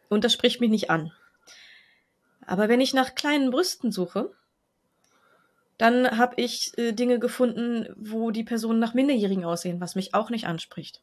Und 0.09 0.23
das 0.23 0.33
spricht 0.33 0.61
mich 0.61 0.69
nicht 0.69 0.89
an. 0.89 1.11
Aber 2.45 2.69
wenn 2.69 2.81
ich 2.81 2.93
nach 2.93 3.15
kleinen 3.15 3.51
Brüsten 3.51 3.91
suche, 3.91 4.31
dann 5.77 6.17
habe 6.17 6.35
ich 6.37 6.77
äh, 6.77 6.91
Dinge 6.91 7.19
gefunden, 7.19 7.87
wo 7.95 8.31
die 8.31 8.43
Personen 8.43 8.79
nach 8.79 8.93
Minderjährigen 8.93 9.45
aussehen, 9.45 9.81
was 9.81 9.95
mich 9.95 10.13
auch 10.13 10.29
nicht 10.29 10.47
anspricht. 10.47 11.01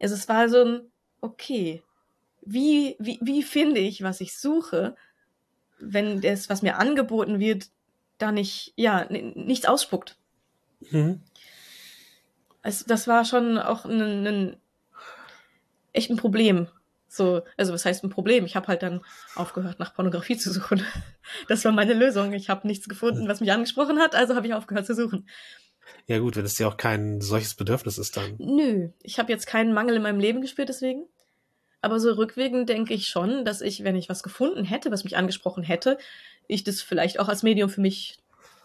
Also 0.00 0.14
es 0.14 0.28
war 0.28 0.48
so 0.48 0.64
ein, 0.64 0.80
okay, 1.20 1.82
wie, 2.40 2.96
wie, 2.98 3.18
wie 3.22 3.42
finde 3.42 3.80
ich, 3.80 4.02
was 4.02 4.20
ich 4.20 4.38
suche, 4.38 4.96
wenn 5.78 6.20
das, 6.20 6.48
was 6.48 6.62
mir 6.62 6.78
angeboten 6.78 7.38
wird, 7.38 7.68
da 8.18 8.32
nicht, 8.32 8.72
ja, 8.76 9.06
nichts 9.10 9.66
ausspuckt. 9.66 10.17
Mhm. 10.90 11.20
Also 12.62 12.84
das 12.86 13.06
war 13.08 13.24
schon 13.24 13.58
auch 13.58 13.84
ein, 13.84 14.26
ein 14.26 14.56
echt 15.92 16.10
ein 16.10 16.16
Problem. 16.16 16.68
So, 17.08 17.42
also 17.56 17.72
was 17.72 17.84
heißt 17.84 18.04
ein 18.04 18.10
Problem? 18.10 18.44
Ich 18.44 18.54
habe 18.54 18.66
halt 18.66 18.82
dann 18.82 19.00
aufgehört, 19.34 19.78
nach 19.78 19.94
Pornografie 19.94 20.36
zu 20.36 20.52
suchen. 20.52 20.84
Das 21.46 21.62
war 21.66 21.72
meine 21.72 21.92
Lösung. 21.92 22.32
Ich 22.32 22.48
habe 22.48 22.66
nichts 22.66 22.88
gefunden, 22.88 23.28
was 23.28 23.40
mich 23.40 23.52
angesprochen 23.52 23.98
hat, 23.98 24.14
also 24.14 24.34
habe 24.34 24.46
ich 24.46 24.54
aufgehört 24.54 24.86
zu 24.86 24.94
suchen. 24.94 25.28
Ja 26.06 26.18
gut, 26.18 26.36
wenn 26.36 26.44
es 26.44 26.54
dir 26.54 26.68
auch 26.68 26.78
kein 26.78 27.20
solches 27.20 27.54
Bedürfnis 27.54 27.98
ist, 27.98 28.16
dann. 28.16 28.34
Nö, 28.38 28.88
ich 29.02 29.18
habe 29.18 29.30
jetzt 29.30 29.46
keinen 29.46 29.74
Mangel 29.74 29.96
in 29.96 30.02
meinem 30.02 30.20
Leben 30.20 30.40
gespürt 30.40 30.70
deswegen. 30.70 31.04
Aber 31.80 32.00
so 32.00 32.12
rückwirkend 32.12 32.68
denke 32.68 32.94
ich 32.94 33.08
schon, 33.08 33.44
dass 33.44 33.60
ich, 33.60 33.84
wenn 33.84 33.94
ich 33.94 34.08
was 34.08 34.22
gefunden 34.22 34.64
hätte, 34.64 34.90
was 34.90 35.04
mich 35.04 35.16
angesprochen 35.16 35.62
hätte, 35.62 35.98
ich 36.46 36.64
das 36.64 36.80
vielleicht 36.80 37.20
auch 37.20 37.28
als 37.28 37.42
Medium 37.42 37.68
für 37.68 37.80
mich 37.80 38.18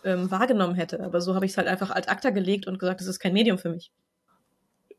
ähm, 0.04 0.32
wahrgenommen 0.32 0.76
hätte. 0.76 1.00
Aber 1.02 1.22
so 1.22 1.36
habe 1.36 1.46
ich 1.46 1.52
es 1.52 1.58
halt 1.58 1.68
einfach 1.68 1.92
als 1.92 2.08
Akta 2.08 2.30
gelegt 2.30 2.68
und 2.68 2.80
gesagt, 2.80 3.02
es 3.02 3.08
ist 3.08 3.20
kein 3.20 3.34
Medium 3.34 3.58
für 3.58 3.70
mich. 3.70 3.92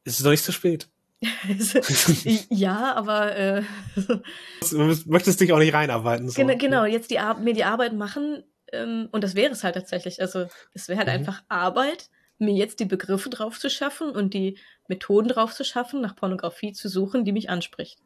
Es 0.05 0.19
ist 0.19 0.25
noch 0.25 0.31
nicht 0.31 0.45
zu 0.45 0.53
spät. 0.53 0.89
ja, 2.51 2.95
aber 2.95 3.35
äh, 3.37 3.63
du 4.71 4.95
möchtest 5.07 5.41
dich 5.41 5.53
auch 5.53 5.59
nicht 5.59 5.73
reinarbeiten. 5.73 6.29
So. 6.29 6.41
Genau, 6.41 6.57
genau, 6.59 6.85
jetzt 6.85 7.11
die 7.11 7.19
Ar 7.19 7.39
mir 7.39 7.55
die 7.55 7.65
Arbeit 7.65 7.95
machen 7.95 8.45
ähm, 8.73 9.09
und 9.13 9.25
das 9.25 9.35
wäre 9.35 9.53
es 9.53 9.65
halt 9.65 9.75
tatsächlich. 9.75 10.21
Also 10.21 10.49
es 10.75 10.89
wäre 10.89 10.99
halt 10.99 11.09
mhm. 11.09 11.15
einfach 11.15 11.43
Arbeit, 11.49 12.11
mir 12.39 12.55
jetzt 12.55 12.81
die 12.81 12.85
Begriffe 12.85 13.31
drauf 13.31 13.59
zu 13.59 13.71
schaffen 13.71 14.11
und 14.11 14.35
die 14.35 14.59
Methoden 14.89 15.29
drauf 15.29 15.55
zu 15.55 15.65
schaffen, 15.65 16.01
nach 16.01 16.17
Pornografie 16.17 16.73
zu 16.73 16.89
suchen, 16.89 17.25
die 17.25 17.33
mich 17.33 17.49
anspricht. 17.49 18.01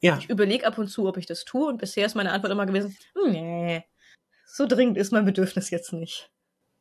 Ja. 0.00 0.18
Ich 0.18 0.28
überlege 0.28 0.66
ab 0.66 0.78
und 0.78 0.88
zu, 0.88 1.08
ob 1.08 1.16
ich 1.16 1.26
das 1.26 1.44
tue 1.44 1.66
und 1.66 1.78
bisher 1.78 2.06
ist 2.06 2.14
meine 2.14 2.32
Antwort 2.32 2.52
immer 2.52 2.66
gewesen, 2.66 2.96
nee, 3.28 3.82
so 4.56 4.66
dringend 4.66 4.96
ist 4.96 5.12
mein 5.12 5.26
Bedürfnis 5.26 5.68
jetzt 5.68 5.92
nicht. 5.92 6.30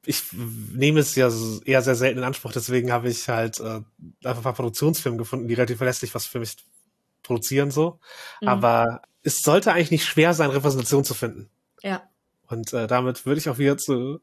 Ich 0.06 0.24
nehme 0.32 1.02
es 1.02 1.16
ja 1.16 1.30
eher 1.66 1.82
sehr 1.82 1.96
selten 1.96 2.20
in 2.20 2.24
Anspruch, 2.24 2.54
deswegen 2.54 2.92
habe 2.94 3.10
ich 3.10 3.28
halt 3.28 3.60
äh, 3.60 3.82
einfach 4.24 4.38
ein 4.38 4.44
paar 4.44 4.54
Produktionsfirmen 4.54 5.18
gefunden, 5.18 5.50
die 5.50 5.56
relativ 5.56 5.78
verlässlich 5.80 6.16
was 6.16 6.26
für 6.26 6.40
mich 6.40 6.56
produzieren 7.22 7.72
so. 7.72 8.00
Mhm. 8.40 8.48
Aber 8.48 9.02
es 9.24 9.42
sollte 9.42 9.74
eigentlich 9.74 9.92
nicht 9.92 10.06
schwer 10.06 10.34
sein, 10.34 10.52
Repräsentation 10.52 11.04
zu 11.04 11.16
finden. 11.16 11.50
Ja. 11.82 12.08
Und 12.48 12.72
äh, 12.72 12.88
damit 12.88 13.26
würde 13.26 13.40
ich 13.40 13.50
auch 13.50 13.58
wieder 13.58 13.78
zu 13.78 14.22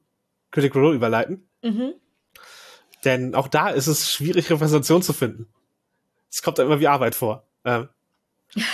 Critical 0.50 0.80
Role 0.80 0.96
überleiten. 0.96 1.46
Mhm. 1.62 1.92
Denn 3.04 3.34
auch 3.34 3.48
da 3.48 3.68
ist 3.68 3.86
es 3.86 4.10
schwierig, 4.10 4.48
Repräsentation 4.48 5.02
zu 5.02 5.12
finden. 5.12 5.52
Es 6.30 6.40
kommt 6.40 6.58
da 6.58 6.62
immer 6.62 6.80
wie 6.80 6.88
Arbeit 6.88 7.14
vor. 7.14 7.46
Ähm, 7.66 7.90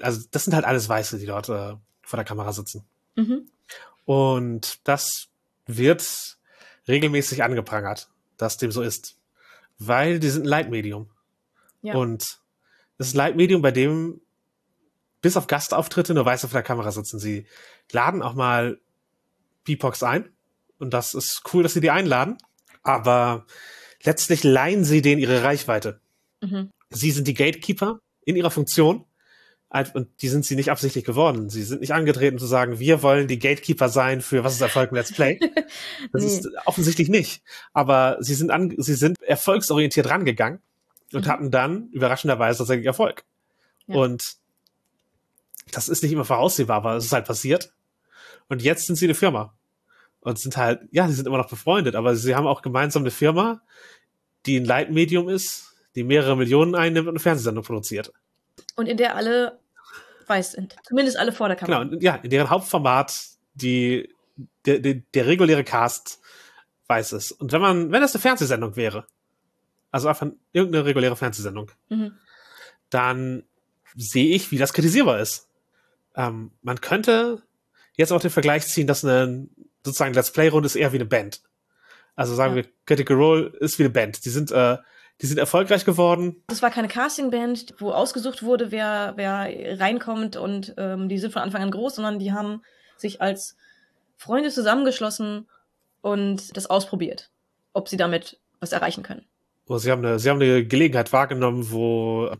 also 0.00 0.26
das 0.30 0.44
sind 0.44 0.54
halt 0.54 0.64
alles 0.64 0.88
Weiße, 0.88 1.18
die 1.18 1.26
dort 1.26 1.50
äh, 1.50 1.74
vor 2.00 2.16
der 2.16 2.24
Kamera 2.24 2.52
sitzen. 2.54 2.86
Mhm. 3.16 3.50
Und 4.08 4.80
das 4.88 5.28
wird 5.66 6.38
regelmäßig 6.86 7.42
angeprangert, 7.42 8.08
dass 8.36 8.56
dem 8.56 8.72
so 8.72 8.82
ist. 8.82 9.18
Weil 9.78 10.18
die 10.18 10.30
sind 10.30 10.42
ein 10.42 10.48
Leitmedium. 10.48 11.10
Ja. 11.82 11.94
Und 11.94 12.40
das 12.96 13.08
ist 13.08 13.14
ein 13.14 13.18
Leitmedium, 13.18 13.62
bei 13.62 13.70
dem 13.70 14.20
bis 15.20 15.36
auf 15.36 15.46
Gastauftritte 15.46 16.14
nur 16.14 16.24
Weiße 16.24 16.48
vor 16.48 16.54
der 16.54 16.62
Kamera 16.62 16.90
sitzen. 16.90 17.18
Sie 17.18 17.46
laden 17.92 18.22
auch 18.22 18.34
mal 18.34 18.80
BIPOX 19.64 20.02
ein. 20.02 20.30
Und 20.78 20.94
das 20.94 21.14
ist 21.14 21.42
cool, 21.52 21.62
dass 21.62 21.74
sie 21.74 21.80
die 21.80 21.90
einladen 21.90 22.38
aber 22.88 23.46
letztlich 24.02 24.44
leihen 24.44 24.84
sie 24.84 25.02
denen 25.02 25.20
ihre 25.20 25.42
Reichweite. 25.42 26.00
Mhm. 26.40 26.70
Sie 26.90 27.10
sind 27.10 27.28
die 27.28 27.34
Gatekeeper 27.34 28.00
in 28.24 28.34
ihrer 28.36 28.50
Funktion 28.50 29.04
und 29.70 30.08
die 30.22 30.28
sind 30.28 30.46
sie 30.46 30.56
nicht 30.56 30.70
absichtlich 30.70 31.04
geworden. 31.04 31.50
Sie 31.50 31.62
sind 31.62 31.82
nicht 31.82 31.92
angetreten 31.92 32.38
zu 32.38 32.46
sagen, 32.46 32.78
wir 32.78 33.02
wollen 33.02 33.28
die 33.28 33.38
Gatekeeper 33.38 33.90
sein 33.90 34.22
für 34.22 34.42
was 34.42 34.54
ist 34.54 34.62
Erfolg 34.62 34.90
im 34.90 34.96
Let's 34.96 35.12
Play. 35.12 35.38
Das 36.12 36.22
nee. 36.22 36.28
ist 36.28 36.48
offensichtlich 36.64 37.08
nicht. 37.08 37.42
Aber 37.74 38.16
sie 38.20 38.34
sind 38.34 38.50
an, 38.50 38.74
sie 38.78 38.94
sind 38.94 39.20
erfolgsorientiert 39.22 40.08
rangegangen 40.08 40.60
und 41.12 41.26
mhm. 41.26 41.30
hatten 41.30 41.50
dann 41.50 41.88
überraschenderweise 41.90 42.58
tatsächlich 42.58 42.86
Erfolg. 42.86 43.24
Ja. 43.86 43.96
Und 43.96 44.36
das 45.70 45.88
ist 45.88 46.02
nicht 46.02 46.12
immer 46.12 46.24
voraussehbar, 46.24 46.78
aber 46.78 46.96
es 46.96 47.04
ist 47.04 47.12
halt 47.12 47.26
passiert. 47.26 47.72
Und 48.48 48.62
jetzt 48.62 48.86
sind 48.86 48.96
sie 48.96 49.06
eine 49.06 49.14
Firma 49.14 49.54
und 50.20 50.38
sind 50.38 50.56
halt, 50.56 50.80
ja, 50.90 51.06
sie 51.08 51.14
sind 51.14 51.26
immer 51.26 51.38
noch 51.38 51.50
befreundet, 51.50 51.94
aber 51.94 52.16
sie 52.16 52.34
haben 52.34 52.46
auch 52.46 52.62
gemeinsam 52.62 53.02
eine 53.02 53.10
Firma, 53.10 53.60
die 54.46 54.58
ein 54.58 54.64
Leitmedium 54.64 55.28
ist, 55.28 55.74
die 55.94 56.04
mehrere 56.04 56.36
Millionen 56.36 56.74
einnimmt 56.74 57.08
und 57.08 57.14
eine 57.14 57.20
Fernsehsendung 57.20 57.64
produziert. 57.64 58.12
Und 58.78 58.86
in 58.86 58.96
der 58.96 59.16
alle 59.16 59.58
weiß 60.28 60.52
sind. 60.52 60.76
Zumindest 60.84 61.18
alle 61.18 61.32
vor 61.32 61.48
der 61.48 61.56
Kamera. 61.56 61.82
Genau, 61.82 62.00
ja, 62.00 62.14
in 62.14 62.30
deren 62.30 62.48
Hauptformat 62.48 63.12
die, 63.54 64.14
der, 64.64 64.78
der, 64.78 64.94
der 65.14 65.26
reguläre 65.26 65.64
Cast 65.64 66.20
weiß 66.86 67.12
ist. 67.12 67.32
Und 67.32 67.50
wenn 67.50 67.60
man, 67.60 67.90
wenn 67.90 68.00
das 68.00 68.14
eine 68.14 68.22
Fernsehsendung 68.22 68.76
wäre, 68.76 69.04
also 69.90 70.06
einfach 70.06 70.28
irgendeine 70.52 70.84
reguläre 70.84 71.16
Fernsehsendung, 71.16 71.72
mhm. 71.88 72.12
dann 72.88 73.42
sehe 73.96 74.32
ich, 74.32 74.52
wie 74.52 74.58
das 74.58 74.72
kritisierbar 74.72 75.18
ist. 75.18 75.48
Ähm, 76.14 76.52
man 76.62 76.80
könnte 76.80 77.42
jetzt 77.96 78.12
auch 78.12 78.20
den 78.20 78.30
Vergleich 78.30 78.64
ziehen, 78.64 78.86
dass 78.86 79.04
eine 79.04 79.48
sozusagen 79.84 80.14
Let's 80.14 80.30
Play-Runde 80.30 80.66
ist 80.66 80.76
eher 80.76 80.92
wie 80.92 80.98
eine 80.98 81.04
Band. 81.04 81.42
Also 82.14 82.36
sagen 82.36 82.54
ja. 82.56 82.62
wir, 82.62 82.70
Critical 82.86 83.16
Role 83.16 83.46
ist 83.58 83.80
wie 83.80 83.84
eine 83.84 83.92
Band. 83.92 84.24
Die 84.24 84.30
sind, 84.30 84.52
äh, 84.52 84.78
die 85.20 85.26
sind 85.26 85.38
erfolgreich 85.38 85.84
geworden. 85.84 86.42
Das 86.48 86.62
war 86.62 86.70
keine 86.70 86.88
Casting-Band, 86.88 87.74
wo 87.78 87.90
ausgesucht 87.90 88.42
wurde, 88.42 88.70
wer, 88.70 89.14
wer 89.16 89.80
reinkommt 89.80 90.36
und 90.36 90.74
ähm, 90.76 91.08
die 91.08 91.18
sind 91.18 91.32
von 91.32 91.42
Anfang 91.42 91.62
an 91.62 91.70
groß, 91.70 91.96
sondern 91.96 92.18
die 92.18 92.32
haben 92.32 92.62
sich 92.96 93.20
als 93.20 93.56
Freunde 94.16 94.50
zusammengeschlossen 94.50 95.48
und 96.02 96.56
das 96.56 96.66
ausprobiert, 96.66 97.30
ob 97.72 97.88
sie 97.88 97.96
damit 97.96 98.40
was 98.60 98.72
erreichen 98.72 99.02
können. 99.02 99.26
Oh, 99.66 99.76
sie 99.76 99.90
haben 99.90 100.04
eine, 100.04 100.18
sie 100.18 100.30
haben 100.30 100.40
eine 100.40 100.64
Gelegenheit 100.64 101.12
wahrgenommen, 101.12 101.70
wo 101.70 102.30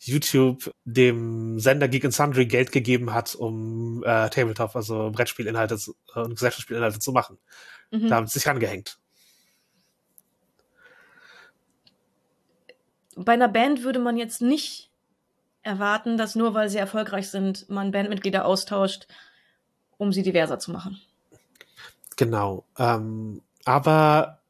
YouTube 0.00 0.72
dem 0.84 1.60
Sender 1.60 1.88
Geek 1.88 2.06
and 2.06 2.14
Sundry 2.14 2.46
Geld 2.46 2.72
gegeben 2.72 3.12
hat, 3.12 3.34
um 3.34 4.02
äh, 4.04 4.30
Tabletop, 4.30 4.74
also 4.74 5.10
Brettspielinhalte 5.10 5.78
äh, 6.14 6.20
und 6.20 6.34
Gesellschaftsspielinhalte 6.34 6.98
zu 6.98 7.12
machen. 7.12 7.38
Mhm. 7.90 8.08
Da 8.08 8.16
haben 8.16 8.26
sie 8.26 8.38
sich 8.38 8.48
rangehängt. 8.48 8.98
Bei 13.16 13.32
einer 13.32 13.48
Band 13.48 13.82
würde 13.82 13.98
man 13.98 14.16
jetzt 14.16 14.40
nicht 14.40 14.90
erwarten, 15.62 16.16
dass 16.16 16.34
nur 16.34 16.54
weil 16.54 16.68
sie 16.68 16.78
erfolgreich 16.78 17.30
sind, 17.30 17.68
man 17.68 17.90
Bandmitglieder 17.90 18.44
austauscht, 18.44 19.06
um 19.98 20.12
sie 20.12 20.22
diverser 20.22 20.58
zu 20.58 20.70
machen. 20.70 21.00
Genau. 22.16 22.64
Ähm, 22.78 23.42
aber 23.64 24.40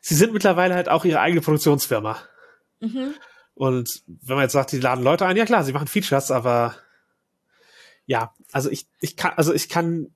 sie 0.00 0.14
sind 0.14 0.32
mittlerweile 0.32 0.74
halt 0.74 0.88
auch 0.88 1.04
ihre 1.04 1.20
eigene 1.20 1.40
Produktionsfirma. 1.40 2.18
Mhm. 2.80 3.14
Und 3.54 4.02
wenn 4.06 4.36
man 4.36 4.44
jetzt 4.44 4.52
sagt, 4.52 4.72
die 4.72 4.80
laden 4.80 5.04
Leute 5.04 5.26
ein, 5.26 5.36
ja 5.36 5.44
klar, 5.44 5.64
sie 5.64 5.72
machen 5.72 5.88
Features, 5.88 6.30
aber 6.30 6.74
ja, 8.06 8.34
also 8.52 8.70
ich, 8.70 8.86
ich 9.00 9.16
kann, 9.16 9.32
also 9.36 9.52
ich 9.52 9.68
kann. 9.68 10.14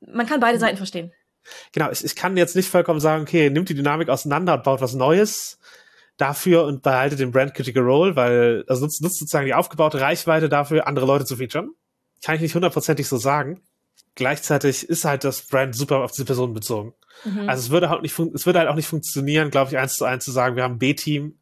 Man 0.00 0.26
kann 0.26 0.40
beide 0.40 0.58
Seiten 0.58 0.76
verstehen. 0.76 1.12
Genau, 1.72 1.90
ich, 1.90 2.04
ich 2.04 2.16
kann 2.16 2.36
jetzt 2.36 2.56
nicht 2.56 2.68
vollkommen 2.68 3.00
sagen, 3.00 3.22
okay, 3.22 3.50
nimmt 3.50 3.68
die 3.68 3.74
Dynamik 3.74 4.08
auseinander 4.08 4.54
und 4.54 4.64
baut 4.64 4.80
was 4.80 4.94
Neues 4.94 5.58
dafür 6.16 6.64
und 6.64 6.82
behaltet 6.82 7.18
den 7.18 7.30
Brand 7.30 7.54
Critical 7.54 7.82
Role, 7.82 8.16
weil, 8.16 8.64
also 8.68 8.84
nutzt, 8.84 9.02
nutzt 9.02 9.18
sozusagen 9.18 9.46
die 9.46 9.54
aufgebaute 9.54 10.00
Reichweite 10.00 10.48
dafür, 10.48 10.86
andere 10.86 11.06
Leute 11.06 11.24
zu 11.24 11.36
featuren. 11.36 11.70
Kann 12.24 12.36
ich 12.36 12.40
nicht 12.40 12.54
hundertprozentig 12.54 13.06
so 13.06 13.18
sagen. 13.18 13.60
Gleichzeitig 14.14 14.88
ist 14.88 15.04
halt 15.04 15.24
das 15.24 15.42
Brand 15.42 15.74
super 15.74 15.98
auf 15.98 16.12
diese 16.12 16.24
Person 16.24 16.54
bezogen. 16.54 16.94
Mhm. 17.24 17.48
Also 17.48 17.64
es 17.64 17.70
würde 17.70 17.90
halt 17.90 18.02
nicht, 18.02 18.18
es 18.34 18.46
würde 18.46 18.58
halt 18.60 18.68
auch 18.68 18.74
nicht 18.74 18.88
funktionieren, 18.88 19.50
glaube 19.50 19.70
ich, 19.70 19.78
eins 19.78 19.96
zu 19.96 20.04
eins 20.06 20.24
zu 20.24 20.30
sagen, 20.30 20.56
wir 20.56 20.62
haben 20.62 20.76
ein 20.76 20.78
B-Team, 20.78 21.38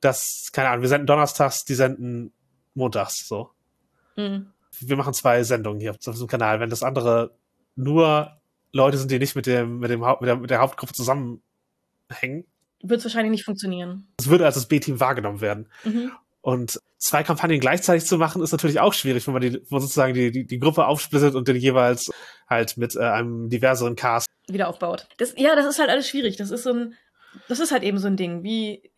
das, 0.00 0.50
keine 0.52 0.68
Ahnung, 0.68 0.82
wir 0.82 0.88
senden 0.88 1.06
donnerstags, 1.06 1.64
die 1.64 1.74
senden 1.74 2.32
montags, 2.74 3.28
so. 3.28 3.50
Mhm. 4.16 4.48
Wir 4.80 4.96
machen 4.96 5.14
zwei 5.14 5.44
Sendungen 5.44 5.80
hier 5.80 5.90
auf 5.90 5.98
diesem 5.98 6.26
Kanal. 6.26 6.58
Wenn 6.58 6.70
das 6.70 6.82
andere 6.82 7.36
nur 7.76 8.40
Leute 8.72 8.98
sind, 8.98 9.10
die 9.10 9.18
nicht 9.18 9.36
mit 9.36 9.46
dem, 9.46 9.78
mit 9.78 9.90
dem 9.90 10.04
Haupt, 10.04 10.22
mit 10.22 10.28
der, 10.28 10.36
mit 10.36 10.50
der 10.50 10.58
Hauptgruppe 10.58 10.92
zusammenhängen, 10.92 11.42
hängen, 12.10 12.44
wird 12.82 12.98
es 12.98 13.04
wahrscheinlich 13.04 13.30
nicht 13.30 13.44
funktionieren. 13.44 14.08
Es 14.18 14.28
würde 14.28 14.44
als 14.44 14.56
das 14.56 14.66
B-Team 14.66 15.00
wahrgenommen 15.00 15.40
werden. 15.40 15.68
Mhm. 15.84 16.12
Und 16.40 16.80
zwei 16.98 17.22
Kampagnen 17.22 17.60
gleichzeitig 17.60 18.04
zu 18.04 18.18
machen, 18.18 18.42
ist 18.42 18.52
natürlich 18.52 18.80
auch 18.80 18.94
schwierig, 18.94 19.26
wenn 19.26 19.34
man, 19.34 19.42
die, 19.42 19.62
man 19.70 19.80
sozusagen 19.80 20.12
die, 20.14 20.32
die, 20.32 20.44
die 20.44 20.58
Gruppe 20.58 20.86
aufsplittet 20.86 21.36
und 21.36 21.46
den 21.46 21.56
jeweils 21.56 22.10
halt 22.48 22.76
mit 22.76 22.96
äh, 22.96 23.00
einem 23.00 23.48
diverseren 23.48 23.94
Cast 23.94 24.26
wieder 24.48 24.68
aufbaut. 24.68 25.06
Das, 25.18 25.34
ja, 25.36 25.54
das 25.54 25.66
ist 25.66 25.78
halt 25.78 25.90
alles 25.90 26.08
schwierig. 26.08 26.36
Das 26.36 26.50
ist 26.50 26.64
so 26.64 26.72
ein, 26.72 26.94
das 27.48 27.60
ist 27.60 27.72
halt 27.72 27.82
eben 27.82 27.98
so 27.98 28.08
ein 28.08 28.16
Ding. 28.16 28.42
Wie 28.42 28.90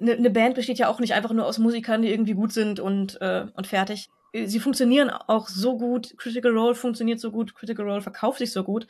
eine 0.00 0.18
ne 0.18 0.30
Band 0.30 0.54
besteht 0.54 0.78
ja 0.78 0.88
auch 0.88 1.00
nicht 1.00 1.14
einfach 1.14 1.32
nur 1.32 1.46
aus 1.46 1.58
Musikern, 1.58 2.02
die 2.02 2.10
irgendwie 2.10 2.34
gut 2.34 2.52
sind 2.52 2.80
und, 2.80 3.20
äh, 3.20 3.46
und 3.54 3.66
fertig. 3.66 4.08
Sie 4.34 4.60
funktionieren 4.60 5.10
auch 5.10 5.48
so 5.48 5.76
gut. 5.76 6.14
Critical 6.16 6.52
Role 6.52 6.74
funktioniert 6.74 7.20
so 7.20 7.30
gut. 7.30 7.54
Critical 7.54 7.86
Role 7.88 8.00
verkauft 8.00 8.38
sich 8.38 8.52
so 8.52 8.64
gut, 8.64 8.86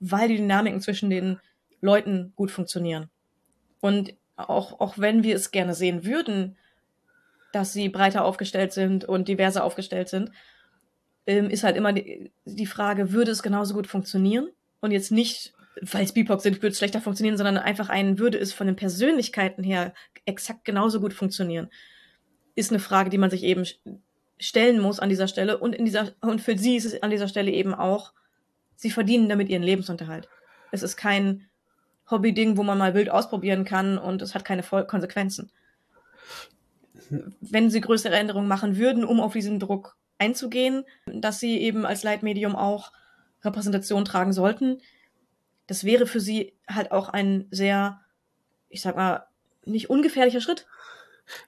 weil 0.00 0.28
die 0.28 0.36
Dynamiken 0.36 0.80
zwischen 0.80 1.08
den 1.08 1.40
Leuten 1.80 2.32
gut 2.36 2.50
funktionieren. 2.50 3.10
Und 3.86 4.14
auch, 4.34 4.80
auch 4.80 4.98
wenn 4.98 5.22
wir 5.22 5.36
es 5.36 5.52
gerne 5.52 5.72
sehen 5.72 6.04
würden, 6.04 6.56
dass 7.52 7.72
sie 7.72 7.88
breiter 7.88 8.24
aufgestellt 8.24 8.72
sind 8.72 9.04
und 9.04 9.28
diverser 9.28 9.62
aufgestellt 9.62 10.08
sind, 10.08 10.32
ähm, 11.24 11.50
ist 11.50 11.62
halt 11.62 11.76
immer 11.76 11.92
die, 11.92 12.32
die 12.44 12.66
Frage, 12.66 13.12
würde 13.12 13.30
es 13.30 13.44
genauso 13.44 13.74
gut 13.74 13.86
funktionieren? 13.86 14.48
Und 14.80 14.90
jetzt 14.90 15.12
nicht, 15.12 15.54
weil 15.80 16.02
es 16.02 16.12
BIPOC 16.12 16.40
sind, 16.40 16.56
würde 16.56 16.72
es 16.72 16.78
schlechter 16.78 17.00
funktionieren, 17.00 17.36
sondern 17.36 17.58
einfach 17.58 17.88
ein, 17.88 18.18
würde 18.18 18.38
es 18.38 18.52
von 18.52 18.66
den 18.66 18.74
Persönlichkeiten 18.74 19.62
her 19.62 19.94
exakt 20.24 20.64
genauso 20.64 21.00
gut 21.00 21.14
funktionieren? 21.14 21.70
Ist 22.56 22.72
eine 22.72 22.80
Frage, 22.80 23.08
die 23.08 23.18
man 23.18 23.30
sich 23.30 23.44
eben 23.44 23.64
stellen 24.40 24.80
muss 24.80 24.98
an 24.98 25.10
dieser 25.10 25.28
Stelle. 25.28 25.58
Und 25.58 25.76
in 25.76 25.84
dieser, 25.84 26.12
und 26.22 26.40
für 26.40 26.58
sie 26.58 26.74
ist 26.74 26.86
es 26.86 27.04
an 27.04 27.10
dieser 27.10 27.28
Stelle 27.28 27.52
eben 27.52 27.72
auch, 27.72 28.14
sie 28.74 28.90
verdienen 28.90 29.28
damit 29.28 29.48
ihren 29.48 29.62
Lebensunterhalt. 29.62 30.28
Es 30.72 30.82
ist 30.82 30.96
kein 30.96 31.48
Hobby-Ding, 32.10 32.56
wo 32.56 32.62
man 32.62 32.78
mal 32.78 32.94
wild 32.94 33.10
ausprobieren 33.10 33.64
kann 33.64 33.98
und 33.98 34.22
es 34.22 34.34
hat 34.34 34.44
keine 34.44 34.62
Konsequenzen 34.62 35.50
wenn 37.10 37.70
sie 37.70 37.80
größere 37.80 38.14
Änderungen 38.14 38.48
machen 38.48 38.76
würden, 38.76 39.04
um 39.04 39.20
auf 39.20 39.32
diesen 39.32 39.58
Druck 39.58 39.96
einzugehen, 40.18 40.84
dass 41.06 41.40
sie 41.40 41.58
eben 41.60 41.84
als 41.84 42.02
Leitmedium 42.02 42.56
auch 42.56 42.92
Repräsentation 43.42 44.04
tragen 44.04 44.32
sollten. 44.32 44.80
Das 45.66 45.84
wäre 45.84 46.06
für 46.06 46.20
sie 46.20 46.54
halt 46.68 46.92
auch 46.92 47.08
ein 47.08 47.46
sehr, 47.50 48.00
ich 48.68 48.82
sag 48.82 48.96
mal, 48.96 49.26
nicht 49.64 49.90
ungefährlicher 49.90 50.40
Schritt. 50.40 50.66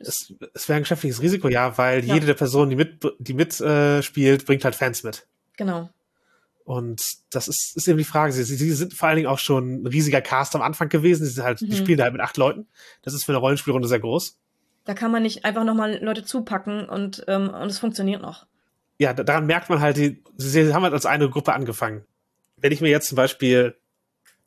Es, 0.00 0.34
es 0.54 0.68
wäre 0.68 0.78
ein 0.78 0.82
geschäftliches 0.82 1.22
Risiko, 1.22 1.48
ja, 1.48 1.78
weil 1.78 2.04
ja. 2.04 2.14
jede 2.14 2.26
der 2.26 2.34
Personen, 2.34 2.70
die 2.70 2.76
mit, 2.76 3.00
die 3.18 3.34
mitspielt, 3.34 4.42
äh, 4.42 4.44
bringt 4.44 4.64
halt 4.64 4.74
Fans 4.74 5.04
mit. 5.04 5.26
Genau. 5.56 5.88
Und 6.68 7.16
das 7.30 7.48
ist, 7.48 7.78
ist 7.78 7.88
eben 7.88 7.96
die 7.96 8.04
Frage. 8.04 8.30
Sie, 8.30 8.44
sie 8.44 8.72
sind 8.72 8.92
vor 8.92 9.08
allen 9.08 9.16
Dingen 9.16 9.28
auch 9.28 9.38
schon 9.38 9.84
ein 9.84 9.86
riesiger 9.86 10.20
Cast 10.20 10.54
am 10.54 10.60
Anfang 10.60 10.90
gewesen. 10.90 11.24
Sie, 11.24 11.30
sind 11.30 11.42
halt, 11.42 11.62
mhm. 11.62 11.70
die 11.70 11.76
spielen 11.78 12.02
halt 12.02 12.12
mit 12.12 12.20
acht 12.20 12.36
Leuten. 12.36 12.66
Das 13.00 13.14
ist 13.14 13.24
für 13.24 13.32
eine 13.32 13.38
Rollenspielrunde 13.38 13.88
sehr 13.88 14.00
groß. 14.00 14.38
Da 14.84 14.92
kann 14.92 15.10
man 15.10 15.22
nicht 15.22 15.46
einfach 15.46 15.64
nochmal 15.64 15.96
Leute 16.04 16.24
zupacken 16.24 16.86
und, 16.86 17.24
ähm, 17.26 17.48
und 17.48 17.70
es 17.70 17.78
funktioniert 17.78 18.20
noch. 18.20 18.44
Ja, 18.98 19.14
daran 19.14 19.46
merkt 19.46 19.70
man 19.70 19.80
halt, 19.80 19.96
die, 19.96 20.22
sie 20.36 20.74
haben 20.74 20.82
halt 20.82 20.92
als 20.92 21.06
eine 21.06 21.30
Gruppe 21.30 21.54
angefangen. 21.54 22.04
Wenn 22.58 22.72
ich 22.72 22.82
mir 22.82 22.90
jetzt 22.90 23.08
zum 23.08 23.16
Beispiel 23.16 23.74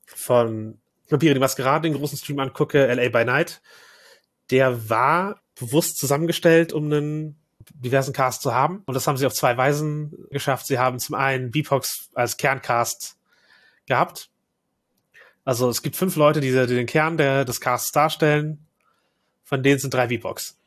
von 0.05 0.77
Vampire 1.09 1.33
die 1.33 1.39
Maskerade 1.39 1.89
den 1.89 1.97
großen 1.97 2.19
Stream 2.19 2.37
angucke, 2.37 2.85
LA 2.85 3.09
by 3.09 3.25
Night, 3.25 3.63
der 4.51 4.91
war 4.91 5.41
bewusst 5.59 5.97
zusammengestellt, 5.97 6.71
um 6.71 6.85
einen 6.85 7.40
diversen 7.75 8.13
Cast 8.13 8.41
zu 8.41 8.53
haben. 8.53 8.83
Und 8.85 8.93
das 8.93 9.07
haben 9.07 9.17
sie 9.17 9.25
auf 9.25 9.33
zwei 9.33 9.57
Weisen 9.57 10.27
geschafft. 10.29 10.67
Sie 10.67 10.79
haben 10.79 10.99
zum 10.99 11.15
einen 11.15 11.51
Beepox 11.51 12.09
als 12.13 12.37
Kerncast 12.37 13.17
gehabt. 13.87 14.29
Also 15.43 15.69
es 15.69 15.81
gibt 15.81 15.95
fünf 15.95 16.15
Leute, 16.15 16.39
die, 16.39 16.51
die 16.51 16.75
den 16.75 16.85
Kern 16.85 17.17
der, 17.17 17.45
des 17.45 17.61
Casts 17.61 17.91
darstellen 17.91 18.67
von 19.51 19.61
denen 19.63 19.79
sind 19.79 19.93
drei 19.93 20.07
V-Box. 20.07 20.57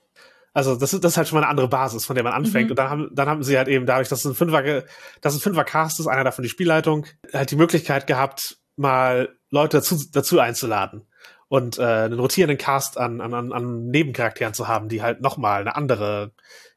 Also 0.53 0.77
das 0.77 0.93
ist, 0.93 1.03
das 1.03 1.13
ist 1.13 1.17
halt 1.17 1.27
schon 1.27 1.37
mal 1.37 1.43
eine 1.43 1.51
andere 1.51 1.69
Basis, 1.69 2.05
von 2.05 2.15
der 2.15 2.23
man 2.23 2.35
anfängt. 2.35 2.67
Mhm. 2.67 2.73
Und 2.73 2.79
dann 2.79 2.91
haben, 2.91 3.09
dann 3.13 3.29
haben 3.31 3.43
sie 3.43 3.57
halt 3.57 3.67
eben 3.67 3.87
dadurch, 3.87 4.11
dass 4.11 4.21
es 4.21 4.27
ein 4.27 4.35
Fünfer, 4.35 4.85
dass 5.23 5.35
ein 5.35 5.41
Fünfer 5.41 5.65
Cast 5.65 6.01
ist, 6.01 6.07
einer 6.07 6.23
davon 6.23 6.43
die 6.43 6.51
Spielleitung, 6.51 7.07
halt 7.33 7.51
die 7.51 7.57
Möglichkeit 7.57 8.07
gehabt, 8.07 8.59
mal 8.77 9.31
Leute 9.51 9.79
dazu, 9.79 9.99
dazu 10.13 10.39
einzuladen 10.39 11.07
und 11.49 11.79
äh, 11.79 11.83
einen 11.83 12.19
rotierenden 12.19 12.59
Cast 12.59 12.99
an, 12.99 13.21
an, 13.21 13.53
an 13.53 13.87
Nebencharakteren 13.89 14.55
zu 14.55 14.69
haben, 14.69 14.89
die 14.89 15.03
halt 15.03 15.21
nochmal 15.21 15.61
eine 15.61 15.77
andere 15.77 16.33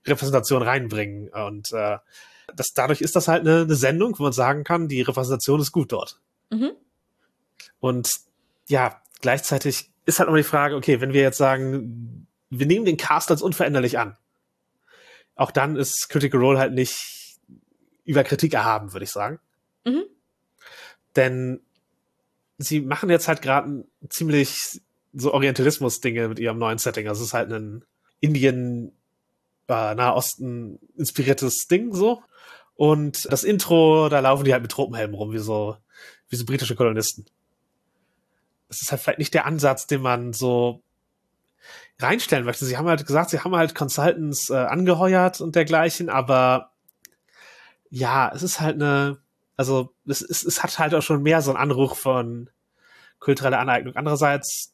Repräsentation 0.06 0.62
reinbringen. 0.62 1.30
Und 1.30 1.72
äh, 1.74 1.98
das, 2.56 2.68
dadurch 2.74 3.02
ist 3.02 3.16
das 3.16 3.28
halt 3.28 3.42
eine, 3.42 3.62
eine 3.62 3.76
Sendung, 3.76 4.18
wo 4.18 4.24
man 4.24 4.34
sagen 4.34 4.64
kann, 4.64 4.88
die 4.88 5.02
Repräsentation 5.02 5.60
ist 5.60 5.72
gut 5.72 5.92
dort. 5.92 6.20
Mhm. 6.50 6.72
Und 7.80 8.12
ja, 8.68 9.02
gleichzeitig 9.22 9.92
ist 10.06 10.20
halt 10.20 10.30
immer 10.30 10.38
die 10.38 10.44
Frage, 10.44 10.76
okay, 10.76 11.02
wenn 11.02 11.14
wir 11.14 11.22
jetzt 11.22 11.38
sagen, 11.38 12.28
wir 12.50 12.66
nehmen 12.66 12.86
den 12.86 12.98
Cast 12.98 13.30
als 13.32 13.42
unveränderlich 13.42 14.00
an, 14.00 14.18
auch 15.36 15.52
dann 15.52 15.76
ist 15.76 16.10
Critical 16.10 16.40
Role 16.40 16.60
halt 16.60 16.74
nicht 16.74 17.38
über 18.06 18.24
Kritik 18.24 18.54
erhaben, 18.54 18.94
würde 18.94 19.04
ich 19.04 19.12
sagen. 19.12 19.40
Mhm. 19.86 20.04
Denn 21.16 21.62
sie 22.58 22.82
machen 22.82 23.10
jetzt 23.10 23.28
halt 23.28 23.42
gerade 23.42 23.86
ziemlich 24.10 24.82
so 25.14 25.34
Orientalismus-Dinge 25.34 26.28
mit 26.28 26.40
ihrem 26.40 26.60
neuen 26.60 26.78
Setting. 26.78 27.08
Also 27.08 27.22
es 27.22 27.30
ist 27.30 27.34
halt 27.34 27.52
ein 27.52 27.86
Indien, 28.20 28.92
äh, 29.68 29.96
Nahosten 29.96 30.80
inspiriertes 30.96 31.68
Ding 31.68 31.94
so. 31.94 32.22
Und 32.76 33.32
das 33.32 33.44
Intro, 33.44 34.10
da 34.10 34.20
laufen 34.20 34.44
die 34.44 34.54
halt 34.54 34.62
mit 34.62 34.72
Tropenhelmen 34.72 35.16
rum, 35.16 35.32
wie 35.32 35.40
so, 35.40 35.78
wie 36.30 36.36
so 36.36 36.46
britische 36.46 36.76
Kolonisten 36.76 37.26
das 38.70 38.82
ist 38.82 38.92
halt 38.92 39.02
vielleicht 39.02 39.20
nicht 39.20 39.34
der 39.34 39.46
Ansatz, 39.46 39.88
den 39.88 40.02
man 40.02 40.34
so 40.34 40.84
reinstellen 42.00 42.46
möchte. 42.46 42.66
Sie 42.66 42.78
haben 42.78 42.88
halt 42.88 43.06
gesagt, 43.06 43.30
sie 43.30 43.40
haben 43.40 43.56
halt 43.56 43.76
Consultants 43.76 44.50
äh, 44.50 44.56
angeheuert 44.56 45.42
und 45.42 45.56
dergleichen, 45.56 46.10
aber 46.10 46.72
ja, 47.90 48.32
es 48.34 48.44
ist 48.44 48.60
halt 48.60 48.76
eine, 48.76 49.18
also 49.58 49.94
es, 50.08 50.22
es, 50.22 50.44
es 50.44 50.64
hat 50.64 50.80
halt 50.80 50.96
auch 50.96 51.02
schon 51.02 51.22
mehr 51.22 51.42
so 51.42 51.52
einen 51.52 51.60
Anruch 51.60 51.96
von 51.96 52.50
kultureller 53.20 53.60
Aneignung. 53.60 53.96
Andererseits 53.96 54.74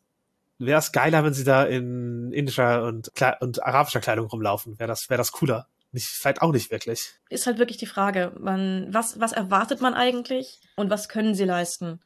wäre 0.60 0.80
es 0.80 0.92
geiler, 0.92 1.24
wenn 1.24 1.34
sie 1.34 1.44
da 1.44 1.64
in 1.64 2.32
indischer 2.32 2.84
und, 2.84 3.12
und 3.40 3.64
arabischer 3.64 4.02
Kleidung 4.02 4.28
rumlaufen. 4.28 4.78
Wäre 4.78 4.90
das, 4.90 5.10
wäre 5.10 5.18
das 5.18 5.32
cooler. 5.32 5.68
Nicht, 5.92 6.08
vielleicht 6.08 6.42
auch 6.42 6.52
nicht 6.52 6.72
wirklich. 6.72 7.14
Ist 7.30 7.48
halt 7.48 7.60
wirklich 7.60 7.78
die 7.78 7.86
Frage, 7.86 8.34
man, 8.40 8.94
was, 8.94 9.20
was 9.20 9.32
erwartet 9.32 9.82
man 9.82 9.94
eigentlich 9.94 10.60
und 10.76 10.90
was 10.90 11.10
können 11.10 11.36
sie 11.36 11.46
leisten? 11.46 12.00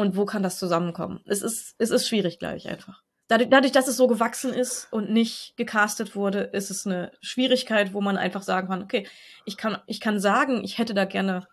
und 0.00 0.16
wo 0.16 0.24
kann 0.24 0.42
das 0.42 0.58
zusammenkommen? 0.58 1.20
Es 1.26 1.42
ist, 1.42 1.74
es 1.78 1.90
ist 1.90 2.08
schwierig, 2.08 2.38
glaube 2.38 2.56
ich, 2.56 2.68
einfach. 2.68 3.02
Dadurch, 3.28 3.50
dadurch, 3.50 3.72
dass 3.72 3.86
es 3.86 3.96
so 3.96 4.08
gewachsen 4.08 4.52
ist 4.52 4.88
und 4.90 5.10
nicht 5.10 5.56
gecastet 5.56 6.16
wurde, 6.16 6.40
ist 6.40 6.70
es 6.70 6.86
eine 6.86 7.12
Schwierigkeit, 7.20 7.92
wo 7.92 8.00
man 8.00 8.16
einfach 8.16 8.42
sagen 8.42 8.68
kann, 8.68 8.82
okay, 8.82 9.06
ich 9.44 9.56
kann, 9.56 9.78
ich 9.86 10.00
kann 10.00 10.18
sagen, 10.18 10.64
ich 10.64 10.78
hätte 10.78 10.94
da 10.94 11.04
gerne 11.04 11.46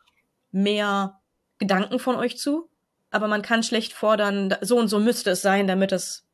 mehr 0.52 1.20
Gedanken 1.60 2.00
von 2.00 2.16
euch 2.16 2.38
zu, 2.38 2.70
aber 3.10 3.28
man 3.28 3.42
kann 3.42 3.64
schlecht 3.64 3.94
fordern, 3.94 4.56
so 4.62 4.78
und 4.78 4.88
so 4.88 5.00
müsste 5.00 5.32
es 5.32 5.42
sein, 5.42 5.68
damit 5.68 5.92
es, 5.92 6.26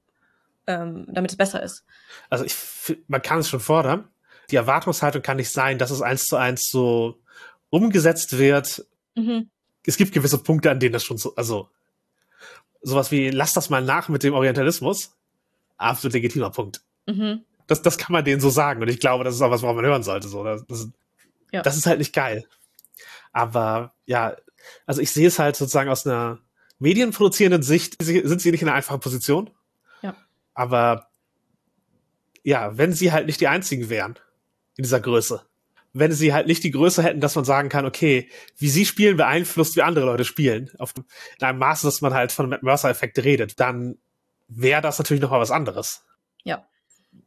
ähm, 0.67 1.05
damit 1.07 1.31
es 1.31 1.37
besser 1.37 1.61
ist. 1.61 1.85
Also 2.29 2.45
ich, 2.45 2.55
man 3.07 3.21
kann 3.21 3.39
es 3.39 3.49
schon 3.49 3.59
fordern. 3.59 4.07
Die 4.51 4.55
Erwartungshaltung 4.55 5.21
kann 5.21 5.37
nicht 5.37 5.51
sein, 5.51 5.77
dass 5.77 5.91
es 5.91 6.01
eins 6.01 6.27
zu 6.27 6.35
eins 6.35 6.69
so 6.69 7.21
umgesetzt 7.69 8.37
wird. 8.37 8.85
Mhm. 9.15 9.49
Es 9.85 9.97
gibt 9.97 10.13
gewisse 10.13 10.37
Punkte, 10.37 10.71
an 10.71 10.79
denen 10.79 10.93
das 10.93 11.03
schon 11.03 11.17
so, 11.17 11.35
also 11.35 11.69
sowas 12.81 13.11
wie, 13.11 13.29
lass 13.29 13.53
das 13.53 13.69
mal 13.69 13.81
nach 13.81 14.09
mit 14.09 14.23
dem 14.23 14.33
Orientalismus. 14.33 15.15
Absolut 15.77 16.13
legitimer 16.13 16.51
Punkt. 16.51 16.81
Mhm. 17.07 17.43
Das, 17.67 17.81
das 17.81 17.97
kann 17.97 18.13
man 18.13 18.25
denen 18.25 18.41
so 18.41 18.49
sagen. 18.49 18.81
Und 18.81 18.89
ich 18.89 18.99
glaube, 18.99 19.23
das 19.23 19.35
ist 19.35 19.41
auch 19.41 19.51
was, 19.51 19.61
worauf 19.61 19.75
man 19.75 19.85
hören 19.85 20.03
sollte. 20.03 20.27
So, 20.27 20.43
das, 20.43 20.65
das, 20.67 20.89
ja. 21.51 21.61
das 21.61 21.77
ist 21.77 21.85
halt 21.85 21.99
nicht 21.99 22.13
geil. 22.13 22.45
Aber 23.33 23.93
ja, 24.05 24.37
also 24.85 25.01
ich 25.01 25.11
sehe 25.11 25.27
es 25.27 25.39
halt 25.39 25.57
sozusagen 25.57 25.89
aus 25.89 26.07
einer 26.07 26.39
medienproduzierenden 26.79 27.63
Sicht, 27.63 28.01
sind 28.01 28.41
sie 28.41 28.51
nicht 28.51 28.61
in 28.61 28.69
einer 28.69 28.77
einfachen 28.77 28.99
Position. 28.99 29.49
Ja. 30.01 30.15
Aber 30.53 31.09
ja, 32.43 32.77
wenn 32.77 32.93
sie 32.93 33.11
halt 33.11 33.25
nicht 33.25 33.41
die 33.41 33.47
einzigen 33.47 33.89
wären 33.89 34.19
in 34.77 34.83
dieser 34.83 34.99
Größe, 34.99 35.41
wenn 35.93 36.11
sie 36.11 36.33
halt 36.33 36.47
nicht 36.47 36.63
die 36.63 36.71
Größe 36.71 37.03
hätten, 37.03 37.21
dass 37.21 37.35
man 37.35 37.45
sagen 37.45 37.69
kann, 37.69 37.85
okay, 37.85 38.29
wie 38.57 38.69
sie 38.69 38.85
spielen 38.85 39.17
beeinflusst, 39.17 39.75
wie 39.75 39.83
andere 39.83 40.05
Leute 40.05 40.25
spielen, 40.25 40.71
auf, 40.79 40.93
in 40.95 41.45
einem 41.45 41.59
Maße, 41.59 41.85
dass 41.85 42.01
man 42.01 42.13
halt 42.13 42.31
von 42.31 42.49
Matt 42.49 42.63
Mercer-Effekt 42.63 43.19
redet, 43.19 43.59
dann 43.59 43.97
wäre 44.47 44.81
das 44.81 44.97
natürlich 44.97 45.21
noch 45.21 45.31
mal 45.31 45.39
was 45.39 45.51
anderes. 45.51 46.05
Ja. 46.43 46.67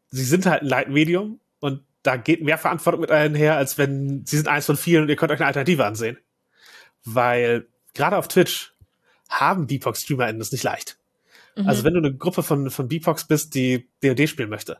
Sie 0.09 0.25
sind 0.25 0.47
halt 0.47 0.63
ein 0.63 0.69
Leitmedium 0.69 1.41
und 1.61 1.85
da 2.07 2.17
geht 2.17 2.43
mehr 2.43 2.59
Verantwortung 2.59 3.01
mit 3.01 3.11
einher, 3.11 3.57
als 3.57 3.79
wenn 3.79 4.25
sie 4.27 4.37
sind 4.37 4.49
eins 4.49 4.67
von 4.67 4.77
vielen 4.77 5.03
und 5.03 5.09
ihr 5.09 5.17
könnt 5.17 5.33
euch 5.33 5.41
eine 5.41 5.47
Alternative 5.47 5.85
ansehen. 5.85 6.19
Weil 7.05 7.67
gerade 7.95 8.17
auf 8.17 8.29
Twitch 8.29 8.75
haben 9.29 9.67
BeatBox-StreamerInnen 9.67 10.41
es 10.41 10.53
nicht 10.53 10.65
leicht. 10.65 10.99
Mhm. 11.57 11.69
Also 11.69 11.85
wenn 11.85 11.95
du 11.95 11.99
eine 11.99 12.15
Gruppe 12.15 12.43
von, 12.43 12.71
von 12.71 12.89
BeatBox 12.89 13.27
bist, 13.27 13.55
die 13.55 13.89
DoD 14.03 14.29
spielen 14.29 14.51
möchte, 14.51 14.79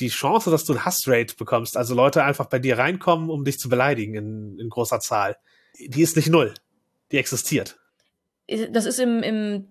die 0.00 0.08
Chance, 0.08 0.50
dass 0.50 0.64
du 0.64 0.74
ein 0.74 0.84
Hassrate 0.84 1.34
bekommst, 1.36 1.76
also 1.76 1.94
Leute 1.94 2.24
einfach 2.24 2.46
bei 2.46 2.58
dir 2.58 2.78
reinkommen, 2.78 3.30
um 3.30 3.44
dich 3.44 3.58
zu 3.58 3.68
beleidigen 3.68 4.14
in, 4.14 4.58
in 4.58 4.68
großer 4.68 5.00
Zahl, 5.00 5.36
die 5.78 6.02
ist 6.02 6.16
nicht 6.16 6.28
null. 6.28 6.54
Die 7.12 7.18
existiert. 7.18 7.78
Das 8.70 8.84
ist 8.84 8.98
im, 9.00 9.22
im, 9.22 9.68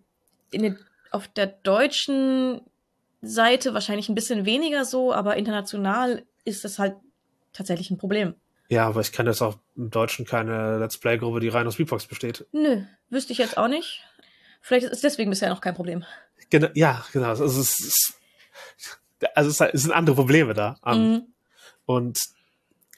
in 0.51 0.63
den 0.63 0.79
auf 1.11 1.27
der 1.27 1.47
deutschen 1.47 2.61
Seite 3.21 3.73
wahrscheinlich 3.73 4.09
ein 4.09 4.15
bisschen 4.15 4.45
weniger 4.45 4.85
so, 4.85 5.13
aber 5.13 5.37
international 5.37 6.25
ist 6.49 6.63
das 6.63 6.79
halt 6.79 6.95
tatsächlich 7.53 7.89
ein 7.91 7.97
Problem. 7.97 8.35
Ja, 8.69 8.87
aber 8.87 9.01
ich 9.01 9.11
kenne 9.11 9.31
jetzt 9.31 9.41
auch 9.41 9.57
im 9.75 9.89
Deutschen 9.89 10.25
keine 10.25 10.77
Let's 10.77 10.97
Play-Gruppe, 10.97 11.39
die 11.39 11.47
rein 11.47 11.65
aus 11.65 11.77
Beatbox 11.77 12.05
besteht. 12.05 12.45
Nö, 12.51 12.83
wüsste 13.09 13.33
ich 13.33 13.39
jetzt 13.39 13.57
auch 13.57 13.67
nicht. 13.67 14.03
Vielleicht 14.61 14.85
ist 14.85 15.03
deswegen 15.03 15.29
bisher 15.29 15.49
noch 15.49 15.61
kein 15.61 15.73
Problem. 15.73 16.05
Genau, 16.49 16.67
ja, 16.75 17.03
genau. 17.11 17.29
Also 17.29 17.45
es, 17.45 17.57
ist, 17.57 18.19
also 19.33 19.49
es, 19.49 19.73
es 19.73 19.81
sind 19.83 19.91
andere 19.91 20.15
Probleme 20.15 20.53
da. 20.53 20.77
Mhm. 20.85 21.23
Und 21.85 22.19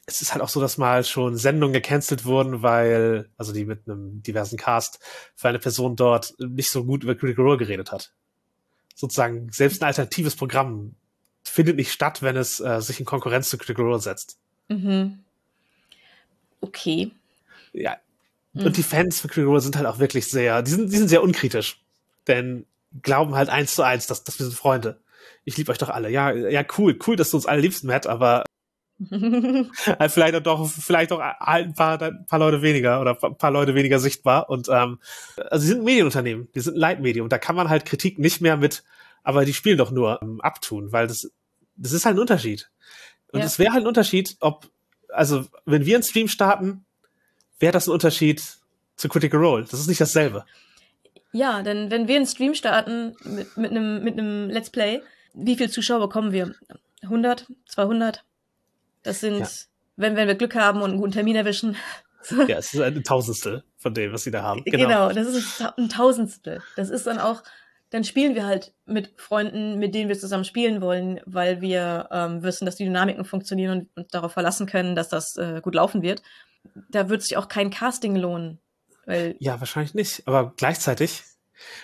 es 0.06 0.22
ist 0.22 0.34
halt 0.34 0.42
auch 0.42 0.50
so, 0.50 0.60
dass 0.60 0.78
mal 0.78 1.04
schon 1.04 1.38
Sendungen 1.38 1.74
gecancelt 1.74 2.26
wurden, 2.26 2.62
weil, 2.62 3.30
also 3.38 3.54
die 3.54 3.66
mit 3.66 3.88
einem 3.88 4.22
diversen 4.22 4.58
Cast, 4.58 5.00
weil 5.40 5.50
eine 5.50 5.60
Person 5.60 5.96
dort 5.96 6.34
nicht 6.40 6.70
so 6.70 6.84
gut 6.84 7.04
über 7.04 7.16
Critical 7.16 7.46
Role 7.46 7.58
geredet 7.58 7.92
hat. 7.92 8.12
Sozusagen, 8.96 9.50
selbst 9.52 9.82
ein 9.82 9.88
alternatives 9.88 10.36
Programm 10.36 10.96
findet 11.44 11.76
nicht 11.76 11.92
statt, 11.92 12.22
wenn 12.22 12.38
es 12.38 12.60
äh, 12.60 12.82
sich 12.82 13.00
in 13.00 13.06
Konkurrenz 13.06 13.50
zu 13.50 13.58
Critical 13.58 13.86
Role 13.86 14.00
setzt. 14.00 14.38
Mhm. 14.68 15.20
Okay. 16.62 17.12
Ja. 17.74 17.98
Mhm. 18.54 18.66
Und 18.68 18.78
die 18.78 18.84
Fans 18.84 19.20
von 19.20 19.30
Critical 19.30 19.50
Role 19.50 19.62
sind 19.62 19.76
halt 19.76 19.88
auch 19.88 20.00
wirklich 20.00 20.28
sehr, 20.28 20.62
die 20.62 20.72
sind, 20.72 20.92
die 20.92 20.98
sind 20.98 21.08
sehr 21.08 21.24
unkritisch. 21.24 21.82
Denn 22.28 22.66
glauben 23.02 23.36
halt 23.36 23.50
eins 23.50 23.76
zu 23.76 23.84
eins, 23.84 24.08
dass, 24.08 24.24
dass 24.24 24.40
wir 24.40 24.46
sind 24.46 24.56
Freunde. 24.56 25.00
Ich 25.46 25.58
liebe 25.58 25.72
euch 25.72 25.78
doch 25.78 25.90
alle. 25.90 26.10
Ja, 26.10 26.32
ja, 26.32 26.64
cool, 26.78 26.98
cool, 27.08 27.16
dass 27.16 27.32
du 27.32 27.38
uns 27.38 27.46
alle 27.46 27.62
liebst, 27.62 27.84
Matt, 27.84 28.06
aber 28.06 28.44
halt 29.10 30.12
vielleicht 30.12 30.46
doch, 30.46 30.70
vielleicht 30.70 31.12
doch 31.12 31.20
ein 31.20 31.74
paar, 31.74 32.02
ein 32.02 32.26
paar 32.28 32.40
Leute 32.40 32.62
weniger 32.62 33.02
oder 33.02 33.18
ein 33.22 33.38
paar 33.38 33.52
Leute 33.52 33.74
weniger 33.74 34.00
sichtbar. 34.00 34.50
Und 34.50 34.68
ähm, 34.70 35.00
also 35.50 35.62
sie 35.62 35.70
sind 35.70 35.80
ein 35.80 35.86
Medienunternehmen, 35.86 36.50
die 36.54 36.60
sind 36.60 36.76
ein 36.76 36.80
Leitmedium. 36.80 37.30
Da 37.30 37.38
kann 37.38 37.56
man 37.56 37.70
halt 37.70 37.86
Kritik 37.86 38.20
nicht 38.20 38.42
mehr 38.42 38.58
mit, 38.58 38.84
aber 39.24 39.46
die 39.46 39.54
spielen 39.54 39.78
doch 39.78 39.92
nur 39.92 40.22
ähm, 40.22 40.42
abtun, 40.42 40.92
weil 40.92 41.08
das, 41.08 41.32
das 41.76 41.92
ist 41.92 42.06
halt 42.06 42.16
ein 42.16 42.20
Unterschied. 42.20 42.70
Und 43.32 43.42
es 43.42 43.58
ja. 43.58 43.66
wäre 43.66 43.74
halt 43.74 43.84
ein 43.84 43.88
Unterschied, 43.88 44.36
ob, 44.40 44.70
also 45.10 45.46
wenn 45.66 45.86
wir 45.86 45.96
einen 45.96 46.04
Stream 46.04 46.28
starten, 46.28 46.86
wäre 47.60 47.72
das 47.72 47.88
ein 47.88 47.94
Unterschied 47.94 48.44
zu 48.96 49.08
Critical 49.08 49.40
Role. 49.40 49.64
Das 49.64 49.80
ist 49.80 49.88
nicht 49.88 50.02
dasselbe. 50.02 50.46
Ja, 51.32 51.64
denn 51.64 51.90
wenn 51.92 52.08
wir 52.08 52.18
einen 52.18 52.26
Stream 52.28 52.54
starten 52.54 53.16
mit, 53.24 53.56
mit, 53.56 53.72
einem, 53.72 54.04
mit 54.04 54.20
einem 54.20 54.50
Let's 54.50 54.70
Play, 54.70 55.02
wie 55.34 55.56
viele 55.56 55.70
Zuschauer 55.70 56.00
bekommen 56.00 56.34
wir? 56.34 56.54
100? 57.04 57.48
200? 57.70 58.24
Das 59.04 59.22
sind, 59.22 59.40
ja. 59.40 59.48
wenn, 59.96 60.16
wenn 60.16 60.28
wir 60.28 60.36
Glück 60.36 60.56
haben 60.56 60.82
und 60.82 60.92
einen 60.92 61.00
guten 61.00 61.14
Termin 61.14 61.36
erwischen. 61.36 61.78
ja, 62.48 62.58
es 62.58 62.74
ist 62.74 62.82
ein 62.82 63.04
Tausendstel 63.04 63.64
von 63.78 63.94
dem, 63.94 64.12
was 64.12 64.24
sie 64.24 64.32
da 64.32 64.44
haben. 64.44 64.64
Genau. 64.66 64.78
genau, 64.78 65.14
das 65.14 65.28
ist 65.28 65.62
ein 65.78 65.90
Tausendstel. 65.90 66.62
Das 66.76 66.90
ist 66.90 67.08
dann 67.08 67.18
auch, 67.18 67.44
dann 67.92 68.04
spielen 68.04 68.36
wir 68.36 68.46
halt 68.46 68.74
mit 68.86 69.14
Freunden, 69.18 69.78
mit 69.78 69.94
denen 69.94 70.10
wir 70.10 70.18
zusammen 70.18 70.46
spielen 70.46 70.82
wollen, 70.82 71.20
weil 71.26 71.62
wir 71.62 72.08
ähm, 72.12 72.42
wissen, 72.42 72.66
dass 72.66 72.78
die 72.78 72.86
Dynamiken 72.86 73.26
funktionieren 73.26 73.80
und 73.80 73.98
uns 73.98 74.08
darauf 74.08 74.32
verlassen 74.32 74.66
können, 74.66 74.96
dass 74.96 75.10
das 75.10 75.36
äh, 75.36 75.60
gut 75.62 75.76
laufen 75.76 76.02
wird. 76.02 76.24
Da 76.90 77.10
wird 77.10 77.22
sich 77.22 77.38
auch 77.38 77.50
kein 77.50 77.70
Casting 77.70 78.16
lohnen. 78.16 78.60
Weil 79.06 79.36
ja, 79.40 79.60
wahrscheinlich 79.60 79.94
nicht. 79.94 80.24
Aber 80.26 80.54
gleichzeitig, 80.56 81.24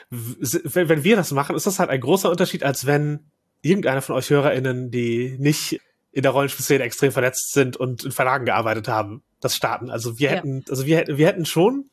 wenn 0.10 1.04
wir 1.04 1.16
das 1.18 1.32
machen, 1.32 1.56
ist 1.56 1.68
das 1.68 1.80
halt 1.80 1.90
ein 1.90 2.00
großer 2.00 2.30
Unterschied, 2.30 2.64
als 2.64 2.86
wenn 2.86 3.30
irgendeiner 3.62 4.02
von 4.02 4.16
euch 4.16 4.30
HörerInnen, 4.30 4.92
die 4.92 5.36
nicht 5.40 5.82
in 6.12 6.24
der 6.24 6.32
Rollenspielszene 6.32 6.84
extrem 6.84 7.12
verletzt 7.12 7.52
sind 7.52 7.76
und 7.76 8.06
in 8.06 8.12
Verlagen 8.12 8.46
gearbeitet 8.46 8.88
haben, 8.88 9.24
das 9.42 9.56
starten. 9.56 9.90
Also 9.90 10.20
wir 10.20 10.30
hätten, 10.30 10.60
ja. 10.60 10.70
also 10.70 10.86
wir 10.86 10.98
hätten, 10.98 11.18
wir 11.18 11.28
hätten 11.28 11.46
schon 11.46 11.90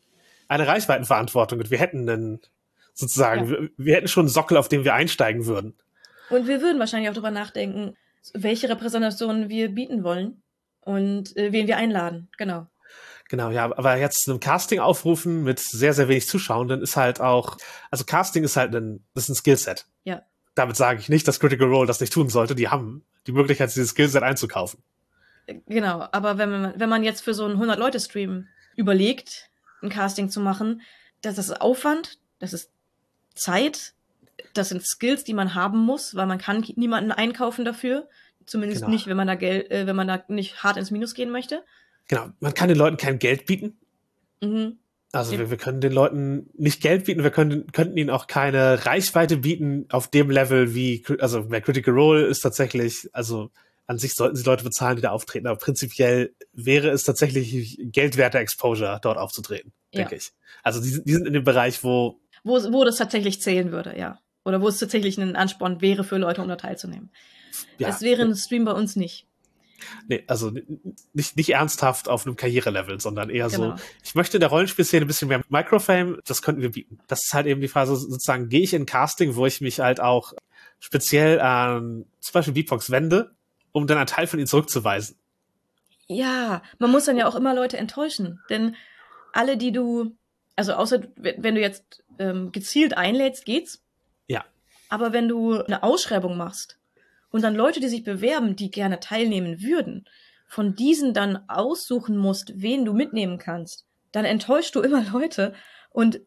eine 0.47 0.67
Reichweitenverantwortung 0.67 1.59
und 1.59 1.71
wir 1.71 1.79
hätten 1.79 2.09
einen, 2.09 2.41
sozusagen, 2.95 3.45
ja. 3.45 3.51
wir, 3.51 3.71
wir, 3.77 3.97
hätten 3.97 4.09
schon 4.09 4.23
einen 4.23 4.31
Sockel, 4.31 4.57
auf 4.57 4.69
dem 4.69 4.85
wir 4.85 4.95
einsteigen 4.95 5.47
würden. 5.47 5.75
Und 6.31 6.47
wir 6.47 6.63
würden 6.63 6.79
wahrscheinlich 6.79 7.11
auch 7.11 7.15
darüber 7.15 7.31
nachdenken, 7.31 7.97
welche 8.33 8.69
Repräsentation 8.69 9.49
wir 9.49 9.69
bieten 9.69 10.03
wollen 10.03 10.43
und 10.81 11.37
äh, 11.37 11.53
wen 11.53 11.67
wir 11.67 11.77
einladen. 11.77 12.29
Genau. 12.39 12.67
Genau, 13.29 13.51
ja, 13.51 13.65
aber 13.65 13.97
jetzt 13.97 14.29
einem 14.29 14.39
Casting 14.39 14.81
aufrufen 14.81 15.45
mit 15.45 15.59
sehr, 15.59 15.95
sehr 15.95 16.09
wenig 16.09 16.29
Zuschauenden 16.29 16.83
ist 16.83 16.97
halt 16.97 17.21
auch, 17.21 17.57
also 17.91 18.05
Casting 18.05 18.45
ist 18.45 18.57
halt 18.57 18.75
ein, 18.75 19.05
das 19.15 19.25
ist 19.25 19.31
ein 19.31 19.35
Skillset. 19.35 19.87
Ja. 20.05 20.23
Damit 20.55 20.77
sage 20.77 21.01
ich 21.01 21.09
nicht, 21.09 21.27
dass 21.27 21.41
Critical 21.41 21.69
Role 21.69 21.87
das 21.87 22.01
nicht 22.01 22.13
tun 22.13 22.29
sollte. 22.29 22.55
Die 22.55 22.69
haben 22.69 23.05
die 23.27 23.33
Möglichkeit, 23.33 23.75
dieses 23.75 23.91
Skillset 23.91 24.23
einzukaufen. 24.23 24.83
Genau, 25.67 26.07
aber 26.13 26.39
wenn 26.39 26.51
man, 26.51 26.75
wenn 26.79 26.89
man 26.89 27.03
jetzt 27.03 27.23
für 27.23 27.35
so 27.35 27.45
einen 27.45 27.61
100-Leute-Stream 27.61 28.47
überlegt, 28.77 29.51
ein 29.83 29.89
Casting 29.91 30.31
zu 30.31 30.41
machen, 30.41 30.83
das 31.23 31.39
ist 31.39 31.61
Aufwand, 31.61 32.19
das 32.39 32.53
ist 32.53 32.71
Zeit, 33.35 33.95
das 34.55 34.69
sind 34.69 34.87
Skills, 34.87 35.25
die 35.25 35.35
man 35.35 35.55
haben 35.55 35.79
muss, 35.79 36.15
weil 36.15 36.27
man 36.27 36.39
kann 36.39 36.65
niemanden 36.77 37.13
einkaufen 37.13 37.65
dafür. 37.65 38.09
Zumindest 38.47 38.83
genau. 38.83 38.93
nicht, 38.93 39.07
wenn 39.07 39.17
man 39.17 39.27
da 39.27 39.35
Geld, 39.37 39.71
äh, 39.71 39.87
wenn 39.87 39.97
man 39.97 40.09
da 40.09 40.23
nicht 40.29 40.63
hart 40.63 40.77
ins 40.77 40.91
Minus 40.91 41.15
gehen 41.15 41.31
möchte. 41.31 41.65
Genau, 42.09 42.29
man 42.41 42.53
kann 42.53 42.69
den 42.69 42.77
Leuten 42.77 42.97
kein 42.97 43.19
Geld 43.19 43.47
bieten. 43.47 43.79
Mhm. 44.43 44.79
Also 45.13 45.39
wir, 45.39 45.49
wir, 45.49 45.57
können 45.57 45.81
den 45.81 45.93
Leuten 45.93 46.51
nicht 46.55 46.83
Geld 46.83 47.05
bieten, 47.05 47.23
wir 47.23 47.31
können, 47.31 47.71
könnten 47.71 47.97
ihnen 47.97 48.11
auch 48.11 48.27
keine 48.27 48.85
Reichweite 48.85 49.39
bieten 49.39 49.87
auf 49.91 50.09
dem 50.09 50.29
Level 50.29 50.75
wie, 50.75 51.05
also 51.21 51.41
der 51.43 51.61
Critical 51.61 51.95
Role 51.95 52.27
ist 52.27 52.41
tatsächlich, 52.41 53.09
also 53.13 53.51
an 53.87 53.99
sich 53.99 54.15
sollten 54.15 54.35
sie 54.35 54.43
Leute 54.43 54.65
bezahlen, 54.65 54.97
die 54.97 55.03
da 55.03 55.11
auftreten, 55.11 55.47
aber 55.47 55.59
prinzipiell 55.59 56.35
wäre 56.53 56.89
es 56.89 57.05
tatsächlich 57.05 57.79
geldwerter 57.81 58.41
Exposure, 58.41 58.99
dort 59.03 59.19
aufzutreten, 59.19 59.73
ja. 59.93 60.01
denke 60.01 60.17
ich. 60.17 60.33
Also 60.65 60.81
die, 60.81 61.05
die 61.05 61.13
sind 61.13 61.29
in 61.29 61.33
dem 61.33 61.45
Bereich, 61.45 61.85
wo, 61.85 62.19
wo 62.45 62.55
wo 62.73 62.85
das 62.85 62.97
tatsächlich 62.97 63.43
zählen 63.43 63.73
würde, 63.73 63.99
ja. 63.99 64.21
Oder 64.45 64.61
wo 64.61 64.69
es 64.69 64.79
tatsächlich 64.79 65.19
ein 65.19 65.37
Ansporn 65.37 65.81
wäre 65.81 66.05
für 66.05 66.19
Leute, 66.19 66.43
um 66.43 66.49
da 66.49 66.57
teilzunehmen. 66.57 67.11
Ja. 67.79 67.89
Das 67.89 68.03
wäre 68.03 68.23
ein 68.23 68.37
Stream 68.37 68.65
bei 68.65 68.73
uns 68.73 68.95
nicht. 68.95 69.27
Nee, 70.09 70.25
also 70.27 70.53
nicht, 71.13 71.37
nicht 71.37 71.51
ernsthaft 71.51 72.09
auf 72.09 72.27
einem 72.27 72.37
Karrierelevel, 72.37 73.01
sondern 73.01 73.31
eher 73.31 73.49
genau. 73.49 73.77
so, 73.77 73.83
ich 74.03 74.15
möchte 74.15 74.37
in 74.37 74.41
der 74.41 74.51
Rollenspielszene 74.51 75.05
ein 75.05 75.09
bisschen 75.09 75.29
mehr 75.29 75.43
Microfame, 75.49 76.21
das 76.25 76.43
könnten 76.43 76.63
wir 76.63 76.71
bieten. 76.71 77.01
Das 77.07 77.25
ist 77.25 77.35
halt 77.35 77.47
eben 77.47 77.61
die 77.61 77.69
Phase, 77.69 77.97
sozusagen, 77.97 78.49
gehe 78.49 78.63
ich 78.63 78.75
in 78.75 78.87
Casting, 78.87 79.37
wo 79.37 79.47
ich 79.47 79.61
mich 79.61 79.81
halt 79.81 80.01
auch 80.01 80.33
speziell 80.79 81.41
an 81.41 82.07
zum 82.21 82.33
Beispiel 82.33 82.55
Beatbox 82.55 82.91
wende, 82.91 83.35
um 83.73 83.87
dann 83.87 83.99
einen 83.99 84.07
Teil 84.07 84.27
von 84.27 84.39
ihnen 84.39 84.47
zurückzuweisen. 84.47 85.17
Ja, 86.07 86.63
man 86.79 86.91
muss 86.91 87.07
dann 87.07 87.17
ja 87.17 87.27
auch 87.27 87.35
immer 87.35 87.55
Leute 87.55 87.79
enttäuschen, 87.79 88.41
denn 88.51 88.77
alle, 89.33 89.57
die 89.57 89.73
du, 89.73 90.17
also 90.57 90.75
außer 90.75 91.03
wenn 91.17 91.55
du 91.55 91.61
jetzt 91.61 92.04
ähm, 92.19 92.53
gezielt 92.53 92.97
einlädst, 92.97 93.45
geht's. 93.45 93.83
Ja. 94.29 94.45
Aber 94.89 95.13
wenn 95.13 95.29
du 95.29 95.63
eine 95.63 95.83
Ausschreibung 95.83 96.37
machst, 96.37 96.79
und 97.35 97.43
dann 97.43 97.57
Leute, 97.57 97.81
die 97.81 97.89
sich 97.89 98.05
bewerben, 98.05 98.55
die 98.55 98.71
gerne 98.71 99.01
teilnehmen 99.01 99.61
würden, 99.61 100.05
von 100.47 100.77
diesen 100.77 101.15
dann 101.15 101.49
aussuchen 101.49 102.17
musst, 102.17 102.53
wen 102.55 102.85
du 102.85 102.93
mitnehmen 102.93 103.39
kannst, 103.39 103.87
dann 104.13 104.25
enttäuschst 104.25 104.73
du 104.77 104.81
immer 104.83 105.05
Leute 105.13 105.53
und 105.91 106.21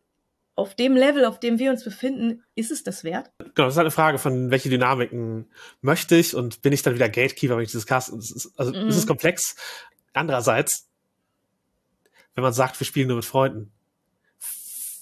auf 0.56 0.76
dem 0.76 0.98
Level, 0.98 1.24
auf 1.24 1.40
dem 1.40 1.60
wir 1.60 1.72
uns 1.72 1.86
befinden, 1.86 2.44
ist 2.56 2.72
es 2.72 2.84
das 2.84 3.06
wert? 3.06 3.32
Genau, 3.38 3.68
das 3.68 3.76
ist 3.76 3.78
halt 3.78 3.86
eine 3.86 3.91
Frage 3.91 4.18
von, 4.18 4.52
welche 4.52 4.70
Dynamiken 4.70 5.49
möchte 5.80 6.18
ich 6.18 6.36
und 6.36 6.61
bin 6.61 6.74
ich 6.74 6.82
dann 6.82 6.95
wieder 6.95 7.07
Gatekeeper, 7.07 7.56
wenn 7.56 7.64
ich 7.64 7.72
dieses 7.72 7.86
Cast, 7.86 8.11
also 8.57 8.74
mhm. 8.74 8.88
es 8.88 8.98
ist 8.98 9.07
komplex. 9.07 9.56
Andererseits, 10.11 10.90
wenn 12.36 12.44
man 12.44 12.52
sagt, 12.52 12.78
wir 12.82 12.86
spielen 12.86 13.07
nur 13.07 13.16
mit 13.16 13.26
Freunden, 13.26 13.72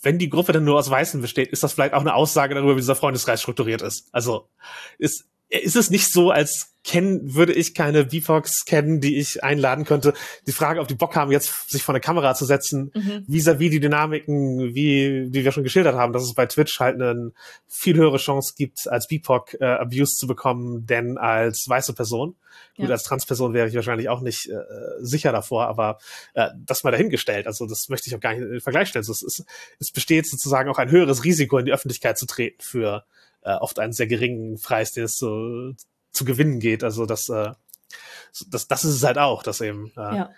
wenn 0.05 0.19
die 0.19 0.29
Gruppe 0.29 0.53
dann 0.53 0.63
nur 0.63 0.77
aus 0.77 0.89
Weißen 0.89 1.19
besteht, 1.19 1.49
ist 1.51 1.63
das 1.63 1.73
vielleicht 1.73 1.93
auch 1.93 2.01
eine 2.01 2.13
Aussage 2.13 2.53
darüber, 2.53 2.75
wie 2.75 2.79
dieser 2.79 2.95
Freundeskreis 2.95 3.41
strukturiert 3.41 3.81
ist. 3.81 4.07
Also, 4.11 4.47
ist, 4.99 5.27
ist 5.49 5.75
es 5.75 5.89
nicht 5.89 6.11
so, 6.11 6.31
als 6.31 6.75
kennen, 6.85 7.33
würde 7.33 7.51
ich 7.51 7.73
keine 7.73 8.09
VFox 8.09 8.65
kennen, 8.65 9.01
die 9.01 9.17
ich 9.17 9.43
einladen 9.43 9.85
könnte. 9.85 10.13
Die 10.45 10.51
Frage, 10.51 10.79
ob 10.79 10.87
die 10.87 10.93
Bock 10.93 11.15
haben, 11.15 11.31
jetzt 11.31 11.69
sich 11.69 11.81
vor 11.81 11.95
eine 11.95 11.99
Kamera 11.99 12.35
zu 12.35 12.45
setzen, 12.45 12.91
mhm. 12.93 13.25
vis-à-vis 13.27 13.71
die 13.71 13.79
Dynamiken, 13.79 14.75
wie, 14.75 15.33
wie 15.33 15.43
wir 15.43 15.51
schon 15.51 15.63
geschildert 15.63 15.95
haben, 15.95 16.13
dass 16.13 16.23
es 16.23 16.35
bei 16.35 16.45
Twitch 16.45 16.79
halt 16.79 17.01
eine 17.01 17.31
viel 17.67 17.95
höhere 17.95 18.17
Chance 18.17 18.53
gibt, 18.55 18.87
als 18.87 19.07
BIPOC 19.07 19.55
äh, 19.59 19.65
Abuse 19.65 20.15
zu 20.15 20.27
bekommen, 20.27 20.85
denn 20.85 21.17
als 21.17 21.67
weiße 21.67 21.93
Person. 21.93 22.35
Gut, 22.77 22.87
ja. 22.87 22.91
als 22.91 23.03
Transperson 23.03 23.53
wäre 23.53 23.67
ich 23.67 23.75
wahrscheinlich 23.75 24.09
auch 24.09 24.21
nicht 24.21 24.47
äh, 24.49 24.55
sicher 24.99 25.31
davor, 25.31 25.67
aber 25.67 25.97
äh, 26.33 26.49
das 26.55 26.83
mal 26.83 26.91
dahingestellt. 26.91 27.47
Also 27.47 27.65
das 27.65 27.89
möchte 27.89 28.07
ich 28.07 28.15
auch 28.15 28.19
gar 28.19 28.33
nicht 28.33 28.43
in 28.43 28.51
den 28.51 28.61
Vergleich 28.61 28.89
stellen. 28.89 29.01
Also 29.01 29.11
es, 29.11 29.23
ist, 29.23 29.45
es 29.79 29.91
besteht 29.91 30.29
sozusagen 30.29 30.69
auch 30.69 30.77
ein 30.77 30.91
höheres 30.91 31.23
Risiko, 31.23 31.57
in 31.57 31.65
die 31.65 31.73
Öffentlichkeit 31.73 32.17
zu 32.17 32.27
treten 32.27 32.61
für 32.61 33.05
äh, 33.45 33.53
oft 33.53 33.79
einen 33.79 33.93
sehr 33.93 34.07
geringen 34.07 34.59
Preis, 34.59 34.91
den 34.91 35.05
es 35.05 35.17
so 35.17 35.71
zu 36.11 36.25
gewinnen 36.25 36.59
geht. 36.59 36.83
Also 36.83 37.05
das, 37.05 37.29
äh, 37.29 37.51
das, 38.49 38.67
das 38.67 38.83
ist 38.83 38.95
es 38.95 39.03
halt 39.03 39.17
auch, 39.17 39.43
dass 39.43 39.61
eben 39.61 39.91
äh, 39.95 40.15
ja. 40.15 40.31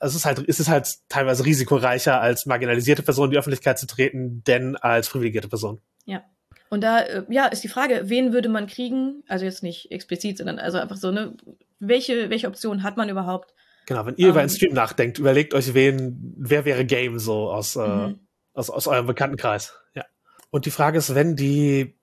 es 0.00 0.14
ist 0.14 0.24
halt, 0.24 0.46
es 0.46 0.60
ist 0.60 0.68
halt 0.68 0.98
teilweise 1.08 1.44
risikoreicher, 1.44 2.20
als 2.20 2.46
marginalisierte 2.46 3.02
Person 3.02 3.26
in 3.26 3.30
die 3.32 3.38
Öffentlichkeit 3.38 3.78
zu 3.78 3.86
treten, 3.86 4.42
denn 4.44 4.76
als 4.76 5.08
privilegierte 5.08 5.48
Person. 5.48 5.80
Ja. 6.04 6.24
Und 6.68 6.82
da, 6.82 7.00
äh, 7.00 7.24
ja, 7.30 7.46
ist 7.46 7.64
die 7.64 7.68
Frage, 7.68 8.02
wen 8.04 8.32
würde 8.32 8.48
man 8.48 8.66
kriegen? 8.66 9.22
Also 9.28 9.44
jetzt 9.44 9.62
nicht 9.62 9.90
explizit, 9.90 10.38
sondern 10.38 10.58
also 10.58 10.78
einfach 10.78 10.96
so, 10.96 11.10
ne, 11.10 11.34
welche, 11.78 12.28
welche 12.28 12.48
Option 12.48 12.82
hat 12.82 12.96
man 12.96 13.08
überhaupt? 13.08 13.54
Genau, 13.86 14.04
wenn 14.04 14.16
ihr 14.16 14.26
um, 14.26 14.32
über 14.32 14.40
einen 14.40 14.50
ähm, 14.50 14.54
Stream 14.54 14.74
nachdenkt, 14.74 15.18
überlegt 15.18 15.54
euch, 15.54 15.72
wen, 15.72 16.34
wer 16.36 16.64
wäre 16.64 16.84
Game 16.84 17.18
so 17.18 17.50
aus, 17.50 17.76
äh, 17.76 17.86
mhm. 17.86 18.20
aus, 18.52 18.68
aus 18.68 18.86
eurem 18.86 19.06
Bekanntenkreis. 19.06 19.78
Ja. 19.94 20.04
Und 20.50 20.66
die 20.66 20.70
Frage 20.70 20.98
ist, 20.98 21.14
wenn 21.14 21.36
die 21.36 21.97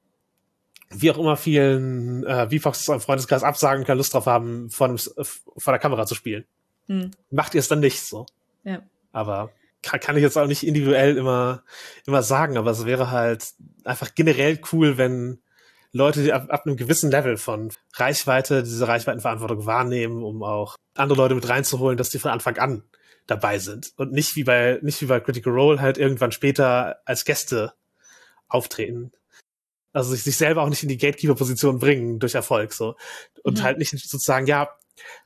wie 0.90 1.12
auch 1.12 1.18
immer 1.18 1.38
vielen 1.38 2.24
äh, 2.26 2.50
VFox 2.50 2.88
im 2.90 3.00
Freundeskreis 3.00 3.44
absagen, 3.44 3.86
keine 3.86 3.98
Lust 3.98 4.14
drauf 4.14 4.26
haben, 4.26 4.70
vor, 4.70 4.88
einem, 4.88 4.98
vor 4.98 5.74
der 5.74 5.80
Kamera 5.80 6.06
zu 6.06 6.16
spielen. 6.16 6.46
Hm. 6.88 7.12
Macht 7.32 7.56
ihr 7.56 7.60
es 7.60 7.68
dann 7.68 7.80
nicht 7.80 8.02
so. 8.02 8.26
Ja. 8.64 8.82
Aber 9.12 9.52
kann, 9.82 10.00
kann 10.00 10.18
ich 10.18 10.24
jetzt 10.24 10.38
auch 10.38 10.48
nicht 10.48 10.66
individuell 10.66 11.18
immer, 11.18 11.64
immer 12.06 12.24
sagen, 12.24 12.58
aber 12.58 12.72
es 12.72 12.86
wäre 12.86 13.12
halt 13.12 13.54
einfach 13.84 14.14
generell 14.16 14.60
cool, 14.72 14.98
wenn 14.98 15.40
Leute, 15.92 16.24
die 16.24 16.34
ab, 16.34 16.48
ab 16.50 16.66
einem 16.66 16.76
gewissen 16.76 17.10
Level 17.10 17.38
von 17.38 17.72
Reichweite 17.94 18.64
diese 18.64 18.88
Reichweitenverantwortung 18.88 19.66
wahrnehmen, 19.66 20.24
um 20.24 20.44
auch 20.44 20.76
andere 20.94 21.18
Leute 21.18 21.36
mit 21.36 21.48
reinzuholen, 21.48 21.98
dass 21.98 22.10
die 22.10 22.20
von 22.20 22.32
Anfang 22.32 22.58
an 22.58 22.84
dabei 23.28 23.60
sind 23.60 23.94
und 23.96 24.12
nicht 24.12 24.36
wie 24.36 24.44
bei 24.44 24.78
nicht 24.82 25.02
wie 25.02 25.06
bei 25.06 25.20
Critical 25.20 25.54
Role 25.54 25.82
halt 25.82 25.98
irgendwann 25.98 26.32
später 26.32 27.00
als 27.06 27.26
Gäste 27.26 27.74
auftreten. 28.48 29.12
Also 29.96 30.12
sich, 30.12 30.24
sich 30.24 30.36
selber 30.36 30.62
auch 30.62 30.68
nicht 30.68 30.84
in 30.84 30.90
die 30.90 30.98
Gatekeeper-Position 30.98 31.80
bringen 31.80 32.20
durch 32.20 32.36
Erfolg 32.36 32.74
so 32.74 32.96
und 33.44 33.60
mhm. 33.60 33.64
halt 33.64 33.78
nicht 33.78 33.92
sozusagen 33.92 34.46
ja, 34.46 34.68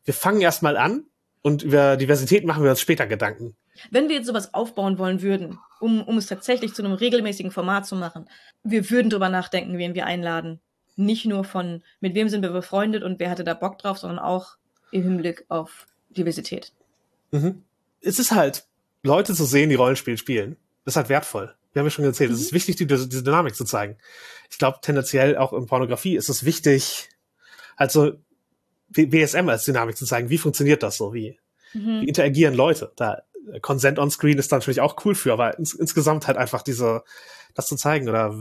wir 0.05 0.13
fangen 0.13 0.41
erstmal 0.41 0.77
an 0.77 1.05
und 1.41 1.63
über 1.63 1.97
Diversität 1.97 2.45
machen 2.45 2.63
wir 2.63 2.69
uns 2.69 2.79
später 2.79 3.07
Gedanken. 3.07 3.55
Wenn 3.89 4.09
wir 4.09 4.15
jetzt 4.17 4.27
sowas 4.27 4.53
aufbauen 4.53 4.99
wollen 4.99 5.23
würden, 5.23 5.57
um, 5.79 6.03
um 6.03 6.19
es 6.19 6.27
tatsächlich 6.27 6.75
zu 6.75 6.83
einem 6.83 6.93
regelmäßigen 6.93 7.51
Format 7.51 7.87
zu 7.87 7.95
machen, 7.95 8.29
wir 8.63 8.91
würden 8.91 9.09
drüber 9.09 9.29
nachdenken, 9.29 9.79
wen 9.79 9.95
wir 9.95 10.05
einladen. 10.05 10.59
Nicht 10.95 11.25
nur 11.25 11.45
von, 11.45 11.81
mit 11.99 12.13
wem 12.13 12.29
sind 12.29 12.43
wir 12.43 12.51
befreundet 12.51 13.01
und 13.01 13.19
wer 13.19 13.31
hatte 13.31 13.43
da 13.43 13.55
Bock 13.55 13.79
drauf, 13.79 13.97
sondern 13.97 14.19
auch 14.19 14.57
im 14.91 15.01
Hinblick 15.01 15.45
auf 15.47 15.87
Diversität. 16.09 16.73
Mhm. 17.31 17.63
Es 18.01 18.19
ist 18.19 18.31
halt, 18.31 18.65
Leute 19.01 19.33
zu 19.33 19.45
sehen, 19.45 19.69
die 19.69 19.75
Rollenspiel 19.75 20.17
spielen, 20.17 20.57
das 20.85 20.93
ist 20.93 20.97
halt 20.97 21.09
wertvoll. 21.09 21.55
Wir 21.71 21.81
haben 21.81 21.87
ja 21.87 21.91
schon 21.91 22.05
erzählt, 22.05 22.31
mhm. 22.31 22.35
es 22.35 22.41
ist 22.41 22.53
wichtig, 22.53 22.77
die, 22.77 22.87
diese 22.87 23.23
Dynamik 23.23 23.55
zu 23.55 23.63
zeigen. 23.63 23.97
Ich 24.49 24.57
glaube, 24.57 24.79
tendenziell 24.81 25.37
auch 25.37 25.53
in 25.53 25.65
Pornografie 25.65 26.15
ist 26.15 26.29
es 26.29 26.43
wichtig, 26.45 27.09
also 27.75 28.13
BSM 28.89 29.47
als 29.49 29.65
Dynamik 29.65 29.95
zu 29.97 30.05
zeigen. 30.05 30.29
Wie 30.29 30.37
funktioniert 30.37 30.81
das 30.81 30.97
so? 30.97 31.13
Wie, 31.13 31.37
mhm. 31.73 32.01
wie 32.01 32.07
interagieren 32.07 32.55
Leute? 32.55 32.91
Da 32.95 33.21
Consent 33.61 33.99
on 33.99 34.11
Screen 34.11 34.37
ist 34.37 34.51
da 34.51 34.57
natürlich 34.57 34.81
auch 34.81 35.03
cool 35.05 35.15
für, 35.15 35.33
aber 35.33 35.57
ins, 35.57 35.73
insgesamt 35.73 36.27
halt 36.27 36.37
einfach 36.37 36.61
diese, 36.61 37.03
das 37.53 37.67
zu 37.67 37.75
zeigen. 37.75 38.09
Oder 38.09 38.35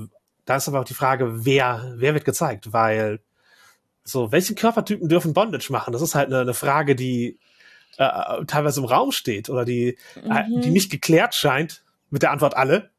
da 0.44 0.56
ist 0.56 0.68
aber 0.68 0.80
auch 0.80 0.84
die 0.84 0.94
Frage, 0.94 1.44
wer, 1.44 1.94
wer 1.96 2.14
wird 2.14 2.24
gezeigt? 2.24 2.72
Weil 2.72 3.20
so, 4.05 4.32
welche 4.32 4.55
Körpertypen 4.55 5.09
dürfen 5.09 5.34
Bondage 5.34 5.70
machen? 5.70 5.92
Das 5.92 6.02
ist 6.02 6.14
halt 6.14 6.28
eine, 6.28 6.40
eine 6.40 6.55
Frage, 6.55 6.94
die 6.94 7.38
äh, 7.98 8.44
teilweise 8.46 8.80
im 8.80 8.86
Raum 8.86 9.12
steht 9.12 9.50
oder 9.50 9.64
die, 9.64 9.98
äh, 10.16 10.48
mhm. 10.48 10.60
die 10.62 10.70
nicht 10.70 10.90
geklärt 10.90 11.34
scheint 11.34 11.84
mit 12.10 12.22
der 12.22 12.30
Antwort 12.30 12.56
alle, 12.56 12.90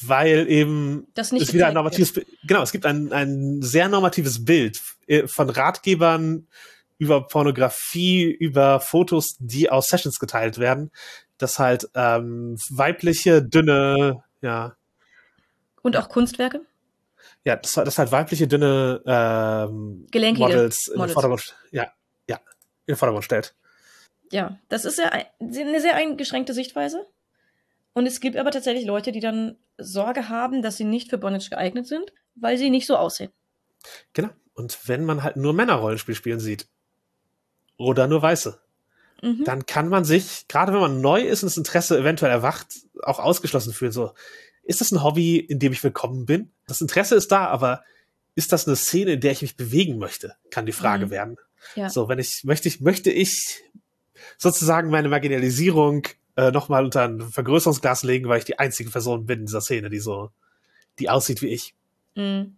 weil 0.00 0.48
eben 0.48 1.06
das 1.14 1.32
nicht 1.32 1.42
ist 1.42 1.54
wieder 1.54 1.68
ein 1.68 1.74
normatives, 1.74 2.16
wird. 2.16 2.26
genau, 2.44 2.62
es 2.62 2.72
gibt 2.72 2.86
ein, 2.86 3.12
ein 3.12 3.60
sehr 3.62 3.88
normatives 3.88 4.44
Bild 4.44 4.80
äh, 5.06 5.26
von 5.26 5.50
Ratgebern 5.50 6.46
über 6.98 7.26
Pornografie, 7.26 8.24
über 8.24 8.80
Fotos, 8.80 9.36
die 9.38 9.70
aus 9.70 9.88
Sessions 9.88 10.18
geteilt 10.18 10.58
werden, 10.58 10.90
dass 11.36 11.58
halt 11.58 11.88
ähm, 11.94 12.56
weibliche, 12.70 13.42
dünne, 13.42 14.22
ja. 14.40 14.76
Und 15.82 15.96
auch 15.96 16.08
Kunstwerke? 16.08 16.60
Ja, 17.44 17.56
das, 17.56 17.72
das 17.72 17.98
halt 17.98 18.12
weibliche, 18.12 18.46
dünne 18.46 19.02
ähm, 19.04 20.06
Gelenkige 20.10 20.46
Models, 20.46 20.86
in 20.86 20.94
Models. 20.94 21.10
Den 21.10 21.14
Vordergrund, 21.14 21.56
ja, 21.72 21.92
ja, 22.28 22.36
in 22.86 22.94
den 22.94 22.96
Vordergrund 22.96 23.24
stellt. 23.24 23.54
Ja, 24.30 24.58
das 24.68 24.84
ist 24.84 24.98
ja 24.98 25.10
eine 25.10 25.80
sehr 25.80 25.96
eingeschränkte 25.96 26.54
Sichtweise. 26.54 27.06
Und 27.94 28.06
es 28.06 28.20
gibt 28.20 28.36
aber 28.36 28.50
tatsächlich 28.50 28.86
Leute, 28.86 29.12
die 29.12 29.20
dann 29.20 29.56
Sorge 29.78 30.28
haben, 30.28 30.62
dass 30.62 30.76
sie 30.76 30.84
nicht 30.84 31.10
für 31.10 31.18
Bondage 31.18 31.50
geeignet 31.50 31.86
sind, 31.86 32.12
weil 32.34 32.56
sie 32.56 32.70
nicht 32.70 32.86
so 32.86 32.96
aussehen. 32.96 33.30
Genau. 34.12 34.30
Und 34.54 34.88
wenn 34.88 35.04
man 35.04 35.22
halt 35.22 35.36
nur 35.36 35.52
Männerrollenspiel 35.52 36.14
spielen 36.14 36.40
sieht 36.40 36.66
oder 37.76 38.06
nur 38.06 38.22
Weiße, 38.22 38.60
mhm. 39.22 39.44
dann 39.44 39.66
kann 39.66 39.88
man 39.88 40.04
sich, 40.04 40.46
gerade 40.48 40.72
wenn 40.72 40.80
man 40.80 41.00
neu 41.00 41.22
ist 41.22 41.42
und 41.42 41.50
das 41.50 41.56
Interesse 41.56 41.98
eventuell 41.98 42.32
erwacht, 42.32 42.66
auch 43.02 43.18
ausgeschlossen 43.18 43.72
fühlen. 43.72 43.92
So, 43.92 44.12
ist 44.62 44.80
das 44.80 44.92
ein 44.92 45.02
Hobby, 45.02 45.38
in 45.38 45.58
dem 45.58 45.72
ich 45.72 45.82
willkommen 45.82 46.26
bin? 46.26 46.50
Das 46.66 46.80
Interesse 46.80 47.14
ist 47.14 47.32
da, 47.32 47.46
aber 47.46 47.82
ist 48.34 48.52
das 48.52 48.66
eine 48.66 48.76
Szene, 48.76 49.12
in 49.12 49.20
der 49.20 49.32
ich 49.32 49.42
mich 49.42 49.56
bewegen 49.56 49.98
möchte? 49.98 50.36
Kann 50.50 50.66
die 50.66 50.72
Frage 50.72 51.06
mhm. 51.06 51.10
werden. 51.10 51.36
Ja. 51.76 51.90
So, 51.90 52.08
wenn 52.08 52.18
ich 52.18 52.42
möchte, 52.44 52.68
ich 52.68 52.80
möchte 52.80 53.10
ich 53.10 53.62
sozusagen 54.38 54.90
meine 54.90 55.08
Marginalisierung 55.08 56.06
äh, 56.36 56.50
nochmal 56.50 56.84
unter 56.84 57.02
ein 57.02 57.20
Vergrößerungsglas 57.20 58.02
legen, 58.04 58.28
weil 58.28 58.38
ich 58.38 58.44
die 58.44 58.58
einzige 58.58 58.90
Person 58.90 59.26
bin 59.26 59.40
in 59.40 59.46
dieser 59.46 59.60
Szene, 59.60 59.90
die 59.90 60.00
so, 60.00 60.30
die 60.98 61.10
aussieht 61.10 61.42
wie 61.42 61.48
ich. 61.48 61.74
Mhm. 62.14 62.56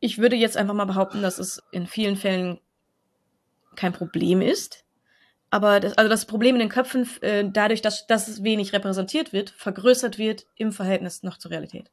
Ich 0.00 0.18
würde 0.18 0.36
jetzt 0.36 0.56
einfach 0.56 0.74
mal 0.74 0.84
behaupten, 0.84 1.22
dass 1.22 1.38
es 1.38 1.62
in 1.70 1.86
vielen 1.86 2.16
Fällen 2.16 2.60
kein 3.76 3.92
Problem 3.92 4.42
ist. 4.42 4.84
Aber 5.50 5.80
das, 5.80 5.96
also 5.96 6.08
das 6.08 6.26
Problem 6.26 6.56
in 6.56 6.60
den 6.60 6.68
Köpfen, 6.68 7.08
äh, 7.20 7.48
dadurch, 7.48 7.80
dass, 7.80 8.06
dass 8.06 8.28
es 8.28 8.42
wenig 8.42 8.72
repräsentiert 8.72 9.32
wird, 9.32 9.50
vergrößert 9.50 10.18
wird 10.18 10.46
im 10.56 10.72
Verhältnis 10.72 11.22
noch 11.22 11.38
zur 11.38 11.52
Realität. 11.52 11.90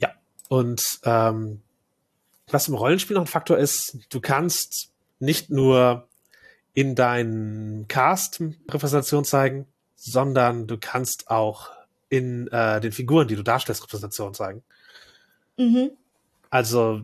Ja, 0.00 0.10
und 0.48 0.82
ähm, 1.04 1.62
was 2.48 2.68
im 2.68 2.74
Rollenspiel 2.74 3.14
noch 3.14 3.22
ein 3.22 3.28
Faktor 3.28 3.58
ist, 3.58 3.98
du 4.10 4.20
kannst 4.20 4.90
nicht 5.18 5.50
nur 5.50 6.08
in 6.74 6.96
deinen 6.96 7.86
Cast 7.86 8.40
Repräsentation 8.68 9.24
zeigen, 9.24 9.66
sondern 10.04 10.66
du 10.66 10.76
kannst 10.78 11.30
auch 11.30 11.70
in 12.10 12.46
äh, 12.48 12.80
den 12.80 12.92
Figuren, 12.92 13.26
die 13.26 13.36
du 13.36 13.42
darstellst, 13.42 13.82
Repräsentation 13.82 14.34
zeigen. 14.34 14.62
Mhm. 15.56 15.92
Also 16.50 17.02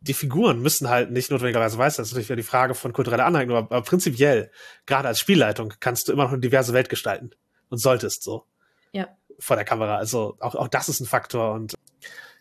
die 0.00 0.14
Figuren 0.14 0.60
müssen 0.60 0.88
halt 0.88 1.10
nicht 1.10 1.30
notwendigerweise 1.30 1.76
weiß, 1.76 1.96
das 1.96 2.08
ist 2.08 2.12
natürlich 2.12 2.28
wieder 2.28 2.36
die 2.36 2.42
Frage 2.42 2.74
von 2.74 2.92
kultureller 2.92 3.26
Aneignung, 3.26 3.58
aber, 3.58 3.76
aber 3.76 3.84
prinzipiell, 3.84 4.50
gerade 4.86 5.08
als 5.08 5.20
Spielleitung, 5.20 5.74
kannst 5.80 6.08
du 6.08 6.12
immer 6.12 6.24
noch 6.24 6.32
eine 6.32 6.40
diverse 6.40 6.72
Welt 6.72 6.88
gestalten 6.88 7.30
und 7.68 7.78
solltest 7.78 8.22
so. 8.22 8.44
Ja. 8.92 9.08
Vor 9.38 9.56
der 9.56 9.66
Kamera. 9.66 9.96
Also 9.96 10.36
auch, 10.40 10.54
auch 10.54 10.68
das 10.68 10.88
ist 10.88 11.00
ein 11.00 11.06
Faktor 11.06 11.52
und 11.52 11.74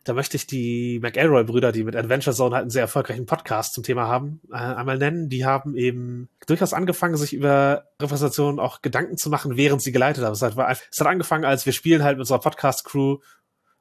da 0.08 0.14
möchte 0.14 0.38
ich 0.38 0.48
die 0.48 1.00
McElroy-Brüder, 1.02 1.74
die 1.74 1.84
mit 1.84 1.96
Adventure 1.96 2.34
Zone 2.34 2.56
halt 2.56 2.62
einen 2.62 2.70
sehr 2.70 2.84
erfolgreichen 2.84 3.26
Podcast 3.26 3.74
zum 3.74 3.84
Thema 3.84 4.08
haben, 4.08 4.40
äh, 4.50 4.56
einmal 4.56 4.98
nennen. 4.98 5.28
Die 5.28 5.46
haben 5.46 5.76
eben 5.76 6.30
durchaus 6.46 6.72
angefangen, 6.72 7.18
sich 7.18 7.34
über 7.34 7.84
Repräsentation 8.02 8.60
auch 8.60 8.82
Gedanken 8.82 9.18
zu 9.18 9.30
machen, 9.30 9.58
während 9.58 9.82
sie 9.82 9.92
geleitet 9.92 10.24
haben. 10.24 10.32
Es 10.32 10.42
hat, 10.42 10.56
es 10.56 11.00
hat 11.00 11.08
angefangen, 11.08 11.44
als 11.44 11.66
wir 11.66 11.74
spielen 11.74 12.04
halt 12.04 12.18
mit 12.18 12.22
unserer 12.22 12.40
Podcast-Crew. 12.40 13.18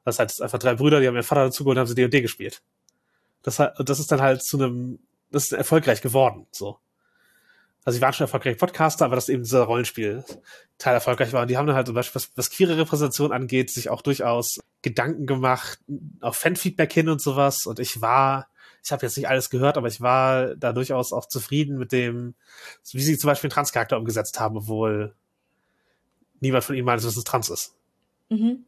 Das 0.04 0.18
heißt, 0.18 0.42
einfach 0.42 0.58
drei 0.58 0.74
Brüder, 0.74 1.00
die 1.00 1.06
haben 1.06 1.14
ihren 1.14 1.22
Vater 1.22 1.44
dazu 1.44 1.62
geholt 1.62 1.76
und 1.76 1.80
haben 1.80 1.88
sie 1.88 1.94
D&D 1.94 2.20
gespielt. 2.20 2.60
Das, 3.42 3.56
das 3.56 4.00
ist 4.00 4.10
dann 4.10 4.20
halt 4.20 4.42
zu 4.42 4.56
einem, 4.56 4.98
das 5.30 5.44
ist 5.44 5.52
erfolgreich 5.52 6.02
geworden, 6.02 6.46
so. 6.50 6.78
Also 7.86 7.98
sie 7.98 8.02
waren 8.02 8.12
schon 8.12 8.24
erfolgreiche 8.24 8.56
Podcaster, 8.56 9.04
aber 9.04 9.14
dass 9.14 9.28
eben 9.28 9.44
dieser 9.44 9.62
Rollenspiel-Teil 9.62 10.94
erfolgreich 10.94 11.32
war. 11.32 11.42
Und 11.42 11.48
die 11.48 11.56
haben 11.56 11.68
dann 11.68 11.76
halt 11.76 11.86
zum 11.86 11.94
Beispiel, 11.94 12.16
was, 12.16 12.36
was 12.36 12.50
queere 12.50 12.76
Repräsentation 12.76 13.30
angeht, 13.30 13.70
sich 13.70 13.90
auch 13.90 14.02
durchaus 14.02 14.58
Gedanken 14.82 15.24
gemacht, 15.24 15.78
auch 16.20 16.34
Fanfeedback 16.34 16.92
hin 16.92 17.08
und 17.08 17.22
sowas. 17.22 17.64
Und 17.64 17.78
ich 17.78 18.00
war, 18.00 18.48
ich 18.84 18.90
habe 18.90 19.06
jetzt 19.06 19.16
nicht 19.16 19.28
alles 19.28 19.50
gehört, 19.50 19.78
aber 19.78 19.86
ich 19.86 20.00
war 20.00 20.56
da 20.56 20.72
durchaus 20.72 21.12
auch 21.12 21.28
zufrieden 21.28 21.78
mit 21.78 21.92
dem, 21.92 22.34
wie 22.90 23.02
sie 23.02 23.16
zum 23.18 23.28
Beispiel 23.28 23.46
einen 23.46 23.54
Transcharakter 23.54 23.96
umgesetzt 23.96 24.40
haben, 24.40 24.56
obwohl 24.56 25.14
niemand 26.40 26.64
von 26.64 26.74
ihnen 26.74 26.86
meines 26.86 27.04
Wissens 27.04 27.22
trans 27.22 27.50
ist. 27.50 27.76
Mhm. 28.30 28.64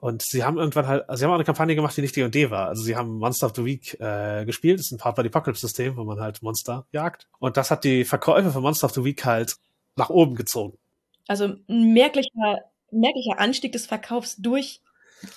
Und 0.00 0.22
sie 0.22 0.44
haben 0.44 0.58
irgendwann 0.58 0.86
halt, 0.86 1.08
also 1.08 1.18
sie 1.18 1.24
haben 1.24 1.32
auch 1.32 1.36
eine 1.36 1.44
Kampagne 1.44 1.74
gemacht, 1.74 1.96
die 1.96 2.02
nicht 2.02 2.14
D&D 2.14 2.50
war. 2.50 2.68
Also 2.68 2.82
sie 2.82 2.94
haben 2.94 3.18
Monster 3.18 3.46
of 3.46 3.52
the 3.56 3.64
Week 3.64 3.98
äh, 4.00 4.44
gespielt. 4.44 4.78
Das 4.78 4.86
ist 4.86 4.92
ein 4.92 4.98
Part 4.98 5.16
by 5.16 5.22
the 5.22 5.28
Apocalypse-System, 5.28 5.96
wo 5.96 6.04
man 6.04 6.20
halt 6.20 6.40
Monster 6.40 6.86
jagt. 6.92 7.26
Und 7.40 7.56
das 7.56 7.72
hat 7.72 7.82
die 7.82 8.04
Verkäufe 8.04 8.52
von 8.52 8.62
Monster 8.62 8.86
of 8.86 8.92
the 8.92 9.04
Week 9.04 9.24
halt 9.24 9.56
nach 9.96 10.08
oben 10.08 10.36
gezogen. 10.36 10.78
Also 11.26 11.56
ein 11.68 11.92
merklicher, 11.92 12.58
merklicher 12.92 13.40
Anstieg 13.40 13.72
des 13.72 13.86
Verkaufs 13.86 14.36
durch 14.36 14.82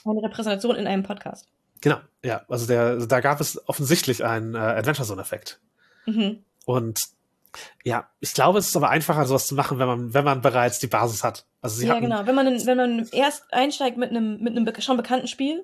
eine 0.06 0.22
Repräsentation 0.22 0.76
in 0.76 0.86
einem 0.86 1.02
Podcast. 1.02 1.48
Genau, 1.82 1.98
ja. 2.24 2.44
Also 2.48 2.68
der, 2.68 3.08
da 3.08 3.20
gab 3.20 3.42
es 3.42 3.68
offensichtlich 3.68 4.24
einen 4.24 4.54
äh, 4.54 4.60
Adventure 4.60 5.08
Zone-Effekt. 5.08 5.60
Mhm. 6.06 6.44
Und 6.66 7.02
ja, 7.84 8.10
ich 8.20 8.34
glaube, 8.34 8.60
es 8.60 8.68
ist 8.68 8.76
aber 8.76 8.90
einfacher, 8.90 9.26
sowas 9.26 9.48
zu 9.48 9.56
machen, 9.56 9.80
wenn 9.80 9.88
man, 9.88 10.14
wenn 10.14 10.24
man 10.24 10.42
bereits 10.42 10.80
die 10.80 10.88
Basis 10.88 11.24
hat. 11.24 11.46
Also 11.62 11.78
sie 11.78 11.88
ja, 11.88 11.94
hatten, 11.94 12.04
genau. 12.04 12.26
Wenn 12.26 12.36
man, 12.36 12.66
wenn 12.66 12.78
man 12.78 13.08
erst 13.12 13.54
einsteigt 13.54 13.98
mit 13.98 14.10
einem, 14.10 14.42
mit 14.42 14.56
einem 14.56 14.72
schon 14.82 14.98
bekannten 14.98 15.28
Spiel 15.28 15.64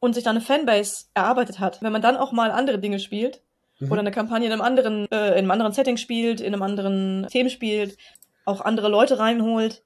und 0.00 0.14
sich 0.14 0.24
dann 0.24 0.36
eine 0.36 0.44
Fanbase 0.44 1.06
erarbeitet 1.14 1.60
hat, 1.60 1.82
wenn 1.82 1.92
man 1.92 2.02
dann 2.02 2.16
auch 2.16 2.32
mal 2.32 2.50
andere 2.50 2.78
Dinge 2.78 2.98
spielt 2.98 3.42
mhm. 3.78 3.92
oder 3.92 4.00
eine 4.00 4.10
Kampagne 4.10 4.46
in 4.46 4.52
einem 4.52 4.62
anderen, 4.62 5.10
äh, 5.10 5.30
in 5.30 5.38
einem 5.38 5.50
anderen 5.50 5.72
Setting 5.72 5.96
spielt, 5.96 6.40
in 6.40 6.52
einem 6.52 6.62
anderen 6.62 7.26
Thema 7.30 7.50
spielt, 7.50 7.96
auch 8.44 8.60
andere 8.60 8.88
Leute 8.88 9.18
reinholt, 9.18 9.82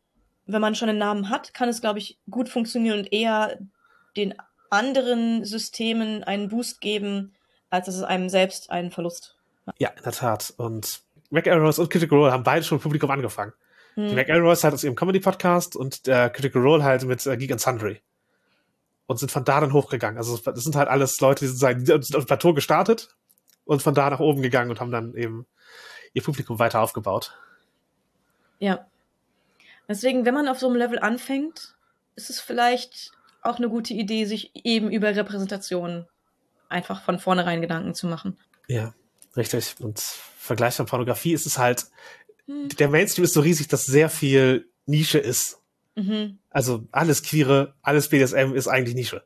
wenn 0.46 0.60
man 0.60 0.74
schon 0.74 0.88
einen 0.88 0.98
Namen 0.98 1.30
hat, 1.30 1.54
kann 1.54 1.68
es, 1.68 1.80
glaube 1.80 1.98
ich, 1.98 2.18
gut 2.30 2.48
funktionieren 2.48 3.00
und 3.00 3.12
eher 3.12 3.58
den 4.16 4.34
anderen 4.70 5.44
Systemen 5.44 6.24
einen 6.24 6.48
Boost 6.48 6.80
geben, 6.80 7.34
als 7.70 7.86
dass 7.86 7.96
es 7.96 8.02
einem 8.02 8.28
selbst 8.28 8.70
einen 8.70 8.90
Verlust 8.90 9.36
ja, 9.78 9.90
in 9.90 10.02
der 10.02 10.12
Tat. 10.12 10.52
Und 10.56 11.02
McElroys 11.30 11.78
und 11.78 11.90
Critical 11.90 12.18
Role 12.18 12.32
haben 12.32 12.42
beide 12.42 12.64
schon 12.64 12.76
mit 12.76 12.82
Publikum 12.82 13.10
angefangen. 13.10 13.52
Hm. 13.94 14.08
Die 14.08 14.14
McElroys 14.14 14.64
halt 14.64 14.74
aus 14.74 14.84
ihrem 14.84 14.94
Comedy-Podcast 14.94 15.76
und 15.76 16.06
der 16.06 16.30
Critical 16.30 16.62
Role 16.62 16.84
halt 16.84 17.04
mit 17.04 17.26
äh, 17.26 17.36
Geek 17.36 17.52
and 17.52 17.60
Sundry. 17.60 18.00
und 19.06 19.18
sind 19.18 19.30
von 19.30 19.44
da 19.44 19.60
dann 19.60 19.72
hochgegangen. 19.72 20.18
Also 20.18 20.36
das 20.38 20.64
sind 20.64 20.76
halt 20.76 20.88
alles 20.88 21.20
Leute, 21.20 21.44
die 21.44 21.50
sind, 21.50 21.82
die 21.82 21.86
sind 21.86 22.16
auf 22.16 22.24
dem 22.24 22.26
Plateau 22.26 22.54
gestartet 22.54 23.14
und 23.64 23.82
von 23.82 23.94
da 23.94 24.10
nach 24.10 24.20
oben 24.20 24.42
gegangen 24.42 24.70
und 24.70 24.80
haben 24.80 24.90
dann 24.90 25.14
eben 25.14 25.46
ihr 26.14 26.22
Publikum 26.22 26.58
weiter 26.58 26.80
aufgebaut. 26.80 27.36
Ja. 28.58 28.86
Deswegen, 29.88 30.24
wenn 30.24 30.34
man 30.34 30.48
auf 30.48 30.58
so 30.58 30.68
einem 30.68 30.76
Level 30.76 30.98
anfängt, 30.98 31.74
ist 32.14 32.30
es 32.30 32.40
vielleicht 32.40 33.12
auch 33.42 33.58
eine 33.58 33.68
gute 33.68 33.92
Idee, 33.94 34.24
sich 34.24 34.52
eben 34.54 34.90
über 34.90 35.14
Repräsentation 35.14 36.06
einfach 36.68 37.02
von 37.02 37.18
vornherein 37.18 37.60
Gedanken 37.60 37.94
zu 37.94 38.06
machen. 38.06 38.38
Ja, 38.68 38.94
richtig. 39.36 39.74
Und 39.80 39.98
Vergleich 39.98 40.74
von 40.74 40.86
Pornografie 40.86 41.32
ist 41.32 41.46
es 41.46 41.58
halt, 41.58 41.86
hm. 42.46 42.68
der 42.68 42.88
Mainstream 42.88 43.24
ist 43.24 43.34
so 43.34 43.40
riesig, 43.40 43.68
dass 43.68 43.86
sehr 43.86 44.10
viel 44.10 44.68
Nische 44.86 45.18
ist. 45.18 45.60
Mhm. 45.94 46.38
Also 46.50 46.86
alles 46.90 47.22
Queere, 47.22 47.74
alles 47.82 48.08
BDSM 48.08 48.54
ist 48.54 48.68
eigentlich 48.68 48.94
Nische. 48.94 49.24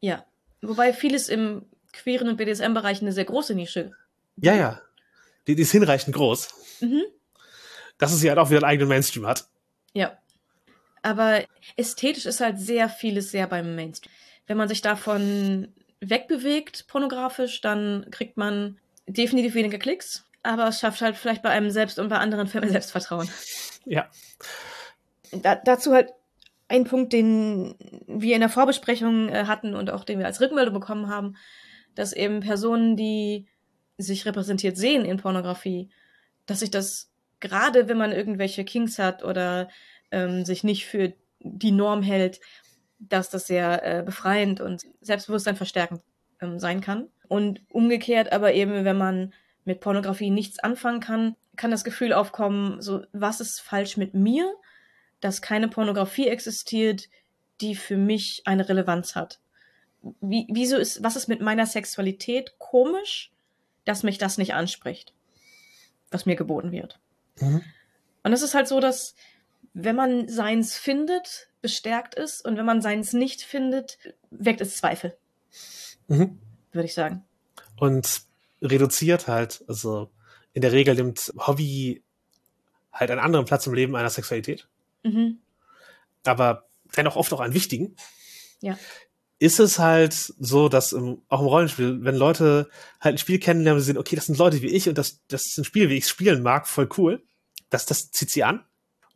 Ja. 0.00 0.24
Wobei 0.62 0.92
vieles 0.92 1.28
im 1.28 1.64
queeren 1.92 2.28
und 2.28 2.36
BDSM-Bereich 2.36 3.00
eine 3.00 3.12
sehr 3.12 3.24
große 3.24 3.54
Nische. 3.54 3.92
Ja, 4.36 4.54
ja. 4.54 4.80
Die, 5.46 5.54
die 5.54 5.62
ist 5.62 5.72
hinreichend 5.72 6.14
groß. 6.14 6.48
Mhm. 6.80 7.02
Dass 7.98 8.12
es 8.12 8.22
ja 8.22 8.30
halt 8.30 8.38
auch 8.38 8.50
wieder 8.50 8.58
einen 8.58 8.70
eigenen 8.70 8.88
Mainstream 8.88 9.26
hat. 9.26 9.48
Ja. 9.94 10.18
Aber 11.02 11.42
ästhetisch 11.76 12.26
ist 12.26 12.40
halt 12.40 12.58
sehr 12.58 12.88
vieles 12.88 13.30
sehr 13.30 13.46
beim 13.46 13.74
Mainstream. 13.74 14.12
Wenn 14.46 14.58
man 14.58 14.68
sich 14.68 14.82
davon 14.82 15.68
wegbewegt, 16.00 16.86
pornografisch, 16.88 17.60
dann 17.60 18.06
kriegt 18.10 18.36
man 18.36 18.78
definitiv 19.12 19.54
weniger 19.54 19.78
Klicks. 19.78 20.26
Aber 20.42 20.68
es 20.68 20.80
schafft 20.80 21.02
halt 21.02 21.16
vielleicht 21.16 21.42
bei 21.42 21.50
einem 21.50 21.70
selbst 21.70 21.98
und 21.98 22.08
bei 22.08 22.16
anderen 22.16 22.46
Firmen 22.46 22.70
Selbstvertrauen. 22.70 23.28
Ja. 23.84 24.08
Da, 25.32 25.54
dazu 25.54 25.92
halt 25.92 26.10
ein 26.68 26.84
Punkt, 26.84 27.12
den 27.12 27.74
wir 28.06 28.34
in 28.34 28.40
der 28.40 28.48
Vorbesprechung 28.48 29.28
äh, 29.28 29.44
hatten 29.46 29.74
und 29.74 29.90
auch 29.90 30.04
den 30.04 30.18
wir 30.18 30.26
als 30.26 30.40
Rückmeldung 30.40 30.74
bekommen 30.74 31.08
haben, 31.08 31.36
dass 31.94 32.12
eben 32.12 32.40
Personen, 32.40 32.96
die 32.96 33.46
sich 33.98 34.24
repräsentiert 34.24 34.76
sehen 34.76 35.04
in 35.04 35.18
Pornografie, 35.18 35.90
dass 36.46 36.60
sich 36.60 36.70
das 36.70 37.10
gerade, 37.40 37.88
wenn 37.88 37.98
man 37.98 38.12
irgendwelche 38.12 38.64
Kings 38.64 38.98
hat 38.98 39.24
oder 39.24 39.68
ähm, 40.10 40.44
sich 40.44 40.64
nicht 40.64 40.86
für 40.86 41.12
die 41.40 41.72
Norm 41.72 42.02
hält, 42.02 42.40
dass 42.98 43.30
das 43.30 43.46
sehr 43.46 43.84
äh, 43.84 44.02
befreiend 44.02 44.60
und 44.60 44.82
Selbstbewusstsein 45.00 45.56
verstärkend 45.56 46.02
ähm, 46.40 46.58
sein 46.58 46.80
kann. 46.80 47.08
Und 47.28 47.60
umgekehrt 47.70 48.32
aber 48.32 48.54
eben, 48.54 48.84
wenn 48.84 48.98
man 48.98 49.32
mit 49.64 49.80
Pornografie 49.80 50.30
nichts 50.30 50.58
anfangen 50.58 51.00
kann, 51.00 51.36
kann 51.56 51.70
das 51.70 51.84
Gefühl 51.84 52.12
aufkommen, 52.12 52.80
so, 52.80 53.04
was 53.12 53.40
ist 53.40 53.60
falsch 53.60 53.96
mit 53.96 54.14
mir, 54.14 54.52
dass 55.20 55.42
keine 55.42 55.68
Pornografie 55.68 56.28
existiert, 56.28 57.08
die 57.60 57.74
für 57.74 57.96
mich 57.96 58.42
eine 58.46 58.68
Relevanz 58.68 59.14
hat. 59.14 59.38
Wie, 60.20 60.46
wieso 60.50 60.76
ist, 60.76 61.02
was 61.02 61.16
ist 61.16 61.28
mit 61.28 61.40
meiner 61.42 61.66
Sexualität 61.66 62.54
komisch, 62.58 63.30
dass 63.84 64.02
mich 64.02 64.18
das 64.18 64.38
nicht 64.38 64.54
anspricht, 64.54 65.12
was 66.10 66.24
mir 66.24 66.36
geboten 66.36 66.72
wird? 66.72 66.98
Mhm. 67.40 67.62
Und 68.22 68.32
es 68.32 68.42
ist 68.42 68.54
halt 68.54 68.66
so, 68.66 68.80
dass 68.80 69.14
wenn 69.74 69.96
man 69.96 70.28
seins 70.28 70.76
findet, 70.76 71.48
bestärkt 71.60 72.14
ist 72.14 72.44
und 72.44 72.56
wenn 72.56 72.64
man 72.64 72.80
seins 72.80 73.12
nicht 73.12 73.42
findet, 73.42 73.98
weckt 74.30 74.60
es 74.60 74.76
Zweifel. 74.76 75.16
Mhm. 76.10 76.38
Würde 76.72 76.86
ich 76.86 76.94
sagen. 76.94 77.24
Und 77.76 78.22
reduziert 78.60 79.28
halt, 79.28 79.64
also 79.68 80.10
in 80.52 80.62
der 80.62 80.72
Regel 80.72 80.94
nimmt 80.96 81.32
Hobby 81.38 82.02
halt 82.92 83.10
einen 83.10 83.20
anderen 83.20 83.46
Platz 83.46 83.66
im 83.66 83.74
Leben 83.74 83.96
einer 83.96 84.10
Sexualität. 84.10 84.68
Mhm. 85.04 85.38
Aber 86.24 86.68
dennoch 86.96 87.16
oft 87.16 87.32
auch 87.32 87.40
einen 87.40 87.54
wichtigen. 87.54 87.96
Ja. 88.60 88.76
Ist 89.38 89.60
es 89.60 89.78
halt 89.78 90.12
so, 90.12 90.68
dass 90.68 90.92
im, 90.92 91.22
auch 91.28 91.40
im 91.40 91.46
Rollenspiel, 91.46 92.04
wenn 92.04 92.16
Leute 92.16 92.68
halt 93.00 93.14
ein 93.14 93.18
Spiel 93.18 93.38
kennenlernen 93.38 93.80
und 93.80 93.84
sehen, 93.84 93.96
okay, 93.96 94.16
das 94.16 94.26
sind 94.26 94.36
Leute 94.36 94.60
wie 94.60 94.66
ich 94.66 94.88
und 94.88 94.98
das, 94.98 95.20
das 95.28 95.46
ist 95.46 95.58
ein 95.58 95.64
Spiel, 95.64 95.88
wie 95.88 95.96
ich 95.96 96.04
es 96.04 96.10
spielen 96.10 96.42
mag, 96.42 96.68
voll 96.68 96.88
cool, 96.98 97.22
das, 97.70 97.86
das 97.86 98.10
zieht 98.10 98.30
sie 98.30 98.44
an. 98.44 98.64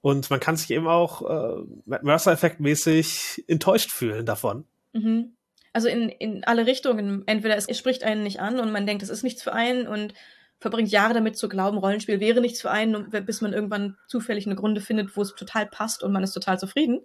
Und 0.01 0.31
man 0.31 0.41
kann 0.41 0.57
sich 0.57 0.71
eben 0.71 0.87
auch 0.87 1.23
äh, 1.29 1.63
Mercer-Effekt-mäßig 1.87 3.45
enttäuscht 3.49 3.91
fühlen 3.91 4.25
davon. 4.25 4.67
Mhm. 4.93 5.35
Also 5.75 5.89
in, 5.89 6.09
in 6.09 6.45
alle 6.45 6.67
Richtungen. 6.67 7.25
Entweder 7.27 7.57
es, 7.57 7.77
spricht 7.77 8.05
einen 8.05 8.23
nicht 8.23 8.41
an 8.41 8.59
und 8.61 8.73
man 8.73 8.87
denkt, 8.87 9.03
es 9.03 9.11
ist 9.11 9.25
nichts 9.25 9.43
für 9.43 9.53
einen 9.53 9.87
und 9.87 10.15
verbringt 10.61 10.89
Jahre 10.89 11.13
damit 11.13 11.37
zu 11.37 11.49
glauben, 11.49 11.77
Rollenspiel 11.77 12.21
wäre 12.21 12.41
nichts 12.41 12.63
für 12.63 12.71
einen, 12.71 13.11
bis 13.11 13.43
man 13.43 13.53
irgendwann 13.53 13.99
zufällig 14.07 14.47
eine 14.47 14.55
Grunde 14.55 14.81
findet, 14.81 15.15
wo 15.17 15.21
es 15.21 15.35
total 15.35 15.67
passt 15.67 16.03
und 16.03 16.13
man 16.13 16.23
ist 16.23 16.33
total 16.33 16.59
zufrieden. 16.59 17.01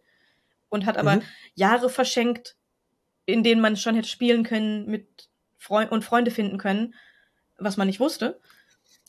Und 0.69 0.85
hat 0.85 0.97
aber 0.97 1.17
mhm. 1.17 1.21
Jahre 1.55 1.89
verschenkt, 1.89 2.55
in 3.25 3.43
denen 3.43 3.59
man 3.59 3.75
schon 3.75 3.95
hätte 3.95 4.07
spielen 4.07 4.43
können 4.43 4.85
mit 4.85 5.29
Freund 5.57 5.91
und 5.91 6.05
Freunde 6.05 6.31
finden 6.31 6.57
können, 6.59 6.93
was 7.57 7.75
man 7.75 7.87
nicht 7.87 7.99
wusste. 7.99 8.39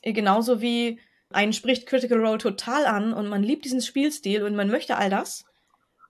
Genauso 0.03 0.61
wie 0.61 0.99
einen 1.31 1.53
spricht 1.53 1.87
Critical 1.87 2.19
Role 2.19 2.39
total 2.39 2.87
an 2.87 3.13
und 3.13 3.29
man 3.29 3.43
liebt 3.43 3.65
diesen 3.65 3.83
Spielstil 3.83 4.43
und 4.43 4.57
man 4.57 4.71
möchte 4.71 4.97
all 4.97 5.11
das 5.11 5.45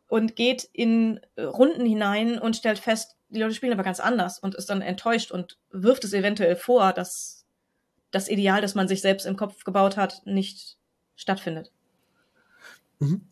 und 0.08 0.34
geht 0.34 0.68
in 0.72 1.20
Runden 1.38 1.84
hinein 1.84 2.38
und 2.38 2.56
stellt 2.56 2.78
fest, 2.78 3.16
die 3.30 3.40
Leute 3.40 3.54
spielen 3.54 3.72
aber 3.72 3.82
ganz 3.82 4.00
anders 4.00 4.38
und 4.38 4.54
ist 4.54 4.70
dann 4.70 4.82
enttäuscht 4.82 5.30
und 5.30 5.56
wirft 5.70 6.04
es 6.04 6.12
eventuell 6.12 6.56
vor, 6.56 6.92
dass 6.92 7.46
das 8.10 8.28
Ideal, 8.28 8.60
das 8.60 8.74
man 8.74 8.88
sich 8.88 9.00
selbst 9.00 9.24
im 9.24 9.36
Kopf 9.36 9.64
gebaut 9.64 9.96
hat, 9.96 10.22
nicht 10.24 10.76
stattfindet. 11.16 11.70
Mhm. 12.98 13.22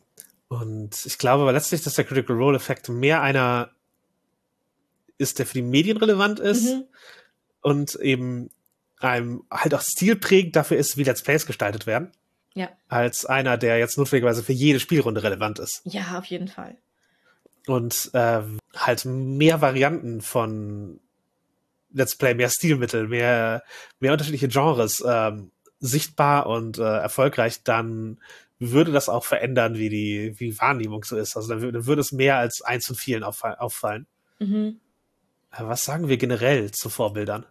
Und 0.49 1.05
ich 1.05 1.19
glaube 1.19 1.43
aber 1.43 1.53
letztlich, 1.53 1.83
dass 1.83 1.95
der 1.95 2.05
Critical 2.05 2.37
Role 2.37 2.57
Effekt 2.57 2.89
mehr 2.89 3.20
einer 3.23 3.70
ist, 5.19 5.39
der 5.39 5.47
für 5.47 5.55
die 5.55 5.62
Medien 5.62 5.97
relevant 5.97 6.41
ist 6.41 6.65
mhm. 6.65 6.85
und 7.61 7.97
eben 7.97 8.51
einem 9.01 9.45
halt 9.51 9.75
auch 9.75 9.83
stilprägend 9.83 10.57
dafür 10.57 10.77
ist, 10.79 10.97
wie 10.97 11.05
Let's 11.05 11.23
Plays 11.23 11.45
gestaltet 11.45 11.87
werden. 11.87 12.12
Ja. 12.55 12.70
Als 12.89 13.27
einer, 13.27 13.57
der 13.59 13.79
jetzt 13.79 13.99
notwendigerweise 13.99 14.43
für 14.43 14.53
jede 14.53 14.81
Spielrunde 14.81 15.23
relevant 15.23 15.59
ist. 15.59 15.83
Ja, 15.85 16.19
auf 16.19 16.25
jeden 16.25 16.49
Fall. 16.49 16.77
Und 17.66 18.11
äh, 18.15 18.43
halt 18.86 19.05
mehr 19.05 19.60
Varianten 19.60 20.20
von 20.20 21.00
Let's 21.92 22.16
Play, 22.16 22.34
mehr 22.34 22.50
Stilmittel, 22.50 23.09
mehr, 23.09 23.62
mehr 23.98 24.12
unterschiedliche 24.12 24.48
Genres 24.48 25.02
ähm, 25.06 25.50
sichtbar 25.80 26.46
und 26.46 26.78
äh, 26.78 26.82
erfolgreich, 26.82 27.62
dann 27.62 28.20
würde 28.59 28.92
das 28.92 29.09
auch 29.09 29.24
verändern, 29.24 29.76
wie 29.76 29.88
die 29.88 30.34
wie 30.38 30.59
Wahrnehmung 30.59 31.05
so 31.05 31.16
ist. 31.16 31.36
Also 31.36 31.48
dann, 31.48 31.60
würde, 31.60 31.78
dann 31.78 31.86
würde 31.86 32.00
es 32.00 32.12
mehr 32.12 32.38
als 32.38 32.62
eins 32.62 32.86
von 32.86 32.96
vielen 32.96 33.22
auffallen. 33.22 34.06
Mhm. 34.38 34.80
Was 35.56 35.84
sagen 35.84 36.09
wir 36.09 36.16
generell 36.16 36.70
zu 36.72 36.90
Vorbildern? 36.90 37.46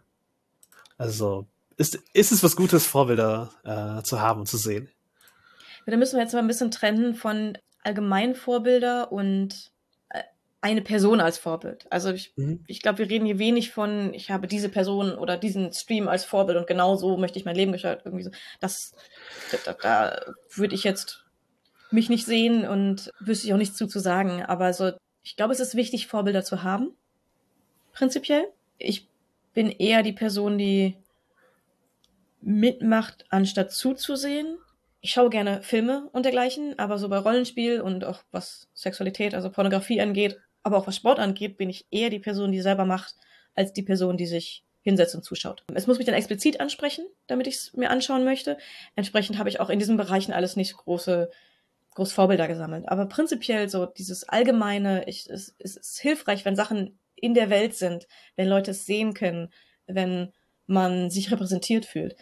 Also 0.98 1.48
ist, 1.78 2.00
ist 2.14 2.32
es 2.32 2.44
was 2.44 2.56
Gutes, 2.56 2.86
Vorbilder 2.86 3.52
äh, 3.64 4.04
zu 4.04 4.22
haben 4.22 4.42
und 4.42 4.48
zu 4.48 4.58
sehen? 4.58 4.90
Ja, 5.86 5.92
da 5.92 5.98
müssen 5.98 6.18
wir 6.18 6.24
jetzt 6.24 6.34
mal 6.34 6.40
ein 6.40 6.48
bisschen 6.48 6.72
trennen 6.72 7.16
von 7.16 7.58
allgemeinen 7.84 8.36
Vorbilder 8.36 9.12
und 9.12 9.72
eine 10.68 10.82
Person 10.82 11.22
als 11.22 11.38
Vorbild. 11.38 11.86
Also 11.90 12.12
ich, 12.12 12.34
mhm. 12.36 12.64
ich 12.68 12.82
glaube, 12.82 13.00
wir 13.00 13.10
reden 13.10 13.26
hier 13.26 13.40
wenig 13.40 13.72
von, 13.72 14.14
ich 14.14 14.30
habe 14.32 14.48
diese 14.48 14.68
Person 14.68 15.18
oder 15.18 15.38
diesen 15.38 15.72
Stream 15.72 16.10
als 16.10 16.26
Vorbild 16.26 16.58
und 16.58 16.68
genau 16.68 16.98
so 16.98 17.16
möchte 17.16 17.40
ich 17.40 17.46
mein 17.46 17.56
Leben 17.56 17.72
gestalten. 17.72 18.02
Irgendwie 18.06 18.26
so. 18.26 18.32
Das, 18.60 18.94
da, 19.66 19.74
da 19.74 20.20
würde 20.54 20.76
ich 20.76 20.84
jetzt 20.84 21.24
mich 21.90 22.10
nicht 22.10 22.26
sehen 22.26 22.68
und 22.68 23.14
wüsste 23.22 23.48
ich 23.48 23.54
auch 23.54 23.58
nichts 23.58 23.78
zu, 23.78 23.88
zu 23.88 24.00
sagen. 24.00 24.44
Aber 24.44 24.74
so, 24.74 24.92
ich 25.24 25.38
glaube, 25.38 25.54
es 25.54 25.62
ist 25.62 25.76
wichtig, 25.76 26.08
Vorbilder 26.08 26.44
zu 26.44 26.64
haben. 26.64 26.92
Prinzipiell. 27.94 28.46
Ich 28.78 29.08
bin 29.54 29.72
eher 29.72 30.04
die 30.04 30.14
Person, 30.14 30.58
die 30.58 30.98
mitmacht, 32.42 33.26
anstatt 33.30 33.72
zuzusehen. 33.72 34.58
Ich 35.00 35.12
schaue 35.12 35.30
gerne 35.30 35.64
Filme 35.64 36.10
und 36.12 36.24
dergleichen, 36.24 36.78
aber 36.78 36.98
so 36.98 37.08
bei 37.08 37.20
Rollenspiel 37.20 37.80
und 37.80 38.04
auch 38.04 38.24
was 38.32 38.68
Sexualität, 38.74 39.34
also 39.34 39.50
Pornografie 39.50 40.02
angeht, 40.02 40.38
aber 40.64 40.78
auch 40.78 40.88
was 40.88 40.96
Sport 40.96 41.20
angeht, 41.20 41.58
bin 41.58 41.70
ich 41.70 41.86
eher 41.92 42.10
die 42.10 42.20
Person, 42.20 42.52
die 42.52 42.62
selber 42.62 42.86
macht, 42.86 43.16
als 43.56 43.74
die 43.74 43.84
Person, 43.84 44.18
die 44.18 44.28
sich 44.28 44.64
hinsetzt 44.82 45.16
und 45.16 45.24
zuschaut. 45.24 45.64
Es 45.74 45.88
muss 45.88 45.98
mich 45.98 46.06
dann 46.06 46.16
explizit 46.16 46.60
ansprechen, 46.60 47.06
damit 47.28 47.48
ich 47.48 47.56
es 47.56 47.74
mir 47.74 47.90
anschauen 47.90 48.24
möchte. 48.24 48.58
Entsprechend 48.96 49.38
habe 49.38 49.50
ich 49.50 49.60
auch 49.60 49.70
in 49.70 49.80
diesen 49.80 49.98
Bereichen 49.98 50.32
alles 50.32 50.56
nicht 50.56 50.76
große 50.78 51.30
groß 51.98 52.14
Vorbilder 52.14 52.48
gesammelt. 52.48 52.88
Aber 52.88 53.08
prinzipiell 53.08 53.70
so 53.70 53.88
dieses 53.88 54.24
allgemeine, 54.30 55.06
ich, 55.08 55.28
es, 55.30 55.56
es 55.58 55.76
ist 55.76 56.00
hilfreich, 56.00 56.46
wenn 56.46 56.56
Sachen 56.56 57.00
in 57.16 57.34
der 57.34 57.50
Welt 57.50 57.74
sind, 57.76 58.08
wenn 58.36 58.48
Leute 58.48 58.72
es 58.72 58.86
sehen 58.86 59.16
können, 59.16 59.52
wenn 59.88 60.32
man 60.68 61.10
sich 61.10 61.32
repräsentiert 61.32 61.86
fühlt. 61.86 62.16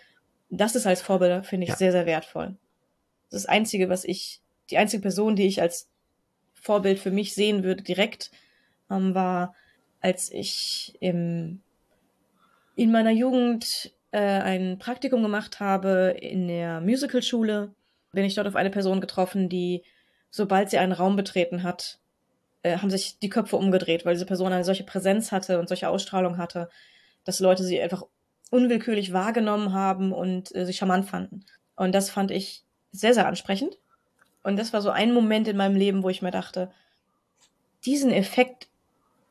Das 0.49 0.75
ist 0.75 0.87
als 0.87 1.01
Vorbild, 1.01 1.45
finde 1.45 1.65
ich, 1.65 1.71
ja. 1.71 1.75
sehr, 1.75 1.91
sehr 1.91 2.05
wertvoll. 2.05 2.55
Das 3.29 3.45
Einzige, 3.45 3.89
was 3.89 4.05
ich, 4.05 4.41
die 4.69 4.77
einzige 4.77 5.01
Person, 5.01 5.35
die 5.35 5.45
ich 5.45 5.61
als 5.61 5.89
Vorbild 6.65 6.97
für 6.97 7.11
mich 7.11 7.35
sehen 7.35 7.63
würde, 7.63 7.83
direkt, 7.83 8.31
ähm, 8.89 9.13
war, 9.13 9.53
als 10.01 10.31
ich 10.31 10.97
im, 10.99 11.61
in 12.75 12.91
meiner 12.91 13.11
Jugend 13.11 13.93
äh, 14.09 14.19
ein 14.19 14.79
Praktikum 14.79 15.21
gemacht 15.21 15.59
habe 15.59 16.15
in 16.19 16.47
der 16.47 16.81
Musicalschule, 16.81 17.75
bin 18.13 18.25
ich 18.25 18.33
dort 18.33 18.47
auf 18.47 18.55
eine 18.55 18.71
Person 18.71 18.99
getroffen, 18.99 19.47
die, 19.47 19.83
sobald 20.31 20.71
sie 20.71 20.79
einen 20.79 20.91
Raum 20.91 21.15
betreten 21.15 21.61
hat, 21.61 21.99
äh, 22.63 22.77
haben 22.77 22.89
sich 22.89 23.19
die 23.19 23.29
Köpfe 23.29 23.57
umgedreht, 23.57 24.03
weil 24.03 24.15
diese 24.15 24.25
Person 24.25 24.51
eine 24.51 24.63
solche 24.63 24.85
Präsenz 24.85 25.31
hatte 25.31 25.59
und 25.59 25.67
solche 25.67 25.87
Ausstrahlung 25.87 26.39
hatte, 26.39 26.69
dass 27.25 27.39
Leute 27.39 27.63
sie 27.63 27.79
einfach 27.79 28.03
unwillkürlich 28.49 29.13
wahrgenommen 29.13 29.71
haben 29.71 30.11
und 30.11 30.53
äh, 30.55 30.65
sie 30.65 30.73
charmant 30.73 31.05
fanden. 31.05 31.45
Und 31.75 31.93
das 31.93 32.09
fand 32.09 32.31
ich 32.31 32.63
sehr, 32.91 33.13
sehr 33.13 33.27
ansprechend. 33.27 33.77
Und 34.45 34.57
das 34.57 34.73
war 34.73 34.81
so 34.83 34.91
ein 34.91 35.11
Moment 35.11 35.47
in 35.47 35.57
meinem 35.57 35.75
Leben, 35.75 36.03
wo 36.03 36.09
ich 36.09 36.21
mir 36.21 36.29
dachte, 36.29 36.71
diesen 37.83 38.11
Effekt 38.11 38.67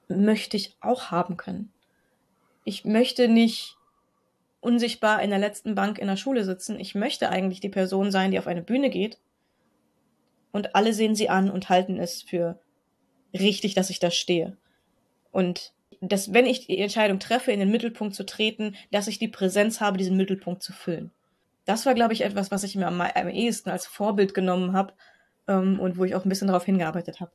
möchte 0.09 0.57
ich 0.57 0.77
auch 0.81 1.12
haben 1.12 1.36
können. 1.36 1.73
Ich 2.65 2.85
möchte 2.85 3.28
nicht 3.28 3.77
unsichtbar 4.61 5.23
in 5.23 5.31
der 5.31 5.39
letzten 5.39 5.77
Bank 5.77 6.01
in 6.01 6.09
der 6.09 6.16
Schule 6.16 6.43
sitzen. 6.43 6.81
Ich 6.81 6.97
möchte 6.97 7.28
eigentlich 7.28 7.61
die 7.61 7.69
Person 7.69 8.11
sein, 8.11 8.32
die 8.32 8.41
auf 8.41 8.49
eine 8.49 8.62
Bühne 8.62 8.91
geht 8.91 9.20
und 10.51 10.74
alle 10.74 10.93
sehen 10.93 11.15
sie 11.15 11.28
an 11.28 11.49
und 11.49 11.69
halten 11.69 11.97
es 11.97 12.23
für 12.23 12.59
richtig, 13.32 13.74
dass 13.74 13.91
ich 13.91 14.01
da 14.01 14.11
stehe. 14.11 14.57
Und 15.31 15.73
dass, 16.01 16.32
wenn 16.32 16.47
ich 16.47 16.66
die 16.66 16.78
Entscheidung 16.78 17.20
treffe, 17.20 17.53
in 17.53 17.61
den 17.61 17.70
Mittelpunkt 17.70 18.16
zu 18.16 18.27
treten, 18.27 18.74
dass 18.91 19.07
ich 19.07 19.20
die 19.20 19.28
Präsenz 19.28 19.81
habe, 19.81 19.97
diesen 19.97 20.16
Mittelpunkt 20.16 20.65
zu 20.65 20.73
füllen. 20.73 21.12
Das 21.65 21.86
war, 21.86 21.95
glaube 21.95 22.12
ich, 22.12 22.23
etwas, 22.23 22.51
was 22.51 22.62
ich 22.62 22.77
mir 22.77 22.86
am, 22.86 23.01
am 23.01 23.28
ehesten 23.28 23.70
als 23.70 23.86
Vorbild 23.86 24.35
genommen 24.35 24.73
habe 24.73 24.93
ähm, 25.49 25.81
und 25.81 25.97
wo 25.97 26.05
ich 26.05 26.15
auch 26.15 26.24
ein 26.24 26.28
bisschen 26.28 26.49
darauf 26.49 26.65
hingearbeitet 26.65 27.20
habe. 27.20 27.32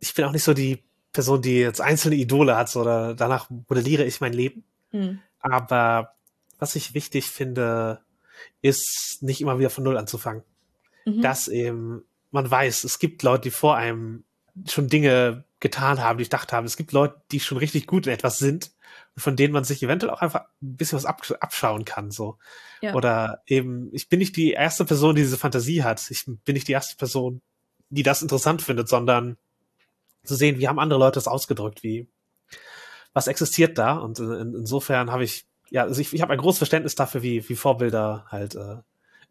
Ich 0.00 0.14
bin 0.14 0.24
auch 0.24 0.32
nicht 0.32 0.44
so 0.44 0.54
die 0.54 0.82
Person, 1.12 1.42
die 1.42 1.58
jetzt 1.58 1.80
einzelne 1.80 2.16
Idole 2.16 2.56
hat, 2.56 2.74
oder 2.76 3.14
danach 3.14 3.48
modelliere 3.50 4.04
ich 4.04 4.20
mein 4.20 4.32
Leben. 4.32 4.64
Hm. 4.90 5.20
Aber 5.40 6.16
was 6.58 6.74
ich 6.74 6.94
wichtig 6.94 7.26
finde, 7.26 8.00
ist 8.62 9.18
nicht 9.20 9.40
immer 9.40 9.58
wieder 9.58 9.70
von 9.70 9.84
Null 9.84 9.96
anzufangen. 9.96 10.42
Mhm. 11.04 11.22
Dass 11.22 11.48
eben 11.48 12.04
man 12.30 12.50
weiß, 12.50 12.84
es 12.84 12.98
gibt 12.98 13.22
Leute, 13.22 13.42
die 13.42 13.50
vor 13.50 13.76
einem 13.76 14.24
schon 14.66 14.88
Dinge 14.88 15.44
getan 15.60 16.02
haben, 16.02 16.18
die 16.18 16.22
ich 16.22 16.28
dachte 16.28 16.56
haben. 16.56 16.66
Es 16.66 16.76
gibt 16.76 16.92
Leute, 16.92 17.22
die 17.30 17.40
schon 17.40 17.58
richtig 17.58 17.86
gut 17.86 18.06
in 18.06 18.12
etwas 18.12 18.38
sind 18.38 18.72
von 19.16 19.36
denen 19.36 19.52
man 19.52 19.64
sich 19.64 19.82
eventuell 19.82 20.12
auch 20.12 20.20
einfach 20.20 20.46
ein 20.62 20.76
bisschen 20.76 20.96
was 20.96 21.06
abschauen 21.06 21.84
kann, 21.84 22.10
so. 22.10 22.38
Ja. 22.82 22.94
Oder 22.94 23.42
eben, 23.46 23.88
ich 23.92 24.08
bin 24.08 24.18
nicht 24.18 24.36
die 24.36 24.52
erste 24.52 24.84
Person, 24.84 25.14
die 25.14 25.22
diese 25.22 25.38
Fantasie 25.38 25.82
hat. 25.82 26.10
Ich 26.10 26.26
bin 26.26 26.54
nicht 26.54 26.68
die 26.68 26.72
erste 26.72 26.96
Person, 26.96 27.40
die 27.88 28.02
das 28.02 28.22
interessant 28.22 28.62
findet, 28.62 28.88
sondern 28.88 29.38
zu 30.24 30.34
sehen, 30.34 30.58
wie 30.58 30.68
haben 30.68 30.78
andere 30.78 30.98
Leute 30.98 31.14
das 31.14 31.28
ausgedrückt, 31.28 31.82
wie, 31.82 32.08
was 33.14 33.28
existiert 33.28 33.78
da? 33.78 33.96
Und 33.96 34.18
in, 34.18 34.54
insofern 34.54 35.10
habe 35.10 35.24
ich, 35.24 35.46
ja, 35.70 35.84
also 35.84 36.00
ich, 36.00 36.12
ich 36.12 36.20
habe 36.20 36.32
ein 36.32 36.38
großes 36.38 36.58
Verständnis 36.58 36.94
dafür, 36.94 37.22
wie, 37.22 37.48
wie 37.48 37.56
Vorbilder 37.56 38.26
halt 38.28 38.54
äh, 38.54 38.76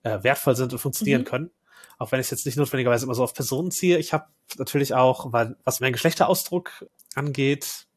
äh, 0.03 0.23
wertvoll 0.23 0.55
sind 0.55 0.73
und 0.73 0.79
funktionieren 0.79 1.21
mhm. 1.21 1.25
können 1.25 1.51
auch 1.97 2.11
wenn 2.11 2.19
ich 2.19 2.31
jetzt 2.31 2.45
nicht 2.45 2.57
notwendigerweise 2.57 3.05
immer 3.05 3.15
so 3.15 3.23
auf 3.23 3.33
Personen 3.33 3.71
ziehe. 3.71 3.97
Ich 3.97 4.13
habe 4.13 4.27
natürlich 4.57 4.93
auch, 4.93 5.31
weil, 5.31 5.55
was 5.63 5.79
meinen 5.79 5.93
Geschlechterausdruck 5.93 6.85
angeht, 7.15 7.87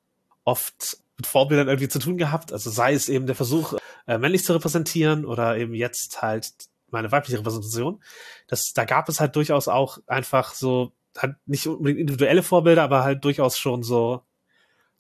oft 0.44 0.98
mit 1.18 1.26
Vorbildern 1.26 1.68
irgendwie 1.68 1.88
zu 1.88 1.98
tun 1.98 2.16
gehabt. 2.16 2.52
Also 2.52 2.70
sei 2.70 2.94
es 2.94 3.08
eben 3.08 3.26
der 3.26 3.34
Versuch, 3.34 3.74
äh, 4.06 4.18
männlich 4.18 4.44
zu 4.44 4.54
repräsentieren 4.54 5.26
oder 5.26 5.56
eben 5.58 5.74
jetzt 5.74 6.22
halt 6.22 6.50
meine 6.90 7.12
weibliche 7.12 7.38
Repräsentation. 7.38 8.02
Das, 8.46 8.72
da 8.72 8.84
gab 8.84 9.08
es 9.08 9.20
halt 9.20 9.36
durchaus 9.36 9.68
auch 9.68 9.98
einfach 10.06 10.54
so, 10.54 10.92
halt 11.16 11.36
nicht 11.46 11.66
unbedingt 11.66 12.00
individuelle 12.00 12.42
Vorbilder, 12.42 12.84
aber 12.84 13.02
halt 13.02 13.24
durchaus 13.24 13.58
schon 13.58 13.82
so 13.82 14.22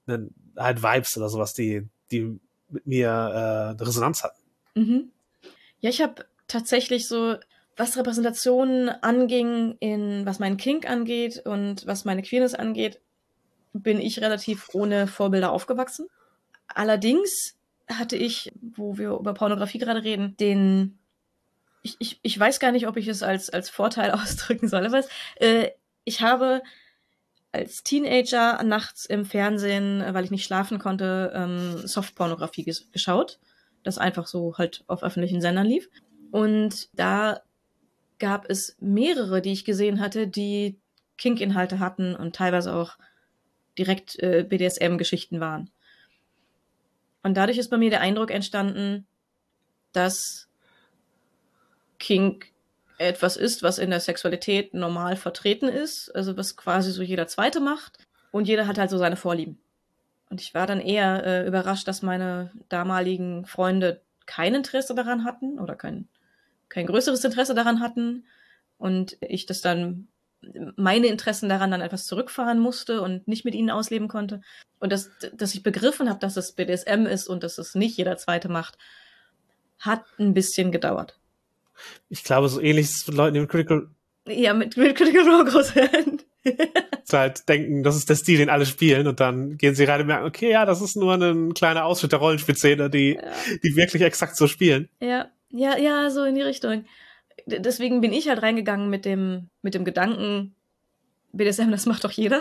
ne, 0.06 0.28
halt 0.56 0.82
Vibes 0.82 1.16
oder 1.16 1.28
sowas, 1.28 1.54
die, 1.54 1.88
die 2.10 2.38
mit 2.68 2.86
mir 2.86 3.08
äh, 3.08 3.82
Resonanz 3.82 4.24
hatten. 4.24 4.42
Mhm. 4.74 5.10
Ja, 5.80 5.90
ich 5.90 6.02
habe 6.02 6.26
tatsächlich 6.48 7.06
so 7.06 7.36
was 7.76 7.96
Repräsentationen 7.96 8.88
anging, 8.88 9.76
in 9.78 10.26
was 10.26 10.40
mein 10.40 10.56
Kink 10.56 10.90
angeht 10.90 11.42
und 11.46 11.86
was 11.86 12.04
meine 12.04 12.22
Queerness 12.22 12.54
angeht, 12.54 13.00
bin 13.72 14.00
ich 14.00 14.20
relativ 14.20 14.68
ohne 14.72 15.06
Vorbilder 15.06 15.52
aufgewachsen. 15.52 16.06
Allerdings 16.68 17.56
hatte 17.88 18.16
ich, 18.16 18.52
wo 18.60 18.98
wir 18.98 19.10
über 19.12 19.34
Pornografie 19.34 19.78
gerade 19.78 20.04
reden, 20.04 20.36
den 20.36 20.98
ich, 21.82 21.96
ich, 21.98 22.20
ich 22.22 22.38
weiß 22.38 22.60
gar 22.60 22.72
nicht, 22.72 22.86
ob 22.86 22.96
ich 22.96 23.08
es 23.08 23.22
als, 23.22 23.50
als 23.50 23.70
Vorteil 23.70 24.10
ausdrücken 24.12 24.68
soll, 24.68 24.86
aber 24.86 25.02
äh, 25.36 25.70
ich 26.04 26.20
habe 26.20 26.62
als 27.52 27.82
Teenager 27.82 28.62
nachts 28.62 29.06
im 29.06 29.24
Fernsehen, 29.24 30.04
weil 30.12 30.24
ich 30.24 30.30
nicht 30.30 30.44
schlafen 30.44 30.78
konnte, 30.78 31.32
ähm, 31.34 31.78
Softpornografie 31.86 32.64
ges 32.64 32.90
geschaut, 32.92 33.38
das 33.84 33.96
einfach 33.98 34.26
so 34.26 34.58
halt 34.58 34.84
auf 34.86 35.02
öffentlichen 35.02 35.40
Sendern 35.40 35.66
lief. 35.66 35.88
Und 36.30 36.90
da 36.92 37.40
gab 38.18 38.50
es 38.50 38.76
mehrere, 38.80 39.40
die 39.40 39.52
ich 39.52 39.64
gesehen 39.64 40.00
hatte, 40.00 40.28
die 40.28 40.78
Kink-Inhalte 41.16 41.78
hatten 41.78 42.14
und 42.14 42.36
teilweise 42.36 42.74
auch 42.74 42.98
direkt 43.78 44.18
äh, 44.22 44.44
BDSM-Geschichten 44.48 45.40
waren. 45.40 45.70
Und 47.22 47.34
dadurch 47.36 47.58
ist 47.58 47.70
bei 47.70 47.76
mir 47.76 47.90
der 47.90 48.00
Eindruck 48.00 48.30
entstanden, 48.30 49.06
dass 49.92 50.48
Kink 51.98 52.52
etwas 52.98 53.36
ist, 53.36 53.62
was 53.62 53.78
in 53.78 53.90
der 53.90 54.00
Sexualität 54.00 54.74
normal 54.74 55.16
vertreten 55.16 55.68
ist, 55.68 56.14
also 56.14 56.36
was 56.36 56.56
quasi 56.56 56.90
so 56.90 57.02
jeder 57.02 57.26
Zweite 57.26 57.60
macht. 57.60 57.98
Und 58.30 58.46
jeder 58.46 58.66
hat 58.66 58.78
halt 58.78 58.90
so 58.90 58.98
seine 58.98 59.16
Vorlieben. 59.16 59.58
Und 60.28 60.40
ich 60.40 60.52
war 60.52 60.66
dann 60.66 60.80
eher 60.80 61.24
äh, 61.24 61.46
überrascht, 61.46 61.88
dass 61.88 62.02
meine 62.02 62.52
damaligen 62.68 63.46
Freunde 63.46 64.02
kein 64.26 64.54
Interesse 64.54 64.94
daran 64.94 65.24
hatten 65.24 65.58
oder 65.58 65.74
kein 65.74 66.08
kein 66.68 66.86
größeres 66.86 67.24
Interesse 67.24 67.54
daran 67.54 67.80
hatten 67.80 68.24
und 68.76 69.16
ich 69.20 69.46
das 69.46 69.60
dann 69.60 70.08
meine 70.76 71.08
Interessen 71.08 71.48
daran 71.48 71.70
dann 71.70 71.80
etwas 71.80 72.06
zurückfahren 72.06 72.58
musste 72.58 73.02
und 73.02 73.26
nicht 73.26 73.44
mit 73.44 73.54
ihnen 73.54 73.70
ausleben 73.70 74.08
konnte. 74.08 74.40
Und 74.78 74.92
dass, 74.92 75.10
dass 75.32 75.54
ich 75.54 75.62
begriffen 75.62 76.08
habe, 76.08 76.20
dass 76.20 76.36
es 76.36 76.52
BDSM 76.52 77.06
ist 77.06 77.28
und 77.28 77.42
dass 77.42 77.58
es 77.58 77.74
nicht 77.74 77.96
jeder 77.96 78.16
Zweite 78.16 78.48
macht, 78.48 78.78
hat 79.78 80.04
ein 80.18 80.34
bisschen 80.34 80.70
gedauert. 80.72 81.18
Ich 82.08 82.24
glaube, 82.24 82.48
so 82.48 82.60
ähnlich 82.60 82.86
ist 82.86 83.02
es 83.02 83.06
mit 83.06 83.16
Leuten, 83.16 83.40
mit 83.40 83.50
Critical... 83.50 83.88
Ja, 84.26 84.52
mit, 84.52 84.76
mit 84.76 84.96
Critical 84.96 85.28
Role 85.28 85.50
groß 85.50 85.74
halt 87.12 87.48
denken, 87.48 87.82
das 87.82 87.96
ist 87.96 88.08
der 88.08 88.16
Stil, 88.16 88.38
den 88.38 88.50
alle 88.50 88.66
spielen 88.66 89.06
und 89.06 89.20
dann 89.20 89.56
gehen 89.56 89.74
sie 89.74 89.84
rein 89.84 90.02
und 90.02 90.06
merken, 90.06 90.26
okay, 90.26 90.50
ja, 90.50 90.64
das 90.64 90.80
ist 90.82 90.96
nur 90.96 91.14
ein 91.14 91.54
kleiner 91.54 91.84
Ausschnitt 91.84 92.12
der 92.12 92.18
Rollenspielszene, 92.18 92.90
die, 92.90 93.14
ja. 93.14 93.22
die 93.62 93.76
wirklich 93.76 94.02
exakt 94.02 94.36
so 94.36 94.46
spielen. 94.46 94.88
Ja, 95.00 95.28
ja, 95.50 95.76
ja, 95.78 96.10
so 96.10 96.24
in 96.24 96.34
die 96.34 96.42
Richtung. 96.42 96.84
Deswegen 97.48 98.00
bin 98.00 98.12
ich 98.12 98.28
halt 98.28 98.42
reingegangen 98.42 98.90
mit 98.90 99.04
dem, 99.04 99.50
mit 99.62 99.74
dem 99.74 99.84
Gedanken, 99.84 100.54
BDSM, 101.32 101.70
das 101.70 101.86
macht 101.86 102.04
doch 102.04 102.12
jeder. 102.12 102.40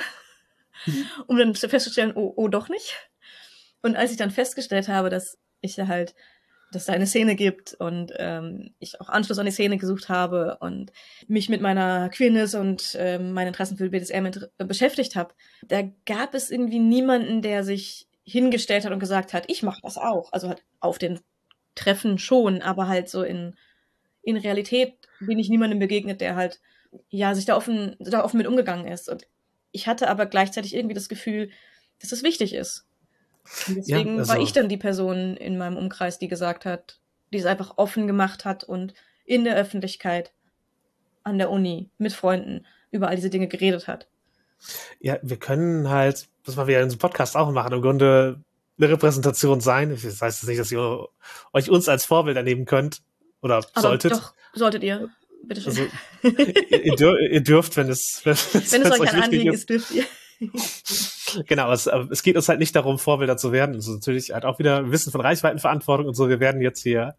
Mhm. 0.86 1.06
um 1.28 1.38
dann 1.38 1.56
festzustellen, 1.56 2.14
oh, 2.16 2.34
oh, 2.36 2.48
doch 2.48 2.70
nicht. 2.70 2.96
Und 3.82 3.96
als 3.96 4.12
ich 4.12 4.18
dann 4.18 4.32
festgestellt 4.32 4.88
habe, 4.88 5.10
dass 5.10 5.38
ich 5.62 5.76
da 5.76 5.88
halt, 5.88 6.14
dass 6.72 6.86
da 6.86 6.94
eine 6.94 7.08
Szene 7.08 7.36
gibt 7.36 7.74
und 7.76 8.12
ähm, 8.18 8.74
ich 8.80 9.00
auch 9.00 9.10
Anschluss 9.10 9.40
an 9.40 9.46
die 9.46 9.52
Szene 9.52 9.78
gesucht 9.78 10.10
habe 10.10 10.58
und 10.60 10.92
mich 11.28 11.50
mit 11.50 11.62
meiner 11.62 12.10
Queerness 12.10 12.56
und 12.56 12.96
ähm, 13.00 13.32
meinen 13.32 13.48
Interessen 13.48 13.78
für 13.78 13.90
BDSM 13.90 14.28
beschäftigt 14.58 15.16
habe, 15.16 15.34
da 15.66 15.84
gab 16.06 16.34
es 16.34 16.52
irgendwie 16.52 16.80
niemanden, 16.80 17.42
der 17.42 17.64
sich 17.64 18.08
hingestellt 18.24 18.84
hat 18.86 18.92
und 18.92 19.00
gesagt 19.00 19.34
hat, 19.34 19.46
ich 19.48 19.64
mache 19.64 19.80
das 19.82 19.98
auch. 19.98 20.34
Also 20.34 20.50
halt 20.50 20.64
auf 20.82 20.98
den 20.98 21.22
Treffen 21.76 22.18
schon, 22.18 22.62
aber 22.62 22.88
halt 22.88 23.08
so 23.08 23.24
in, 23.24 23.56
in 24.28 24.36
Realität 24.38 24.94
bin 25.22 25.40
ich 25.40 25.48
niemandem 25.48 25.80
begegnet, 25.80 26.20
der 26.20 26.36
halt, 26.36 26.60
ja, 27.10 27.34
sich 27.34 27.46
da 27.46 27.56
offen, 27.56 27.96
da 28.00 28.26
offen 28.26 28.38
mit 28.38 28.48
umgegangen 28.48 28.86
ist. 28.86 29.08
Und 29.08 29.26
ich 29.72 29.88
hatte 29.88 30.10
aber 30.10 30.26
gleichzeitig 30.26 30.76
irgendwie 30.76 30.96
das 30.96 31.08
Gefühl, 31.08 31.50
dass 32.02 32.12
es 32.12 32.24
wichtig 32.24 32.54
ist. 32.54 32.86
Und 33.68 33.78
deswegen 33.78 34.16
ja, 34.16 34.20
also 34.20 34.34
war 34.34 34.42
ich 34.42 34.52
dann 34.52 34.68
die 34.68 34.78
Person 34.78 35.38
in 35.38 35.58
meinem 35.58 35.78
Umkreis, 35.78 36.20
die 36.20 36.28
gesagt 36.28 36.66
hat, 36.66 37.00
die 37.32 37.38
es 37.38 37.46
einfach 37.46 37.78
offen 37.78 38.06
gemacht 38.06 38.44
hat 38.44 38.66
und 38.66 38.94
in 39.26 39.46
der 39.46 39.56
Öffentlichkeit, 39.56 40.34
an 41.24 41.38
der 41.38 41.50
Uni, 41.50 41.90
mit 41.98 42.12
Freunden 42.12 42.66
über 42.92 43.08
all 43.08 43.16
diese 43.16 43.30
Dinge 43.30 43.48
geredet 43.48 43.88
hat. 43.88 44.08
Ja, 45.00 45.20
wir 45.22 45.38
können 45.38 45.90
halt, 45.90 46.28
das 46.46 46.58
machen 46.58 46.68
wir 46.68 46.76
ja 46.76 46.82
in 46.82 46.88
diesem 46.88 47.00
Podcast 47.00 47.38
auch 47.38 47.52
machen, 47.52 47.74
im 47.74 47.82
Grunde 47.82 48.42
eine 48.78 48.90
Repräsentation 48.90 49.62
sein. 49.62 49.90
Das 49.90 50.22
heißt 50.22 50.48
nicht, 50.48 50.60
dass 50.60 50.72
ihr 50.72 51.08
euch 51.54 51.70
uns 51.70 51.88
als 51.88 52.06
Vorbild 52.06 52.36
ernehmen 52.36 52.66
könnt 52.66 53.02
oder 53.42 53.58
Aber 53.58 53.82
solltet. 53.82 54.12
Doch, 54.14 54.34
solltet 54.54 54.84
ihr. 54.84 55.10
Bitte 55.44 55.62
schön. 55.62 55.90
Also, 56.24 56.38
ihr, 56.70 56.96
dür 56.96 57.20
ihr, 57.20 57.42
dürft, 57.42 57.78
wenn 57.78 57.90
es, 57.90 58.22
wenn, 58.24 58.34
es, 58.34 58.72
wenn 58.72 58.82
es 58.82 59.00
euch 59.00 59.14
ein 59.14 59.24
Anliegen 59.24 59.54
ist, 59.54 59.70
dürft 59.70 59.92
ihr. 59.92 60.04
genau, 61.46 61.72
es, 61.72 61.88
es 61.88 62.24
geht 62.24 62.36
uns 62.36 62.50
halt 62.50 62.60
nicht 62.60 62.76
darum, 62.76 63.00
Vorbilder 63.00 63.38
zu 63.38 63.52
werden. 63.52 63.76
Also 63.76 63.94
natürlich 63.94 64.32
halt 64.32 64.46
auch 64.46 64.60
wieder 64.60 64.92
Wissen 64.92 65.12
von 65.12 65.22
Reichweitenverantwortung 65.22 66.08
und 66.08 66.16
so. 66.16 66.30
Wir 66.30 66.40
werden 66.40 66.62
jetzt 66.62 66.84
hier 66.84 67.16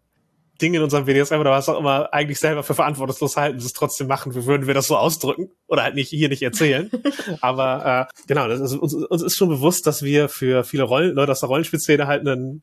Dinge 0.61 0.77
in 0.77 0.83
unserem 0.83 1.05
BDSM 1.05 1.35
oder 1.35 1.51
was 1.51 1.69
auch 1.69 1.79
immer 1.79 2.13
eigentlich 2.13 2.39
selber 2.39 2.63
für 2.63 2.73
verantwortungslos 2.73 3.37
halten, 3.37 3.57
es 3.57 3.73
trotzdem 3.73 4.07
machen, 4.07 4.35
wie 4.35 4.45
würden 4.45 4.67
wir 4.67 4.73
das 4.73 4.87
so 4.87 4.97
ausdrücken 4.97 5.51
oder 5.67 5.83
halt 5.83 5.95
nicht 5.95 6.09
hier 6.09 6.29
nicht 6.29 6.41
erzählen. 6.41 6.91
Aber 7.41 8.09
äh, 8.09 8.23
genau, 8.27 8.47
das 8.47 8.59
ist, 8.59 8.73
uns, 8.75 8.93
uns 8.93 9.23
ist 9.23 9.37
schon 9.37 9.49
bewusst, 9.49 9.87
dass 9.87 10.03
wir 10.03 10.27
für 10.27 10.63
viele 10.63 10.83
Rollen, 10.83 11.15
Leute 11.15 11.31
aus 11.31 11.39
der 11.39 11.49
Rollenspielszene 11.49 12.07
halt 12.07 12.27
einen, 12.27 12.61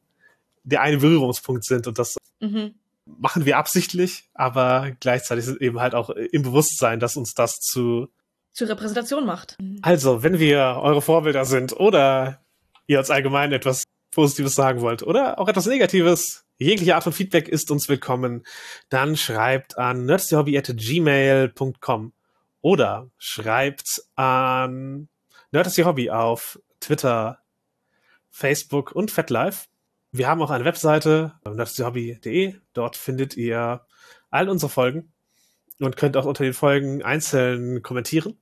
der 0.62 0.82
eine 0.82 0.98
Berührungspunkt 0.98 1.64
sind 1.64 1.86
und 1.86 1.98
das 1.98 2.16
mhm. 2.40 2.74
Machen 3.06 3.46
wir 3.46 3.58
absichtlich, 3.58 4.24
aber 4.34 4.92
gleichzeitig 5.00 5.46
ist 5.46 5.60
eben 5.60 5.80
halt 5.80 5.94
auch 5.94 6.10
im 6.10 6.42
Bewusstsein, 6.42 7.00
dass 7.00 7.16
uns 7.16 7.34
das 7.34 7.60
zu 7.60 8.08
zur 8.52 8.68
Repräsentation 8.70 9.26
macht. 9.26 9.56
Also, 9.82 10.22
wenn 10.22 10.38
wir 10.38 10.78
eure 10.80 11.02
Vorbilder 11.02 11.44
sind 11.44 11.78
oder 11.78 12.40
ihr 12.86 12.98
uns 12.98 13.10
allgemein 13.10 13.52
etwas 13.52 13.84
Positives 14.12 14.54
sagen 14.54 14.80
wollt 14.80 15.02
oder 15.02 15.38
auch 15.38 15.48
etwas 15.48 15.66
Negatives, 15.66 16.46
jegliche 16.56 16.94
Art 16.94 17.04
von 17.04 17.12
Feedback 17.12 17.48
ist 17.48 17.70
uns 17.70 17.90
willkommen, 17.90 18.44
dann 18.88 19.14
schreibt 19.16 19.76
an 19.76 20.06
nerdsthehobby.gmail.com 20.06 22.14
oder 22.62 23.10
schreibt 23.18 24.00
an 24.14 25.10
Hobby 25.52 26.10
auf 26.10 26.58
Twitter, 26.80 27.40
Facebook 28.30 28.92
und 28.92 29.10
FetLife. 29.10 29.66
Wir 30.16 30.28
haben 30.28 30.40
auch 30.40 30.51
eine 30.51 30.64
Webseite, 30.64 31.34
nerdsthehobby.de. 31.44 32.55
Dort 32.72 32.97
findet 32.97 33.36
ihr 33.36 33.84
all 34.30 34.48
unsere 34.48 34.70
Folgen 34.70 35.12
und 35.78 35.98
könnt 35.98 36.16
auch 36.16 36.24
unter 36.24 36.43
den 36.43 36.55
Folgen 36.55 37.02
einzeln 37.02 37.82
kommentieren. 37.82 38.40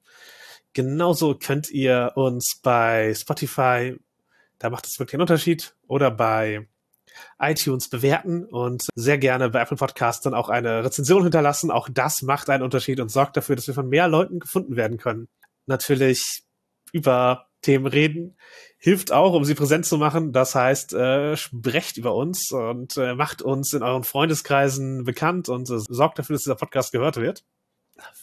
Genauso 0.72 1.34
könnt 1.34 1.72
ihr 1.72 2.12
uns 2.14 2.60
bei 2.62 3.12
Spotify, 3.14 3.96
da 4.60 4.70
macht 4.70 4.86
es 4.86 5.00
wirklich 5.00 5.14
einen 5.14 5.22
Unterschied, 5.22 5.74
oder 5.88 6.12
bei 6.12 6.68
iTunes 7.40 7.88
bewerten 7.88 8.44
und 8.44 8.84
sehr 8.94 9.18
gerne 9.18 9.50
bei 9.50 9.60
Apple 9.60 9.76
Podcasts 9.76 10.22
dann 10.22 10.34
auch 10.34 10.50
eine 10.50 10.84
Rezension 10.84 11.24
hinterlassen. 11.24 11.72
Auch 11.72 11.88
das 11.90 12.22
macht 12.22 12.50
einen 12.50 12.62
Unterschied 12.62 13.00
und 13.00 13.10
sorgt 13.10 13.36
dafür, 13.36 13.56
dass 13.56 13.66
wir 13.66 13.74
von 13.74 13.88
mehr 13.88 14.06
Leuten 14.06 14.38
gefunden 14.38 14.76
werden 14.76 14.98
können. 14.98 15.26
Natürlich 15.66 16.44
über 16.92 17.48
Themen 17.62 17.86
reden 17.86 18.36
hilft 18.84 19.12
auch, 19.12 19.32
um 19.32 19.46
sie 19.46 19.54
präsent 19.54 19.86
zu 19.86 19.96
machen. 19.96 20.32
Das 20.32 20.54
heißt, 20.54 20.92
äh, 20.92 21.38
sprecht 21.38 21.96
über 21.96 22.14
uns 22.14 22.52
und 22.52 22.98
äh, 22.98 23.14
macht 23.14 23.40
uns 23.40 23.72
in 23.72 23.82
euren 23.82 24.04
Freundeskreisen 24.04 25.04
bekannt 25.04 25.48
und 25.48 25.70
äh, 25.70 25.78
sorgt 25.78 26.18
dafür, 26.18 26.34
dass 26.34 26.42
dieser 26.42 26.54
Podcast 26.54 26.92
gehört 26.92 27.16
wird. 27.16 27.44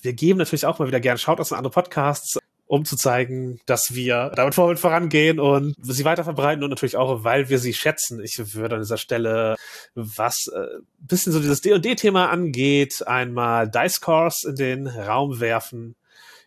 Wir 0.03 0.13
geben 0.13 0.37
natürlich 0.37 0.67
auch 0.67 0.77
mal 0.77 0.87
wieder 0.87 0.99
gerne 0.99 1.17
Shoutouts 1.17 1.51
an 1.51 1.57
andere 1.57 1.73
Podcasts, 1.73 2.37
um 2.67 2.85
zu 2.85 2.95
zeigen, 2.95 3.59
dass 3.65 3.95
wir 3.95 4.33
damit 4.35 4.53
vorwärts 4.53 4.81
vorangehen 4.81 5.39
und 5.39 5.73
sie 5.81 6.05
weiter 6.05 6.23
verbreiten 6.23 6.63
und 6.63 6.69
natürlich 6.69 6.95
auch, 6.95 7.23
weil 7.23 7.49
wir 7.49 7.57
sie 7.57 7.73
schätzen. 7.73 8.23
Ich 8.23 8.37
würde 8.53 8.75
an 8.75 8.81
dieser 8.81 8.97
Stelle, 8.97 9.55
was 9.95 10.45
äh, 10.55 10.77
bisschen 10.99 11.33
so 11.33 11.39
dieses 11.39 11.61
D&D-Thema 11.61 12.29
angeht, 12.29 13.01
einmal 13.07 13.67
Dice 13.67 13.99
Course 13.99 14.47
in 14.47 14.55
den 14.57 14.85
Raum 14.85 15.39
werfen 15.39 15.95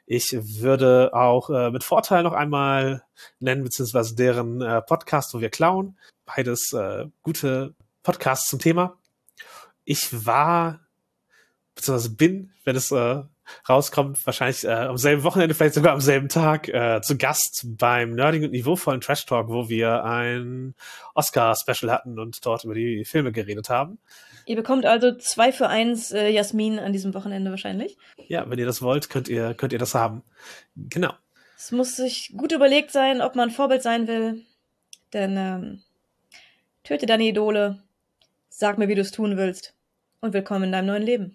ich 0.07 0.37
würde 0.61 1.11
auch 1.15 1.51
äh, 1.51 1.71
mit 1.71 1.85
Vorteil 1.85 2.23
noch 2.23 2.35
einmal 2.35 3.05
nennen, 3.39 3.65
beziehungsweise 3.65 4.15
deren 4.15 4.61
äh, 4.61 4.83
Podcast, 4.83 5.33
wo 5.35 5.41
wir 5.41 5.51
klauen. 5.51 5.99
Beides 6.27 6.73
äh, 6.73 7.07
gute 7.23 7.75
Podcasts 8.03 8.49
zum 8.49 8.59
Thema. 8.59 8.99
Ich 9.85 10.27
war, 10.27 10.81
beziehungsweise 11.75 12.15
bin, 12.15 12.53
wenn 12.65 12.77
es 12.77 12.91
äh, 12.91 13.23
rauskommt, 13.69 14.25
wahrscheinlich 14.27 14.65
äh, 14.65 14.71
am 14.71 14.97
selben 14.97 15.23
Wochenende, 15.25 15.55
vielleicht 15.55 15.75
sogar 15.75 15.93
am 15.93 16.01
selben 16.01 16.29
Tag, 16.29 16.69
äh, 16.69 17.01
zu 17.03 17.17
Gast 17.17 17.67
beim 17.79 18.15
nerdigen 18.15 18.47
und 18.47 18.53
niveauvollen 18.53 19.01
Trash 19.01 19.27
Talk, 19.27 19.49
wo 19.49 19.69
wir 19.69 20.05
ein 20.05 20.75
Oscar-Special 21.15 21.91
hatten 21.93 22.19
und 22.19 22.45
dort 22.45 22.65
über 22.65 22.75
die 22.75 23.05
Filme 23.05 23.33
geredet 23.33 23.69
haben. 23.69 23.99
Ihr 24.47 24.57
bekommt 24.57 24.85
also 24.85 25.17
zwei 25.17 25.53
für 25.53 25.69
eins 25.69 26.13
äh, 26.13 26.29
Jasmin 26.29 26.79
an 26.79 26.93
diesem 26.93 27.15
Wochenende 27.15 27.51
wahrscheinlich. 27.51 27.97
Ja, 28.29 28.49
wenn 28.49 28.59
ihr 28.59 28.67
das 28.67 28.83
wollt, 28.83 29.09
könnt 29.09 29.29
ihr, 29.29 29.55
könnt 29.55 29.73
ihr 29.73 29.79
das 29.79 29.95
haben. 29.95 30.23
Genau. 30.77 31.13
Es 31.57 31.73
muss 31.73 31.97
sich 31.97 32.35
gut 32.37 32.53
überlegt 32.53 32.91
sein, 32.91 33.23
ob 33.23 33.37
man 33.37 33.51
Vorbild 33.51 33.83
sein 33.83 34.07
will. 34.07 34.43
Denn 35.15 35.37
ähm, 35.39 35.83
töte 36.83 37.07
deine 37.07 37.25
Idole, 37.25 37.83
sag 38.51 38.77
mir, 38.77 38.89
wie 38.89 38.95
du 38.95 39.01
es 39.01 39.13
tun 39.13 39.37
willst 39.37 39.75
und 40.21 40.35
willkommen 40.35 40.65
in 40.65 40.73
deinem 40.73 40.87
neuen 40.87 41.03
Leben. 41.03 41.33